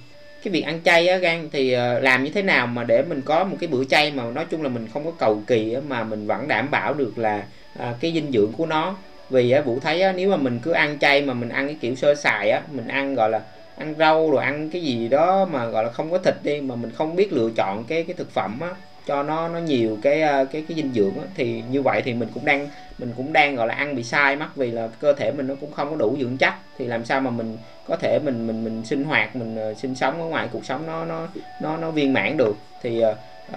cái 0.43 0.53
việc 0.53 0.61
ăn 0.63 0.81
chay 0.85 1.09
á 1.09 1.17
gan 1.17 1.49
thì 1.53 1.73
ờ, 1.73 2.01
làm 2.01 2.25
như 2.25 2.31
thế 2.31 2.43
nào 2.43 2.67
mà 2.67 2.85
để 2.85 3.03
mình 3.03 3.23
có 3.23 3.45
một 3.45 3.57
cái 3.61 3.69
bữa 3.69 3.85
chay 3.85 4.11
mà 4.11 4.25
nói 4.31 4.45
chung 4.51 4.63
là 4.63 4.69
mình 4.69 4.89
không 4.93 5.05
có 5.05 5.13
cầu 5.19 5.43
kỳ 5.47 5.73
á, 5.75 5.81
mà 5.89 6.05
mình 6.05 6.27
vẫn 6.27 6.49
đảm 6.49 6.71
bảo 6.71 6.95
được 6.95 7.19
là 7.19 7.47
à, 7.79 7.95
cái 8.01 8.13
dinh 8.13 8.33
dưỡng 8.33 8.53
của 8.53 8.67
nó? 8.67 8.97
Vì 9.31 9.51
á 9.51 9.61
vũ 9.61 9.81
thấy 9.81 10.03
á, 10.03 10.13
nếu 10.13 10.31
mà 10.31 10.37
mình 10.37 10.61
cứ 10.61 10.73
ăn 10.73 10.99
chay 10.99 11.23
mà 11.23 11.35
mình 11.35 11.49
ăn 11.49 11.67
cái 11.67 11.77
kiểu 11.81 11.95
sơ 11.95 12.15
sài 12.15 12.51
á 12.51 12.63
mình 12.73 12.89
ăn 12.89 13.15
gọi 13.15 13.31
là 13.31 13.41
ăn 13.77 13.95
rau 13.99 14.31
rồi 14.31 14.45
ăn 14.45 14.71
cái 14.71 14.83
gì 14.83 15.09
đó 15.09 15.49
mà 15.53 15.67
gọi 15.67 15.85
là 15.85 15.91
không 15.91 16.11
có 16.11 16.19
thịt 16.19 16.35
đi 16.43 16.61
mà 16.61 16.75
mình 16.77 16.91
không 16.93 17.17
biết 17.17 17.33
lựa 17.33 17.51
chọn 17.57 17.85
cái 17.85 18.05
cái 18.05 18.15
thực 18.17 18.31
phẩm 18.31 18.61
á 18.61 18.69
cho 19.09 19.23
nó 19.23 19.49
nó 19.49 19.59
nhiều 19.59 19.99
cái 20.03 20.23
ờ, 20.23 20.45
cái 20.45 20.65
cái 20.69 20.77
dinh 20.77 20.93
dưỡng 20.93 21.15
á, 21.21 21.27
thì 21.35 21.63
như 21.71 21.83
vậy 21.83 22.03
thì 22.05 22.15
mình 22.15 22.29
cũng 22.35 22.45
đang 22.45 22.69
mình 22.99 23.13
cũng 23.17 23.33
đang 23.33 23.57
gọi 23.57 23.67
là 23.67 23.75
ăn 23.75 23.95
bị 23.95 24.03
sai 24.03 24.37
mất 24.37 24.57
vì 24.57 24.71
là 24.71 24.89
cơ 25.01 25.13
thể 25.13 25.33
mình 25.33 25.47
nó 25.47 25.55
cũng 25.61 25.73
không 25.73 25.91
có 25.91 25.97
đủ 25.97 26.17
dưỡng 26.21 26.37
chất. 26.37 26.55
Thì 26.79 26.85
làm 26.85 27.05
sao 27.05 27.21
mà 27.21 27.31
mình 27.31 27.57
có 27.89 27.97
thể 27.97 28.19
mình 28.25 28.47
mình 28.47 28.65
mình 28.65 28.85
sinh 28.85 29.05
hoạt 29.05 29.37
mình 29.37 29.57
ờ, 29.57 29.75
sinh 29.75 29.95
sống 29.95 30.21
ở 30.21 30.27
ngoài 30.27 30.49
cuộc 30.53 30.65
sống 30.65 30.87
nó 30.87 31.05
nó 31.05 31.29
nó 31.61 31.77
nó 31.77 31.91
viên 31.91 32.13
mãn 32.13 32.37
được. 32.37 32.57
Thì 32.83 33.03
uh, 33.05 33.57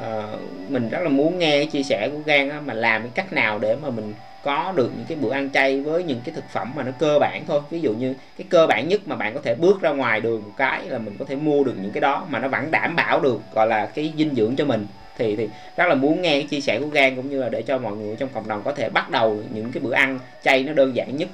mình 0.70 0.90
rất 0.90 1.00
là 1.04 1.10
muốn 1.10 1.40
nghe 1.40 1.58
cái 1.58 1.66
chia 1.66 1.84
sẻ 1.84 2.10
của 2.12 2.20
gan 2.26 2.50
á, 2.50 2.62
mà 2.66 2.74
làm 2.74 3.02
cái 3.02 3.12
cách 3.16 3.34
nào 3.34 3.60
để 3.60 3.76
mà 3.76 3.90
mình 3.90 4.14
có 4.44 4.74
được 4.76 4.92
những 4.98 5.06
cái 5.08 5.18
bữa 5.18 5.32
ăn 5.32 5.50
chay 5.50 5.82
với 5.82 6.04
những 6.04 6.22
cái 6.26 6.36
thực 6.36 6.50
phẩm 6.50 6.72
mà 6.76 6.84
nó 6.84 6.92
cơ 7.00 7.20
bản 7.20 7.44
thôi. 7.48 7.62
Ví 7.70 7.82
dụ 7.82 7.94
như 7.94 8.16
cái 8.38 8.48
cơ 8.50 8.68
bản 8.68 8.88
nhất 8.88 9.02
mà 9.06 9.16
bạn 9.16 9.34
có 9.34 9.42
thể 9.44 9.56
bước 9.56 9.82
ra 9.82 9.90
ngoài 9.90 10.22
đường 10.22 10.44
một 10.46 10.52
cái 10.58 10.86
là 10.86 10.98
mình 10.98 11.16
có 11.20 11.26
thể 11.26 11.36
mua 11.36 11.64
được 11.64 11.74
những 11.82 11.92
cái 11.92 12.02
đó 12.02 12.28
mà 12.30 12.40
nó 12.40 12.48
vẫn 12.48 12.72
đảm 12.72 12.96
bảo 12.96 13.20
được 13.20 13.42
gọi 13.54 13.68
là 13.68 13.86
cái 13.86 14.14
dinh 14.18 14.36
dưỡng 14.36 14.56
cho 14.56 14.66
mình 14.66 14.88
thì 15.22 15.36
thì 15.36 15.50
rất 15.78 15.86
là 15.88 15.96
muốn 15.96 16.22
nghe 16.22 16.32
cái 16.32 16.48
chia 16.50 16.60
sẻ 16.60 16.80
của 16.80 16.88
gan 16.88 17.16
cũng 17.16 17.30
như 17.30 17.42
là 17.42 17.50
để 17.50 17.62
cho 17.62 17.78
mọi 17.78 17.96
người 17.96 18.16
trong 18.16 18.30
cộng 18.34 18.48
đồng 18.48 18.62
có 18.66 18.72
thể 18.72 18.90
bắt 18.90 19.10
đầu 19.10 19.38
những 19.54 19.72
cái 19.72 19.82
bữa 19.84 19.94
ăn 19.94 20.20
chay 20.44 20.64
nó 20.64 20.74
đơn 20.74 20.96
giản 20.96 21.18
nhất 21.18 21.30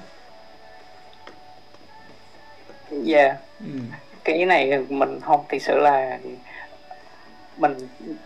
dạ 2.92 3.24
yeah. 3.24 3.38
ừ. 3.60 3.80
cái 4.24 4.46
này 4.46 4.80
mình 4.90 5.20
không 5.22 5.44
thực 5.50 5.62
sự 5.62 5.78
là 5.78 6.20
mình 7.58 7.74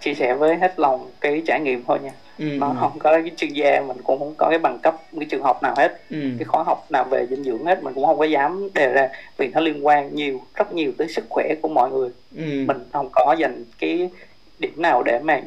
chia 0.02 0.14
sẻ 0.14 0.34
với 0.34 0.56
hết 0.56 0.80
lòng 0.80 1.12
cái 1.22 1.42
trải 1.46 1.60
nghiệm 1.60 1.84
thôi 1.88 2.00
nha 2.04 2.12
ừ. 2.40 2.46
nó 2.46 2.68
ừ. 2.68 2.76
không 2.80 3.00
có 3.00 3.12
cái 3.12 3.32
chuyên 3.38 3.54
gia 3.54 3.82
mình 3.82 3.98
cũng 4.04 4.20
không 4.20 4.34
có 4.38 4.48
cái 4.50 4.60
bằng 4.60 4.80
cấp 4.84 4.96
cái 5.20 5.28
trường 5.32 5.44
học 5.44 5.64
nào 5.64 5.74
hết 5.78 6.02
ừ. 6.10 6.18
cái 6.40 6.46
khóa 6.46 6.64
học 6.64 6.86
nào 6.92 7.04
về 7.12 7.28
dinh 7.30 7.44
dưỡng 7.44 7.66
hết 7.66 7.84
mình 7.84 7.94
cũng 7.94 8.06
không 8.06 8.18
có 8.18 8.26
dám 8.26 8.70
đề 8.74 8.94
ra 8.94 9.10
vì 9.38 9.48
nó 9.48 9.60
liên 9.60 9.86
quan 9.86 10.16
nhiều 10.16 10.42
rất 10.56 10.74
nhiều 10.74 10.92
tới 10.98 11.08
sức 11.08 11.26
khỏe 11.30 11.56
của 11.62 11.70
mọi 11.70 11.92
người 11.92 12.10
ừ. 12.38 12.44
mình 12.68 12.78
không 12.94 13.10
có 13.12 13.36
dành 13.40 13.64
cái 13.80 14.10
điểm 14.62 14.82
nào 14.82 15.04
để 15.04 15.20
mà 15.20 15.42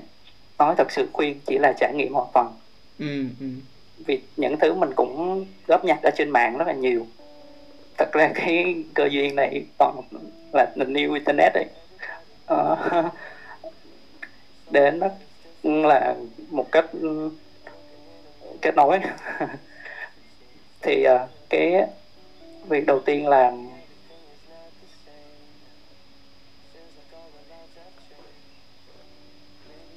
nói 0.59 0.75
thật 0.79 0.93
sự 0.93 1.09
khuyên 1.12 1.41
chỉ 1.47 1.59
là 1.59 1.73
trải 1.73 1.93
nghiệm 1.95 2.12
hoàn 2.12 2.29
toàn 2.33 2.53
ừ, 2.99 3.25
ừ. 3.41 3.47
vì 4.07 4.21
những 4.37 4.57
thứ 4.59 4.75
mình 4.75 4.91
cũng 4.97 5.45
góp 5.67 5.85
nhặt 5.85 5.99
ở 6.03 6.11
trên 6.17 6.31
mạng 6.31 6.59
rất 6.59 6.67
là 6.67 6.75
nhiều. 6.75 7.07
Thật 7.99 8.12
ra 8.12 8.31
cái 8.35 8.85
cơ 8.95 9.09
duyên 9.11 9.37
này 9.37 9.65
toàn 9.79 10.01
là 10.53 10.73
nền 10.77 10.93
new 10.93 11.15
internet 11.15 11.53
đấy. 11.55 11.67
Uh, 12.55 12.79
đến 14.71 15.01
nó 15.01 15.09
là 15.62 16.15
một 16.51 16.73
cách 16.73 16.87
kết 18.62 18.75
nối. 18.77 19.01
Thì 20.83 21.07
uh, 21.15 21.31
cái 21.51 21.87
việc 22.69 22.87
đầu 22.87 23.01
tiên 23.01 23.29
là 23.29 23.53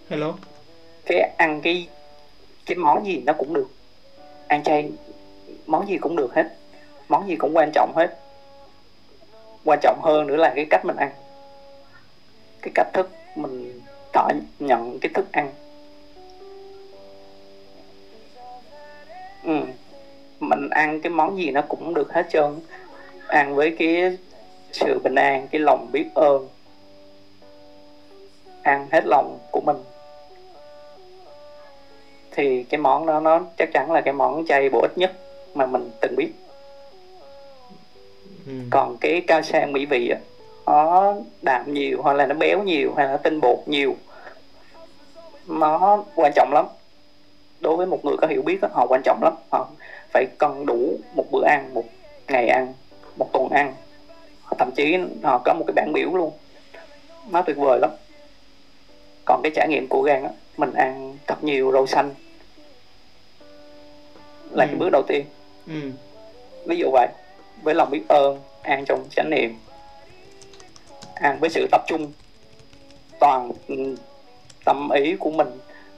hello. 0.10 0.34
Cái 1.06 1.20
ăn 1.38 1.62
cái 1.62 1.88
cái 2.66 2.78
món 2.78 3.06
gì 3.06 3.22
nó 3.26 3.34
cũng 3.34 3.54
được. 3.54 3.68
Ăn 4.48 4.64
chay, 4.64 4.92
món 5.66 5.88
gì 5.88 5.98
cũng 5.98 6.16
được 6.16 6.34
hết. 6.36 6.48
Món 7.08 7.28
gì 7.28 7.36
cũng 7.36 7.56
quan 7.56 7.72
trọng 7.74 7.94
hết. 7.96 8.20
Quan 9.66 9.80
trọng 9.82 10.00
hơn 10.04 10.28
nữa 10.28 10.36
là 10.36 10.54
cái 10.56 10.66
cách 10.70 10.86
mình 10.86 10.96
ăn. 10.96 11.12
Cái 12.62 12.72
cách 12.76 12.88
thức 12.94 13.10
mình 13.36 13.82
thọ 14.14 14.30
nhận 14.60 15.00
cái 15.00 15.12
thức 15.14 15.32
ăn. 15.32 15.52
Ừ. 19.44 19.60
mình 20.40 20.70
ăn 20.70 21.02
cái 21.02 21.10
món 21.10 21.38
gì 21.38 21.52
nó 21.52 21.62
cũng 21.62 21.94
được 21.94 22.14
hết 22.14 22.26
trơn. 22.30 22.60
Ăn 23.28 23.56
với 23.56 23.76
cái 23.80 24.18
sự 24.72 25.00
bình 25.04 25.16
an, 25.16 25.48
cái 25.52 25.62
lòng 25.62 25.92
biết 25.92 26.06
ơn. 26.16 26.48
Ăn 28.64 28.88
hết 28.92 29.02
lòng 29.06 29.40
của 29.52 29.62
mình 29.62 29.78
thì 32.38 32.64
cái 32.64 32.78
món 32.78 33.06
đó 33.06 33.20
nó 33.20 33.40
chắc 33.58 33.70
chắn 33.74 33.92
là 33.92 34.02
cái 34.02 34.14
món 34.14 34.46
chay 34.46 34.70
bổ 34.70 34.80
ích 34.82 34.98
nhất 34.98 35.12
mà 35.56 35.66
mình 35.66 35.92
từng 36.02 36.16
biết. 36.16 36.30
Ừ. 38.46 38.54
còn 38.70 38.98
cái 38.98 39.22
cao 39.28 39.42
sang 39.42 39.74
mỹ 39.74 39.86
vị 39.86 40.10
á 40.10 40.18
nó 40.66 41.14
đạm 41.42 41.74
nhiều 41.74 42.02
hoặc 42.02 42.14
là 42.14 42.26
nó 42.26 42.36
béo 42.36 42.64
nhiều 42.64 42.94
hay 42.98 43.08
là 43.08 43.18
tinh 43.18 43.42
bột 43.42 43.60
nhiều 43.66 43.96
nó 45.48 46.04
quan 46.16 46.32
trọng 46.36 46.54
lắm. 46.54 46.66
Đối 47.60 47.76
với 47.76 47.86
một 47.86 48.06
người 48.06 48.18
có 48.18 48.28
hiểu 48.28 48.42
biết 48.42 48.62
đó, 48.62 48.68
họ 48.72 48.86
quan 48.90 49.02
trọng 49.04 49.24
lắm. 49.24 49.34
Họ 49.52 49.68
phải 50.14 50.26
cân 50.38 50.66
đủ 50.66 51.00
một 51.16 51.26
bữa 51.32 51.46
ăn 51.46 51.74
một 51.74 51.84
ngày 52.28 52.48
ăn 52.48 52.74
một 53.18 53.30
tuần 53.34 53.50
ăn. 53.50 53.74
Thậm 54.58 54.72
chí 54.72 54.98
họ 55.24 55.42
có 55.46 55.54
một 55.54 55.64
cái 55.68 55.74
bảng 55.74 55.94
biểu 55.94 56.14
luôn. 56.14 56.32
Nó 57.32 57.42
tuyệt 57.42 57.58
vời 57.58 57.80
lắm. 57.80 57.92
Còn 59.26 59.42
cái 59.44 59.52
trải 59.56 59.68
nghiệm 59.68 59.88
của 59.88 60.02
gan 60.02 60.24
á 60.24 60.30
mình 60.58 60.74
ăn 60.74 61.18
thật 61.28 61.44
nhiều 61.44 61.72
rau 61.72 61.88
xanh 61.88 62.14
là 64.52 64.64
ừ. 64.64 64.68
cái 64.68 64.76
bước 64.76 64.90
đầu 64.92 65.04
tiên 65.08 65.26
ừ. 65.68 65.92
ví 66.66 66.78
dụ 66.78 66.90
vậy 66.92 67.08
với 67.64 67.76
lòng 67.76 67.92
biết 67.92 68.08
ơn 68.08 68.40
ăn 68.62 68.86
trong 68.86 69.06
chánh 69.10 69.30
niệm 69.30 69.56
ăn 71.14 71.38
với 71.40 71.50
sự 71.50 71.68
tập 71.72 71.82
trung 71.88 72.12
toàn 73.20 73.52
tâm 74.66 74.90
ý 74.90 75.16
của 75.16 75.32
mình 75.32 75.48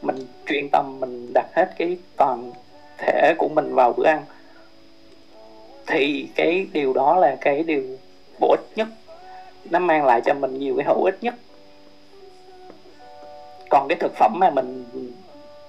mình 0.01 0.27
chuyên 0.47 0.69
tâm 0.71 0.99
mình 0.99 1.31
đặt 1.33 1.45
hết 1.55 1.73
cái 1.77 1.97
toàn 2.17 2.51
thể 2.97 3.33
của 3.37 3.49
mình 3.49 3.75
vào 3.75 3.93
bữa 3.93 4.05
ăn 4.05 4.23
thì 5.87 6.27
cái 6.35 6.67
điều 6.73 6.93
đó 6.93 7.15
là 7.15 7.37
cái 7.41 7.63
điều 7.63 7.83
bổ 8.39 8.47
ích 8.51 8.67
nhất 8.75 8.87
nó 9.69 9.79
mang 9.79 10.05
lại 10.05 10.21
cho 10.25 10.33
mình 10.33 10.59
nhiều 10.59 10.73
cái 10.77 10.85
hữu 10.85 11.03
ích 11.03 11.17
nhất 11.21 11.35
còn 13.69 13.87
cái 13.87 13.97
thực 14.01 14.15
phẩm 14.15 14.33
mà 14.39 14.49
mình 14.49 14.85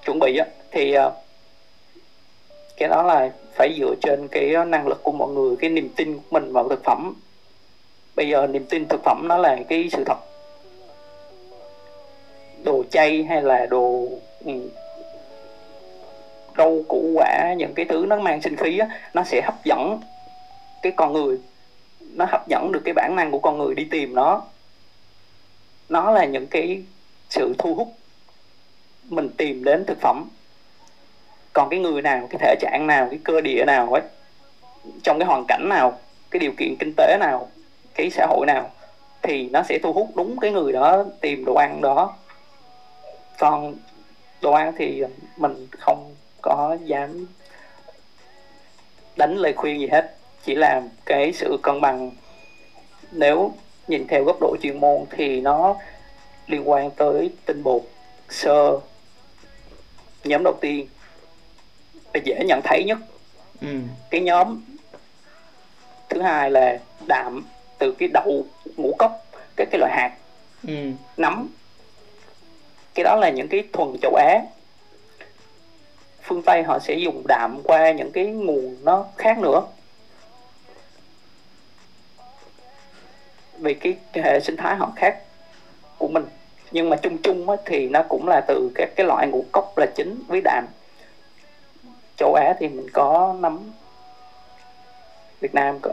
chuẩn 0.05 0.19
bị 0.19 0.37
á 0.37 0.45
thì 0.71 0.97
uh, 0.97 1.13
cái 2.81 2.89
đó 2.89 3.03
là 3.03 3.31
phải 3.53 3.75
dựa 3.79 3.95
trên 4.01 4.27
cái 4.27 4.53
ờ, 4.53 4.65
năng 4.65 4.87
lực 4.87 5.03
của 5.03 5.11
mọi 5.11 5.29
người 5.29 5.55
cái 5.55 5.69
niềm 5.69 5.89
tin 5.95 6.15
của 6.15 6.21
mình 6.31 6.53
vào 6.53 6.69
thực 6.69 6.83
phẩm. 6.83 7.13
Bây 8.15 8.29
giờ 8.29 8.47
niềm 8.47 8.65
tin 8.69 8.87
thực 8.87 9.01
phẩm 9.03 9.27
nó 9.27 9.37
là 9.37 9.57
cái 9.69 9.89
sự 9.91 10.03
thật. 10.03 10.17
Đồ 12.63 12.83
chay 12.91 13.23
hay 13.23 13.41
là 13.41 13.65
đồ 13.65 14.07
ừ, 14.45 14.53
rau 16.57 16.83
củ 16.87 17.11
quả 17.15 17.53
những 17.57 17.73
cái 17.73 17.85
thứ 17.89 18.05
nó 18.07 18.19
mang 18.19 18.41
sinh 18.41 18.55
khí 18.55 18.77
á, 18.77 18.87
nó 19.13 19.23
sẽ 19.23 19.41
hấp 19.41 19.65
dẫn 19.65 19.99
cái 20.81 20.91
con 20.95 21.13
người. 21.13 21.37
Nó 21.99 22.25
hấp 22.25 22.47
dẫn 22.47 22.71
được 22.71 22.81
cái 22.85 22.93
bản 22.93 23.15
năng 23.15 23.31
của 23.31 23.39
con 23.39 23.57
người 23.57 23.75
đi 23.75 23.83
tìm 23.91 24.15
nó. 24.15 24.41
Nó 25.89 26.11
là 26.11 26.25
những 26.25 26.47
cái 26.47 26.83
sự 27.29 27.55
thu 27.57 27.75
hút 27.75 27.93
mình 29.09 29.29
tìm 29.37 29.63
đến 29.63 29.85
thực 29.85 30.01
phẩm 30.01 30.29
còn 31.53 31.69
cái 31.69 31.79
người 31.79 32.01
nào, 32.01 32.27
cái 32.29 32.39
thể 32.39 32.55
trạng 32.59 32.87
nào, 32.87 33.07
cái 33.09 33.19
cơ 33.23 33.41
địa 33.41 33.63
nào 33.67 33.93
ấy, 33.93 34.01
trong 35.03 35.19
cái 35.19 35.27
hoàn 35.27 35.45
cảnh 35.47 35.69
nào, 35.69 35.99
cái 36.31 36.39
điều 36.39 36.51
kiện 36.57 36.75
kinh 36.79 36.93
tế 36.97 37.17
nào, 37.19 37.47
cái 37.95 38.09
xã 38.09 38.25
hội 38.29 38.45
nào, 38.45 38.69
thì 39.21 39.49
nó 39.49 39.63
sẽ 39.63 39.79
thu 39.83 39.93
hút 39.93 40.09
đúng 40.15 40.39
cái 40.39 40.51
người 40.51 40.73
đó 40.73 41.03
tìm 41.21 41.45
đồ 41.45 41.53
ăn 41.53 41.81
đó. 41.81 42.15
Còn 43.39 43.75
đồ 44.41 44.51
ăn 44.51 44.73
thì 44.77 45.03
mình 45.37 45.67
không 45.79 46.15
có 46.41 46.77
dám 46.83 47.25
đánh 49.15 49.37
lời 49.37 49.53
khuyên 49.53 49.79
gì 49.79 49.87
hết. 49.87 50.15
Chỉ 50.45 50.55
là 50.55 50.81
cái 51.05 51.33
sự 51.33 51.59
cân 51.63 51.81
bằng. 51.81 52.11
Nếu 53.11 53.53
nhìn 53.87 54.07
theo 54.07 54.23
góc 54.23 54.37
độ 54.41 54.55
chuyên 54.61 54.79
môn 54.79 55.05
thì 55.09 55.41
nó 55.41 55.75
liên 56.47 56.69
quan 56.69 56.91
tới 56.91 57.31
tinh 57.45 57.63
bột, 57.63 57.81
sơ, 58.29 58.79
nhóm 60.23 60.43
đầu 60.43 60.53
tiên 60.61 60.87
và 62.13 62.19
dễ 62.23 62.43
nhận 62.45 62.61
thấy 62.63 62.83
nhất. 62.83 62.97
Ừ. 63.61 63.67
cái 64.09 64.21
nhóm 64.21 64.61
thứ 66.09 66.21
hai 66.21 66.51
là 66.51 66.79
đạm 67.07 67.43
từ 67.77 67.91
cái 67.91 68.09
đậu 68.13 68.45
ngũ 68.77 68.95
cốc 68.99 69.25
cái 69.55 69.67
cái 69.71 69.79
loại 69.79 69.91
hạt. 69.95 70.11
Ừ. 70.67 70.73
nấm. 71.17 71.47
Cái 72.93 73.03
đó 73.03 73.15
là 73.15 73.29
những 73.29 73.47
cái 73.47 73.63
thuần 73.73 73.97
châu 74.01 74.15
á. 74.15 74.39
Phương 76.23 76.41
tây 76.41 76.63
họ 76.63 76.79
sẽ 76.79 76.93
dùng 76.93 77.23
đạm 77.27 77.61
qua 77.63 77.91
những 77.91 78.11
cái 78.11 78.25
nguồn 78.25 78.77
nó 78.83 79.05
khác 79.17 79.37
nữa. 79.37 79.63
Vì 83.57 83.73
cái, 83.73 83.95
cái 84.13 84.23
hệ 84.23 84.39
sinh 84.39 84.57
thái 84.57 84.75
họ 84.75 84.91
khác 84.95 85.17
của 85.97 86.07
mình. 86.07 86.25
Nhưng 86.71 86.89
mà 86.89 86.95
chung 86.95 87.17
chung 87.17 87.47
thì 87.65 87.87
nó 87.87 88.03
cũng 88.09 88.27
là 88.27 88.41
từ 88.47 88.71
các 88.75 88.89
cái 88.95 89.05
loại 89.05 89.27
ngũ 89.27 89.45
cốc 89.51 89.77
là 89.77 89.85
chính 89.85 90.23
với 90.27 90.41
đạm 90.43 90.67
châu 92.21 92.33
Á 92.33 92.55
thì 92.59 92.67
mình 92.67 92.89
có 92.93 93.35
nấm 93.39 93.59
Việt 95.39 95.53
Nam 95.53 95.79
có, 95.81 95.91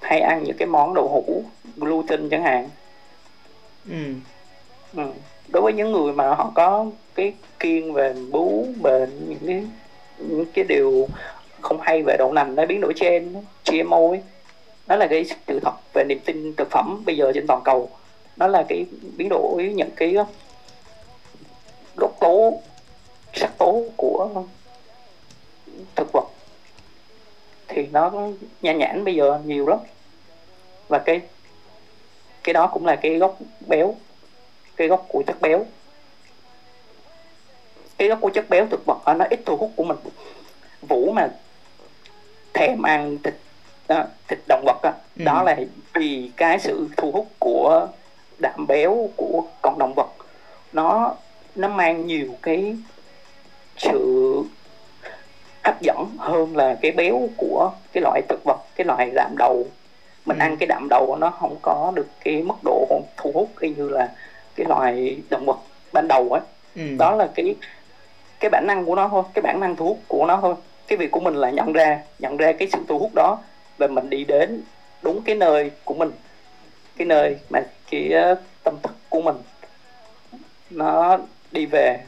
hay 0.00 0.20
ăn 0.20 0.44
những 0.44 0.56
cái 0.56 0.68
món 0.68 0.94
đậu 0.94 1.08
hũ 1.08 1.42
gluten 1.76 2.28
chẳng 2.28 2.42
hạn 2.42 2.68
ừ. 3.88 3.94
Ừ. 4.96 5.02
đối 5.48 5.62
với 5.62 5.72
những 5.72 5.92
người 5.92 6.12
mà 6.12 6.34
họ 6.34 6.52
có 6.54 6.86
cái 7.14 7.32
kiêng 7.60 7.92
về 7.92 8.14
bú 8.30 8.66
bệnh 8.80 9.28
những 9.28 9.38
cái 9.46 9.62
những 10.18 10.46
cái 10.54 10.64
điều 10.64 11.08
không 11.60 11.80
hay 11.80 12.02
về 12.02 12.16
đậu 12.18 12.32
nành 12.32 12.54
nó 12.54 12.66
biến 12.66 12.80
đổi 12.80 12.92
gen 13.00 13.34
GMO 13.66 14.08
ấy 14.08 14.20
nó 14.86 14.96
là 14.96 15.06
cái 15.06 15.24
sự 15.48 15.60
thật 15.60 15.74
về 15.94 16.04
niềm 16.04 16.20
tin 16.24 16.54
thực 16.56 16.70
phẩm 16.70 17.02
bây 17.06 17.16
giờ 17.16 17.32
trên 17.34 17.46
toàn 17.46 17.62
cầu 17.64 17.90
nó 18.36 18.46
là 18.46 18.64
cái 18.68 18.86
biến 19.16 19.28
đổi 19.28 19.72
những 19.74 19.90
cái 19.96 20.16
gốc 21.96 22.16
tố 22.20 22.60
sắc 23.34 23.58
tố 23.58 23.84
của 23.96 24.44
thực 25.96 26.12
vật 26.12 26.24
thì 27.68 27.86
nó 27.92 28.12
nhan 28.62 28.78
nhản 28.78 29.04
bây 29.04 29.14
giờ 29.14 29.40
nhiều 29.44 29.66
lắm. 29.66 29.78
Và 30.88 30.98
cái 30.98 31.20
cái 32.44 32.52
đó 32.52 32.66
cũng 32.66 32.86
là 32.86 32.96
cái 32.96 33.14
gốc 33.18 33.38
béo 33.68 33.94
cái 34.76 34.88
gốc 34.88 35.06
của 35.08 35.22
chất 35.26 35.40
béo. 35.40 35.66
Cái 37.98 38.08
gốc 38.08 38.18
của 38.20 38.30
chất 38.30 38.50
béo 38.50 38.66
thực 38.70 38.86
vật 38.86 38.98
nó 39.16 39.24
ít 39.30 39.40
thu 39.46 39.56
hút 39.56 39.72
của 39.76 39.84
mình. 39.84 39.98
Vũ 40.82 41.12
mà 41.12 41.28
thèm 42.54 42.82
ăn 42.82 43.18
thịt 43.24 43.34
à, 43.86 44.06
thịt 44.28 44.38
động 44.48 44.62
vật 44.66 44.78
đó, 44.82 44.92
ừ. 45.18 45.24
đó 45.24 45.42
là 45.42 45.56
vì 45.94 46.30
cái 46.36 46.58
sự 46.60 46.88
thu 46.96 47.12
hút 47.12 47.28
của 47.38 47.88
đạm 48.38 48.66
béo 48.66 49.10
của 49.16 49.44
con 49.62 49.78
động 49.78 49.94
vật. 49.96 50.08
Nó 50.72 51.14
nó 51.54 51.68
mang 51.68 52.06
nhiều 52.06 52.36
cái 52.42 52.76
sự 53.76 54.42
hấp 55.68 55.82
dẫn 55.82 56.16
hơn 56.18 56.56
là 56.56 56.76
cái 56.82 56.92
béo 56.92 57.28
của 57.36 57.72
cái 57.92 58.02
loại 58.02 58.22
thực 58.28 58.44
vật 58.44 58.58
cái 58.76 58.84
loại 58.84 59.10
đạm 59.14 59.34
đầu 59.38 59.66
mình 60.24 60.38
ừ. 60.38 60.42
ăn 60.42 60.56
cái 60.56 60.66
đạm 60.66 60.86
đầu 60.90 61.16
nó 61.20 61.30
không 61.30 61.56
có 61.62 61.92
được 61.94 62.06
cái 62.24 62.42
mức 62.42 62.54
độ 62.64 63.02
thu 63.16 63.30
hút 63.34 63.50
y 63.60 63.70
như 63.70 63.88
là 63.88 64.12
cái 64.56 64.66
loại 64.68 65.16
động 65.30 65.46
vật 65.46 65.58
ban 65.92 66.08
đầu 66.08 66.28
ấy 66.32 66.42
ừ. 66.76 66.82
đó 66.98 67.14
là 67.14 67.28
cái 67.34 67.54
cái 68.40 68.50
bản 68.50 68.66
năng 68.66 68.86
của 68.86 68.94
nó 68.94 69.08
thôi 69.08 69.22
cái 69.34 69.42
bản 69.42 69.60
năng 69.60 69.76
thu 69.76 69.86
hút 69.86 69.98
của 70.08 70.26
nó 70.26 70.38
thôi 70.40 70.54
cái 70.86 70.98
việc 70.98 71.10
của 71.10 71.20
mình 71.20 71.34
là 71.34 71.50
nhận 71.50 71.72
ra 71.72 72.00
nhận 72.18 72.36
ra 72.36 72.52
cái 72.52 72.68
sự 72.72 72.78
thu 72.88 72.98
hút 72.98 73.10
đó 73.14 73.38
và 73.78 73.86
mình 73.86 74.10
đi 74.10 74.24
đến 74.24 74.62
đúng 75.02 75.22
cái 75.22 75.34
nơi 75.34 75.70
của 75.84 75.94
mình 75.94 76.10
cái 76.96 77.06
nơi 77.06 77.36
mà 77.50 77.60
cái 77.90 78.10
tâm 78.64 78.74
thức 78.82 78.94
của 79.08 79.20
mình 79.20 79.36
nó 80.70 81.18
đi 81.52 81.66
về 81.66 82.00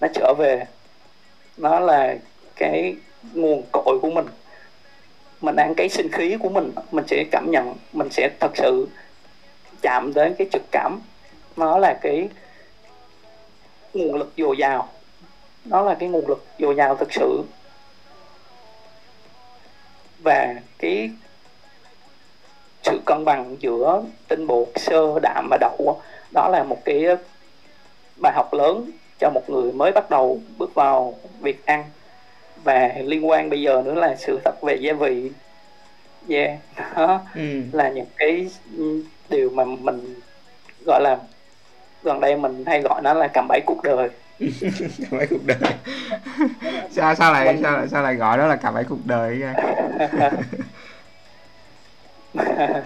nó 0.00 0.08
trở 0.14 0.34
về 0.38 0.64
nó 1.56 1.80
là 1.80 2.16
cái 2.58 2.96
nguồn 3.34 3.62
cội 3.72 3.98
của 4.02 4.10
mình. 4.10 4.26
Mình 5.40 5.56
ăn 5.56 5.74
cái 5.74 5.88
sinh 5.88 6.12
khí 6.12 6.36
của 6.40 6.48
mình 6.48 6.72
mình 6.90 7.04
sẽ 7.08 7.24
cảm 7.30 7.50
nhận, 7.50 7.74
mình 7.92 8.10
sẽ 8.10 8.30
thật 8.40 8.50
sự 8.54 8.88
chạm 9.82 10.14
đến 10.14 10.34
cái 10.38 10.46
trực 10.52 10.62
cảm. 10.70 11.00
Nó 11.56 11.78
là 11.78 11.98
cái 12.02 12.28
nguồn 13.94 14.14
lực 14.14 14.32
dồi 14.36 14.56
dào. 14.58 14.88
Nó 15.64 15.82
là 15.82 15.94
cái 15.94 16.08
nguồn 16.08 16.28
lực 16.28 16.46
dồi 16.58 16.74
dào 16.74 16.96
thực 16.96 17.12
sự. 17.12 17.42
Và 20.18 20.54
cái 20.78 21.10
sự 22.82 23.00
cân 23.06 23.24
bằng 23.24 23.56
giữa 23.60 24.02
tinh 24.28 24.46
bột, 24.46 24.68
sơ, 24.76 25.18
đạm 25.22 25.48
và 25.50 25.58
đậu, 25.60 26.02
đó 26.34 26.48
là 26.48 26.62
một 26.62 26.84
cái 26.84 27.04
bài 28.22 28.32
học 28.36 28.52
lớn 28.52 28.90
cho 29.20 29.30
một 29.30 29.50
người 29.50 29.72
mới 29.72 29.92
bắt 29.92 30.10
đầu 30.10 30.40
bước 30.58 30.74
vào 30.74 31.14
việc 31.40 31.66
ăn 31.66 31.84
và 32.64 32.94
liên 33.04 33.28
quan 33.28 33.50
bây 33.50 33.62
giờ 33.62 33.82
nữa 33.84 33.94
là 33.94 34.16
sự 34.16 34.40
thật 34.44 34.62
về 34.62 34.74
gia 34.74 34.92
vị. 34.92 35.30
Yeah 36.28 36.58
đó 36.96 37.20
ừ. 37.34 37.62
là 37.72 37.88
những 37.88 38.06
cái 38.16 38.48
điều 39.28 39.50
mà 39.50 39.64
mình 39.64 40.14
gọi 40.86 41.00
là 41.02 41.18
gần 42.02 42.20
đây 42.20 42.36
mình 42.36 42.64
hay 42.66 42.80
gọi 42.80 43.02
nó 43.02 43.14
là 43.14 43.28
cầm 43.28 43.48
bẫy 43.48 43.60
cuộc 43.66 43.82
đời. 43.82 44.08
Cầm 45.10 45.18
bẫy 45.18 45.26
cuộc 45.30 45.46
đời. 45.46 45.58
Sao 46.90 47.14
sao 47.14 47.32
lại 47.32 47.46
mình... 47.46 47.62
sao 47.62 47.72
lại 47.72 47.88
sao 47.88 48.02
lại 48.02 48.14
gọi 48.14 48.38
đó 48.38 48.46
là 48.46 48.56
cầm 48.56 48.74
bẫy 48.74 48.84
cuộc 48.84 49.06
đời 49.06 49.42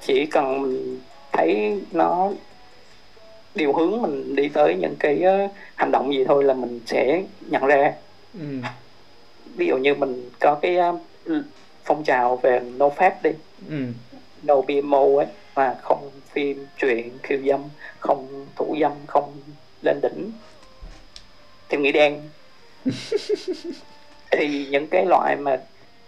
chỉ 0.00 0.26
cần 0.26 0.62
mình 0.62 1.00
thấy 1.32 1.80
nó 1.92 2.30
điều 3.54 3.72
hướng 3.72 4.02
mình 4.02 4.36
đi 4.36 4.48
tới 4.48 4.74
những 4.74 4.96
cái 4.98 5.22
hành 5.74 5.90
động 5.90 6.12
gì 6.12 6.24
thôi 6.24 6.44
là 6.44 6.54
mình 6.54 6.80
sẽ 6.86 7.22
nhận 7.40 7.66
ra. 7.66 7.92
Ừ. 8.34 8.40
ví 9.56 9.66
dụ 9.66 9.76
như 9.76 9.94
mình 9.94 10.30
có 10.40 10.54
cái 10.54 10.78
phong 11.84 12.04
trào 12.04 12.36
về 12.36 12.60
no 12.60 12.88
fat 12.88 13.10
đi. 13.22 13.30
Ừ. 13.68 13.76
no 14.42 14.60
BMO 14.60 15.04
ấy 15.18 15.26
và 15.54 15.76
không 15.82 16.10
phim 16.32 16.66
truyện 16.78 17.18
khiêu 17.22 17.38
dâm 17.46 17.60
không 17.98 18.46
thủ 18.56 18.76
dâm 18.80 18.92
không 19.06 19.36
lên 19.82 20.00
đỉnh. 20.02 20.32
Theo 21.68 21.80
nghĩa 21.80 21.92
đen. 21.92 22.20
Thì 24.30 24.66
những 24.70 24.86
cái 24.86 25.06
loại 25.06 25.36
mà 25.36 25.60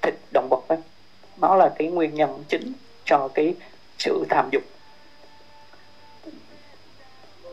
thịt 0.03 0.14
động 0.32 0.49
vật 0.51 0.68
ấy, 0.68 0.78
nó 1.40 1.55
là 1.57 1.72
cái 1.78 1.88
nguyên 1.88 2.14
nhân 2.14 2.44
chính 2.49 2.72
cho 3.05 3.28
cái 3.34 3.55
sự 3.99 4.24
tham 4.28 4.49
dục 4.53 4.62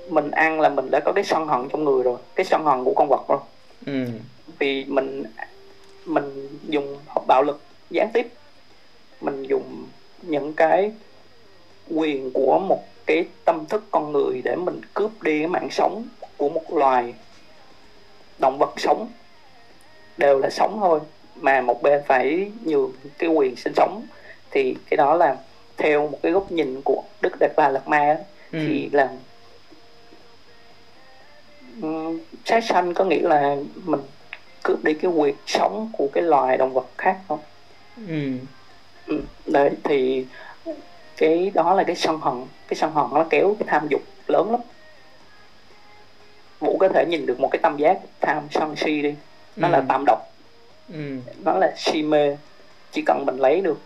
mình 0.10 0.32
ăn 0.32 0.60
là 0.60 0.70
mình 0.70 0.92
đã 0.92 1.00
có 1.00 1.12
cái 1.12 1.24
sân 1.24 1.48
hận 1.48 1.70
trong 1.70 1.84
người 1.84 2.04
rồi 2.04 2.18
cái 2.36 2.46
sân 2.46 2.66
hận 2.66 2.84
của 2.84 2.94
con 2.94 3.08
vật 3.10 3.24
rồi 3.28 3.40
ừ. 3.86 4.06
vì 4.60 4.86
mình 4.86 5.24
mình 6.06 6.48
dùng 6.68 6.98
bạo 7.28 7.44
lực 7.44 7.62
gián 7.90 8.10
tiếp 8.14 8.28
mình 9.22 9.44
dùng 9.44 9.88
những 10.22 10.54
cái 10.54 10.92
quyền 11.90 12.32
của 12.34 12.60
một 12.60 12.84
cái 13.06 13.26
tâm 13.46 13.66
thức 13.66 13.84
con 13.92 14.12
người 14.12 14.42
để 14.44 14.56
mình 14.56 14.82
cướp 14.94 15.24
đi 15.24 15.40
cái 15.40 15.48
mạng 15.48 15.68
sống 15.72 16.08
của 16.38 16.50
một 16.50 16.74
loài 16.74 17.14
động 18.40 18.58
vật 18.58 18.74
sống 18.78 19.08
đều 20.18 20.40
là 20.40 20.50
sống 20.50 20.78
thôi 20.80 21.00
mà 21.36 21.62
một 21.62 21.82
bên 21.82 22.02
phải 22.08 22.52
nhường 22.64 22.92
cái 23.18 23.30
quyền 23.30 23.56
sinh 23.56 23.74
sống 23.76 24.06
thì 24.52 24.76
cái 24.90 24.98
đó 24.98 25.16
là 25.16 25.38
theo 25.78 26.08
một 26.08 26.20
cái 26.24 26.32
góc 26.32 26.52
nhìn 26.52 26.82
của 26.86 27.04
đức 27.22 27.34
đạt 27.40 27.52
bà 27.56 27.70
lạt 27.70 27.88
ma 27.88 28.18
ừ. 28.52 28.60
thì 28.68 28.90
là 28.92 29.10
sát 32.46 32.64
sanh 32.64 32.94
có 32.94 33.06
nghĩa 33.06 33.22
là 33.22 33.56
mình 33.86 34.02
cướp 34.64 34.84
đi 34.84 34.94
cái 34.94 35.12
quyền 35.12 35.36
sống 35.46 35.90
của 35.94 36.08
cái 36.14 36.24
loài 36.24 36.58
động 36.58 36.74
vật 36.74 36.86
khác 36.98 37.18
không 37.28 37.40
ừ. 38.08 38.32
ừ. 39.08 39.22
đấy 39.46 39.70
thì 39.84 40.26
cái 41.18 41.52
đó 41.54 41.74
là 41.74 41.84
cái 41.84 41.96
sân 41.96 42.20
hận 42.22 42.46
cái 42.68 42.76
sân 42.76 42.92
hận 42.92 43.06
nó 43.14 43.26
kéo 43.30 43.56
cái 43.60 43.68
tham 43.68 43.88
dục 43.90 44.02
lớn 44.28 44.52
lắm 44.52 44.62
vũ 46.60 46.78
có 46.78 46.88
thể 46.88 47.06
nhìn 47.10 47.26
được 47.26 47.40
một 47.40 47.50
cái 47.52 47.60
tâm 47.64 47.78
giác 47.78 47.98
tham 48.22 48.44
sân 48.52 48.76
si 48.76 49.02
đi 49.02 49.16
nó 49.56 49.68
ừ. 49.68 49.72
là 49.72 49.84
tam 49.88 50.04
độc 50.06 50.20
ừ. 50.94 51.18
nó 51.44 51.54
là 51.54 51.74
si 51.78 52.02
mê 52.02 52.38
chỉ 52.92 53.04
cần 53.06 53.26
mình 53.26 53.38
lấy 53.38 53.62
được 53.62 53.80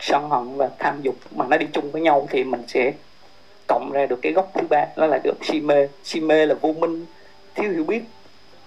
sân 0.00 0.30
hận 0.30 0.56
và 0.56 0.70
tham 0.78 1.02
dục 1.02 1.14
mà 1.30 1.44
nó 1.48 1.56
đi 1.56 1.66
chung 1.72 1.90
với 1.90 2.02
nhau 2.02 2.26
thì 2.30 2.44
mình 2.44 2.62
sẽ 2.68 2.92
cộng 3.68 3.90
ra 3.92 4.06
được 4.06 4.18
cái 4.22 4.32
gốc 4.32 4.50
thứ 4.54 4.66
ba 4.70 4.86
đó 4.96 5.06
là 5.06 5.20
gốc 5.24 5.36
si 5.42 5.60
mê 5.60 5.88
si 6.04 6.20
mê 6.20 6.46
là 6.46 6.54
vô 6.54 6.72
minh 6.72 7.06
thiếu 7.58 7.70
hiểu 7.72 7.84
biết 7.84 8.02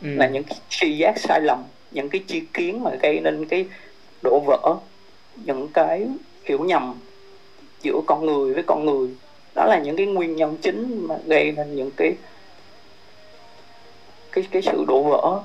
ừ. 0.01 0.07
là 0.15 0.27
những 0.27 0.43
cái 0.43 0.57
suy 0.69 0.97
giác 0.97 1.19
sai 1.19 1.41
lầm 1.41 1.63
những 1.91 2.09
cái 2.09 2.23
chi 2.27 2.41
kiến 2.53 2.83
mà 2.83 2.91
gây 3.01 3.19
nên 3.19 3.45
cái 3.45 3.65
đổ 4.21 4.39
vỡ 4.39 4.75
những 5.35 5.67
cái 5.73 6.07
hiểu 6.43 6.59
nhầm 6.59 6.95
giữa 7.81 8.01
con 8.05 8.25
người 8.25 8.53
với 8.53 8.63
con 8.63 8.85
người 8.85 9.09
đó 9.55 9.65
là 9.65 9.79
những 9.79 9.95
cái 9.95 10.05
nguyên 10.05 10.35
nhân 10.35 10.57
chính 10.61 11.07
mà 11.07 11.15
gây 11.25 11.51
nên 11.51 11.75
những 11.75 11.91
cái 11.97 12.15
cái 14.31 14.47
cái 14.51 14.61
sự 14.61 14.85
đổ 14.87 15.03
vỡ 15.03 15.41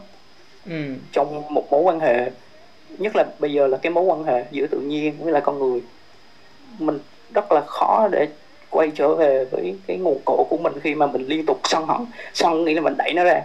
ừ. 0.67 0.95
trong 1.13 1.55
một 1.55 1.67
mối 1.71 1.83
quan 1.83 2.01
hệ 2.01 2.31
nhất 2.99 3.17
là 3.17 3.25
bây 3.39 3.53
giờ 3.53 3.67
là 3.67 3.77
cái 3.77 3.93
mối 3.93 4.05
quan 4.05 4.25
hệ 4.25 4.45
giữa 4.51 4.67
tự 4.67 4.81
nhiên 4.81 5.15
với 5.19 5.33
lại 5.33 5.43
con 5.45 5.59
người 5.59 5.83
mình 6.79 6.99
rất 7.35 7.53
là 7.53 7.61
khó 7.67 8.09
để 8.13 8.29
quay 8.77 8.93
trở 8.95 9.14
về 9.14 9.45
với 9.45 9.77
cái 9.87 9.97
nguồn 9.97 10.20
cội 10.24 10.45
của 10.51 10.57
mình 10.57 10.72
khi 10.83 10.95
mà 10.95 11.07
mình 11.07 11.27
liên 11.27 11.47
tục 11.47 11.61
sân 11.64 11.87
hận 11.87 12.07
sân 12.35 12.64
nghĩa 12.64 12.74
là 12.74 12.81
mình 12.81 12.95
đẩy 12.99 13.12
nó 13.14 13.24
ra. 13.24 13.41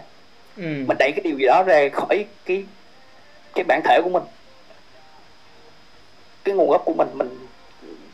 Ừ. 0.58 0.64
mình 0.64 0.98
đẩy 1.00 1.12
cái 1.12 1.22
điều 1.24 1.38
gì 1.38 1.46
đó 1.46 1.64
ra 1.64 1.90
khỏi 1.94 2.26
cái 2.46 2.64
cái 3.54 3.64
bản 3.68 3.82
thể 3.84 4.02
của 4.04 4.10
mình. 4.10 4.24
Cái 6.44 6.56
nguồn 6.56 6.70
gốc 6.70 6.82
của 6.86 6.94
mình 6.94 7.08
mình 7.14 7.48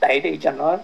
đẩy 0.01 0.19
đi 0.23 0.37
cho 0.41 0.51
nó. 0.51 0.77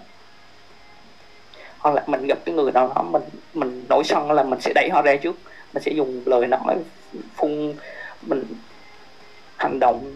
Hoặc 1.78 1.96
là 1.96 2.04
mình 2.08 2.28
gặp 2.28 2.38
cái 2.46 2.56
người 2.56 2.72
nào 2.72 2.92
đó 2.96 3.04
mình 3.04 3.24
mình 3.54 3.86
nổi 3.90 4.04
sân 4.04 4.32
là 4.32 4.44
mình 4.44 4.62
sẽ 4.62 4.72
đẩy 4.76 4.90
họ 4.90 5.02
ra 5.02 5.16
trước. 5.16 5.36
Mình 5.74 5.84
sẽ 5.84 5.92
dùng 5.92 6.22
lời 6.26 6.48
nói 6.48 6.76
phun 7.36 7.74
mình 8.22 8.44
hành 9.56 9.80
động 9.80 10.16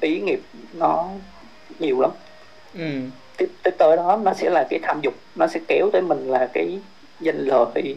ý 0.00 0.20
nghiệp 0.20 0.40
nó 0.72 1.08
nhiều 1.78 2.00
lắm. 2.00 2.10
Ừ. 2.74 3.00
tiếp, 3.36 3.48
tiếp 3.62 3.74
tới 3.78 3.96
đó 3.96 4.20
nó 4.22 4.34
sẽ 4.34 4.50
là 4.50 4.66
cái 4.70 4.80
tham 4.82 5.00
dục 5.00 5.14
nó 5.34 5.46
sẽ 5.46 5.60
kéo 5.68 5.90
tới 5.92 6.02
mình 6.02 6.30
là 6.30 6.48
cái 6.52 6.78
danh 7.20 7.38
lợi 7.38 7.96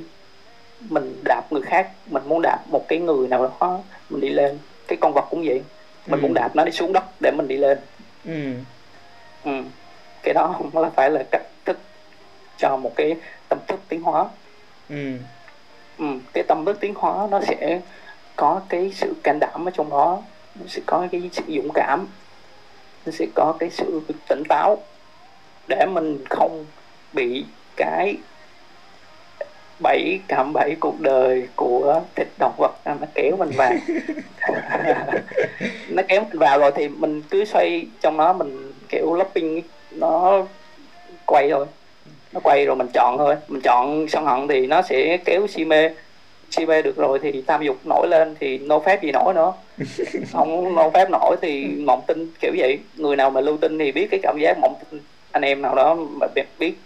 mình 0.89 1.21
đạp 1.23 1.43
người 1.49 1.61
khác 1.61 1.89
mình 2.07 2.23
muốn 2.25 2.41
đạp 2.41 2.59
một 2.71 2.85
cái 2.87 2.99
người 2.99 3.27
nào 3.27 3.51
đó 3.59 3.79
mình 4.09 4.21
đi 4.21 4.29
lên 4.29 4.59
cái 4.87 4.97
con 5.01 5.13
vật 5.13 5.25
cũng 5.29 5.43
vậy 5.45 5.61
mình 6.07 6.19
ừ. 6.19 6.23
muốn 6.23 6.33
đạp 6.33 6.55
nó 6.55 6.63
đi 6.63 6.71
xuống 6.71 6.93
đất 6.93 7.03
để 7.21 7.31
mình 7.31 7.47
đi 7.47 7.57
lên 7.57 7.77
ừ. 8.25 8.53
Ừ. 9.43 9.51
cái 10.23 10.33
đó 10.33 10.55
không 10.57 10.83
là 10.83 10.89
phải 10.89 11.11
là 11.11 11.23
cách 11.31 11.41
thức 11.65 11.77
cho 12.57 12.77
một 12.77 12.91
cái 12.95 13.15
tâm 13.49 13.59
thức 13.67 13.79
tiến 13.89 14.01
hóa 14.01 14.25
ừ. 14.89 15.17
Ừ. 15.97 16.05
cái 16.33 16.43
tâm 16.47 16.65
thức 16.65 16.77
tiến 16.79 16.93
hóa 16.95 17.27
nó 17.31 17.41
sẽ 17.47 17.81
có 18.35 18.61
cái 18.69 18.91
sự 18.95 19.13
can 19.23 19.39
đảm 19.39 19.67
ở 19.67 19.71
trong 19.71 19.89
đó 19.89 20.21
nó 20.55 20.65
sẽ 20.67 20.81
có 20.85 21.07
cái 21.11 21.29
sự 21.33 21.43
dũng 21.47 21.69
cảm 21.73 22.07
nó 23.05 23.11
sẽ 23.11 23.25
có 23.35 23.55
cái 23.59 23.69
sự 23.69 24.01
tỉnh 24.27 24.43
táo 24.49 24.77
để 25.67 25.85
mình 25.85 26.23
không 26.29 26.65
bị 27.13 27.45
cái 27.75 28.15
bảy 29.79 30.19
cảm 30.27 30.53
bảy 30.53 30.75
cuộc 30.79 30.99
đời 30.99 31.47
của 31.55 32.01
thịt 32.15 32.27
động 32.39 32.53
vật. 32.57 32.71
Nó 32.85 33.07
kéo 33.15 33.37
mình 33.37 33.49
vào. 33.55 33.73
Nó 35.89 36.03
kéo 36.07 36.21
mình 36.29 36.39
vào 36.39 36.59
rồi 36.59 36.71
thì 36.75 36.87
mình 36.87 37.21
cứ 37.29 37.45
xoay 37.45 37.85
trong 38.01 38.17
đó 38.17 38.33
mình 38.33 38.73
kiểu 38.89 39.13
lopping 39.13 39.61
nó 39.91 40.43
quay 41.25 41.49
thôi. 41.49 41.65
Nó 42.33 42.39
quay 42.43 42.65
rồi 42.65 42.75
mình 42.75 42.87
chọn 42.93 43.17
thôi. 43.17 43.35
Mình 43.47 43.61
chọn 43.61 44.07
sân 44.07 44.25
hận 44.25 44.47
thì 44.47 44.67
nó 44.67 44.81
sẽ 44.81 45.17
kéo 45.25 45.47
si 45.47 45.65
mê. 45.65 45.89
Si 46.51 46.65
mê 46.65 46.81
được 46.81 46.97
rồi 46.97 47.19
thì 47.19 47.43
tham 47.47 47.63
dục 47.63 47.77
nổi 47.85 48.07
lên 48.07 48.35
thì 48.39 48.57
nô 48.57 48.79
phép 48.79 49.03
gì 49.03 49.11
nổi 49.11 49.33
nữa. 49.33 49.53
Không 50.31 50.75
nô 50.75 50.89
phép 50.93 51.09
nổi 51.09 51.35
thì 51.41 51.65
mộng 51.65 52.01
tinh 52.07 52.31
kiểu 52.41 52.51
vậy. 52.57 52.79
Người 52.95 53.15
nào 53.15 53.29
mà 53.29 53.41
lưu 53.41 53.57
tinh 53.57 53.79
thì 53.79 53.91
biết 53.91 54.07
cái 54.11 54.19
cảm 54.23 54.37
giác 54.39 54.57
mộng 54.61 54.73
tinh 54.91 55.01
anh 55.37 55.41
em 55.41 55.61
nào 55.61 55.75
đó 55.75 55.95
mà 55.95 56.27
biết 56.59 56.77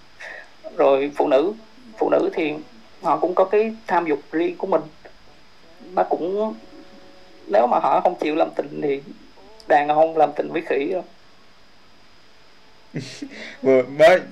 rồi 0.78 1.12
phụ 1.16 1.28
nữ 1.28 1.54
phụ 1.98 2.10
nữ 2.10 2.30
thì 2.34 2.54
họ 3.02 3.18
cũng 3.18 3.36
có 3.36 3.46
cái 3.46 3.76
tham 3.88 4.06
dục 4.06 4.20
riêng 4.32 4.58
của 4.58 4.68
mình. 4.68 4.82
Nó 5.96 6.04
cũng, 6.04 6.54
nếu 7.48 7.68
mà 7.68 7.80
họ 7.80 8.02
không 8.02 8.16
chịu 8.16 8.36
làm 8.36 8.50
tình 8.56 8.82
thì 8.84 9.02
đàn 9.68 9.88
ông 9.88 10.18
làm 10.18 10.30
tình 10.36 10.50
với 10.52 10.62
khỉ 10.70 10.90
đâu 10.92 11.04
vừa 13.62 13.84
mới 13.84 14.16
uh, 14.16 14.26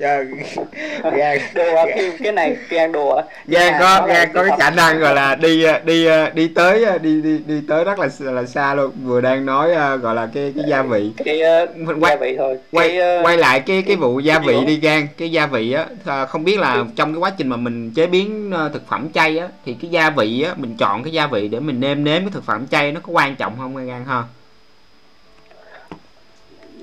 gan 1.14 1.40
đùa 1.56 1.86
cái, 1.96 2.12
cái 2.24 2.32
này 2.32 2.58
gan 2.70 2.92
đùa 2.92 3.22
gan 3.48 3.74
có 3.80 4.06
gan 4.08 4.30
có 4.34 4.44
cái 4.44 4.58
khả 4.60 4.70
năng 4.70 5.00
gọi 5.00 5.16
là 5.16 5.36
đi 5.36 5.64
ờ, 5.64 5.80
đi 5.80 6.06
ờ, 6.06 6.30
đi 6.30 6.48
tới 6.48 6.84
ờ, 6.84 6.98
đi 6.98 7.22
đi 7.22 7.40
đi 7.46 7.62
tới 7.68 7.84
rất 7.84 8.00
là 8.00 8.08
là 8.20 8.46
xa 8.46 8.76
luôn. 8.76 8.92
Vừa 9.04 9.22
đang 9.22 9.46
nói 9.46 9.70
gọi 9.98 10.16
là 10.16 10.30
cái 10.34 10.54
cái 10.56 10.66
gia 10.68 10.82
vị. 10.82 11.12
cái 11.26 11.42
quay, 11.86 11.98
gia 12.02 12.16
vị 12.16 12.36
thôi. 12.38 12.58
quay 12.72 12.90
cái, 12.90 13.24
quay 13.24 13.38
lại 13.38 13.60
cái 13.60 13.82
cái 13.88 13.96
vụ 13.96 14.20
gia 14.20 14.40
vị 14.40 14.58
đi 14.66 14.80
gan 14.80 15.08
cái 15.18 15.32
gia 15.32 15.46
vị 15.46 15.74
á. 15.74 16.26
Không 16.26 16.44
biết 16.44 16.60
là 16.60 16.84
trong 16.96 17.14
cái 17.14 17.20
quá 17.20 17.32
trình 17.38 17.50
mà 17.50 17.58
mình 17.58 17.92
chế 17.92 18.08
biến 18.08 18.52
thực 18.74 18.88
phẩm 18.88 19.10
chay 19.14 19.38
á 19.38 19.48
thì 19.66 19.76
cái 19.82 19.92
gia 19.92 20.10
vị 20.10 20.42
á 20.42 20.54
mình 20.58 20.76
chọn 20.78 21.04
cái 21.04 21.14
gia 21.14 21.28
vị 21.28 21.48
để 21.48 21.60
mình 21.60 21.80
nêm 21.80 22.04
nếm 22.04 22.22
cái 22.22 22.30
thực 22.34 22.46
phẩm 22.46 22.68
chay 22.68 22.92
nó 22.92 23.00
có 23.00 23.14
quan 23.14 23.36
trọng 23.36 23.58
không 23.58 23.88
gan 23.88 24.06
ha 24.08 24.24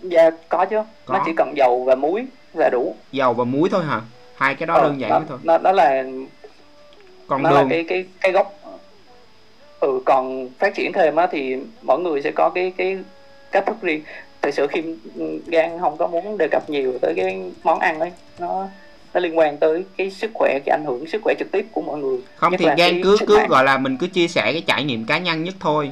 dạ 0.09 0.31
có 0.49 0.65
chứ. 0.65 0.77
Có. 1.05 1.15
nó 1.15 1.23
chỉ 1.27 1.33
cần 1.37 1.57
dầu 1.57 1.85
và 1.85 1.95
muối 1.95 2.27
là 2.55 2.69
đủ. 2.73 2.95
Dầu 3.13 3.35
và 3.35 3.45
muối 3.45 3.69
thôi 3.69 3.85
hả? 3.85 4.01
Hai 4.37 4.55
cái 4.55 4.67
đó 4.67 4.75
ờ, 4.75 4.83
đơn 4.83 5.01
giản 5.01 5.11
đó, 5.11 5.23
thôi. 5.29 5.39
nó, 5.43 5.59
đó 5.59 5.73
là 5.73 6.05
còn 7.27 7.43
nó 7.43 7.51
đường. 7.51 7.59
là 7.59 7.67
cái 7.71 7.85
cái 7.89 8.05
cái 8.21 8.33
gốc. 8.33 8.53
Ừ 9.81 10.01
còn 10.05 10.49
phát 10.59 10.75
triển 10.75 10.93
thêm 10.93 11.17
á 11.17 11.27
thì 11.31 11.57
mỗi 11.83 12.01
người 12.01 12.23
sẽ 12.23 12.31
có 12.31 12.51
cái 12.51 12.73
cái 12.77 12.99
cách 13.53 13.67
thức 13.67 13.77
riêng. 13.83 14.03
Thực 14.43 14.55
sự 14.55 14.67
khi 14.67 14.83
gan 15.47 15.79
không 15.81 15.97
có 15.97 16.07
muốn 16.07 16.39
đề 16.39 16.49
cập 16.51 16.71
nhiều 16.71 16.99
tới 17.03 17.15
cái 17.17 17.51
món 17.63 17.79
ăn 17.79 18.01
ấy 18.01 18.13
nó 18.39 18.69
nó 19.17 19.21
liên 19.21 19.39
quan 19.39 19.57
tới 19.57 19.85
cái 19.97 20.11
sức 20.11 20.31
khỏe 20.35 20.59
cái 20.67 20.77
ảnh 20.77 20.85
hưởng 20.87 21.07
sức 21.07 21.23
khỏe 21.23 21.35
trực 21.39 21.53
tiếp 21.53 21.67
của 21.73 21.83
mọi 21.83 21.99
người 21.99 22.19
không 22.37 22.53
Nhất 22.53 22.61
thì 22.61 22.67
gan 22.77 23.03
cứ 23.03 23.17
cứ 23.27 23.47
gọi 23.49 23.65
là 23.65 23.79
mình 23.79 23.97
cứ 23.97 24.07
chia 24.07 24.29
sẻ 24.29 24.53
cái 24.53 24.63
trải 24.67 24.85
nghiệm 24.85 25.05
cá 25.05 25.19
nhân 25.19 25.45
nhất 25.45 25.55
thôi 25.61 25.91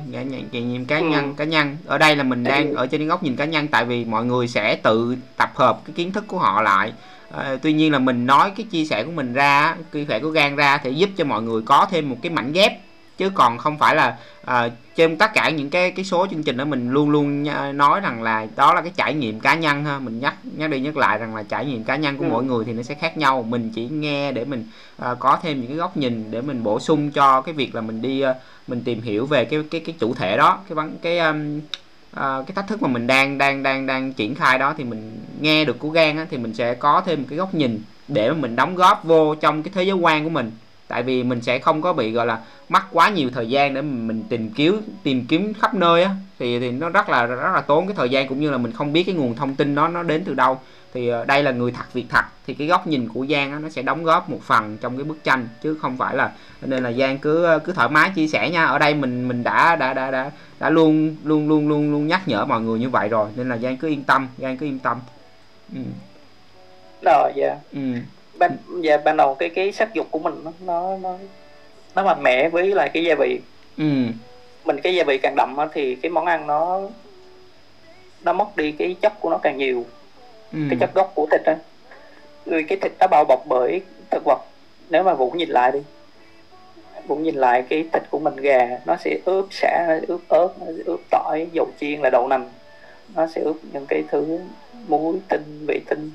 trải 0.52 0.62
nghiệm 0.62 0.84
cá 0.84 0.98
ừ. 0.98 1.04
nhân 1.04 1.34
cá 1.36 1.44
nhân 1.44 1.76
ở 1.86 1.98
đây 1.98 2.16
là 2.16 2.22
mình 2.22 2.44
đang 2.44 2.70
ừ. 2.70 2.76
ở 2.76 2.86
trên 2.86 3.08
góc 3.08 3.22
nhìn 3.22 3.36
cá 3.36 3.44
nhân 3.44 3.68
tại 3.68 3.84
vì 3.84 4.04
mọi 4.04 4.24
người 4.24 4.48
sẽ 4.48 4.76
tự 4.76 5.16
tập 5.36 5.50
hợp 5.54 5.80
cái 5.84 5.94
kiến 5.96 6.12
thức 6.12 6.24
của 6.26 6.38
họ 6.38 6.62
lại 6.62 6.92
à, 7.30 7.56
tuy 7.62 7.72
nhiên 7.72 7.92
là 7.92 7.98
mình 7.98 8.26
nói 8.26 8.52
cái 8.56 8.66
chia 8.70 8.84
sẻ 8.84 9.04
của 9.04 9.12
mình 9.12 9.32
ra 9.32 9.76
chia 9.92 10.04
sẻ 10.08 10.18
của 10.18 10.30
gan 10.30 10.56
ra 10.56 10.78
thì 10.78 10.94
giúp 10.94 11.10
cho 11.16 11.24
mọi 11.24 11.42
người 11.42 11.62
có 11.62 11.86
thêm 11.90 12.10
một 12.10 12.16
cái 12.22 12.30
mảnh 12.30 12.52
ghép 12.52 12.72
chứ 13.18 13.30
còn 13.34 13.58
không 13.58 13.78
phải 13.78 13.96
là 13.96 14.16
à, 14.44 14.68
trên 14.96 15.16
tất 15.16 15.30
cả 15.34 15.50
những 15.50 15.70
cái 15.70 15.90
cái 15.90 16.04
số 16.04 16.26
chương 16.30 16.42
trình 16.42 16.56
đó 16.56 16.64
mình 16.64 16.90
luôn 16.90 17.10
luôn 17.10 17.46
nói 17.76 18.00
rằng 18.00 18.22
là 18.22 18.46
đó 18.56 18.74
là 18.74 18.80
cái 18.80 18.92
trải 18.96 19.14
nghiệm 19.14 19.40
cá 19.40 19.54
nhân 19.54 19.84
ha. 19.84 19.98
Mình 19.98 20.20
nhắc 20.20 20.34
nhắc 20.56 20.70
đi 20.70 20.80
nhắc 20.80 20.96
lại 20.96 21.18
rằng 21.18 21.36
là 21.36 21.42
trải 21.42 21.66
nghiệm 21.66 21.84
cá 21.84 21.96
nhân 21.96 22.16
của 22.18 22.24
ừ. 22.24 22.28
mỗi 22.28 22.44
người 22.44 22.64
thì 22.64 22.72
nó 22.72 22.82
sẽ 22.82 22.94
khác 22.94 23.16
nhau. 23.16 23.42
Mình 23.42 23.70
chỉ 23.74 23.88
nghe 23.88 24.32
để 24.32 24.44
mình 24.44 24.66
à, 24.98 25.14
có 25.18 25.38
thêm 25.42 25.60
những 25.60 25.68
cái 25.68 25.76
góc 25.76 25.96
nhìn 25.96 26.30
để 26.30 26.40
mình 26.40 26.62
bổ 26.62 26.80
sung 26.80 27.10
cho 27.10 27.40
cái 27.40 27.54
việc 27.54 27.74
là 27.74 27.80
mình 27.80 28.02
đi 28.02 28.20
à, 28.20 28.34
mình 28.66 28.82
tìm 28.84 29.02
hiểu 29.02 29.26
về 29.26 29.44
cái 29.44 29.62
cái 29.70 29.80
cái 29.80 29.94
chủ 29.98 30.14
thể 30.14 30.36
đó 30.36 30.58
cái 30.68 30.74
vấn 30.74 30.96
cái 31.02 31.18
um, 31.18 31.60
à, 32.12 32.38
cái 32.46 32.54
thách 32.54 32.68
thức 32.68 32.82
mà 32.82 32.88
mình 32.88 33.06
đang 33.06 33.38
đang 33.38 33.62
đang 33.62 33.86
đang 33.86 34.12
triển 34.12 34.34
khai 34.34 34.58
đó 34.58 34.74
thì 34.78 34.84
mình 34.84 35.20
nghe 35.40 35.64
được 35.64 35.78
của 35.78 35.88
gan 35.90 36.16
á, 36.16 36.26
thì 36.30 36.38
mình 36.38 36.54
sẽ 36.54 36.74
có 36.74 37.02
thêm 37.06 37.20
một 37.20 37.26
cái 37.30 37.38
góc 37.38 37.54
nhìn 37.54 37.82
để 38.08 38.30
mà 38.30 38.36
mình 38.36 38.56
đóng 38.56 38.74
góp 38.74 39.04
vô 39.04 39.34
trong 39.34 39.62
cái 39.62 39.72
thế 39.74 39.82
giới 39.82 39.96
quan 39.96 40.24
của 40.24 40.30
mình 40.30 40.50
tại 40.88 41.02
vì 41.02 41.22
mình 41.22 41.42
sẽ 41.42 41.58
không 41.58 41.82
có 41.82 41.92
bị 41.92 42.12
gọi 42.12 42.26
là 42.26 42.38
mất 42.68 42.82
quá 42.92 43.10
nhiều 43.10 43.30
thời 43.34 43.48
gian 43.48 43.74
để 43.74 43.82
mình 43.82 44.22
tìm 44.28 44.50
kiếm 44.50 44.80
tìm 45.02 45.26
kiếm 45.26 45.52
khắp 45.54 45.74
nơi 45.74 46.02
á. 46.02 46.10
Thì 46.38 46.60
thì 46.60 46.70
nó 46.70 46.88
rất 46.88 47.08
là 47.08 47.26
rất 47.26 47.52
là 47.54 47.60
tốn 47.60 47.86
cái 47.86 47.94
thời 47.96 48.10
gian 48.10 48.28
cũng 48.28 48.40
như 48.40 48.50
là 48.50 48.58
mình 48.58 48.72
không 48.72 48.92
biết 48.92 49.04
cái 49.04 49.14
nguồn 49.14 49.34
thông 49.34 49.54
tin 49.54 49.74
đó 49.74 49.88
nó 49.88 50.02
đến 50.02 50.24
từ 50.24 50.34
đâu. 50.34 50.60
Thì 50.94 51.08
ờ, 51.08 51.24
đây 51.24 51.42
là 51.42 51.50
người 51.50 51.72
thật 51.72 51.92
việc 51.92 52.06
thật. 52.08 52.24
Thì 52.46 52.54
cái 52.54 52.66
góc 52.66 52.86
nhìn 52.86 53.08
của 53.08 53.26
Giang 53.26 53.52
á, 53.52 53.58
nó 53.58 53.68
sẽ 53.68 53.82
đóng 53.82 54.04
góp 54.04 54.30
một 54.30 54.40
phần 54.42 54.78
trong 54.80 54.96
cái 54.96 55.04
bức 55.04 55.24
tranh 55.24 55.48
chứ 55.62 55.78
không 55.82 55.96
phải 55.96 56.16
là 56.16 56.32
nên 56.62 56.82
là 56.82 56.92
Giang 56.92 57.18
cứ 57.18 57.58
cứ 57.64 57.72
thoải 57.72 57.88
mái 57.88 58.10
chia 58.14 58.28
sẻ 58.28 58.50
nha. 58.50 58.64
Ở 58.64 58.78
đây 58.78 58.94
mình 58.94 59.28
mình 59.28 59.42
đã 59.42 59.76
đã 59.76 59.94
đã 59.94 60.10
đã 60.10 60.30
đã 60.60 60.70
luôn 60.70 61.16
luôn 61.24 61.48
luôn 61.48 61.68
luôn 61.68 61.92
luôn 61.92 62.06
nhắc 62.06 62.28
nhở 62.28 62.44
mọi 62.44 62.60
người 62.60 62.78
như 62.78 62.90
vậy 62.90 63.08
rồi. 63.08 63.28
Nên 63.36 63.48
là 63.48 63.58
Giang 63.58 63.76
cứ 63.76 63.88
yên 63.88 64.04
tâm 64.04 64.28
Giang 64.38 64.56
cứ 64.56 64.66
yên 64.66 64.78
tâm. 64.78 64.98
Ừ. 65.74 65.80
rồi 67.04 67.32
dạ. 67.36 67.56
Ừ 67.72 67.80
ban 68.38 68.56
và 68.66 68.96
ban 68.96 69.16
đầu 69.16 69.34
cái 69.34 69.48
cái 69.48 69.72
sắc 69.72 69.94
dục 69.94 70.06
của 70.10 70.18
mình 70.18 70.34
nó 70.44 70.52
nó 70.60 70.96
nó, 70.96 71.16
nó 71.94 72.04
mạnh 72.04 72.22
mẽ 72.22 72.48
với 72.48 72.74
lại 72.74 72.90
cái 72.94 73.04
gia 73.04 73.14
vị. 73.14 73.40
Ừ. 73.78 73.84
mình 74.64 74.80
cái 74.82 74.94
gia 74.94 75.04
vị 75.04 75.18
càng 75.18 75.34
đậm 75.36 75.56
thì 75.72 75.94
cái 75.94 76.10
món 76.10 76.26
ăn 76.26 76.46
nó 76.46 76.80
nó 78.22 78.32
mất 78.32 78.56
đi 78.56 78.72
cái 78.72 78.96
chất 79.00 79.12
của 79.20 79.30
nó 79.30 79.38
càng 79.42 79.58
nhiều. 79.58 79.84
Ừ. 80.52 80.58
cái 80.70 80.78
chất 80.80 80.94
gốc 80.94 81.12
của 81.14 81.26
thịt 81.30 81.40
á. 81.44 81.56
Vì 82.44 82.62
cái 82.62 82.78
thịt 82.78 82.92
nó 83.00 83.06
bao 83.06 83.24
bọc 83.24 83.46
bởi 83.46 83.80
thực 84.10 84.22
vật. 84.24 84.38
Nếu 84.90 85.02
mà 85.02 85.14
vũ 85.14 85.30
nhìn 85.30 85.48
lại 85.48 85.72
đi 85.72 85.80
vũ 87.06 87.16
nhìn 87.16 87.34
lại 87.34 87.64
cái 87.68 87.84
thịt 87.92 88.02
của 88.10 88.18
mình 88.18 88.36
gà 88.36 88.68
nó 88.86 88.96
sẽ 88.96 89.18
ướp 89.24 89.46
xả 89.50 90.00
ướp 90.08 90.20
ớt 90.28 90.48
ướp 90.84 91.00
tỏi 91.10 91.46
dầu 91.52 91.66
chiên 91.80 92.00
là 92.00 92.10
đậu 92.10 92.28
nành. 92.28 92.50
Nó 93.14 93.26
sẽ 93.26 93.40
ướp 93.40 93.56
những 93.72 93.86
cái 93.88 94.02
thứ 94.10 94.38
muối 94.88 95.16
tinh 95.28 95.64
vị 95.68 95.80
tinh 95.88 96.10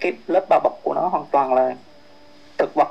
cái 0.00 0.12
lớp 0.26 0.46
bao 0.48 0.60
bọc 0.64 0.72
của 0.82 0.94
nó 0.94 1.08
hoàn 1.08 1.24
toàn 1.30 1.54
là 1.54 1.74
thực 2.58 2.74
vật 2.74 2.88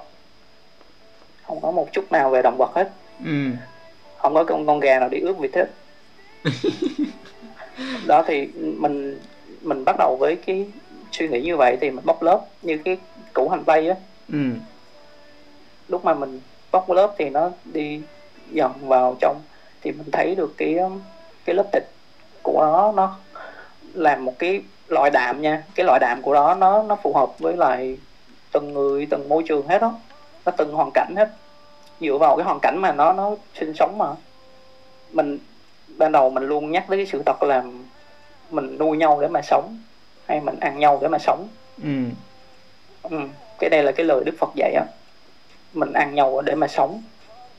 không 1.48 1.62
có 1.62 1.72
một 1.72 1.88
chút 1.92 2.12
nào 2.12 2.30
về 2.30 2.42
động 2.42 2.58
vật 2.58 2.72
hết 2.76 2.92
ừ. 3.26 3.52
không 4.18 4.34
có 4.34 4.44
con 4.44 4.68
con 4.68 4.80
gà 4.80 5.00
nào 5.00 5.10
đi 5.10 5.20
ướp 5.20 5.38
vịt 5.38 5.52
hết 5.56 5.70
đó 8.08 8.24
thì 8.28 8.48
mình 8.56 9.20
mình 9.62 9.86
bắt 9.86 9.96
đầu 10.00 10.18
với 10.20 10.36
cái 10.36 10.66
suy 11.12 11.28
nghĩ 11.28 11.42
như 11.42 11.58
vậy 11.58 11.78
thì 11.82 11.90
mình 11.90 12.06
bóc 12.06 12.24
lớp 12.24 12.46
như 12.62 12.78
cái 12.86 12.98
củ 13.34 13.50
hành 13.50 13.64
tây 13.64 13.90
á 13.90 13.96
ừ. 14.32 14.40
lúc 15.88 16.06
mà 16.06 16.14
mình 16.14 16.40
bóc 16.72 16.92
lớp 16.92 17.16
thì 17.18 17.30
nó 17.30 17.52
đi 17.66 18.02
dần 18.52 18.72
vào 18.82 19.16
trong 19.20 19.42
thì 19.82 19.92
mình 19.92 20.12
thấy 20.12 20.36
được 20.36 20.54
cái 20.58 20.78
cái 21.46 21.56
lớp 21.56 21.70
thịt 21.74 21.84
của 22.44 22.62
nó 22.62 22.92
nó 22.92 23.18
làm 23.94 24.26
một 24.26 24.34
cái 24.40 24.62
loại 24.90 25.10
đạm 25.10 25.42
nha. 25.42 25.64
Cái 25.76 25.86
loại 25.86 26.00
đạm 26.00 26.22
của 26.22 26.34
đó 26.34 26.56
nó 26.56 26.84
nó 26.84 26.96
phù 26.96 27.14
hợp 27.14 27.40
với 27.40 27.58
lại 27.58 27.98
từng 28.52 28.74
người 28.74 29.08
từng 29.10 29.30
môi 29.30 29.44
trường 29.48 29.68
hết 29.68 29.82
đó 29.82 29.94
nó 30.46 30.52
từng 30.52 30.74
hoàn 30.74 30.92
cảnh 30.94 31.14
hết. 31.18 31.30
Dựa 32.02 32.18
vào 32.18 32.36
cái 32.38 32.46
hoàn 32.46 32.60
cảnh 32.60 32.78
mà 32.78 32.92
nó 32.92 33.14
nó 33.14 33.36
sinh 33.54 33.74
sống 33.74 33.98
mà. 33.98 34.06
Mình 35.12 35.40
ban 35.98 36.12
đầu 36.12 36.30
mình 36.30 36.44
luôn 36.44 36.72
nhắc 36.72 36.84
tới 36.88 36.98
cái 36.98 37.06
sự 37.06 37.24
thật 37.26 37.44
là 37.44 37.64
mình 38.50 38.78
nuôi 38.78 38.98
nhau 38.98 39.20
để 39.22 39.28
mà 39.28 39.42
sống 39.42 39.78
hay 40.28 40.40
mình 40.42 40.60
ăn 40.60 40.80
nhau 40.80 41.00
để 41.02 41.08
mà 41.08 41.18
sống. 41.20 41.48
Ừ. 41.84 41.90
Ừ. 43.04 43.18
cái 43.60 43.70
đây 43.70 43.84
là 43.84 43.92
cái 43.92 44.06
lời 44.06 44.24
đức 44.26 44.36
phật 44.40 44.50
dạy 44.56 44.74
á. 44.74 44.84
Mình 45.74 45.94
ăn 45.94 46.16
nhau 46.16 46.42
để 46.42 46.56
mà 46.56 46.68
sống. 46.68 47.02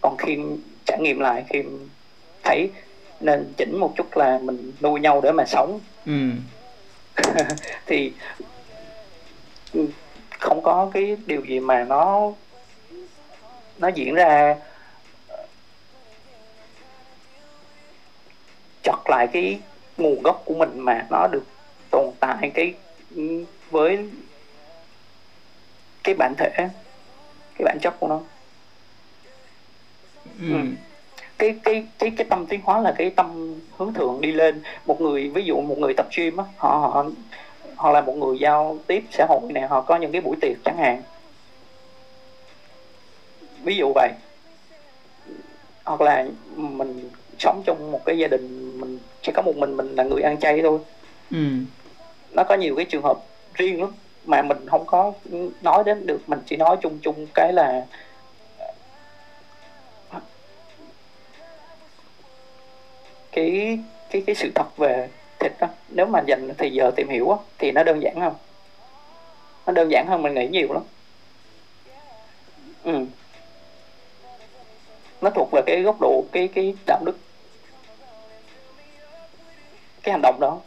Còn 0.01 0.17
khi 0.19 0.39
trải 0.85 0.99
nghiệm 1.01 1.21
lại 1.21 1.45
khi 1.49 1.63
thấy 2.45 2.71
nên 3.21 3.53
chỉnh 3.57 3.77
một 3.81 3.93
chút 3.97 4.17
là 4.17 4.39
mình 4.43 4.73
nuôi 4.81 5.01
nhau 5.01 5.21
để 5.21 5.33
mà 5.33 5.45
sống. 5.47 5.81
Ừ. 6.07 6.13
thì 7.87 8.13
không 10.41 10.63
có 10.63 10.91
cái 10.95 11.17
điều 11.27 11.45
gì 11.45 11.61
mà 11.61 11.85
nó 11.85 12.33
nó 13.79 13.89
diễn 13.89 14.15
ra 14.15 14.57
chặt 18.83 19.11
lại 19.11 19.29
cái 19.33 19.61
nguồn 19.97 20.23
gốc 20.23 20.43
của 20.47 20.55
mình 20.55 20.81
mà 20.81 21.07
nó 21.11 21.27
được 21.27 21.45
tồn 21.91 22.15
tại 22.21 22.51
cái 22.55 22.75
với 23.71 23.99
cái 26.05 26.15
bản 26.15 26.35
thể 26.39 26.51
cái 26.57 27.65
bản 27.65 27.79
chất 27.83 27.95
của 28.01 28.09
nó 28.09 28.21
ừ. 30.41 30.53
Ừ. 30.53 30.88
cái 31.39 31.55
cái 31.65 31.85
cái 31.99 32.11
cái 32.17 32.27
tâm 32.31 32.47
tiến 32.47 32.61
hóa 32.65 32.81
là 32.81 32.95
cái 32.99 33.11
tâm 33.11 33.55
hướng 33.77 33.93
thượng 33.93 34.21
đi 34.21 34.33
lên. 34.33 34.61
Một 34.87 35.01
người 35.01 35.29
ví 35.29 35.45
dụ 35.45 35.61
một 35.61 35.79
người 35.79 35.95
tập 35.95 36.07
gym 36.17 36.37
á 36.37 36.45
họ 36.57 36.69
họ 36.69 37.05
họ 37.77 37.91
là 37.91 38.01
một 38.01 38.17
người 38.17 38.39
giao 38.39 38.79
tiếp 38.87 39.05
xã 39.11 39.27
hội 39.29 39.41
này 39.53 39.69
họ 39.69 39.81
có 39.81 39.97
những 39.97 40.13
cái 40.13 40.21
buổi 40.21 40.37
tiệc 40.41 40.57
chẳng 40.65 40.77
hạn. 40.79 41.03
Ví 43.63 43.77
dụ 43.77 43.93
vậy. 43.95 44.11
Hoặc 45.85 46.01
là 46.01 46.27
mình 46.57 47.11
sống 47.39 47.63
trong 47.67 47.91
một 47.93 48.01
cái 48.05 48.19
gia 48.19 48.29
đình 48.29 48.73
mình 48.81 48.99
chỉ 49.23 49.33
có 49.33 49.43
một 49.43 49.57
mình 49.57 49.77
mình 49.77 49.95
là 49.95 50.03
người 50.05 50.23
ăn 50.23 50.41
chay 50.41 50.63
thôi. 50.63 50.79
Ừ. 51.31 51.39
nó 52.33 52.45
có 52.45 52.55
nhiều 52.55 52.77
cái 52.77 52.85
trường 52.85 53.03
hợp 53.03 53.19
riêng 53.55 53.81
lắm 53.81 53.91
mà 54.25 54.43
mình 54.43 54.67
không 54.67 54.87
có 54.87 55.13
nói 55.63 55.85
đến 55.85 56.07
được 56.07 56.21
mình 56.27 56.39
chỉ 56.47 56.57
nói 56.57 56.77
chung 56.83 56.99
chung 57.03 57.27
cái 57.35 57.53
là 57.53 57.87
cái 63.39 63.79
cái 64.11 64.23
cái 64.27 64.35
sự 64.35 64.51
thật 64.55 64.77
về 64.77 65.09
thịt 65.41 65.53
đó. 65.61 65.67
Nếu 65.89 66.07
mà 66.07 66.21
dành 66.27 66.55
thì 66.59 66.71
giờ 66.71 66.91
tìm 66.97 67.09
hiểu 67.09 67.29
đó, 67.29 67.39
thì 67.59 67.73
nó 67.73 67.83
đơn 67.83 68.03
giản 68.03 68.15
không 68.21 68.35
nó 69.67 69.73
đơn 69.73 69.91
giản 69.91 70.07
hơn 70.09 70.23
mình 70.23 70.35
nghĩ 70.35 70.49
nhiều 70.49 70.73
lắm. 70.73 70.83
Ừ. 72.85 73.05
nó 75.21 75.31
thuộc 75.31 75.49
về 75.53 75.63
cái 75.67 75.83
góc 75.83 76.01
độ 76.01 76.25
cái 76.33 76.49
cái 76.49 76.75
đạo 76.87 77.03
đức. 77.05 77.19
Cái 80.03 80.13
hành 80.13 80.23
động 80.23 80.41
đó. 80.41 80.61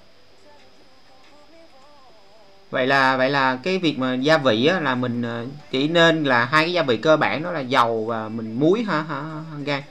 Vậy 2.69 2.87
là 2.87 3.17
vậy 3.17 3.29
là 3.29 3.59
cái 3.63 3.77
việc 3.77 3.99
mà 3.99 4.13
gia 4.13 4.37
vị 4.37 4.65
á, 4.65 4.79
là 4.79 4.95
mình 4.95 5.21
ờ, 5.21 5.45
chỉ 5.71 5.87
nên 5.87 6.23
là 6.23 6.45
hai 6.45 6.63
cái 6.63 6.73
gia 6.73 6.83
vị 6.83 6.97
cơ 6.97 7.17
bản 7.17 7.43
đó 7.43 7.51
là 7.51 7.59
dầu 7.59 8.05
và 8.05 8.29
mình 8.29 8.59
muối 8.59 8.83
ha 8.83 9.01
ha, 9.01 9.21
ha 9.21 9.57
gan? 9.65 9.81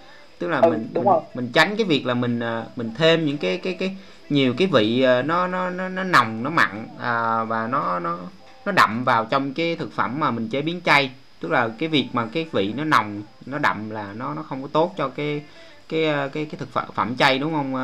Tức 0.40 0.48
là 0.48 0.60
ừ, 0.60 0.70
mình 0.70 0.88
mình, 0.94 1.06
mình 1.34 1.48
tránh 1.52 1.76
cái 1.76 1.84
việc 1.84 2.06
là 2.06 2.14
mình 2.14 2.40
ờ, 2.40 2.64
mình 2.76 2.90
thêm 2.98 3.26
những 3.26 3.38
cái 3.38 3.58
cái 3.58 3.74
cái 3.74 3.96
nhiều 4.28 4.54
cái 4.58 4.68
vị 4.72 5.02
ờ, 5.02 5.22
nó 5.22 5.46
nó 5.46 5.70
nó 5.70 5.88
nó 5.88 6.04
nồng 6.04 6.42
nó 6.42 6.50
mặn 6.50 6.86
à, 7.00 7.44
và 7.44 7.66
nó 7.66 7.98
nó 7.98 8.18
nó 8.66 8.72
đậm 8.72 9.04
vào 9.04 9.24
trong 9.24 9.54
cái 9.54 9.76
thực 9.76 9.92
phẩm 9.92 10.20
mà 10.20 10.30
mình 10.30 10.48
chế 10.48 10.62
biến 10.62 10.80
chay. 10.84 11.10
Tức 11.40 11.52
là 11.52 11.68
cái 11.78 11.88
việc 11.88 12.08
mà 12.12 12.26
cái 12.32 12.46
vị 12.52 12.72
nó 12.76 12.84
nồng 12.84 13.22
nó 13.46 13.58
đậm 13.58 13.90
là 13.90 14.12
nó 14.16 14.34
nó 14.34 14.42
không 14.42 14.62
có 14.62 14.68
tốt 14.72 14.92
cho 14.96 15.08
cái 15.08 15.42
cái 15.88 16.04
cái 16.04 16.44
cái 16.44 16.54
thực 16.58 16.72
phẩm 16.72 16.84
phẩm 16.94 17.16
chay 17.18 17.38
đúng 17.38 17.52
không 17.52 17.74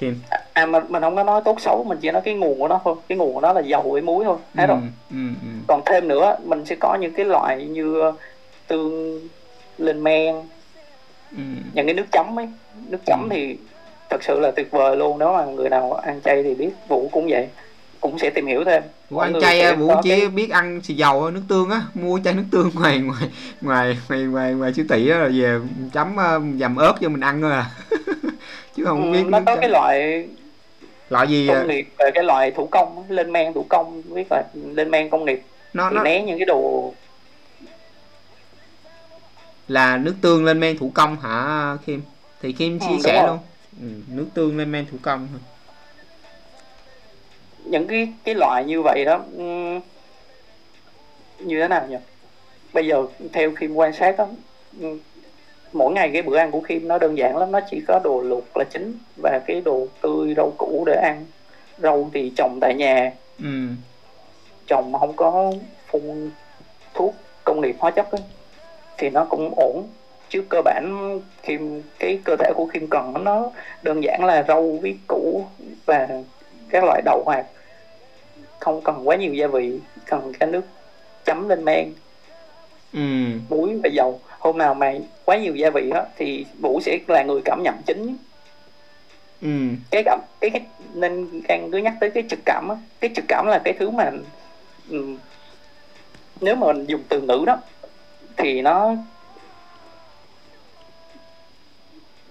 Kim? 0.00 0.20
À 0.52 0.66
mình 0.66 0.82
mình 0.88 1.02
không 1.02 1.16
có 1.16 1.24
nói 1.24 1.42
tốt 1.44 1.60
xấu 1.60 1.84
mình 1.88 1.98
chỉ 2.00 2.10
nói 2.10 2.22
cái 2.24 2.34
nguồn 2.34 2.58
của 2.58 2.68
nó 2.68 2.80
thôi. 2.84 2.94
Cái 3.08 3.18
nguồn 3.18 3.34
của 3.34 3.40
nó 3.40 3.52
là 3.52 3.60
dầu 3.60 3.88
với 3.92 4.02
muối 4.02 4.24
thôi 4.24 4.36
thấy 4.54 4.66
ừ, 4.66 4.74
ừ, 5.10 5.16
ừ. 5.42 5.48
còn 5.66 5.80
thêm 5.86 6.08
nữa 6.08 6.36
mình 6.44 6.64
sẽ 6.64 6.76
có 6.80 6.96
những 7.00 7.12
cái 7.12 7.26
loại 7.26 7.64
như 7.64 8.12
tương 8.68 9.20
lên 9.78 10.04
men 10.04 10.34
ừ. 11.36 11.42
những 11.74 11.86
cái 11.86 11.94
nước 11.94 12.06
chấm 12.12 12.38
ấy 12.38 12.48
nước 12.88 12.98
chấm 13.06 13.20
ừ. 13.22 13.28
thì 13.30 13.56
thật 14.10 14.22
sự 14.22 14.40
là 14.40 14.50
tuyệt 14.50 14.70
vời 14.70 14.96
luôn 14.96 15.18
nếu 15.18 15.32
mà 15.32 15.44
người 15.44 15.68
nào 15.68 15.92
ăn 15.92 16.20
chay 16.24 16.42
thì 16.42 16.54
biết 16.54 16.70
vũ 16.88 17.08
cũng 17.12 17.26
vậy 17.30 17.48
cũng 18.00 18.18
sẽ 18.18 18.30
tìm 18.30 18.46
hiểu 18.46 18.64
thêm 18.64 18.82
Vũ 19.10 19.18
ăn 19.18 19.32
chay 19.40 19.76
Vũ 19.76 19.92
chỉ 20.02 20.10
cái... 20.10 20.28
biết 20.28 20.50
ăn 20.50 20.80
xì 20.82 20.94
dầu 20.94 21.30
nước 21.30 21.42
tương 21.48 21.70
á 21.70 21.82
mua 21.94 22.20
chai 22.24 22.34
nước 22.34 22.44
tương 22.50 22.70
ngoài 22.74 22.98
ngoài 22.98 23.28
ngoài 23.60 23.96
ngoài 24.08 24.22
ngoài, 24.22 24.52
ngoài 24.52 24.72
siêu 24.74 24.84
thị 24.88 25.10
á 25.10 25.18
rồi 25.18 25.30
về 25.30 25.58
chấm 25.92 26.16
uh, 26.16 26.60
dầm 26.60 26.76
ớt 26.76 26.94
cho 27.00 27.08
mình 27.08 27.20
ăn 27.20 27.42
thôi 27.42 27.52
à 27.52 27.66
chứ 28.76 28.84
không 28.84 29.12
ừ, 29.12 29.12
biết 29.12 29.24
nó 29.28 29.40
có 29.46 29.56
cái 29.56 29.70
loại 29.70 30.24
loại 31.10 31.28
gì 31.28 31.48
công 31.48 31.68
nghiệp 31.68 31.86
về 31.98 32.10
cái 32.14 32.24
loại 32.24 32.50
thủ 32.50 32.68
công 32.70 33.04
lên 33.08 33.32
men 33.32 33.52
thủ 33.52 33.66
công 33.68 34.02
biết 34.14 34.26
là 34.30 34.42
lên 34.54 34.90
men 34.90 35.10
công 35.10 35.24
nghiệp 35.24 35.42
nó, 35.74 35.90
nó 35.90 36.02
né 36.02 36.22
những 36.22 36.38
cái 36.38 36.46
đồ 36.46 36.94
là 39.70 39.96
nước 39.96 40.14
tương 40.20 40.44
lên 40.44 40.60
men 40.60 40.78
thủ 40.78 40.90
công 40.94 41.20
hả 41.20 41.76
Kim? 41.86 42.02
Thì 42.42 42.52
Kim 42.52 42.78
ừ, 42.78 42.86
chia 42.86 42.94
ừ, 42.94 43.00
sẻ 43.04 43.26
luôn. 43.26 43.38
Ừ, 43.80 43.86
nước 44.08 44.26
tương 44.34 44.58
lên 44.58 44.72
men 44.72 44.86
thủ 44.90 44.98
công 45.02 45.28
những 47.64 47.86
cái 47.86 48.12
cái 48.24 48.34
loại 48.34 48.64
như 48.64 48.82
vậy 48.82 49.04
đó 49.04 49.24
như 51.38 51.60
thế 51.60 51.68
nào 51.68 51.86
nhỉ? 51.88 51.96
Bây 52.72 52.86
giờ 52.86 53.06
theo 53.32 53.52
Kim 53.60 53.74
quan 53.74 53.92
sát 53.92 54.18
đó 54.18 54.26
mỗi 55.72 55.92
ngày 55.92 56.10
cái 56.12 56.22
bữa 56.22 56.36
ăn 56.36 56.50
của 56.50 56.60
Kim 56.60 56.88
nó 56.88 56.98
đơn 56.98 57.18
giản 57.18 57.36
lắm 57.36 57.52
nó 57.52 57.60
chỉ 57.70 57.80
có 57.88 58.00
đồ 58.04 58.20
luộc 58.20 58.56
là 58.56 58.64
chính 58.64 58.98
và 59.22 59.40
cái 59.46 59.60
đồ 59.60 59.86
tươi 60.00 60.34
rau 60.36 60.52
củ 60.58 60.84
để 60.86 61.00
ăn. 61.02 61.26
Rau 61.78 62.10
thì 62.14 62.32
trồng 62.36 62.58
tại 62.60 62.74
nhà. 62.74 63.12
Ừ. 63.38 63.68
trồng 64.66 64.92
mà 64.92 64.98
không 64.98 65.16
có 65.16 65.52
phun 65.86 66.30
thuốc 66.94 67.14
công 67.44 67.60
nghiệp 67.60 67.76
hóa 67.78 67.90
chất 67.90 68.10
ấy, 68.10 68.20
thì 69.00 69.10
nó 69.10 69.24
cũng 69.24 69.52
ổn. 69.56 69.88
Chứ 70.28 70.42
cơ 70.48 70.62
bản 70.62 71.18
Kim 71.42 71.82
cái 71.98 72.20
cơ 72.24 72.36
thể 72.36 72.52
của 72.54 72.66
Kim 72.72 72.86
cần 72.86 73.24
nó 73.24 73.50
đơn 73.82 74.04
giản 74.04 74.24
là 74.24 74.44
rau 74.48 74.78
với 74.82 74.98
củ 75.06 75.46
và 75.86 76.08
các 76.70 76.84
loại 76.84 77.02
đậu 77.04 77.22
hoạt. 77.26 77.46
Không 78.58 78.80
cần 78.82 79.08
quá 79.08 79.16
nhiều 79.16 79.34
gia 79.34 79.46
vị 79.46 79.78
cần 80.06 80.32
cái 80.40 80.50
nước 80.50 80.64
chấm 81.24 81.48
lên 81.48 81.64
men 81.64 81.92
ừ. 82.92 83.00
muối 83.48 83.80
và 83.82 83.88
dầu. 83.92 84.20
Hôm 84.38 84.58
nào 84.58 84.74
mà 84.74 84.94
quá 85.24 85.36
nhiều 85.36 85.54
gia 85.56 85.70
vị 85.70 85.90
đó 85.90 86.04
thì 86.16 86.46
vũ 86.60 86.80
sẽ 86.80 86.98
là 87.08 87.22
người 87.22 87.40
cảm 87.44 87.62
nhận 87.62 87.74
chính. 87.86 88.16
Ừ. 89.42 89.48
cái 89.90 90.02
cảm 90.04 90.20
cái, 90.40 90.50
cái 90.50 90.62
nên 90.94 91.42
đang 91.48 91.70
cứ 91.70 91.78
nhắc 91.78 91.94
tới 92.00 92.10
cái 92.10 92.24
trực 92.30 92.38
cảm 92.44 92.68
á. 92.68 92.76
Cái 93.00 93.10
trực 93.16 93.24
cảm 93.28 93.46
là 93.46 93.58
cái 93.64 93.74
thứ 93.78 93.90
mà 93.90 94.10
um, 94.90 95.18
nếu 96.40 96.56
mà 96.56 96.66
mình 96.66 96.86
dùng 96.86 97.02
từ 97.08 97.20
ngữ 97.20 97.44
đó 97.46 97.58
thì 98.42 98.62
nó 98.62 98.96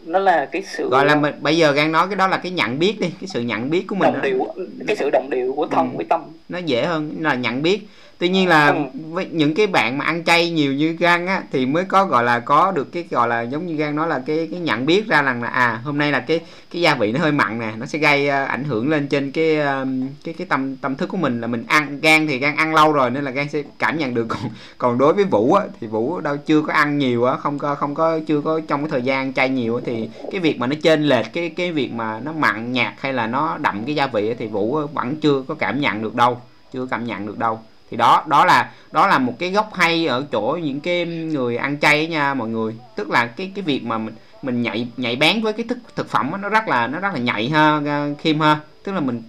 nó 0.05 0.19
là 0.19 0.45
cái 0.45 0.63
sự 0.63 0.89
gọi 0.89 1.05
là 1.05 1.15
mình 1.15 1.35
bây 1.41 1.57
giờ 1.57 1.73
đang 1.75 1.91
nói 1.91 2.07
cái 2.07 2.15
đó 2.15 2.27
là 2.27 2.37
cái 2.37 2.51
nhận 2.51 2.79
biết 2.79 2.99
đi 2.99 3.09
cái 3.21 3.27
sự 3.27 3.41
nhận 3.41 3.69
biết 3.69 3.87
của 3.87 3.95
mình 3.95 4.13
đồng 4.13 4.21
điệu 4.21 4.47
cái 4.87 4.95
sự 4.95 5.09
đồng 5.09 5.29
điệu 5.29 5.53
của 5.53 5.67
thân 5.67 5.91
ừ. 5.91 5.95
với 5.97 6.05
tâm. 6.09 6.21
Nó 6.49 6.57
dễ 6.57 6.85
hơn 6.85 7.15
là 7.19 7.35
nhận 7.35 7.61
biết 7.61 7.87
tuy 8.19 8.29
nhiên 8.29 8.47
là 8.47 8.67
ừ. 8.67 8.83
với 9.09 9.27
những 9.31 9.53
cái 9.53 9.67
bạn 9.67 9.97
mà 9.97 10.05
ăn 10.05 10.23
chay 10.23 10.49
nhiều 10.49 10.73
như 10.73 10.95
gan 10.99 11.25
á 11.25 11.43
thì 11.51 11.65
mới 11.65 11.85
có 11.85 12.05
gọi 12.05 12.23
là 12.23 12.39
có 12.39 12.71
được 12.71 12.91
cái 12.91 13.05
gọi 13.09 13.27
là 13.27 13.41
giống 13.41 13.67
như 13.67 13.75
gan 13.75 13.95
nói 13.95 14.07
là 14.07 14.23
cái 14.25 14.47
cái 14.51 14.59
nhận 14.59 14.85
biết 14.85 15.07
ra 15.07 15.21
rằng 15.21 15.43
là 15.43 15.49
à 15.49 15.81
hôm 15.83 15.97
nay 15.97 16.11
là 16.11 16.19
cái 16.19 16.39
cái 16.71 16.81
gia 16.81 16.95
vị 16.95 17.11
nó 17.11 17.19
hơi 17.19 17.31
mặn 17.31 17.59
nè 17.59 17.73
nó 17.77 17.85
sẽ 17.85 17.99
gây 17.99 18.27
uh, 18.27 18.49
ảnh 18.49 18.63
hưởng 18.63 18.89
lên 18.89 19.07
trên 19.07 19.31
cái 19.31 19.57
uh, 19.59 19.87
cái 20.23 20.33
cái 20.37 20.47
tâm 20.49 20.75
tâm 20.75 20.95
thức 20.95 21.09
của 21.09 21.17
mình 21.17 21.41
là 21.41 21.47
mình 21.47 21.63
ăn 21.67 21.99
gan 22.01 22.27
thì 22.27 22.37
gan 22.37 22.55
ăn 22.55 22.75
lâu 22.75 22.93
rồi 22.93 23.09
nên 23.09 23.23
là 23.23 23.31
gan 23.31 23.49
sẽ 23.49 23.63
cảm 23.79 23.97
nhận 23.97 24.13
được 24.13 24.27
còn 24.29 24.39
còn 24.77 24.97
đối 24.97 25.13
với 25.13 25.23
vũ 25.23 25.53
á 25.53 25.65
thì 25.81 25.87
vũ 25.87 26.19
đâu 26.19 26.37
chưa 26.37 26.61
có 26.61 26.73
ăn 26.73 26.97
nhiều 26.97 27.23
á 27.23 27.35
không 27.35 27.59
có 27.59 27.75
không 27.75 27.95
có 27.95 28.19
chưa 28.27 28.41
có 28.41 28.59
trong 28.67 28.81
cái 28.81 28.89
thời 28.89 29.01
gian 29.01 29.33
chay 29.33 29.49
nhiều 29.49 29.75
á, 29.75 29.81
thì 29.85 30.09
cái 30.31 30.41
việc 30.41 30.59
mà 30.59 30.67
nó 30.67 30.75
trên 30.83 31.03
lệch 31.03 31.33
cái 31.33 31.49
cái 31.49 31.71
việc 31.71 31.93
mà 31.93 32.19
nó 32.19 32.31
mặn 32.33 32.71
nhạt 32.71 32.93
hay 32.99 33.13
là 33.13 33.27
nó 33.27 33.57
đậm 33.57 33.83
cái 33.85 33.95
gia 33.95 34.07
vị 34.07 34.29
á, 34.29 34.35
thì 34.39 34.47
vũ 34.47 34.79
vẫn 34.93 35.15
chưa 35.15 35.43
có 35.47 35.55
cảm 35.55 35.81
nhận 35.81 36.03
được 36.03 36.15
đâu 36.15 36.41
chưa 36.73 36.85
cảm 36.91 37.05
nhận 37.05 37.25
được 37.25 37.37
đâu 37.37 37.59
thì 37.89 37.97
đó 37.97 38.23
đó 38.27 38.45
là 38.45 38.71
đó 38.91 39.07
là 39.07 39.19
một 39.19 39.33
cái 39.39 39.49
góc 39.49 39.73
hay 39.73 40.07
ở 40.07 40.25
chỗ 40.31 40.59
những 40.63 40.79
cái 40.79 41.05
người 41.05 41.57
ăn 41.57 41.79
chay 41.79 42.07
nha 42.07 42.33
mọi 42.33 42.47
người. 42.47 42.75
Tức 42.95 43.09
là 43.09 43.25
cái 43.25 43.51
cái 43.55 43.63
việc 43.63 43.83
mà 43.83 43.97
mình 43.97 44.13
mình 44.41 44.61
nhạy 44.61 44.87
nhạy 44.97 45.15
bén 45.15 45.41
với 45.41 45.53
cái 45.53 45.65
thức 45.69 45.77
thực 45.95 46.09
phẩm 46.09 46.31
đó, 46.31 46.37
nó 46.37 46.49
rất 46.49 46.67
là 46.67 46.87
nó 46.87 46.99
rất 46.99 47.13
là 47.13 47.19
nhạy 47.19 47.49
ha 47.49 47.79
kim 48.23 48.39
ha. 48.39 48.59
Tức 48.83 48.91
là 48.91 48.99
mình 48.99 49.23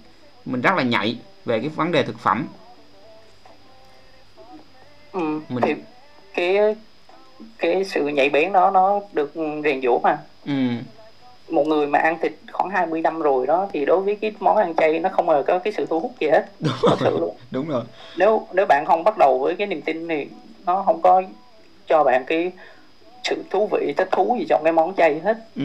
mình 0.45 0.61
rất 0.61 0.75
là 0.77 0.83
nhạy 0.83 1.19
về 1.45 1.61
cái 1.61 1.69
vấn 1.69 1.93
đề 1.93 2.03
thực 2.03 2.19
phẩm. 2.19 2.47
Ừ, 5.13 5.41
mình 5.49 5.63
thì 5.63 5.75
cái 6.35 6.77
cái 7.59 7.85
sự 7.85 8.07
nhạy 8.07 8.31
bén 8.31 8.53
đó 8.53 8.71
nó 8.71 9.01
được 9.13 9.33
rèn 9.65 9.83
giũa 9.83 9.99
mà. 9.99 10.19
Ừ 10.47 10.53
một 11.51 11.67
người 11.67 11.87
mà 11.87 11.99
ăn 11.99 12.19
thịt 12.23 12.33
khoảng 12.53 12.71
20 12.71 13.01
năm 13.01 13.21
rồi 13.21 13.47
đó 13.47 13.69
thì 13.73 13.85
đối 13.85 14.01
với 14.01 14.17
cái 14.17 14.33
món 14.41 14.57
ăn 14.57 14.75
chay 14.75 14.99
nó 14.99 15.09
không 15.09 15.29
hề 15.29 15.43
có 15.43 15.59
cái 15.59 15.73
sự 15.77 15.87
thu 15.87 16.01
hút 16.01 16.13
gì 16.21 16.29
hết 16.29 16.45
đúng 16.61 16.75
rồi, 16.83 16.97
sự 17.01 17.19
luôn. 17.19 17.37
đúng 17.51 17.69
rồi. 17.69 17.83
Nếu 18.17 18.47
nếu 18.53 18.67
bạn 18.67 18.85
không 18.87 19.05
bắt 19.05 19.19
đầu 19.19 19.39
với 19.39 19.55
cái 19.57 19.67
niềm 19.67 19.83
tin 19.83 20.09
thì 20.09 20.27
nó 20.67 20.83
không 20.83 21.03
có 21.03 21.23
cho 21.87 22.05
bạn 22.05 22.25
cái 22.27 22.53
sự 23.25 23.45
thú 23.51 23.69
vị 23.73 23.95
thích 23.97 24.09
thú 24.13 24.37
gì 24.39 24.47
trong 24.49 24.65
cái 24.65 24.73
món 24.73 24.95
chay 24.95 25.21
hết. 25.21 25.39
Ừ. 25.57 25.63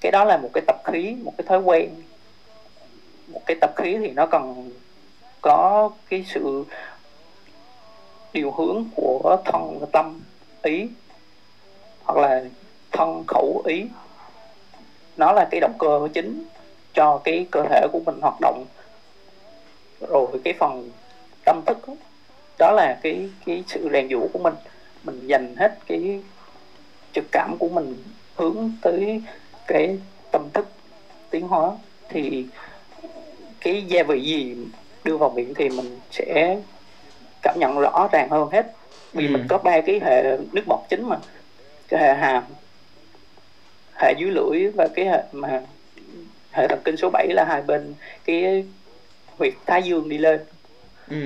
cái 0.00 0.12
đó 0.12 0.24
là 0.24 0.36
một 0.36 0.48
cái 0.52 0.62
tập 0.66 0.76
khí 0.84 1.16
một 1.24 1.32
cái 1.38 1.44
thói 1.48 1.60
quen. 1.60 1.90
Một 3.28 3.40
cái 3.46 3.56
tập 3.60 3.72
khí 3.76 3.96
thì 3.98 4.10
nó 4.10 4.26
cần 4.26 4.70
có 5.40 5.90
cái 6.10 6.24
sự 6.28 6.64
điều 8.32 8.50
hướng 8.50 8.84
của 8.96 9.36
thân 9.44 9.78
và 9.80 9.86
tâm 9.92 10.20
ý 10.62 10.88
hoặc 12.04 12.18
là 12.18 12.44
thân 12.92 13.24
khẩu 13.26 13.62
ý 13.66 13.84
nó 15.20 15.32
là 15.32 15.48
cái 15.50 15.60
động 15.60 15.74
cơ 15.78 16.08
chính 16.14 16.44
cho 16.94 17.20
cái 17.24 17.46
cơ 17.50 17.62
thể 17.70 17.86
của 17.92 18.00
mình 18.06 18.20
hoạt 18.20 18.34
động. 18.40 18.64
Rồi 20.08 20.26
cái 20.44 20.54
phần 20.58 20.90
tâm 21.44 21.60
thức 21.66 21.78
đó, 21.88 21.94
đó 22.58 22.72
là 22.72 22.98
cái 23.02 23.30
cái 23.46 23.64
sự 23.66 23.88
rèn 23.92 24.08
giũa 24.08 24.28
của 24.32 24.38
mình. 24.38 24.54
Mình 25.04 25.26
dành 25.26 25.56
hết 25.56 25.78
cái 25.86 26.20
trực 27.12 27.24
cảm 27.32 27.56
của 27.58 27.68
mình 27.68 27.96
hướng 28.36 28.72
tới 28.82 29.22
cái 29.66 29.98
tâm 30.30 30.48
thức 30.52 30.68
tiến 31.30 31.48
hóa. 31.48 31.70
Thì 32.08 32.46
cái 33.60 33.82
gia 33.82 34.02
vị 34.02 34.22
gì 34.22 34.56
đưa 35.04 35.16
vào 35.16 35.30
miệng 35.30 35.54
thì 35.54 35.68
mình 35.68 35.98
sẽ 36.10 36.58
cảm 37.42 37.54
nhận 37.58 37.78
rõ 37.78 38.08
ràng 38.12 38.30
hơn 38.30 38.48
hết. 38.52 38.72
Vì 39.12 39.26
ừ. 39.26 39.32
mình 39.32 39.46
có 39.48 39.58
ba 39.58 39.80
cái 39.80 40.00
hệ 40.04 40.36
nước 40.52 40.62
bọt 40.66 40.80
chính 40.88 41.08
mà 41.08 41.16
cái 41.88 42.00
hệ 42.00 42.14
hàm 42.14 42.44
hệ 44.00 44.14
dưới 44.18 44.30
lưỡi 44.30 44.66
và 44.74 44.88
cái 44.94 45.04
hệ 45.04 45.22
mà 45.32 45.62
hệ 46.52 46.68
thần 46.68 46.80
kinh 46.84 46.96
số 46.96 47.10
7 47.12 47.28
là 47.28 47.44
hai 47.44 47.62
bên 47.62 47.94
cái 48.24 48.64
huyệt 49.38 49.52
thái 49.66 49.82
dương 49.82 50.08
đi 50.08 50.18
lên. 50.18 50.40
Ừ. 51.10 51.16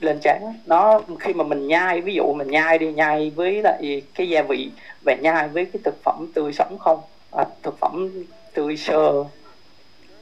lên 0.00 0.18
trán. 0.22 0.42
Nó 0.66 1.00
khi 1.20 1.32
mà 1.32 1.44
mình 1.44 1.66
nhai 1.66 2.00
ví 2.00 2.14
dụ 2.14 2.32
mình 2.32 2.50
nhai 2.50 2.78
đi 2.78 2.92
nhai 2.92 3.30
với 3.30 3.62
lại 3.62 4.02
cái 4.14 4.28
gia 4.28 4.42
vị 4.42 4.70
và 5.04 5.14
nhai 5.14 5.48
với 5.48 5.64
cái 5.64 5.80
thực 5.84 6.02
phẩm 6.02 6.26
tươi 6.34 6.52
sống 6.52 6.78
không? 6.78 7.00
À, 7.30 7.44
thực 7.62 7.78
phẩm 7.78 8.24
tươi 8.54 8.76
sơ 8.76 9.24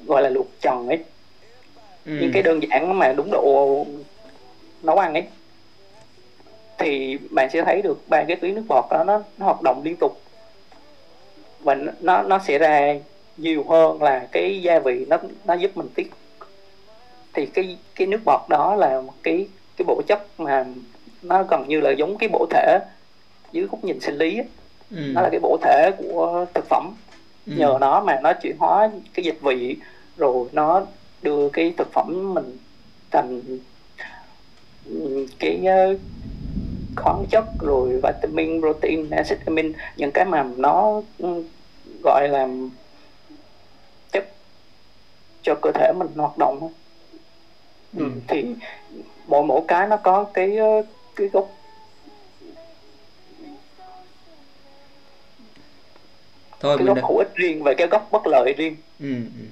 gọi 0.06 0.22
là 0.22 0.28
luộc 0.28 0.46
trần 0.60 0.88
ấy. 0.88 0.98
Ừ. 2.06 2.12
những 2.20 2.30
cái 2.32 2.42
đơn 2.42 2.60
giản 2.62 2.98
mà 2.98 3.12
đúng 3.12 3.30
độ 3.30 3.86
nấu 4.82 4.98
ăn 4.98 5.14
ấy. 5.14 5.24
Thì 6.78 7.18
bạn 7.30 7.48
sẽ 7.52 7.62
thấy 7.64 7.82
được 7.82 8.08
ba 8.08 8.24
cái 8.28 8.36
tuyến 8.36 8.54
nước 8.54 8.64
bọt 8.68 8.84
đó 8.90 9.04
nó, 9.04 9.22
nó 9.38 9.46
hoạt 9.46 9.62
động 9.62 9.82
liên 9.84 9.96
tục 9.96 10.20
và 11.62 11.74
nó 12.00 12.22
nó 12.22 12.38
sẽ 12.38 12.58
ra 12.58 12.94
nhiều 13.36 13.64
hơn 13.68 14.02
là 14.02 14.26
cái 14.32 14.62
gia 14.62 14.78
vị 14.78 15.04
nó 15.08 15.16
nó 15.44 15.54
giúp 15.54 15.70
mình 15.74 15.88
tiết 15.94 16.10
thì 17.32 17.46
cái 17.46 17.78
cái 17.94 18.06
nước 18.06 18.20
bọt 18.24 18.40
đó 18.48 18.74
là 18.74 19.00
một 19.00 19.14
cái 19.22 19.46
cái 19.76 19.84
bộ 19.86 20.02
chất 20.06 20.40
mà 20.40 20.64
nó 21.22 21.42
gần 21.42 21.68
như 21.68 21.80
là 21.80 21.90
giống 21.90 22.18
cái 22.18 22.28
bộ 22.32 22.46
thể 22.50 22.78
dưới 23.52 23.66
góc 23.66 23.84
nhìn 23.84 24.00
sinh 24.00 24.14
lý 24.18 24.38
ấy. 24.38 24.46
Ừ. 24.90 25.02
nó 25.14 25.20
là 25.20 25.28
cái 25.30 25.40
bộ 25.40 25.58
thể 25.62 25.90
của 25.98 26.46
thực 26.54 26.64
phẩm 26.68 26.94
ừ. 27.46 27.52
nhờ 27.56 27.78
nó 27.80 28.00
mà 28.00 28.20
nó 28.22 28.32
chuyển 28.32 28.56
hóa 28.58 28.90
cái 29.14 29.24
dịch 29.24 29.40
vị 29.40 29.76
rồi 30.16 30.48
nó 30.52 30.82
đưa 31.22 31.48
cái 31.48 31.74
thực 31.76 31.92
phẩm 31.92 32.34
mình 32.34 32.56
thành 33.10 33.42
cái 35.38 35.60
khoáng 36.96 37.26
chất 37.30 37.44
rồi 37.58 38.00
vitamin 38.04 38.60
protein 38.60 39.10
acid 39.10 39.38
amin 39.46 39.72
những 39.96 40.10
cái 40.14 40.24
mà 40.24 40.46
nó 40.56 41.02
ừ, 41.18 41.42
gọi 42.04 42.28
là 42.28 42.48
chất 44.12 44.24
cho 45.42 45.54
cơ 45.62 45.70
thể 45.74 45.92
mình 45.96 46.08
hoạt 46.16 46.38
động 46.38 46.60
ừ. 47.92 48.04
Ừ, 48.04 48.04
thì 48.28 48.44
mỗi 49.26 49.44
mỗi 49.44 49.60
cái 49.68 49.86
nó 49.88 49.96
có 49.96 50.30
cái 50.34 50.56
ờ, 50.56 50.66
cái 51.16 51.28
gốc 51.28 51.50
thôi 56.60 56.76
cái 56.78 56.86
gốc 56.86 56.98
hữu 57.08 57.18
ích 57.18 57.34
riêng 57.34 57.62
và 57.64 57.74
cái 57.78 57.86
gốc 57.88 58.08
bất 58.12 58.26
lợi 58.26 58.54
riêng 58.56 58.76
ừ, 58.98 59.14
ừ. 59.24 59.44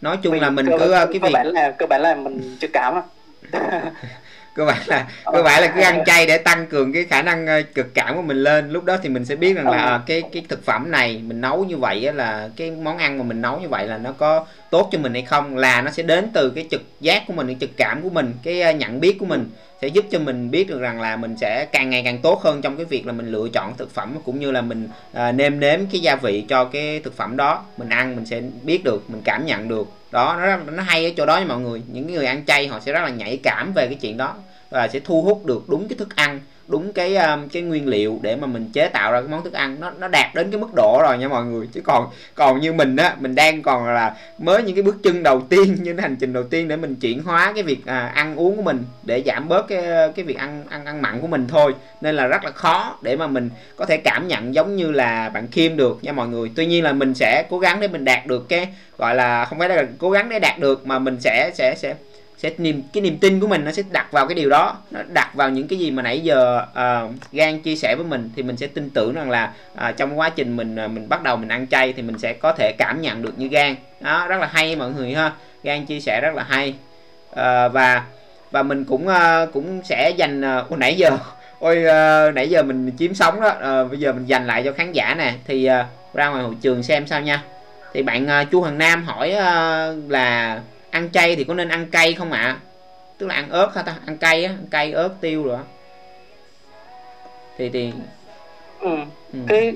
nói 0.00 0.18
chung 0.22 0.32
Vì 0.32 0.40
là 0.40 0.50
mình 0.50 0.66
cứ 0.78 0.90
cái 0.92 1.06
việc 1.12 1.20
cơ 1.22 1.28
bản 1.32 1.46
là 1.46 1.74
cơ 1.78 1.86
bản 1.86 2.02
là 2.02 2.14
mình 2.14 2.56
chưa 2.60 2.68
cảm 2.72 2.94
cơ 4.54 4.64
bản 4.64 4.82
là 4.86 5.06
cơ 5.32 5.42
bản 5.42 5.62
là 5.62 5.72
cứ 5.74 5.80
ăn 5.80 6.04
chay 6.06 6.26
để 6.26 6.38
tăng 6.38 6.66
cường 6.66 6.92
cái 6.92 7.04
khả 7.04 7.22
năng 7.22 7.46
ờ, 7.46 7.62
cực 7.74 7.94
cảm 7.94 8.16
của 8.16 8.22
mình 8.22 8.36
lên? 8.36 8.70
Lúc 8.70 8.84
đó 8.84 8.96
thì 9.02 9.08
mình 9.08 9.24
sẽ 9.24 9.36
biết 9.36 9.56
rằng 9.56 9.70
là 9.70 10.00
cái 10.06 10.22
cái 10.32 10.42
thực 10.48 10.64
phẩm 10.64 10.90
này 10.90 11.20
mình 11.24 11.40
nấu 11.40 11.64
như 11.64 11.76
vậy 11.76 12.12
là 12.12 12.48
cái 12.56 12.70
món 12.70 12.98
ăn 12.98 13.18
mà 13.18 13.24
mình 13.24 13.42
nấu 13.42 13.60
như 13.60 13.68
vậy 13.68 13.86
là 13.86 13.98
nó 13.98 14.12
có 14.12 14.46
tốt 14.70 14.88
cho 14.92 14.98
mình 14.98 15.12
hay 15.12 15.22
không? 15.22 15.56
Là 15.56 15.82
nó 15.82 15.90
sẽ 15.90 16.02
đến 16.02 16.28
từ 16.34 16.50
cái 16.50 16.66
trực 16.70 16.82
giác 17.00 17.22
của 17.26 17.32
mình 17.32 17.46
cái 17.46 17.56
trực 17.60 17.70
cảm 17.76 18.02
của 18.02 18.10
mình 18.10 18.34
cái 18.42 18.60
ờ, 18.60 18.72
nhận 18.72 19.00
biết 19.00 19.16
của 19.18 19.26
mình 19.26 19.50
sẽ 19.84 19.88
giúp 19.88 20.04
cho 20.10 20.18
mình 20.18 20.50
biết 20.50 20.68
được 20.68 20.80
rằng 20.80 21.00
là 21.00 21.16
mình 21.16 21.36
sẽ 21.36 21.66
càng 21.72 21.90
ngày 21.90 22.02
càng 22.04 22.18
tốt 22.18 22.42
hơn 22.42 22.62
trong 22.62 22.76
cái 22.76 22.84
việc 22.84 23.06
là 23.06 23.12
mình 23.12 23.32
lựa 23.32 23.48
chọn 23.52 23.76
thực 23.76 23.94
phẩm 23.94 24.16
cũng 24.24 24.40
như 24.40 24.50
là 24.50 24.60
mình 24.60 24.88
à, 25.12 25.32
nêm 25.32 25.60
nếm 25.60 25.80
cái 25.92 26.00
gia 26.00 26.16
vị 26.16 26.44
cho 26.48 26.64
cái 26.64 27.00
thực 27.04 27.16
phẩm 27.16 27.36
đó. 27.36 27.64
Mình 27.76 27.88
ăn 27.88 28.16
mình 28.16 28.26
sẽ 28.26 28.42
biết 28.62 28.84
được 28.84 29.10
mình 29.10 29.20
cảm 29.24 29.46
nhận 29.46 29.68
được. 29.68 29.88
Đó 30.10 30.36
nó 30.40 30.56
nó 30.72 30.82
hay 30.82 31.04
ở 31.04 31.10
chỗ 31.16 31.26
đó 31.26 31.38
nha 31.38 31.44
mọi 31.44 31.60
người. 31.60 31.82
Những 31.92 32.14
người 32.14 32.26
ăn 32.26 32.44
chay 32.46 32.66
họ 32.66 32.80
sẽ 32.80 32.92
rất 32.92 33.00
là 33.02 33.08
nhạy 33.08 33.36
cảm 33.36 33.72
về 33.72 33.86
cái 33.86 33.94
chuyện 33.94 34.16
đó 34.16 34.34
và 34.70 34.88
sẽ 34.88 35.00
thu 35.00 35.22
hút 35.22 35.46
được 35.46 35.68
đúng 35.68 35.88
cái 35.88 35.98
thức 35.98 36.16
ăn 36.16 36.40
đúng 36.68 36.92
cái 36.92 37.16
um, 37.16 37.48
cái 37.48 37.62
nguyên 37.62 37.88
liệu 37.88 38.18
để 38.22 38.36
mà 38.36 38.46
mình 38.46 38.70
chế 38.72 38.88
tạo 38.88 39.12
ra 39.12 39.20
cái 39.20 39.28
món 39.28 39.44
thức 39.44 39.52
ăn. 39.52 39.76
Nó 39.80 39.90
nó 39.90 40.08
đạt 40.08 40.34
đến 40.34 40.50
cái 40.50 40.60
mức 40.60 40.68
độ 40.76 41.00
rồi 41.02 41.18
nha 41.18 41.28
mọi 41.28 41.44
người. 41.44 41.68
Chứ 41.72 41.80
còn 41.84 42.08
còn 42.34 42.60
như 42.60 42.72
mình 42.72 42.96
á 42.96 43.16
mình 43.20 43.34
đang 43.34 43.62
còn 43.62 43.86
là 43.86 44.16
mới 44.38 44.62
những 44.62 44.74
cái 44.74 44.82
bước 44.82 44.96
chân 45.02 45.22
đầu 45.22 45.40
tiên 45.48 45.76
như 45.80 45.94
hành 45.98 46.16
trình 46.16 46.32
đầu 46.32 46.44
tiên 46.44 46.68
để 46.68 46.76
mình 46.76 46.96
chuyển 46.96 47.22
hóa 47.22 47.52
cái 47.54 47.62
việc 47.62 47.86
à, 47.86 48.06
ăn 48.14 48.36
uống 48.36 48.56
của 48.56 48.62
mình 48.62 48.84
để 49.02 49.22
giảm 49.26 49.48
bớt 49.48 49.68
cái 49.68 49.82
cái 50.16 50.24
việc 50.24 50.36
ăn 50.36 50.64
ăn 50.68 50.86
ăn 50.86 51.02
mặn 51.02 51.20
của 51.20 51.26
mình 51.26 51.46
thôi. 51.48 51.74
Nên 52.00 52.14
là 52.14 52.26
rất 52.26 52.44
là 52.44 52.50
khó 52.50 52.98
để 53.02 53.16
mà 53.16 53.26
mình 53.26 53.50
có 53.76 53.86
thể 53.86 53.96
cảm 53.96 54.28
nhận 54.28 54.54
giống 54.54 54.76
như 54.76 54.92
là 54.92 55.28
bạn 55.28 55.48
Kim 55.48 55.76
được 55.76 55.98
nha 56.02 56.12
mọi 56.12 56.28
người. 56.28 56.50
Tuy 56.56 56.66
nhiên 56.66 56.84
là 56.84 56.92
mình 56.92 57.14
sẽ 57.14 57.46
cố 57.50 57.58
gắng 57.58 57.80
để 57.80 57.88
mình 57.88 58.04
đạt 58.04 58.26
được 58.26 58.48
cái 58.48 58.68
gọi 58.98 59.14
là 59.14 59.44
không 59.44 59.58
phải 59.58 59.68
là 59.68 59.86
cố 59.98 60.10
gắng 60.10 60.28
để 60.28 60.38
đạt 60.38 60.58
được 60.58 60.86
mà 60.86 60.98
mình 60.98 61.20
sẽ 61.20 61.50
sẽ 61.54 61.74
sẽ 61.78 61.94
sẽ 62.38 62.50
niềm 62.58 62.82
cái 62.92 63.02
niềm 63.02 63.18
tin 63.18 63.40
của 63.40 63.46
mình 63.46 63.64
nó 63.64 63.72
sẽ 63.72 63.82
đặt 63.90 64.12
vào 64.12 64.26
cái 64.26 64.34
điều 64.34 64.50
đó 64.50 64.76
nó 64.90 65.00
đặt 65.08 65.34
vào 65.34 65.50
những 65.50 65.68
cái 65.68 65.78
gì 65.78 65.90
mà 65.90 66.02
nãy 66.02 66.20
giờ 66.20 66.66
ờ, 66.74 67.04
uh, 67.04 67.32
gan 67.32 67.60
chia 67.60 67.76
sẻ 67.76 67.94
với 67.96 68.06
mình 68.06 68.30
thì 68.36 68.42
mình 68.42 68.56
sẽ 68.56 68.66
tin 68.66 68.90
tưởng 68.90 69.14
rằng 69.14 69.30
là 69.30 69.52
uh, 69.74 69.96
trong 69.96 70.18
quá 70.18 70.28
trình 70.28 70.56
mình 70.56 70.76
uh, 70.84 70.90
mình 70.90 71.08
bắt 71.08 71.22
đầu 71.22 71.36
mình 71.36 71.48
ăn 71.48 71.66
chay 71.66 71.92
thì 71.92 72.02
mình 72.02 72.18
sẽ 72.18 72.32
có 72.32 72.52
thể 72.52 72.72
cảm 72.78 73.00
nhận 73.00 73.22
được 73.22 73.38
như 73.38 73.48
gan 73.48 73.76
đó 74.04 74.26
rất 74.26 74.40
là 74.40 74.46
hay 74.52 74.76
mọi 74.76 74.90
người 74.90 75.14
ha. 75.14 75.32
Gan 75.62 75.86
chia 75.86 76.00
sẻ 76.00 76.20
rất 76.20 76.34
là 76.34 76.42
hay. 76.48 76.74
Uh, 77.30 77.72
và 77.72 78.04
và 78.50 78.62
mình 78.62 78.84
cũng 78.84 79.06
uh, 79.06 79.52
cũng 79.52 79.82
sẽ 79.84 80.10
dành 80.16 80.42
uh, 80.60 80.78
nãy 80.78 80.94
giờ 80.94 81.10
ôi 81.58 81.76
uh, 81.76 82.34
nãy 82.34 82.50
giờ 82.50 82.62
mình 82.62 82.90
chiếm 82.98 83.14
sóng 83.14 83.40
đó. 83.40 83.48
Uh, 83.48 83.90
bây 83.90 84.00
giờ 84.00 84.12
mình 84.12 84.24
dành 84.26 84.46
lại 84.46 84.62
cho 84.64 84.72
khán 84.72 84.92
giả 84.92 85.14
nè. 85.18 85.32
Thì 85.46 85.68
uh, 85.80 86.14
ra 86.14 86.28
ngoài 86.28 86.42
hội 86.42 86.54
trường 86.60 86.82
xem 86.82 87.06
sao 87.06 87.20
nha. 87.20 87.42
Thì 87.94 88.02
bạn 88.02 88.26
uh, 88.42 88.50
chu 88.50 88.62
Hằng 88.62 88.78
Nam 88.78 89.04
hỏi 89.04 89.34
uh, 89.34 90.10
là 90.10 90.60
ăn 90.94 91.10
chay 91.12 91.36
thì 91.36 91.44
có 91.44 91.54
nên 91.54 91.68
ăn 91.68 91.86
cay 91.90 92.14
không 92.14 92.32
ạ 92.32 92.40
à? 92.40 92.58
tức 93.18 93.26
là 93.26 93.34
ăn 93.34 93.50
ớt 93.50 93.74
hả 93.74 93.82
ta 93.82 93.96
ăn 94.06 94.16
cay 94.16 94.44
á 94.44 94.52
ăn 94.52 94.66
cay 94.70 94.92
ớt 94.92 95.10
tiêu 95.20 95.44
rồi 95.44 95.58
thì 97.56 97.68
thì 97.68 97.92
ừ. 98.80 98.96
ừ. 99.32 99.38
cái 99.48 99.74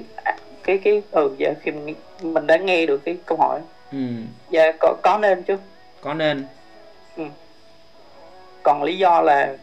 cái 0.63 0.79
cái 0.79 1.03
ừ 1.11 1.35
dạ 1.39 1.55
khi 1.63 1.71
mình, 1.71 1.95
mình 2.23 2.47
đã 2.47 2.57
nghe 2.57 2.87
được 2.87 3.05
cái 3.05 3.17
câu 3.27 3.39
hỏi 3.39 3.61
ừ. 3.93 3.99
dạ 4.51 4.73
có 4.81 4.95
có 5.03 5.19
nên 5.23 5.43
chứ 5.43 5.57
có 6.01 6.15
nên 6.15 6.45
ừ. 7.17 7.25
còn 8.63 8.83
lý 8.83 8.99
do 8.99 9.21
là 9.21 9.57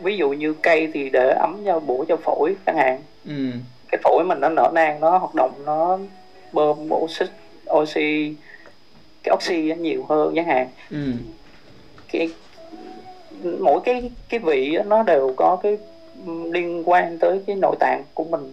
ví 0.00 0.16
dụ 0.16 0.30
như 0.30 0.54
cây 0.62 0.90
thì 0.94 1.10
để 1.10 1.34
ấm 1.40 1.62
cho 1.66 1.80
bổ 1.80 2.04
cho 2.08 2.16
phổi 2.16 2.56
chẳng 2.66 2.76
hạn 2.76 3.02
ừ. 3.26 3.50
cái 3.88 4.00
phổi 4.04 4.24
mình 4.24 4.40
nó 4.40 4.48
nở 4.48 4.70
nang 4.74 5.00
nó 5.00 5.18
hoạt 5.18 5.34
động 5.34 5.52
nó 5.64 5.98
bơm 6.52 6.88
oxy 6.92 7.24
oxy 7.70 8.34
cái 9.22 9.34
oxy 9.34 9.74
nhiều 9.78 10.06
hơn 10.08 10.32
chẳng 10.36 10.46
hạn. 10.46 10.68
Ừ. 10.90 11.12
cái 12.12 12.30
mỗi 13.60 13.80
cái 13.84 14.10
cái 14.28 14.40
vị 14.40 14.76
nó 14.86 15.02
đều 15.02 15.34
có 15.36 15.58
cái 15.62 15.78
liên 16.52 16.88
quan 16.88 17.18
tới 17.18 17.40
cái 17.46 17.56
nội 17.56 17.76
tạng 17.80 18.02
của 18.14 18.24
mình. 18.24 18.52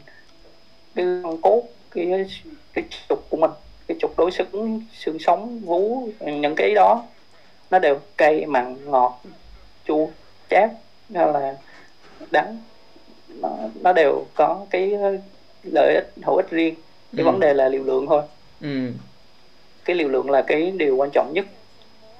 Cái 0.95 1.05
cốt 1.41 1.63
cái 1.91 2.25
cái 2.73 2.83
trục 3.09 3.29
của 3.29 3.37
mình 3.37 3.51
cái 3.87 3.97
trục 4.01 4.17
đối 4.17 4.31
xứng 4.31 4.81
xương 4.93 5.19
sống 5.19 5.59
vú 5.59 6.09
những 6.19 6.55
cái 6.55 6.73
đó 6.75 7.03
nó 7.71 7.79
đều 7.79 7.99
cay 8.17 8.45
mặn 8.45 8.75
ngọt 8.85 9.21
chua 9.87 10.07
chát 10.49 10.71
hay 11.13 11.33
là 11.33 11.57
đắng. 12.31 12.57
Nó, 13.41 13.49
nó 13.81 13.93
đều 13.93 14.25
có 14.35 14.65
cái 14.69 14.91
lợi 15.63 15.95
ích 15.95 16.13
hữu 16.23 16.35
ích 16.35 16.49
riêng. 16.49 16.75
Cái 17.17 17.25
ừ. 17.25 17.31
vấn 17.31 17.39
đề 17.39 17.53
là 17.53 17.69
liều 17.69 17.83
lượng 17.83 18.07
thôi. 18.07 18.21
Ừ 18.61 18.91
cái 19.87 19.95
liều 19.95 20.09
lượng 20.09 20.29
là 20.29 20.41
cái 20.41 20.71
điều 20.77 20.95
quan 20.95 21.09
trọng 21.13 21.31
nhất 21.33 21.45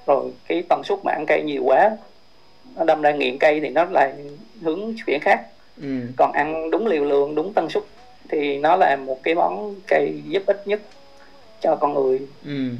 rồi 0.06 0.30
cái 0.48 0.62
tần 0.68 0.84
suất 0.84 0.98
mà 1.04 1.12
ăn 1.12 1.24
cây 1.26 1.42
nhiều 1.42 1.62
quá 1.64 1.90
nó 2.76 2.84
đâm 2.84 3.02
ra 3.02 3.12
nghiện 3.12 3.38
cây 3.38 3.60
thì 3.60 3.68
nó 3.68 3.84
lại 3.84 4.12
hướng 4.62 4.94
chuyển 5.06 5.20
khác 5.20 5.40
ừ. 5.82 5.88
còn 6.16 6.32
ăn 6.32 6.70
đúng 6.70 6.86
liều 6.86 7.04
lượng 7.04 7.34
đúng 7.34 7.52
tần 7.52 7.68
suất 7.70 7.82
thì 8.28 8.58
nó 8.58 8.76
là 8.76 8.96
một 8.96 9.22
cái 9.22 9.34
món 9.34 9.74
cây 9.86 10.22
giúp 10.28 10.42
ích 10.46 10.62
nhất 10.66 10.80
cho 11.60 11.76
con 11.76 11.94
người 11.94 12.20
ừ. 12.46 12.70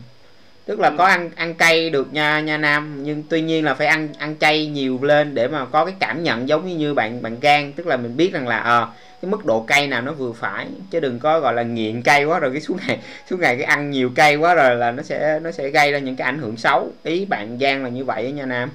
tức 0.65 0.81
là 0.81 0.89
ừ. 0.89 0.95
có 0.99 1.05
ăn 1.05 1.31
ăn 1.37 1.55
cay 1.55 1.91
được 1.91 2.13
nha 2.13 2.41
nha 2.41 2.57
nam 2.57 3.03
nhưng 3.03 3.23
tuy 3.29 3.41
nhiên 3.41 3.65
là 3.65 3.75
phải 3.75 3.87
ăn 3.87 4.09
ăn 4.19 4.37
chay 4.41 4.67
nhiều 4.67 4.99
lên 5.03 5.35
để 5.35 5.49
mà 5.49 5.65
có 5.65 5.85
cái 5.85 5.95
cảm 6.01 6.23
nhận 6.23 6.49
giống 6.49 6.67
như 6.67 6.77
như 6.77 6.95
bạn 6.95 7.23
bạn 7.23 7.37
gan 7.41 7.73
tức 7.73 7.87
là 7.87 7.97
mình 7.97 8.17
biết 8.17 8.33
rằng 8.33 8.49
là 8.49 8.59
à, 8.59 8.87
cái 9.23 9.31
mức 9.31 9.45
độ 9.45 9.61
cay 9.61 9.87
nào 9.87 10.03
nó 10.03 10.13
vừa 10.13 10.33
phải. 10.33 10.67
Chứ 10.91 11.01
đừng 11.01 11.19
có 11.19 11.41
gọi 11.41 11.55
là 11.55 11.63
nghiện 11.63 12.03
cay 12.03 12.25
quá 12.25 12.39
rồi 12.39 12.51
cái 12.53 12.61
suốt 12.61 12.77
ngày 12.87 12.99
suốt 13.31 13.41
ngày 13.41 13.57
cái 13.57 13.65
ăn 13.65 13.91
nhiều 13.91 14.11
cay 14.15 14.37
quá 14.37 14.55
rồi 14.55 14.77
là 14.77 14.91
nó 14.91 15.03
sẽ 15.03 15.41
nó 15.43 15.51
sẽ 15.51 15.69
gây 15.69 15.93
ra 15.93 15.99
những 15.99 16.17
cái 16.17 16.25
ảnh 16.25 16.39
hưởng 16.39 16.57
xấu. 16.57 16.93
Ý 17.03 17.25
bạn 17.25 17.59
Giang 17.61 17.85
là 17.85 17.89
như 17.89 18.05
vậy 18.05 18.33
nha 18.33 18.47
Nam. 18.47 18.71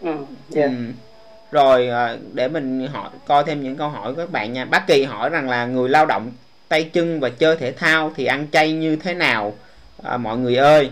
Ừ, 0.00 0.16
yeah. 0.54 0.70
ừ. 0.70 0.76
rồi 1.52 1.88
à, 1.88 2.16
để 2.32 2.48
mình 2.48 2.86
hỏi 2.86 3.10
coi 3.26 3.44
thêm 3.44 3.62
những 3.62 3.76
câu 3.76 3.88
hỏi 3.88 4.14
của 4.14 4.18
các 4.18 4.30
bạn 4.30 4.52
nha. 4.52 4.64
Bác 4.64 4.86
kỳ 4.86 5.04
hỏi 5.04 5.30
rằng 5.30 5.48
là 5.48 5.66
người 5.66 5.88
lao 5.88 6.06
động 6.06 6.30
tay 6.68 6.84
chân 6.84 7.20
và 7.20 7.28
chơi 7.28 7.56
thể 7.56 7.72
thao 7.72 8.12
thì 8.16 8.26
ăn 8.26 8.46
chay 8.52 8.72
như 8.72 8.96
thế 8.96 9.14
nào? 9.14 9.54
À, 10.02 10.16
mọi 10.16 10.38
người 10.38 10.56
ơi 10.56 10.90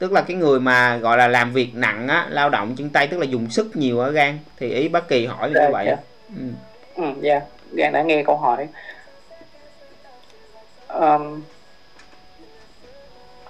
tức 0.00 0.12
là 0.12 0.20
cái 0.20 0.36
người 0.36 0.60
mà 0.60 0.96
gọi 0.96 1.18
là 1.18 1.28
làm 1.28 1.52
việc 1.52 1.74
nặng 1.74 2.08
á 2.08 2.26
lao 2.30 2.50
động 2.50 2.74
chân 2.76 2.90
tay 2.90 3.06
tức 3.06 3.18
là 3.18 3.24
dùng 3.24 3.50
sức 3.50 3.76
nhiều 3.76 3.98
ở 4.00 4.10
gan 4.10 4.38
thì 4.56 4.70
ý 4.70 4.88
bác 4.88 5.08
kỳ 5.08 5.26
hỏi 5.26 5.50
như 5.50 5.60
vậy 5.72 5.86
dạ. 5.86 5.96
ừ. 6.36 6.42
ừ 6.96 7.04
dạ. 7.20 7.40
Gan 7.72 7.92
đã 7.92 8.02
nghe 8.02 8.22
câu 8.22 8.36
hỏi. 8.36 8.68
Um, 10.88 11.42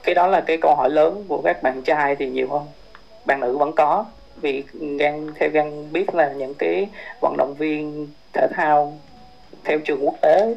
cái 0.02 0.14
đó 0.14 0.26
là 0.26 0.40
cái 0.40 0.58
câu 0.62 0.74
hỏi 0.74 0.90
lớn 0.90 1.24
của 1.28 1.42
các 1.44 1.62
bạn 1.62 1.82
trai 1.82 2.16
thì 2.16 2.30
nhiều 2.30 2.48
hơn. 2.50 2.66
Bạn 3.24 3.40
nữ 3.40 3.58
vẫn 3.58 3.72
có. 3.72 4.04
Vì 4.36 4.64
gan 4.98 5.26
theo 5.34 5.50
gan 5.50 5.92
biết 5.92 6.14
là 6.14 6.32
những 6.32 6.54
cái 6.54 6.88
vận 7.20 7.34
động 7.38 7.54
viên 7.58 8.08
thể 8.32 8.46
thao 8.52 8.98
theo 9.64 9.78
trường 9.78 10.06
quốc 10.06 10.14
tế 10.22 10.54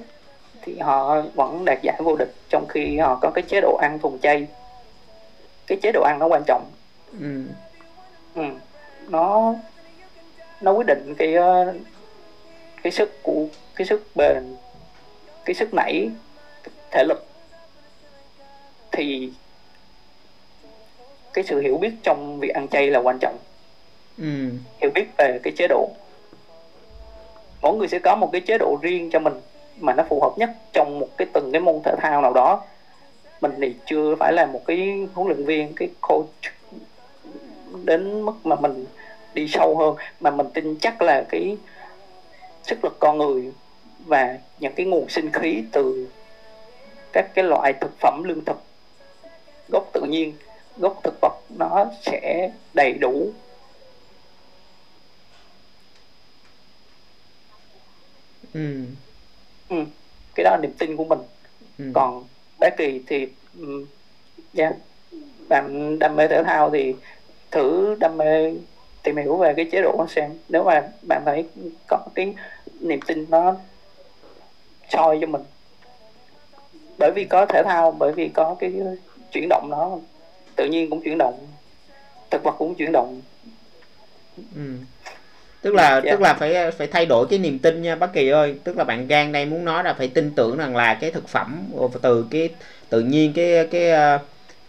thì 0.62 0.80
họ 0.80 1.22
vẫn 1.36 1.66
đạt 1.66 1.82
giải 1.82 1.96
vô 2.00 2.16
địch 2.16 2.34
trong 2.50 2.68
khi 2.68 2.98
họ 2.98 3.20
có 3.22 3.32
cái 3.36 3.44
chế 3.48 3.62
độ 3.62 3.78
ăn 3.82 4.00
thuần 4.00 4.20
chay 4.20 4.48
cái 5.68 5.78
chế 5.82 5.92
độ 5.92 6.02
ăn 6.02 6.20
nó 6.20 6.26
quan 6.26 6.44
trọng 6.48 6.72
ừ. 7.20 7.44
Ừ. 8.36 8.44
nó 9.08 9.56
nó 10.62 10.72
quyết 10.72 10.88
định 10.88 11.16
cái 11.18 11.34
ờ, 11.34 11.74
cái 12.84 12.92
sức 12.92 13.24
của 13.24 13.46
cái 13.76 13.88
sức 13.88 14.08
bền 14.16 14.56
cái 15.46 15.54
sức 15.54 15.74
nảy 15.74 16.10
thể 16.92 17.04
lực 17.04 17.26
thì 18.92 19.32
cái 21.34 21.44
sự 21.44 21.60
hiểu 21.60 21.78
biết 21.78 21.92
trong 22.04 22.40
việc 22.40 22.54
ăn 22.54 22.68
chay 22.68 22.90
là 22.90 23.00
quan 23.00 23.18
trọng 23.22 23.38
ừ. 24.18 24.50
hiểu 24.82 24.92
biết 24.92 25.06
về 25.18 25.40
cái 25.44 25.54
chế 25.58 25.68
độ 25.68 25.90
mỗi 27.62 27.78
người 27.78 27.88
sẽ 27.88 28.00
có 28.00 28.16
một 28.16 28.30
cái 28.32 28.42
chế 28.42 28.58
độ 28.58 28.78
riêng 28.82 29.10
cho 29.12 29.20
mình 29.20 29.34
mà 29.80 29.94
nó 29.94 30.04
phù 30.10 30.22
hợp 30.22 30.34
nhất 30.38 30.50
trong 30.74 31.00
một 31.00 31.08
cái 31.18 31.28
từng 31.34 31.52
cái 31.52 31.62
môn 31.62 31.82
thể 31.86 31.96
thao 31.98 32.22
nào 32.22 32.34
đó 32.34 32.64
mình 33.44 33.52
thì 33.62 33.76
chưa 33.86 34.16
phải 34.16 34.34
là 34.34 34.46
một 34.46 34.62
cái 34.66 35.08
huấn 35.14 35.28
luyện 35.28 35.46
viên 35.46 35.74
cái 35.76 35.90
coach 36.02 36.42
đến 37.86 38.22
mức 38.22 38.34
mà 38.44 38.56
mình 38.56 38.86
đi 39.34 39.48
sâu 39.48 39.78
hơn 39.78 39.96
mà 40.20 40.32
mình 40.32 40.48
tin 40.54 40.78
chắc 40.80 41.02
là 41.02 41.26
cái 41.30 41.58
sức 42.64 42.84
lực 42.84 42.98
con 43.00 43.18
người 43.18 43.52
và 44.06 44.40
những 44.60 44.74
cái 44.76 44.86
nguồn 44.86 45.10
sinh 45.10 45.32
khí 45.32 45.64
từ 45.72 46.08
các 47.14 47.32
cái 47.36 47.46
loại 47.46 47.74
thực 47.82 47.92
phẩm 48.00 48.24
lương 48.24 48.46
thực 48.46 48.58
gốc 49.70 49.90
tự 49.94 50.02
nhiên 50.02 50.34
gốc 50.78 51.00
thực 51.04 51.14
vật 51.22 51.34
nó 51.50 51.86
sẽ 52.02 52.52
đầy 52.74 52.94
đủ 52.94 53.34
ừ. 58.54 58.86
Ừ. 59.70 59.76
cái 60.36 60.44
đó 60.44 60.52
là 60.52 60.58
niềm 60.62 60.72
tin 60.80 60.98
của 60.98 61.06
mình 61.06 61.20
ừ. 61.78 61.86
còn 61.94 62.28
bé 62.60 62.70
kỳ 62.78 63.02
thì 63.08 63.28
ừ, 63.60 63.86
dạ, 64.54 64.66
yeah, 64.66 64.76
bạn 65.50 66.00
đam 66.00 66.16
mê 66.16 66.28
thể 66.28 66.44
thao 66.44 66.70
thì 66.70 66.94
thử 67.52 67.96
đam 68.00 68.18
mê 68.18 68.54
tìm 69.04 69.18
hiểu 69.18 69.38
về 69.38 69.54
cái 69.58 69.70
chế 69.72 69.82
độ 69.82 70.06
xem 70.10 70.32
nếu 70.50 70.64
mà 70.64 70.88
bạn 71.08 71.22
thấy 71.26 71.46
có 71.88 71.98
cái 72.16 72.34
niềm 72.80 73.00
tin 73.08 73.26
nó 73.30 73.56
soi 74.90 75.18
cho 75.22 75.28
mình 75.28 75.42
bởi 76.98 77.12
vì 77.16 77.26
có 77.26 77.46
thể 77.46 77.64
thao 77.64 77.92
bởi 77.92 78.12
vì 78.12 78.30
có 78.30 78.56
cái 78.60 78.74
chuyển 79.32 79.48
động 79.50 79.68
nó 79.70 79.98
tự 80.56 80.66
nhiên 80.66 80.90
cũng 80.90 81.02
chuyển 81.02 81.18
động 81.18 81.48
thực 82.32 82.44
vật 82.44 82.56
cũng 82.58 82.76
chuyển 82.76 82.92
động 82.92 83.22
ừ 84.56 84.62
tức 85.64 85.74
là 85.74 85.90
yeah. 85.90 86.04
Dạ. 86.04 86.12
tức 86.12 86.22
là 86.22 86.34
phải 86.34 86.72
phải 86.72 86.88
thay 86.88 87.06
đổi 87.06 87.28
cái 87.30 87.40
niềm 87.40 87.60
tin 87.60 87.82
nha 87.82 87.96
bác 87.96 88.14
kỳ 88.14 88.30
ơi 88.30 88.56
tức 88.64 88.78
là 88.78 88.84
bạn 88.84 89.08
gan 89.08 89.32
đây 89.32 89.46
muốn 89.46 89.66
nói 89.66 89.84
là 89.84 89.94
phải 89.94 90.08
tin 90.08 90.32
tưởng 90.36 90.58
rằng 90.58 90.76
là 90.76 90.94
cái 90.94 91.12
thực 91.12 91.28
phẩm 91.28 91.66
từ 92.02 92.26
cái 92.32 92.50
tự 92.90 93.02
nhiên 93.02 93.34
cái 93.34 93.68
cái 93.72 94.20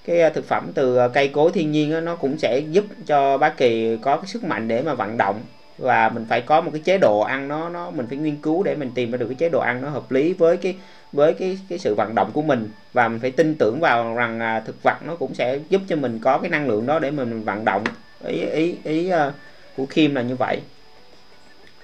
cái 0.07 0.31
thực 0.31 0.49
phẩm 0.49 0.71
từ 0.75 0.99
cây 1.15 1.29
cối 1.29 1.51
thiên 1.55 1.73
nhiên 1.73 1.93
đó, 1.93 2.01
nó 2.01 2.17
cũng 2.17 2.39
sẽ 2.39 2.59
giúp 2.59 2.85
cho 3.07 3.39
bác 3.39 3.57
kỳ 3.57 3.97
có 4.03 4.17
cái 4.17 4.27
sức 4.27 4.45
mạnh 4.45 4.69
để 4.69 4.83
mà 4.83 4.95
vận 4.95 5.17
động 5.17 5.41
và 5.79 6.09
mình 6.09 6.27
phải 6.29 6.41
có 6.41 6.61
một 6.61 6.71
cái 6.71 6.81
chế 6.85 6.99
độ 6.99 7.21
ăn 7.21 7.49
nó 7.49 7.69
nó 7.69 7.91
mình 7.91 8.07
phải 8.09 8.19
nghiên 8.19 8.37
cứu 8.37 8.63
để 8.63 8.75
mình 8.75 8.91
tìm 8.95 9.11
ra 9.11 9.17
được 9.17 9.27
cái 9.27 9.35
chế 9.35 9.49
độ 9.49 9.61
ăn 9.61 9.83
nó 9.83 9.89
hợp 9.89 10.13
lý 10.13 10.33
với 10.33 10.57
cái 10.57 10.77
với 11.13 11.35
cái 11.35 11.59
cái 11.69 11.79
sự 11.79 11.95
vận 11.95 12.15
động 12.15 12.31
của 12.33 12.43
mình 12.43 12.71
và 12.93 13.09
mình 13.09 13.21
phải 13.21 13.31
tin 13.31 13.55
tưởng 13.55 13.81
vào 13.81 14.15
rằng 14.15 14.41
à, 14.41 14.61
thực 14.61 14.83
vật 14.83 14.97
nó 15.07 15.17
cũng 15.17 15.35
sẽ 15.35 15.59
giúp 15.69 15.83
cho 15.89 15.97
mình 15.97 16.19
có 16.23 16.39
cái 16.39 16.51
năng 16.51 16.69
lượng 16.69 16.87
đó 16.87 16.99
để 16.99 17.11
mình 17.11 17.45
vận 17.45 17.65
động 17.65 17.85
ý 18.27 18.41
ý 18.41 18.77
ý 18.85 19.13
uh, 19.13 19.33
của 19.77 19.87
Kim 19.87 20.15
là 20.15 20.23
như 20.23 20.37
vậy 20.39 20.61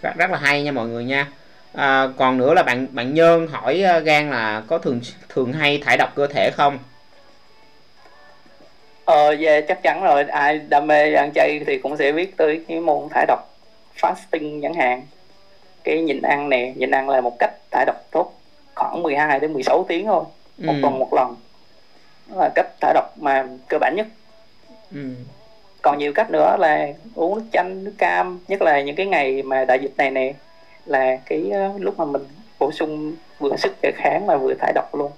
rất 0.03 0.17
rất 0.17 0.31
là 0.31 0.39
hay 0.39 0.63
nha 0.63 0.73
mọi 0.73 0.89
người 0.89 1.05
nha. 1.05 1.27
À, 1.73 2.09
còn 2.17 2.39
nữa 2.39 2.55
là 2.55 2.63
bạn 2.63 2.87
bạn 2.91 3.15
Nhơn 3.15 3.47
hỏi 3.47 3.85
uh, 3.99 4.05
gan 4.05 4.31
là 4.31 4.63
có 4.67 4.79
thường 4.79 5.01
thường 5.29 5.53
hay 5.53 5.79
thải 5.85 5.97
độc 5.97 6.15
cơ 6.15 6.27
thể 6.27 6.51
không? 6.51 6.79
Ờ 9.05 9.37
yeah, 9.41 9.65
chắc 9.69 9.83
chắn 9.83 10.03
rồi. 10.03 10.25
Ai 10.25 10.59
đam 10.69 10.87
mê 10.87 11.15
ăn 11.15 11.31
chay 11.35 11.61
thì 11.67 11.79
cũng 11.79 11.97
sẽ 11.97 12.13
biết 12.13 12.37
tới 12.37 12.65
cái 12.69 12.81
môn 12.81 13.09
thải 13.11 13.27
độc 13.27 13.51
fasting 14.01 14.63
chẳng 14.63 14.75
hạn. 14.75 15.03
Cái 15.85 16.01
nhịn 16.01 16.23
ăn 16.23 16.49
nè 16.49 16.73
nhịn 16.77 16.91
ăn 16.91 17.09
là 17.09 17.21
một 17.21 17.39
cách 17.39 17.53
thải 17.71 17.85
độc 17.87 17.97
tốt 18.11 18.33
khoảng 18.75 19.03
12 19.03 19.41
đến 19.41 19.53
16 19.53 19.85
tiếng 19.89 20.07
thôi 20.07 20.25
một 20.59 20.73
ừ. 20.73 20.79
tuần 20.83 20.99
một 20.99 21.15
lần. 21.15 21.37
Đó 22.27 22.37
là 22.37 22.51
cách 22.55 22.67
thải 22.81 22.95
độc 22.95 23.19
mà 23.19 23.47
cơ 23.69 23.79
bản 23.79 23.97
nhất. 23.97 24.07
Ừ. 24.95 25.15
còn 25.83 25.99
nhiều 25.99 26.13
cách 26.13 26.31
nữa 26.31 26.57
là 26.59 26.89
uống 27.15 27.35
nước 27.35 27.45
chanh 27.53 27.85
nước 27.85 27.93
cam 27.99 28.41
nhất 28.49 28.63
là 28.63 28.81
những 28.81 28.97
cái 28.97 29.07
ngày 29.07 29.43
mà 29.43 29.65
đại 29.65 29.79
dịch 29.83 29.93
này 29.97 30.11
nè 30.11 30.35
là 30.87 31.17
cái 31.27 31.53
uh, 31.75 31.81
lúc 31.81 31.99
mà 31.99 32.05
mình 32.05 32.23
bổ 32.59 32.73
sung 32.73 33.15
vừa 33.39 33.57
sức 33.57 33.73
đề 33.83 33.93
kháng 33.97 34.27
mà 34.27 34.37
vừa 34.37 34.55
thải 34.55 34.73
độc 34.75 34.95
luôn 34.95 35.13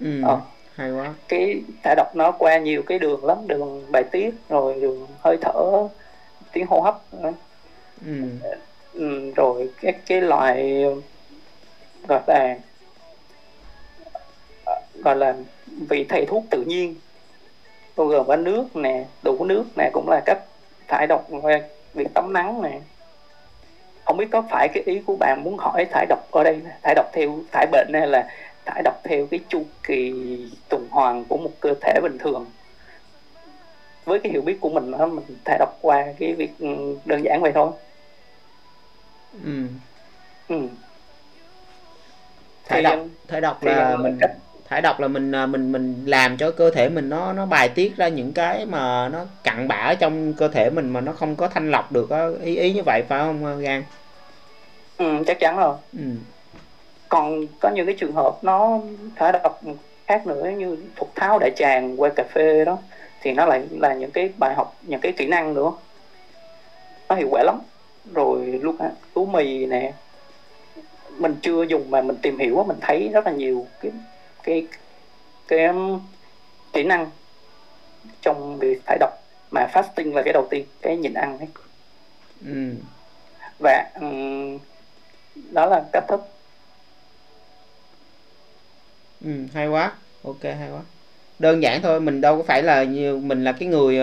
ừ. 0.00 0.22
ờ. 0.24 0.40
hay 0.74 0.90
quá 0.92 1.14
cái 1.28 1.62
thải 1.82 1.94
độc 1.96 2.16
nó 2.16 2.30
qua 2.30 2.58
nhiều 2.58 2.82
cái 2.82 2.98
đường 2.98 3.24
lắm 3.24 3.38
đường 3.46 3.92
bài 3.92 4.04
tiết 4.12 4.30
rồi 4.48 4.80
đường 4.80 5.06
hơi 5.20 5.38
thở 5.40 5.88
tiếng 6.52 6.66
hô 6.66 6.80
hấp 6.80 6.98
ừ. 8.06 8.12
Ừ, 8.94 9.32
rồi 9.36 9.70
các 9.80 9.96
cái 10.06 10.20
loại 10.20 10.84
gọi 12.08 12.20
là 12.26 12.56
gọi 15.04 15.16
là 15.16 15.34
vị 15.88 16.06
thầy 16.08 16.26
thuốc 16.26 16.44
tự 16.50 16.64
nhiên 16.66 16.94
bao 17.96 18.06
gồm 18.06 18.26
có 18.26 18.36
nước 18.36 18.76
nè 18.76 19.04
đủ 19.22 19.44
nước 19.44 19.64
nè 19.76 19.90
cũng 19.92 20.08
là 20.08 20.22
cách 20.26 20.38
thải 20.88 21.06
độc 21.06 21.28
việc 21.94 22.14
tắm 22.14 22.32
nắng 22.32 22.62
nè. 22.62 22.80
Không 24.04 24.16
biết 24.16 24.28
có 24.30 24.42
phải 24.50 24.68
cái 24.74 24.82
ý 24.86 25.00
của 25.06 25.16
bạn 25.16 25.44
muốn 25.44 25.56
hỏi 25.58 25.86
thải 25.90 26.06
độc 26.06 26.30
ở 26.30 26.44
đây 26.44 26.62
thải 26.82 26.94
độc 26.94 27.10
theo 27.12 27.38
thải 27.52 27.66
bệnh 27.72 27.90
hay 27.92 28.06
là 28.06 28.28
thải 28.64 28.82
độc 28.84 29.00
theo 29.04 29.26
cái 29.26 29.40
chu 29.48 29.64
kỳ 29.82 30.12
tuần 30.68 30.88
hoàn 30.90 31.24
của 31.24 31.36
một 31.36 31.52
cơ 31.60 31.74
thể 31.80 32.00
bình 32.02 32.18
thường? 32.18 32.46
Với 34.04 34.18
cái 34.18 34.32
hiểu 34.32 34.42
biết 34.42 34.60
của 34.60 34.68
mình 34.68 34.90
đó 34.90 35.06
mình 35.06 35.24
thải 35.44 35.58
độc 35.58 35.78
qua 35.80 36.04
cái 36.18 36.34
việc 36.34 36.50
ừ, 36.58 36.96
đơn 37.04 37.24
giản 37.24 37.40
vậy 37.42 37.52
thôi. 37.54 37.70
Ừ. 39.44 39.66
Ừ. 40.48 40.56
Thải 42.64 42.82
độc 42.82 42.98
thải 43.28 43.40
độc 43.40 43.62
là 43.62 43.96
mình 43.96 44.18
cách 44.20 44.30
thải 44.68 44.82
độc 44.82 45.00
là 45.00 45.08
mình 45.08 45.32
à, 45.32 45.46
mình 45.46 45.72
mình 45.72 46.04
làm 46.06 46.36
cho 46.36 46.50
cơ 46.50 46.70
thể 46.70 46.88
mình 46.88 47.08
nó 47.08 47.32
nó 47.32 47.46
bài 47.46 47.68
tiết 47.68 47.96
ra 47.96 48.08
những 48.08 48.32
cái 48.32 48.66
mà 48.66 49.08
nó 49.08 49.24
cặn 49.44 49.68
bã 49.68 49.94
trong 49.94 50.32
cơ 50.32 50.48
thể 50.48 50.70
mình 50.70 50.88
mà 50.88 51.00
nó 51.00 51.12
không 51.12 51.36
có 51.36 51.48
thanh 51.48 51.70
lọc 51.70 51.92
được 51.92 52.10
đó. 52.10 52.30
ý 52.42 52.56
ý 52.56 52.72
như 52.72 52.82
vậy 52.82 53.02
phải 53.08 53.20
không 53.20 53.46
à, 53.46 53.54
gan 53.54 53.82
ừ 54.98 55.06
chắc 55.26 55.40
chắn 55.40 55.56
rồi 55.56 55.76
ừ. 55.92 56.04
còn 57.08 57.46
có 57.60 57.70
những 57.70 57.86
cái 57.86 57.94
trường 57.98 58.12
hợp 58.12 58.38
nó 58.42 58.80
thải 59.16 59.32
độc 59.32 59.60
khác 60.06 60.26
nữa 60.26 60.50
như 60.56 60.76
thục 60.96 61.14
tháo 61.14 61.38
đại 61.38 61.50
tràng 61.56 62.00
qua 62.00 62.10
cà 62.16 62.24
phê 62.32 62.64
đó 62.64 62.78
thì 63.22 63.32
nó 63.32 63.46
lại 63.46 63.62
là 63.70 63.94
những 63.94 64.10
cái 64.10 64.30
bài 64.38 64.54
học 64.56 64.76
những 64.82 65.00
cái 65.00 65.12
kỹ 65.12 65.26
năng 65.26 65.54
nữa 65.54 65.70
nó 67.08 67.14
hiệu 67.14 67.28
quả 67.30 67.42
lắm 67.42 67.60
rồi 68.14 68.60
lúc 68.62 68.76
lúa 69.14 69.24
mì 69.24 69.66
nè 69.66 69.92
mình 71.10 71.34
chưa 71.42 71.62
dùng 71.62 71.90
mà 71.90 72.02
mình 72.02 72.16
tìm 72.22 72.38
hiểu 72.38 72.64
mình 72.68 72.76
thấy 72.80 73.10
rất 73.12 73.26
là 73.26 73.32
nhiều 73.32 73.66
cái 73.80 73.92
cái 74.44 74.66
cái 75.48 75.64
um, 75.64 76.00
kỹ 76.72 76.82
năng 76.82 77.10
trong 78.22 78.58
việc 78.58 78.80
thải 78.86 78.98
độc 79.00 79.10
mà 79.50 79.66
fasting 79.72 80.14
là 80.14 80.22
cái 80.22 80.32
đầu 80.32 80.46
tiên 80.50 80.66
cái 80.82 80.96
nhịn 80.96 81.14
ăn 81.14 81.38
ấy. 81.38 81.48
Ừ. 82.46 82.74
và 83.58 83.90
um, 84.00 84.58
đó 85.52 85.66
là 85.66 85.84
cách 85.92 86.04
thức. 86.08 86.20
Ừ, 89.24 89.30
hay 89.54 89.68
quá. 89.68 89.92
Ok 90.24 90.42
hay 90.42 90.70
quá. 90.70 90.80
Đơn 91.38 91.62
giản 91.62 91.82
thôi 91.82 92.00
mình 92.00 92.20
đâu 92.20 92.36
có 92.36 92.42
phải 92.42 92.62
là 92.62 92.84
như 92.84 93.16
mình 93.16 93.44
là 93.44 93.52
cái 93.52 93.68
người 93.68 93.98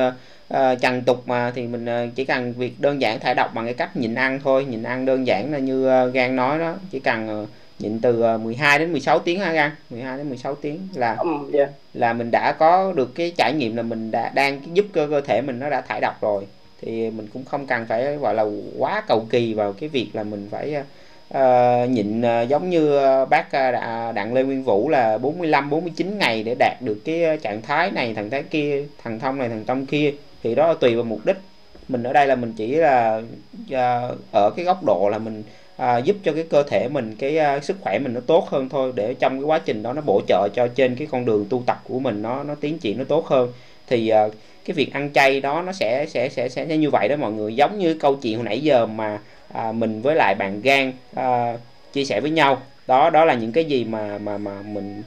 uh, 0.53 0.57
trần 0.81 1.01
tục 1.01 1.27
mà 1.27 1.51
thì 1.55 1.67
mình 1.67 1.85
uh, 1.85 2.15
chỉ 2.15 2.25
cần 2.25 2.53
việc 2.53 2.73
đơn 2.79 3.01
giản 3.01 3.19
thải 3.19 3.35
độc 3.35 3.53
bằng 3.53 3.65
cái 3.65 3.73
cách 3.73 3.97
nhịn 3.97 4.15
ăn 4.15 4.39
thôi. 4.43 4.65
Nhịn 4.65 4.83
ăn 4.83 5.05
đơn 5.05 5.27
giản 5.27 5.51
là 5.51 5.59
như 5.59 6.05
uh, 6.07 6.13
gan 6.13 6.35
nói 6.35 6.59
đó 6.59 6.73
chỉ 6.91 6.99
cần 6.99 7.43
uh, 7.43 7.49
nhịn 7.81 7.99
từ 7.99 8.37
12 8.37 8.77
ờ, 8.77 8.79
đến 8.79 8.91
16 8.91 9.19
tiếng 9.19 9.39
ha 9.39 9.51
gan 9.51 9.71
12 9.89 10.17
đến 10.17 10.29
16 10.29 10.55
tiếng 10.55 10.87
là 10.93 11.15
um, 11.15 11.51
yeah. 11.53 11.69
là 11.93 12.13
mình 12.13 12.31
đã 12.31 12.51
có 12.51 12.93
được 12.93 13.15
cái 13.15 13.33
trải 13.37 13.53
nghiệm 13.53 13.75
là 13.75 13.83
mình 13.83 14.11
đã 14.11 14.31
đang 14.35 14.75
giúp 14.75 14.85
cơ 14.93 15.07
cơ 15.09 15.21
thể 15.21 15.41
mình 15.41 15.59
nó 15.59 15.69
đã 15.69 15.81
thải 15.81 16.01
độc 16.01 16.21
rồi. 16.21 16.47
Thì 16.81 17.09
mình 17.09 17.27
cũng 17.33 17.45
không 17.45 17.67
cần 17.67 17.85
phải 17.85 18.15
gọi 18.15 18.33
là 18.33 18.45
quá 18.77 19.03
cầu 19.07 19.25
kỳ 19.29 19.53
vào 19.53 19.73
cái 19.73 19.89
việc 19.89 20.09
là 20.13 20.23
mình 20.23 20.47
phải 20.51 20.75
uh, 21.33 21.89
nhịn 21.89 22.21
uh, 22.21 22.49
giống 22.49 22.69
như 22.69 22.99
bác 23.29 23.47
uh, 23.47 24.15
đặng 24.15 24.33
lê 24.33 24.43
nguyên 24.43 24.63
vũ 24.63 24.89
là 24.89 25.17
45 25.17 25.69
49 25.69 26.17
ngày 26.17 26.43
để 26.43 26.55
đạt 26.59 26.81
được 26.81 26.97
cái 27.05 27.37
trạng 27.41 27.61
thái 27.61 27.91
này 27.91 28.13
thằng 28.13 28.29
thái 28.29 28.43
kia 28.43 28.85
thằng 29.03 29.19
thông 29.19 29.37
này 29.37 29.49
thằng 29.49 29.63
tông 29.65 29.85
kia. 29.85 30.13
Thì 30.43 30.55
đó 30.55 30.67
là 30.67 30.73
tùy 30.79 30.95
vào 30.95 31.03
mục 31.03 31.25
đích. 31.25 31.37
Mình 31.87 32.03
ở 32.03 32.13
đây 32.13 32.27
là 32.27 32.35
mình 32.35 32.53
chỉ 32.57 32.75
là 32.75 33.21
uh, 33.63 34.17
ở 34.31 34.51
cái 34.55 34.65
góc 34.65 34.83
độ 34.83 35.09
là 35.11 35.17
mình 35.17 35.43
à, 35.81 35.97
giúp 35.97 36.15
cho 36.23 36.33
cái 36.33 36.43
cơ 36.49 36.63
thể 36.63 36.87
mình 36.87 37.15
cái 37.19 37.37
à, 37.37 37.59
sức 37.59 37.77
khỏe 37.81 37.99
mình 37.99 38.13
nó 38.13 38.19
tốt 38.27 38.47
hơn 38.49 38.69
thôi 38.69 38.91
để 38.95 39.13
trong 39.13 39.39
cái 39.39 39.43
quá 39.43 39.59
trình 39.65 39.83
đó 39.83 39.93
nó 39.93 40.01
bổ 40.01 40.21
trợ 40.27 40.47
cho 40.55 40.67
trên 40.67 40.95
cái 40.95 41.07
con 41.11 41.25
đường 41.25 41.45
tu 41.49 41.63
tập 41.65 41.81
của 41.83 41.99
mình 41.99 42.21
nó 42.21 42.43
nó 42.43 42.55
tiến 42.55 42.77
triển 42.77 42.97
nó 42.97 43.03
tốt 43.03 43.27
hơn. 43.27 43.51
Thì 43.87 44.09
à, 44.09 44.27
cái 44.65 44.73
việc 44.73 44.93
ăn 44.93 45.09
chay 45.13 45.41
đó 45.41 45.61
nó 45.61 45.71
sẽ 45.71 46.05
sẽ 46.09 46.29
sẽ 46.29 46.49
sẽ 46.49 46.65
như 46.65 46.89
vậy 46.89 47.07
đó 47.07 47.15
mọi 47.15 47.31
người. 47.31 47.55
Giống 47.55 47.79
như 47.79 47.93
câu 47.93 48.15
chuyện 48.15 48.35
hồi 48.35 48.45
nãy 48.45 48.59
giờ 48.61 48.85
mà 48.85 49.19
à, 49.53 49.71
mình 49.71 50.01
với 50.01 50.15
lại 50.15 50.35
bạn 50.35 50.61
gan 50.61 50.93
à, 51.15 51.57
chia 51.93 52.05
sẻ 52.05 52.19
với 52.21 52.31
nhau. 52.31 52.61
Đó 52.87 53.09
đó 53.09 53.25
là 53.25 53.33
những 53.33 53.51
cái 53.51 53.65
gì 53.65 53.83
mà 53.83 54.17
mà 54.17 54.37
mà 54.37 54.61
mình 54.61 55.03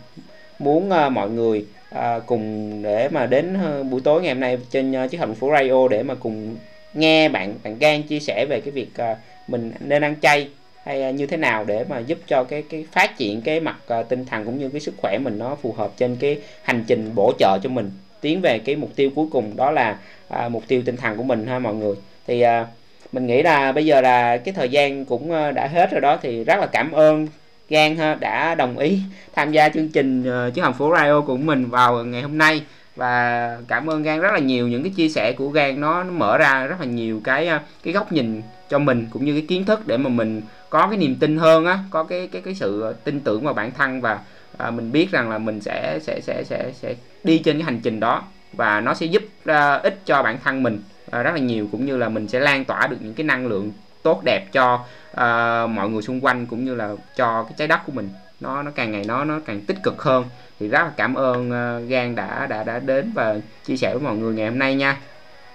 muốn 0.58 0.90
à, 0.90 1.08
mọi 1.08 1.30
người 1.30 1.66
à, 1.90 2.18
cùng 2.26 2.82
để 2.82 3.08
mà 3.08 3.26
đến 3.26 3.54
à, 3.54 3.82
buổi 3.90 4.00
tối 4.04 4.22
ngày 4.22 4.34
hôm 4.34 4.40
nay 4.40 4.58
trên 4.70 4.96
à, 4.96 5.06
chiếc 5.06 5.18
thành 5.18 5.34
phố 5.34 5.50
radio 5.52 5.88
để 5.88 6.02
mà 6.02 6.14
cùng 6.14 6.56
nghe 6.94 7.28
bạn 7.28 7.54
bạn 7.64 7.78
gan 7.78 8.02
chia 8.02 8.20
sẻ 8.20 8.46
về 8.48 8.60
cái 8.60 8.70
việc 8.70 8.96
à, 8.96 9.16
mình 9.48 9.72
nên 9.80 10.04
ăn 10.04 10.14
chay 10.22 10.48
hay 10.84 11.02
à, 11.02 11.10
như 11.10 11.26
thế 11.26 11.36
nào 11.36 11.64
để 11.64 11.84
mà 11.88 11.98
giúp 11.98 12.18
cho 12.26 12.44
cái 12.44 12.62
cái 12.70 12.86
phát 12.92 13.18
triển 13.18 13.42
cái 13.42 13.60
mặt 13.60 13.76
à, 13.88 14.02
tinh 14.02 14.26
thần 14.26 14.44
cũng 14.44 14.58
như 14.58 14.68
cái 14.68 14.80
sức 14.80 14.94
khỏe 14.96 15.18
mình 15.18 15.38
nó 15.38 15.56
phù 15.62 15.72
hợp 15.72 15.90
trên 15.96 16.16
cái 16.16 16.38
hành 16.62 16.84
trình 16.86 17.10
bổ 17.14 17.32
trợ 17.38 17.58
cho 17.62 17.70
mình? 17.70 17.90
Tiến 18.20 18.40
về 18.40 18.58
cái 18.58 18.76
mục 18.76 18.90
tiêu 18.96 19.10
cuối 19.14 19.26
cùng 19.32 19.56
đó 19.56 19.70
là 19.70 19.98
à, 20.28 20.48
mục 20.48 20.62
tiêu 20.68 20.82
tinh 20.84 20.96
thần 20.96 21.16
của 21.16 21.22
mình 21.22 21.46
ha 21.46 21.58
mọi 21.58 21.74
người. 21.74 21.94
Thì 22.26 22.40
à, 22.40 22.66
mình 23.12 23.26
nghĩ 23.26 23.42
là 23.42 23.72
bây 23.72 23.86
giờ 23.86 24.00
là 24.00 24.36
cái 24.36 24.54
thời 24.54 24.68
gian 24.68 25.04
cũng 25.04 25.32
à, 25.32 25.50
đã 25.50 25.66
hết 25.66 25.90
rồi 25.90 26.00
đó 26.00 26.18
thì 26.22 26.44
rất 26.44 26.56
là 26.60 26.66
cảm 26.66 26.92
ơn 26.92 27.26
Gan 27.68 27.96
ha 27.96 28.14
đã 28.14 28.54
đồng 28.54 28.78
ý 28.78 28.98
tham 29.34 29.52
gia 29.52 29.68
chương 29.68 29.88
trình 29.88 30.24
uh, 30.48 30.54
chiếc 30.54 30.62
hầm 30.62 30.74
phố 30.74 30.94
radio 30.96 31.20
của 31.20 31.36
mình 31.36 31.70
vào 31.70 32.04
ngày 32.04 32.22
hôm 32.22 32.38
nay. 32.38 32.62
Và 32.96 33.58
cảm 33.68 33.90
ơn 33.90 34.02
Gan 34.02 34.20
rất 34.20 34.32
là 34.32 34.38
nhiều 34.38 34.68
những 34.68 34.82
cái 34.82 34.92
chia 34.96 35.08
sẻ 35.08 35.32
của 35.32 35.48
Gan 35.48 35.80
nó, 35.80 36.04
nó 36.04 36.10
mở 36.10 36.38
ra 36.38 36.66
rất 36.66 36.80
là 36.80 36.86
nhiều 36.86 37.20
cái 37.24 37.50
cái 37.84 37.94
góc 37.94 38.12
nhìn 38.12 38.42
cho 38.68 38.78
mình 38.78 39.06
cũng 39.10 39.24
như 39.24 39.32
cái 39.32 39.44
kiến 39.48 39.64
thức 39.64 39.86
để 39.86 39.96
mà 39.96 40.08
mình 40.08 40.42
có 40.74 40.86
cái 40.86 40.98
niềm 40.98 41.16
tin 41.20 41.36
hơn 41.36 41.66
á 41.66 41.78
có 41.90 42.04
cái 42.04 42.28
cái 42.32 42.42
cái 42.42 42.54
sự 42.54 42.94
tin 43.04 43.20
tưởng 43.20 43.44
vào 43.44 43.54
bản 43.54 43.70
thân 43.70 44.00
và 44.00 44.20
à, 44.58 44.70
mình 44.70 44.92
biết 44.92 45.10
rằng 45.10 45.30
là 45.30 45.38
mình 45.38 45.60
sẽ 45.60 45.98
sẽ 46.02 46.20
sẽ 46.20 46.44
sẽ 46.44 46.72
sẽ 46.72 46.94
đi 47.24 47.38
trên 47.38 47.56
cái 47.56 47.64
hành 47.64 47.80
trình 47.82 48.00
đó 48.00 48.22
và 48.52 48.80
nó 48.80 48.94
sẽ 48.94 49.06
giúp 49.06 49.22
uh, 49.22 49.82
ích 49.82 50.00
cho 50.04 50.22
bản 50.22 50.38
thân 50.44 50.62
mình 50.62 50.82
uh, 51.06 51.12
rất 51.12 51.30
là 51.34 51.38
nhiều 51.38 51.68
cũng 51.72 51.86
như 51.86 51.96
là 51.96 52.08
mình 52.08 52.28
sẽ 52.28 52.40
lan 52.40 52.64
tỏa 52.64 52.86
được 52.86 52.96
những 53.00 53.14
cái 53.14 53.24
năng 53.24 53.46
lượng 53.46 53.72
tốt 54.02 54.20
đẹp 54.24 54.46
cho 54.52 54.74
uh, 55.10 55.70
mọi 55.70 55.88
người 55.88 56.02
xung 56.02 56.20
quanh 56.20 56.46
cũng 56.46 56.64
như 56.64 56.74
là 56.74 56.94
cho 57.16 57.42
cái 57.42 57.54
trái 57.56 57.68
đất 57.68 57.80
của 57.86 57.92
mình. 57.92 58.08
Nó 58.40 58.62
nó 58.62 58.70
càng 58.74 58.92
ngày 58.92 59.04
nó 59.08 59.24
nó 59.24 59.40
càng 59.46 59.60
tích 59.60 59.76
cực 59.82 60.02
hơn. 60.02 60.24
Thì 60.60 60.68
rất 60.68 60.82
là 60.82 60.90
cảm 60.96 61.14
ơn 61.14 61.48
uh, 61.48 61.88
gan 61.90 62.14
đã 62.14 62.46
đã 62.46 62.64
đã 62.64 62.78
đến 62.78 63.12
và 63.14 63.36
chia 63.64 63.76
sẻ 63.76 63.94
với 63.94 64.02
mọi 64.02 64.16
người 64.16 64.34
ngày 64.34 64.48
hôm 64.48 64.58
nay 64.58 64.74
nha. 64.74 64.98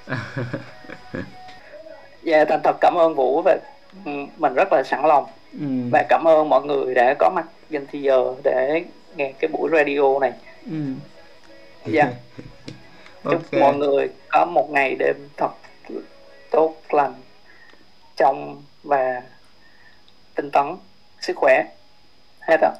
Dạ 2.23 2.45
thành 2.45 2.59
thật 2.63 2.75
cảm 2.81 2.93
ơn 2.97 3.15
vũ 3.15 3.41
và 3.45 3.51
ừ, 3.51 3.78
mình 4.37 4.53
rất 4.53 4.73
là 4.73 4.83
sẵn 4.83 5.05
lòng 5.05 5.25
ừ. 5.53 5.67
và 5.91 6.05
cảm 6.09 6.27
ơn 6.27 6.49
mọi 6.49 6.61
người 6.61 6.93
đã 6.93 7.15
có 7.19 7.29
mặt 7.35 7.45
dành 7.69 7.85
thời 7.91 8.01
giờ 8.01 8.33
để 8.43 8.83
nghe 9.15 9.33
cái 9.39 9.49
buổi 9.53 9.69
radio 9.73 10.19
này 10.21 10.31
ừ. 10.65 10.93
dạ 11.85 12.03
chúc 13.23 13.43
okay. 13.51 13.61
mọi 13.61 13.75
người 13.75 14.09
có 14.29 14.45
một 14.45 14.69
ngày 14.71 14.95
đêm 14.99 15.15
thật 15.37 15.51
tốt 16.51 16.75
lành 16.89 17.13
trong 18.17 18.63
và 18.83 19.21
tinh 20.35 20.51
tấn 20.51 20.65
sức 21.21 21.33
khỏe 21.35 21.63
hết 22.39 22.57
ạ 22.61 22.71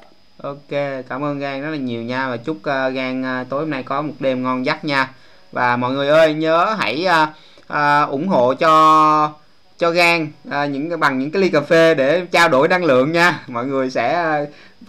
ok 0.42 1.04
cảm 1.08 1.24
ơn 1.24 1.38
gan 1.38 1.62
rất 1.62 1.70
là 1.70 1.76
nhiều 1.76 2.02
nha 2.02 2.28
và 2.28 2.36
chúc 2.36 2.56
uh, 2.56 2.94
gan 2.94 3.40
uh, 3.42 3.48
tối 3.48 3.60
hôm 3.60 3.70
nay 3.70 3.82
có 3.82 4.02
một 4.02 4.12
đêm 4.18 4.42
ngon 4.42 4.66
giấc 4.66 4.84
nha 4.84 5.10
và 5.52 5.76
mọi 5.76 5.92
người 5.92 6.08
ơi 6.08 6.34
nhớ 6.34 6.76
hãy 6.78 7.06
uh, 7.06 7.28
uh, 7.72 8.10
ủng 8.10 8.28
hộ 8.28 8.54
cho 8.54 9.32
cho 9.80 9.90
gan 9.90 10.28
à, 10.50 10.66
những 10.66 11.00
bằng 11.00 11.18
những 11.18 11.30
cái 11.30 11.42
ly 11.42 11.48
cà 11.48 11.60
phê 11.60 11.94
để 11.94 12.26
trao 12.30 12.48
đổi 12.48 12.68
năng 12.68 12.84
lượng 12.84 13.12
nha. 13.12 13.40
Mọi 13.48 13.66
người 13.66 13.90
sẽ 13.90 14.14
à, 14.14 14.40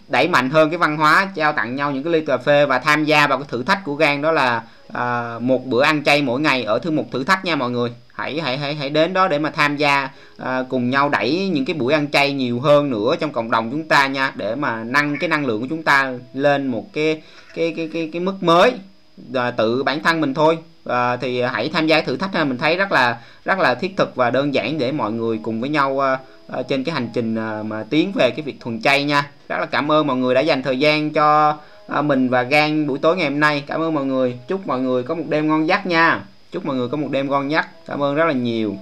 đẩy 0.07 0.27
mạnh 0.27 0.49
hơn 0.49 0.69
cái 0.69 0.77
văn 0.77 0.97
hóa 0.97 1.27
trao 1.35 1.53
tặng 1.53 1.75
nhau 1.75 1.91
những 1.91 2.03
cái 2.03 2.13
ly 2.13 2.25
cà 2.25 2.37
phê 2.37 2.65
và 2.65 2.79
tham 2.79 3.05
gia 3.05 3.27
vào 3.27 3.37
cái 3.37 3.47
thử 3.49 3.63
thách 3.63 3.79
của 3.85 3.95
gan 3.95 4.21
đó 4.21 4.31
là 4.31 4.63
à, 4.93 5.39
một 5.39 5.65
bữa 5.65 5.83
ăn 5.83 6.03
chay 6.03 6.21
mỗi 6.21 6.41
ngày 6.41 6.63
ở 6.63 6.79
thư 6.79 6.91
mục 6.91 7.07
thử 7.11 7.23
thách 7.23 7.45
nha 7.45 7.55
mọi 7.55 7.71
người. 7.71 7.89
Hãy 8.13 8.41
hãy 8.41 8.57
hãy 8.57 8.75
hãy 8.75 8.89
đến 8.89 9.13
đó 9.13 9.27
để 9.27 9.39
mà 9.39 9.49
tham 9.49 9.77
gia 9.77 10.09
à, 10.37 10.63
cùng 10.69 10.89
nhau 10.89 11.09
đẩy 11.09 11.49
những 11.53 11.65
cái 11.65 11.73
buổi 11.73 11.93
ăn 11.93 12.11
chay 12.11 12.33
nhiều 12.33 12.59
hơn 12.59 12.89
nữa 12.89 13.15
trong 13.19 13.31
cộng 13.31 13.51
đồng 13.51 13.71
chúng 13.71 13.87
ta 13.87 14.07
nha 14.07 14.31
để 14.35 14.55
mà 14.55 14.83
nâng 14.83 15.17
cái 15.19 15.29
năng 15.29 15.45
lượng 15.45 15.61
của 15.61 15.67
chúng 15.69 15.83
ta 15.83 16.13
lên 16.33 16.67
một 16.67 16.93
cái 16.93 17.21
cái 17.55 17.73
cái 17.77 17.89
cái 17.93 18.09
cái 18.13 18.19
mức 18.19 18.43
mới 18.43 18.73
à, 19.33 19.51
tự 19.51 19.83
bản 19.83 20.03
thân 20.03 20.21
mình 20.21 20.33
thôi 20.33 20.57
à, 20.85 21.17
thì 21.17 21.41
hãy 21.41 21.69
tham 21.73 21.87
gia 21.87 22.01
thử 22.01 22.17
thách 22.17 22.33
mình 22.33 22.57
thấy 22.57 22.77
rất 22.77 22.91
là 22.91 23.17
rất 23.45 23.59
là 23.59 23.75
thiết 23.75 23.97
thực 23.97 24.15
và 24.15 24.29
đơn 24.29 24.53
giản 24.53 24.77
để 24.77 24.91
mọi 24.91 25.11
người 25.11 25.39
cùng 25.43 25.61
với 25.61 25.69
nhau 25.69 25.99
à, 25.99 26.61
trên 26.67 26.83
cái 26.83 26.93
hành 26.93 27.09
trình 27.13 27.35
à, 27.35 27.63
mà 27.63 27.83
tiến 27.89 28.11
về 28.15 28.31
cái 28.31 28.41
việc 28.41 28.59
thuần 28.59 28.81
chay 28.81 29.03
nha. 29.03 29.29
Rất 29.49 29.57
là 29.59 29.65
cảm 29.65 29.91
ơn 29.91 30.07
mọi 30.07 30.17
người 30.17 30.35
đã 30.35 30.41
dành 30.41 30.63
thời 30.63 30.79
gian 30.79 31.11
cho 31.11 31.57
à, 31.87 32.01
mình 32.01 32.29
và 32.29 32.43
gan 32.43 32.87
buổi 32.87 32.99
tối 32.99 33.17
ngày 33.17 33.29
hôm 33.29 33.39
nay. 33.39 33.63
Cảm 33.67 33.81
ơn 33.81 33.93
mọi 33.93 34.05
người. 34.05 34.37
Chúc 34.47 34.67
mọi 34.67 34.79
người 34.79 35.03
có 35.03 35.15
một 35.15 35.23
đêm 35.29 35.47
ngon 35.47 35.67
giấc 35.67 35.85
nha. 35.85 36.23
Chúc 36.51 36.65
mọi 36.65 36.75
người 36.75 36.87
có 36.87 36.97
một 36.97 37.07
đêm 37.11 37.29
ngon 37.29 37.51
giấc 37.51 37.65
cảm 37.87 38.03
ơn 38.03 38.15
rất 38.15 38.25
là 38.25 38.33
nhiều. 38.33 38.75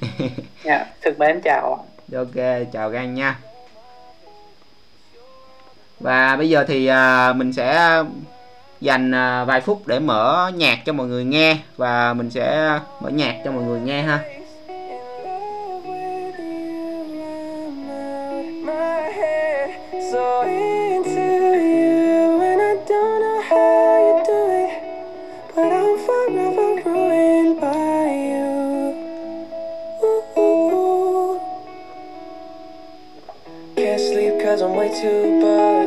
Dạ 0.64 0.86
thực 1.02 1.18
mến 1.18 1.40
chào. 1.44 1.86
Ok 2.16 2.66
chào 2.72 2.90
gan 2.90 3.14
nha. 3.14 3.38
Và 6.00 6.36
bây 6.36 6.48
giờ 6.48 6.64
thì 6.68 6.86
à, 6.86 7.32
mình 7.32 7.52
sẽ 7.52 8.02
dành 8.80 9.14
à, 9.14 9.44
vài 9.44 9.60
phút 9.60 9.86
để 9.86 9.98
mở 9.98 10.50
nhạc 10.54 10.78
cho 10.84 10.92
mọi 10.92 11.06
người 11.06 11.24
nghe 11.24 11.56
và 11.76 12.14
mình 12.14 12.30
sẽ 12.30 12.78
mở 13.00 13.10
nhạc 13.10 13.40
cho 13.44 13.52
mọi 13.52 13.62
người 13.62 13.80
nghe 13.80 14.02
ha. 14.02 14.20
Cause 34.50 34.62
I'm 34.62 34.74
way 34.74 34.88
too 34.88 35.40
buzzed. 35.40 35.79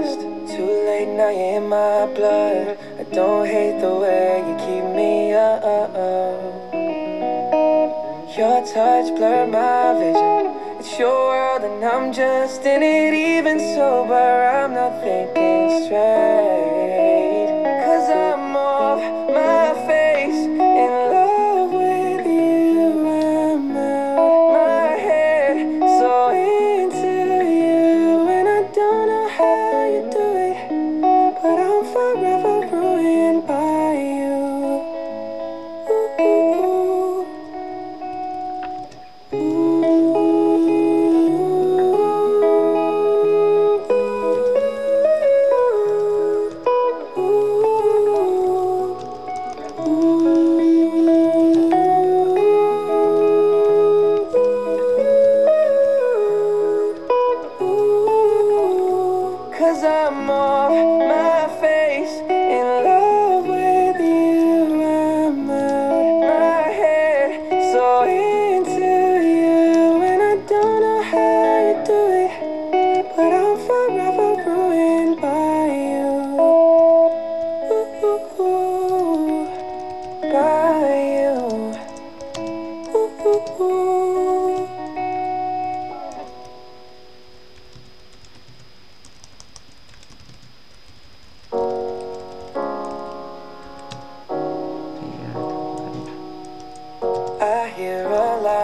Now 1.24 1.30
you're 1.30 1.58
in 1.58 1.70
my 1.70 2.06
blood. 2.18 2.78
I 3.00 3.04
don't 3.16 3.45
hate 3.45 3.80
the 3.80 3.95
way 4.04 4.44
you 4.48 4.56
keep 4.66 4.86
me 5.00 5.34
up. 5.34 5.64
Your 8.38 8.60
touch 8.74 9.08
blurred 9.16 9.52
my 9.52 9.94
vision. 10.00 10.44
It's 10.80 11.00
your 11.00 11.16
world 11.30 11.64
and 11.64 11.86
I'm 11.86 12.12
just 12.12 12.62
in 12.66 12.84
it 12.84 13.14
Even 13.14 13.58
sober. 13.60 14.28
I'm 14.60 14.74
not 14.74 14.94
thinking 15.02 15.86
straight. 15.86 17.52
Cause 17.86 18.10
I'm 18.10 18.56
off 18.58 19.02
my 19.40 19.83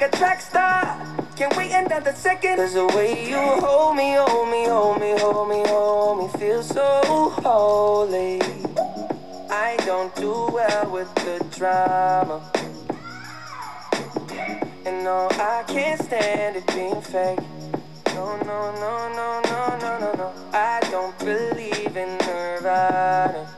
Like 0.00 0.14
a 0.14 0.16
track 0.16 0.40
star. 0.40 1.00
Can 1.36 1.50
we 1.56 1.72
end 1.72 1.92
on 1.92 2.04
the 2.04 2.14
second? 2.14 2.56
Cause 2.56 2.74
the 2.74 2.86
way 2.88 3.28
you 3.28 3.36
hold 3.36 3.96
me, 3.96 4.14
hold 4.14 4.48
me, 4.50 4.64
hold 4.66 5.00
me, 5.00 5.18
hold 5.18 5.48
me, 5.48 5.62
hold 5.66 6.18
me, 6.18 6.38
feel 6.38 6.62
so 6.62 7.30
holy. 7.42 8.40
I 9.50 9.76
don't 9.86 10.14
do 10.16 10.48
well 10.52 10.90
with 10.90 11.12
the 11.16 11.44
drama. 11.56 12.40
And 14.84 15.04
no, 15.04 15.28
I 15.32 15.64
can't 15.66 16.00
stand 16.00 16.56
it 16.56 16.66
being 16.68 17.00
fake. 17.00 17.40
No, 18.14 18.36
no, 18.38 18.72
no, 18.74 19.08
no, 19.14 19.40
no, 19.44 19.78
no, 19.78 19.98
no, 19.98 20.12
no. 20.12 20.32
I 20.52 20.80
don't 20.90 21.18
believe 21.18 21.96
in 21.96 22.18
Nirvana. 22.18 23.57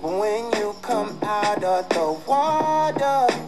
When 0.00 0.52
you 0.52 0.76
come 0.80 1.18
out 1.24 1.64
of 1.64 1.88
the 1.88 2.16
water, 2.28 3.47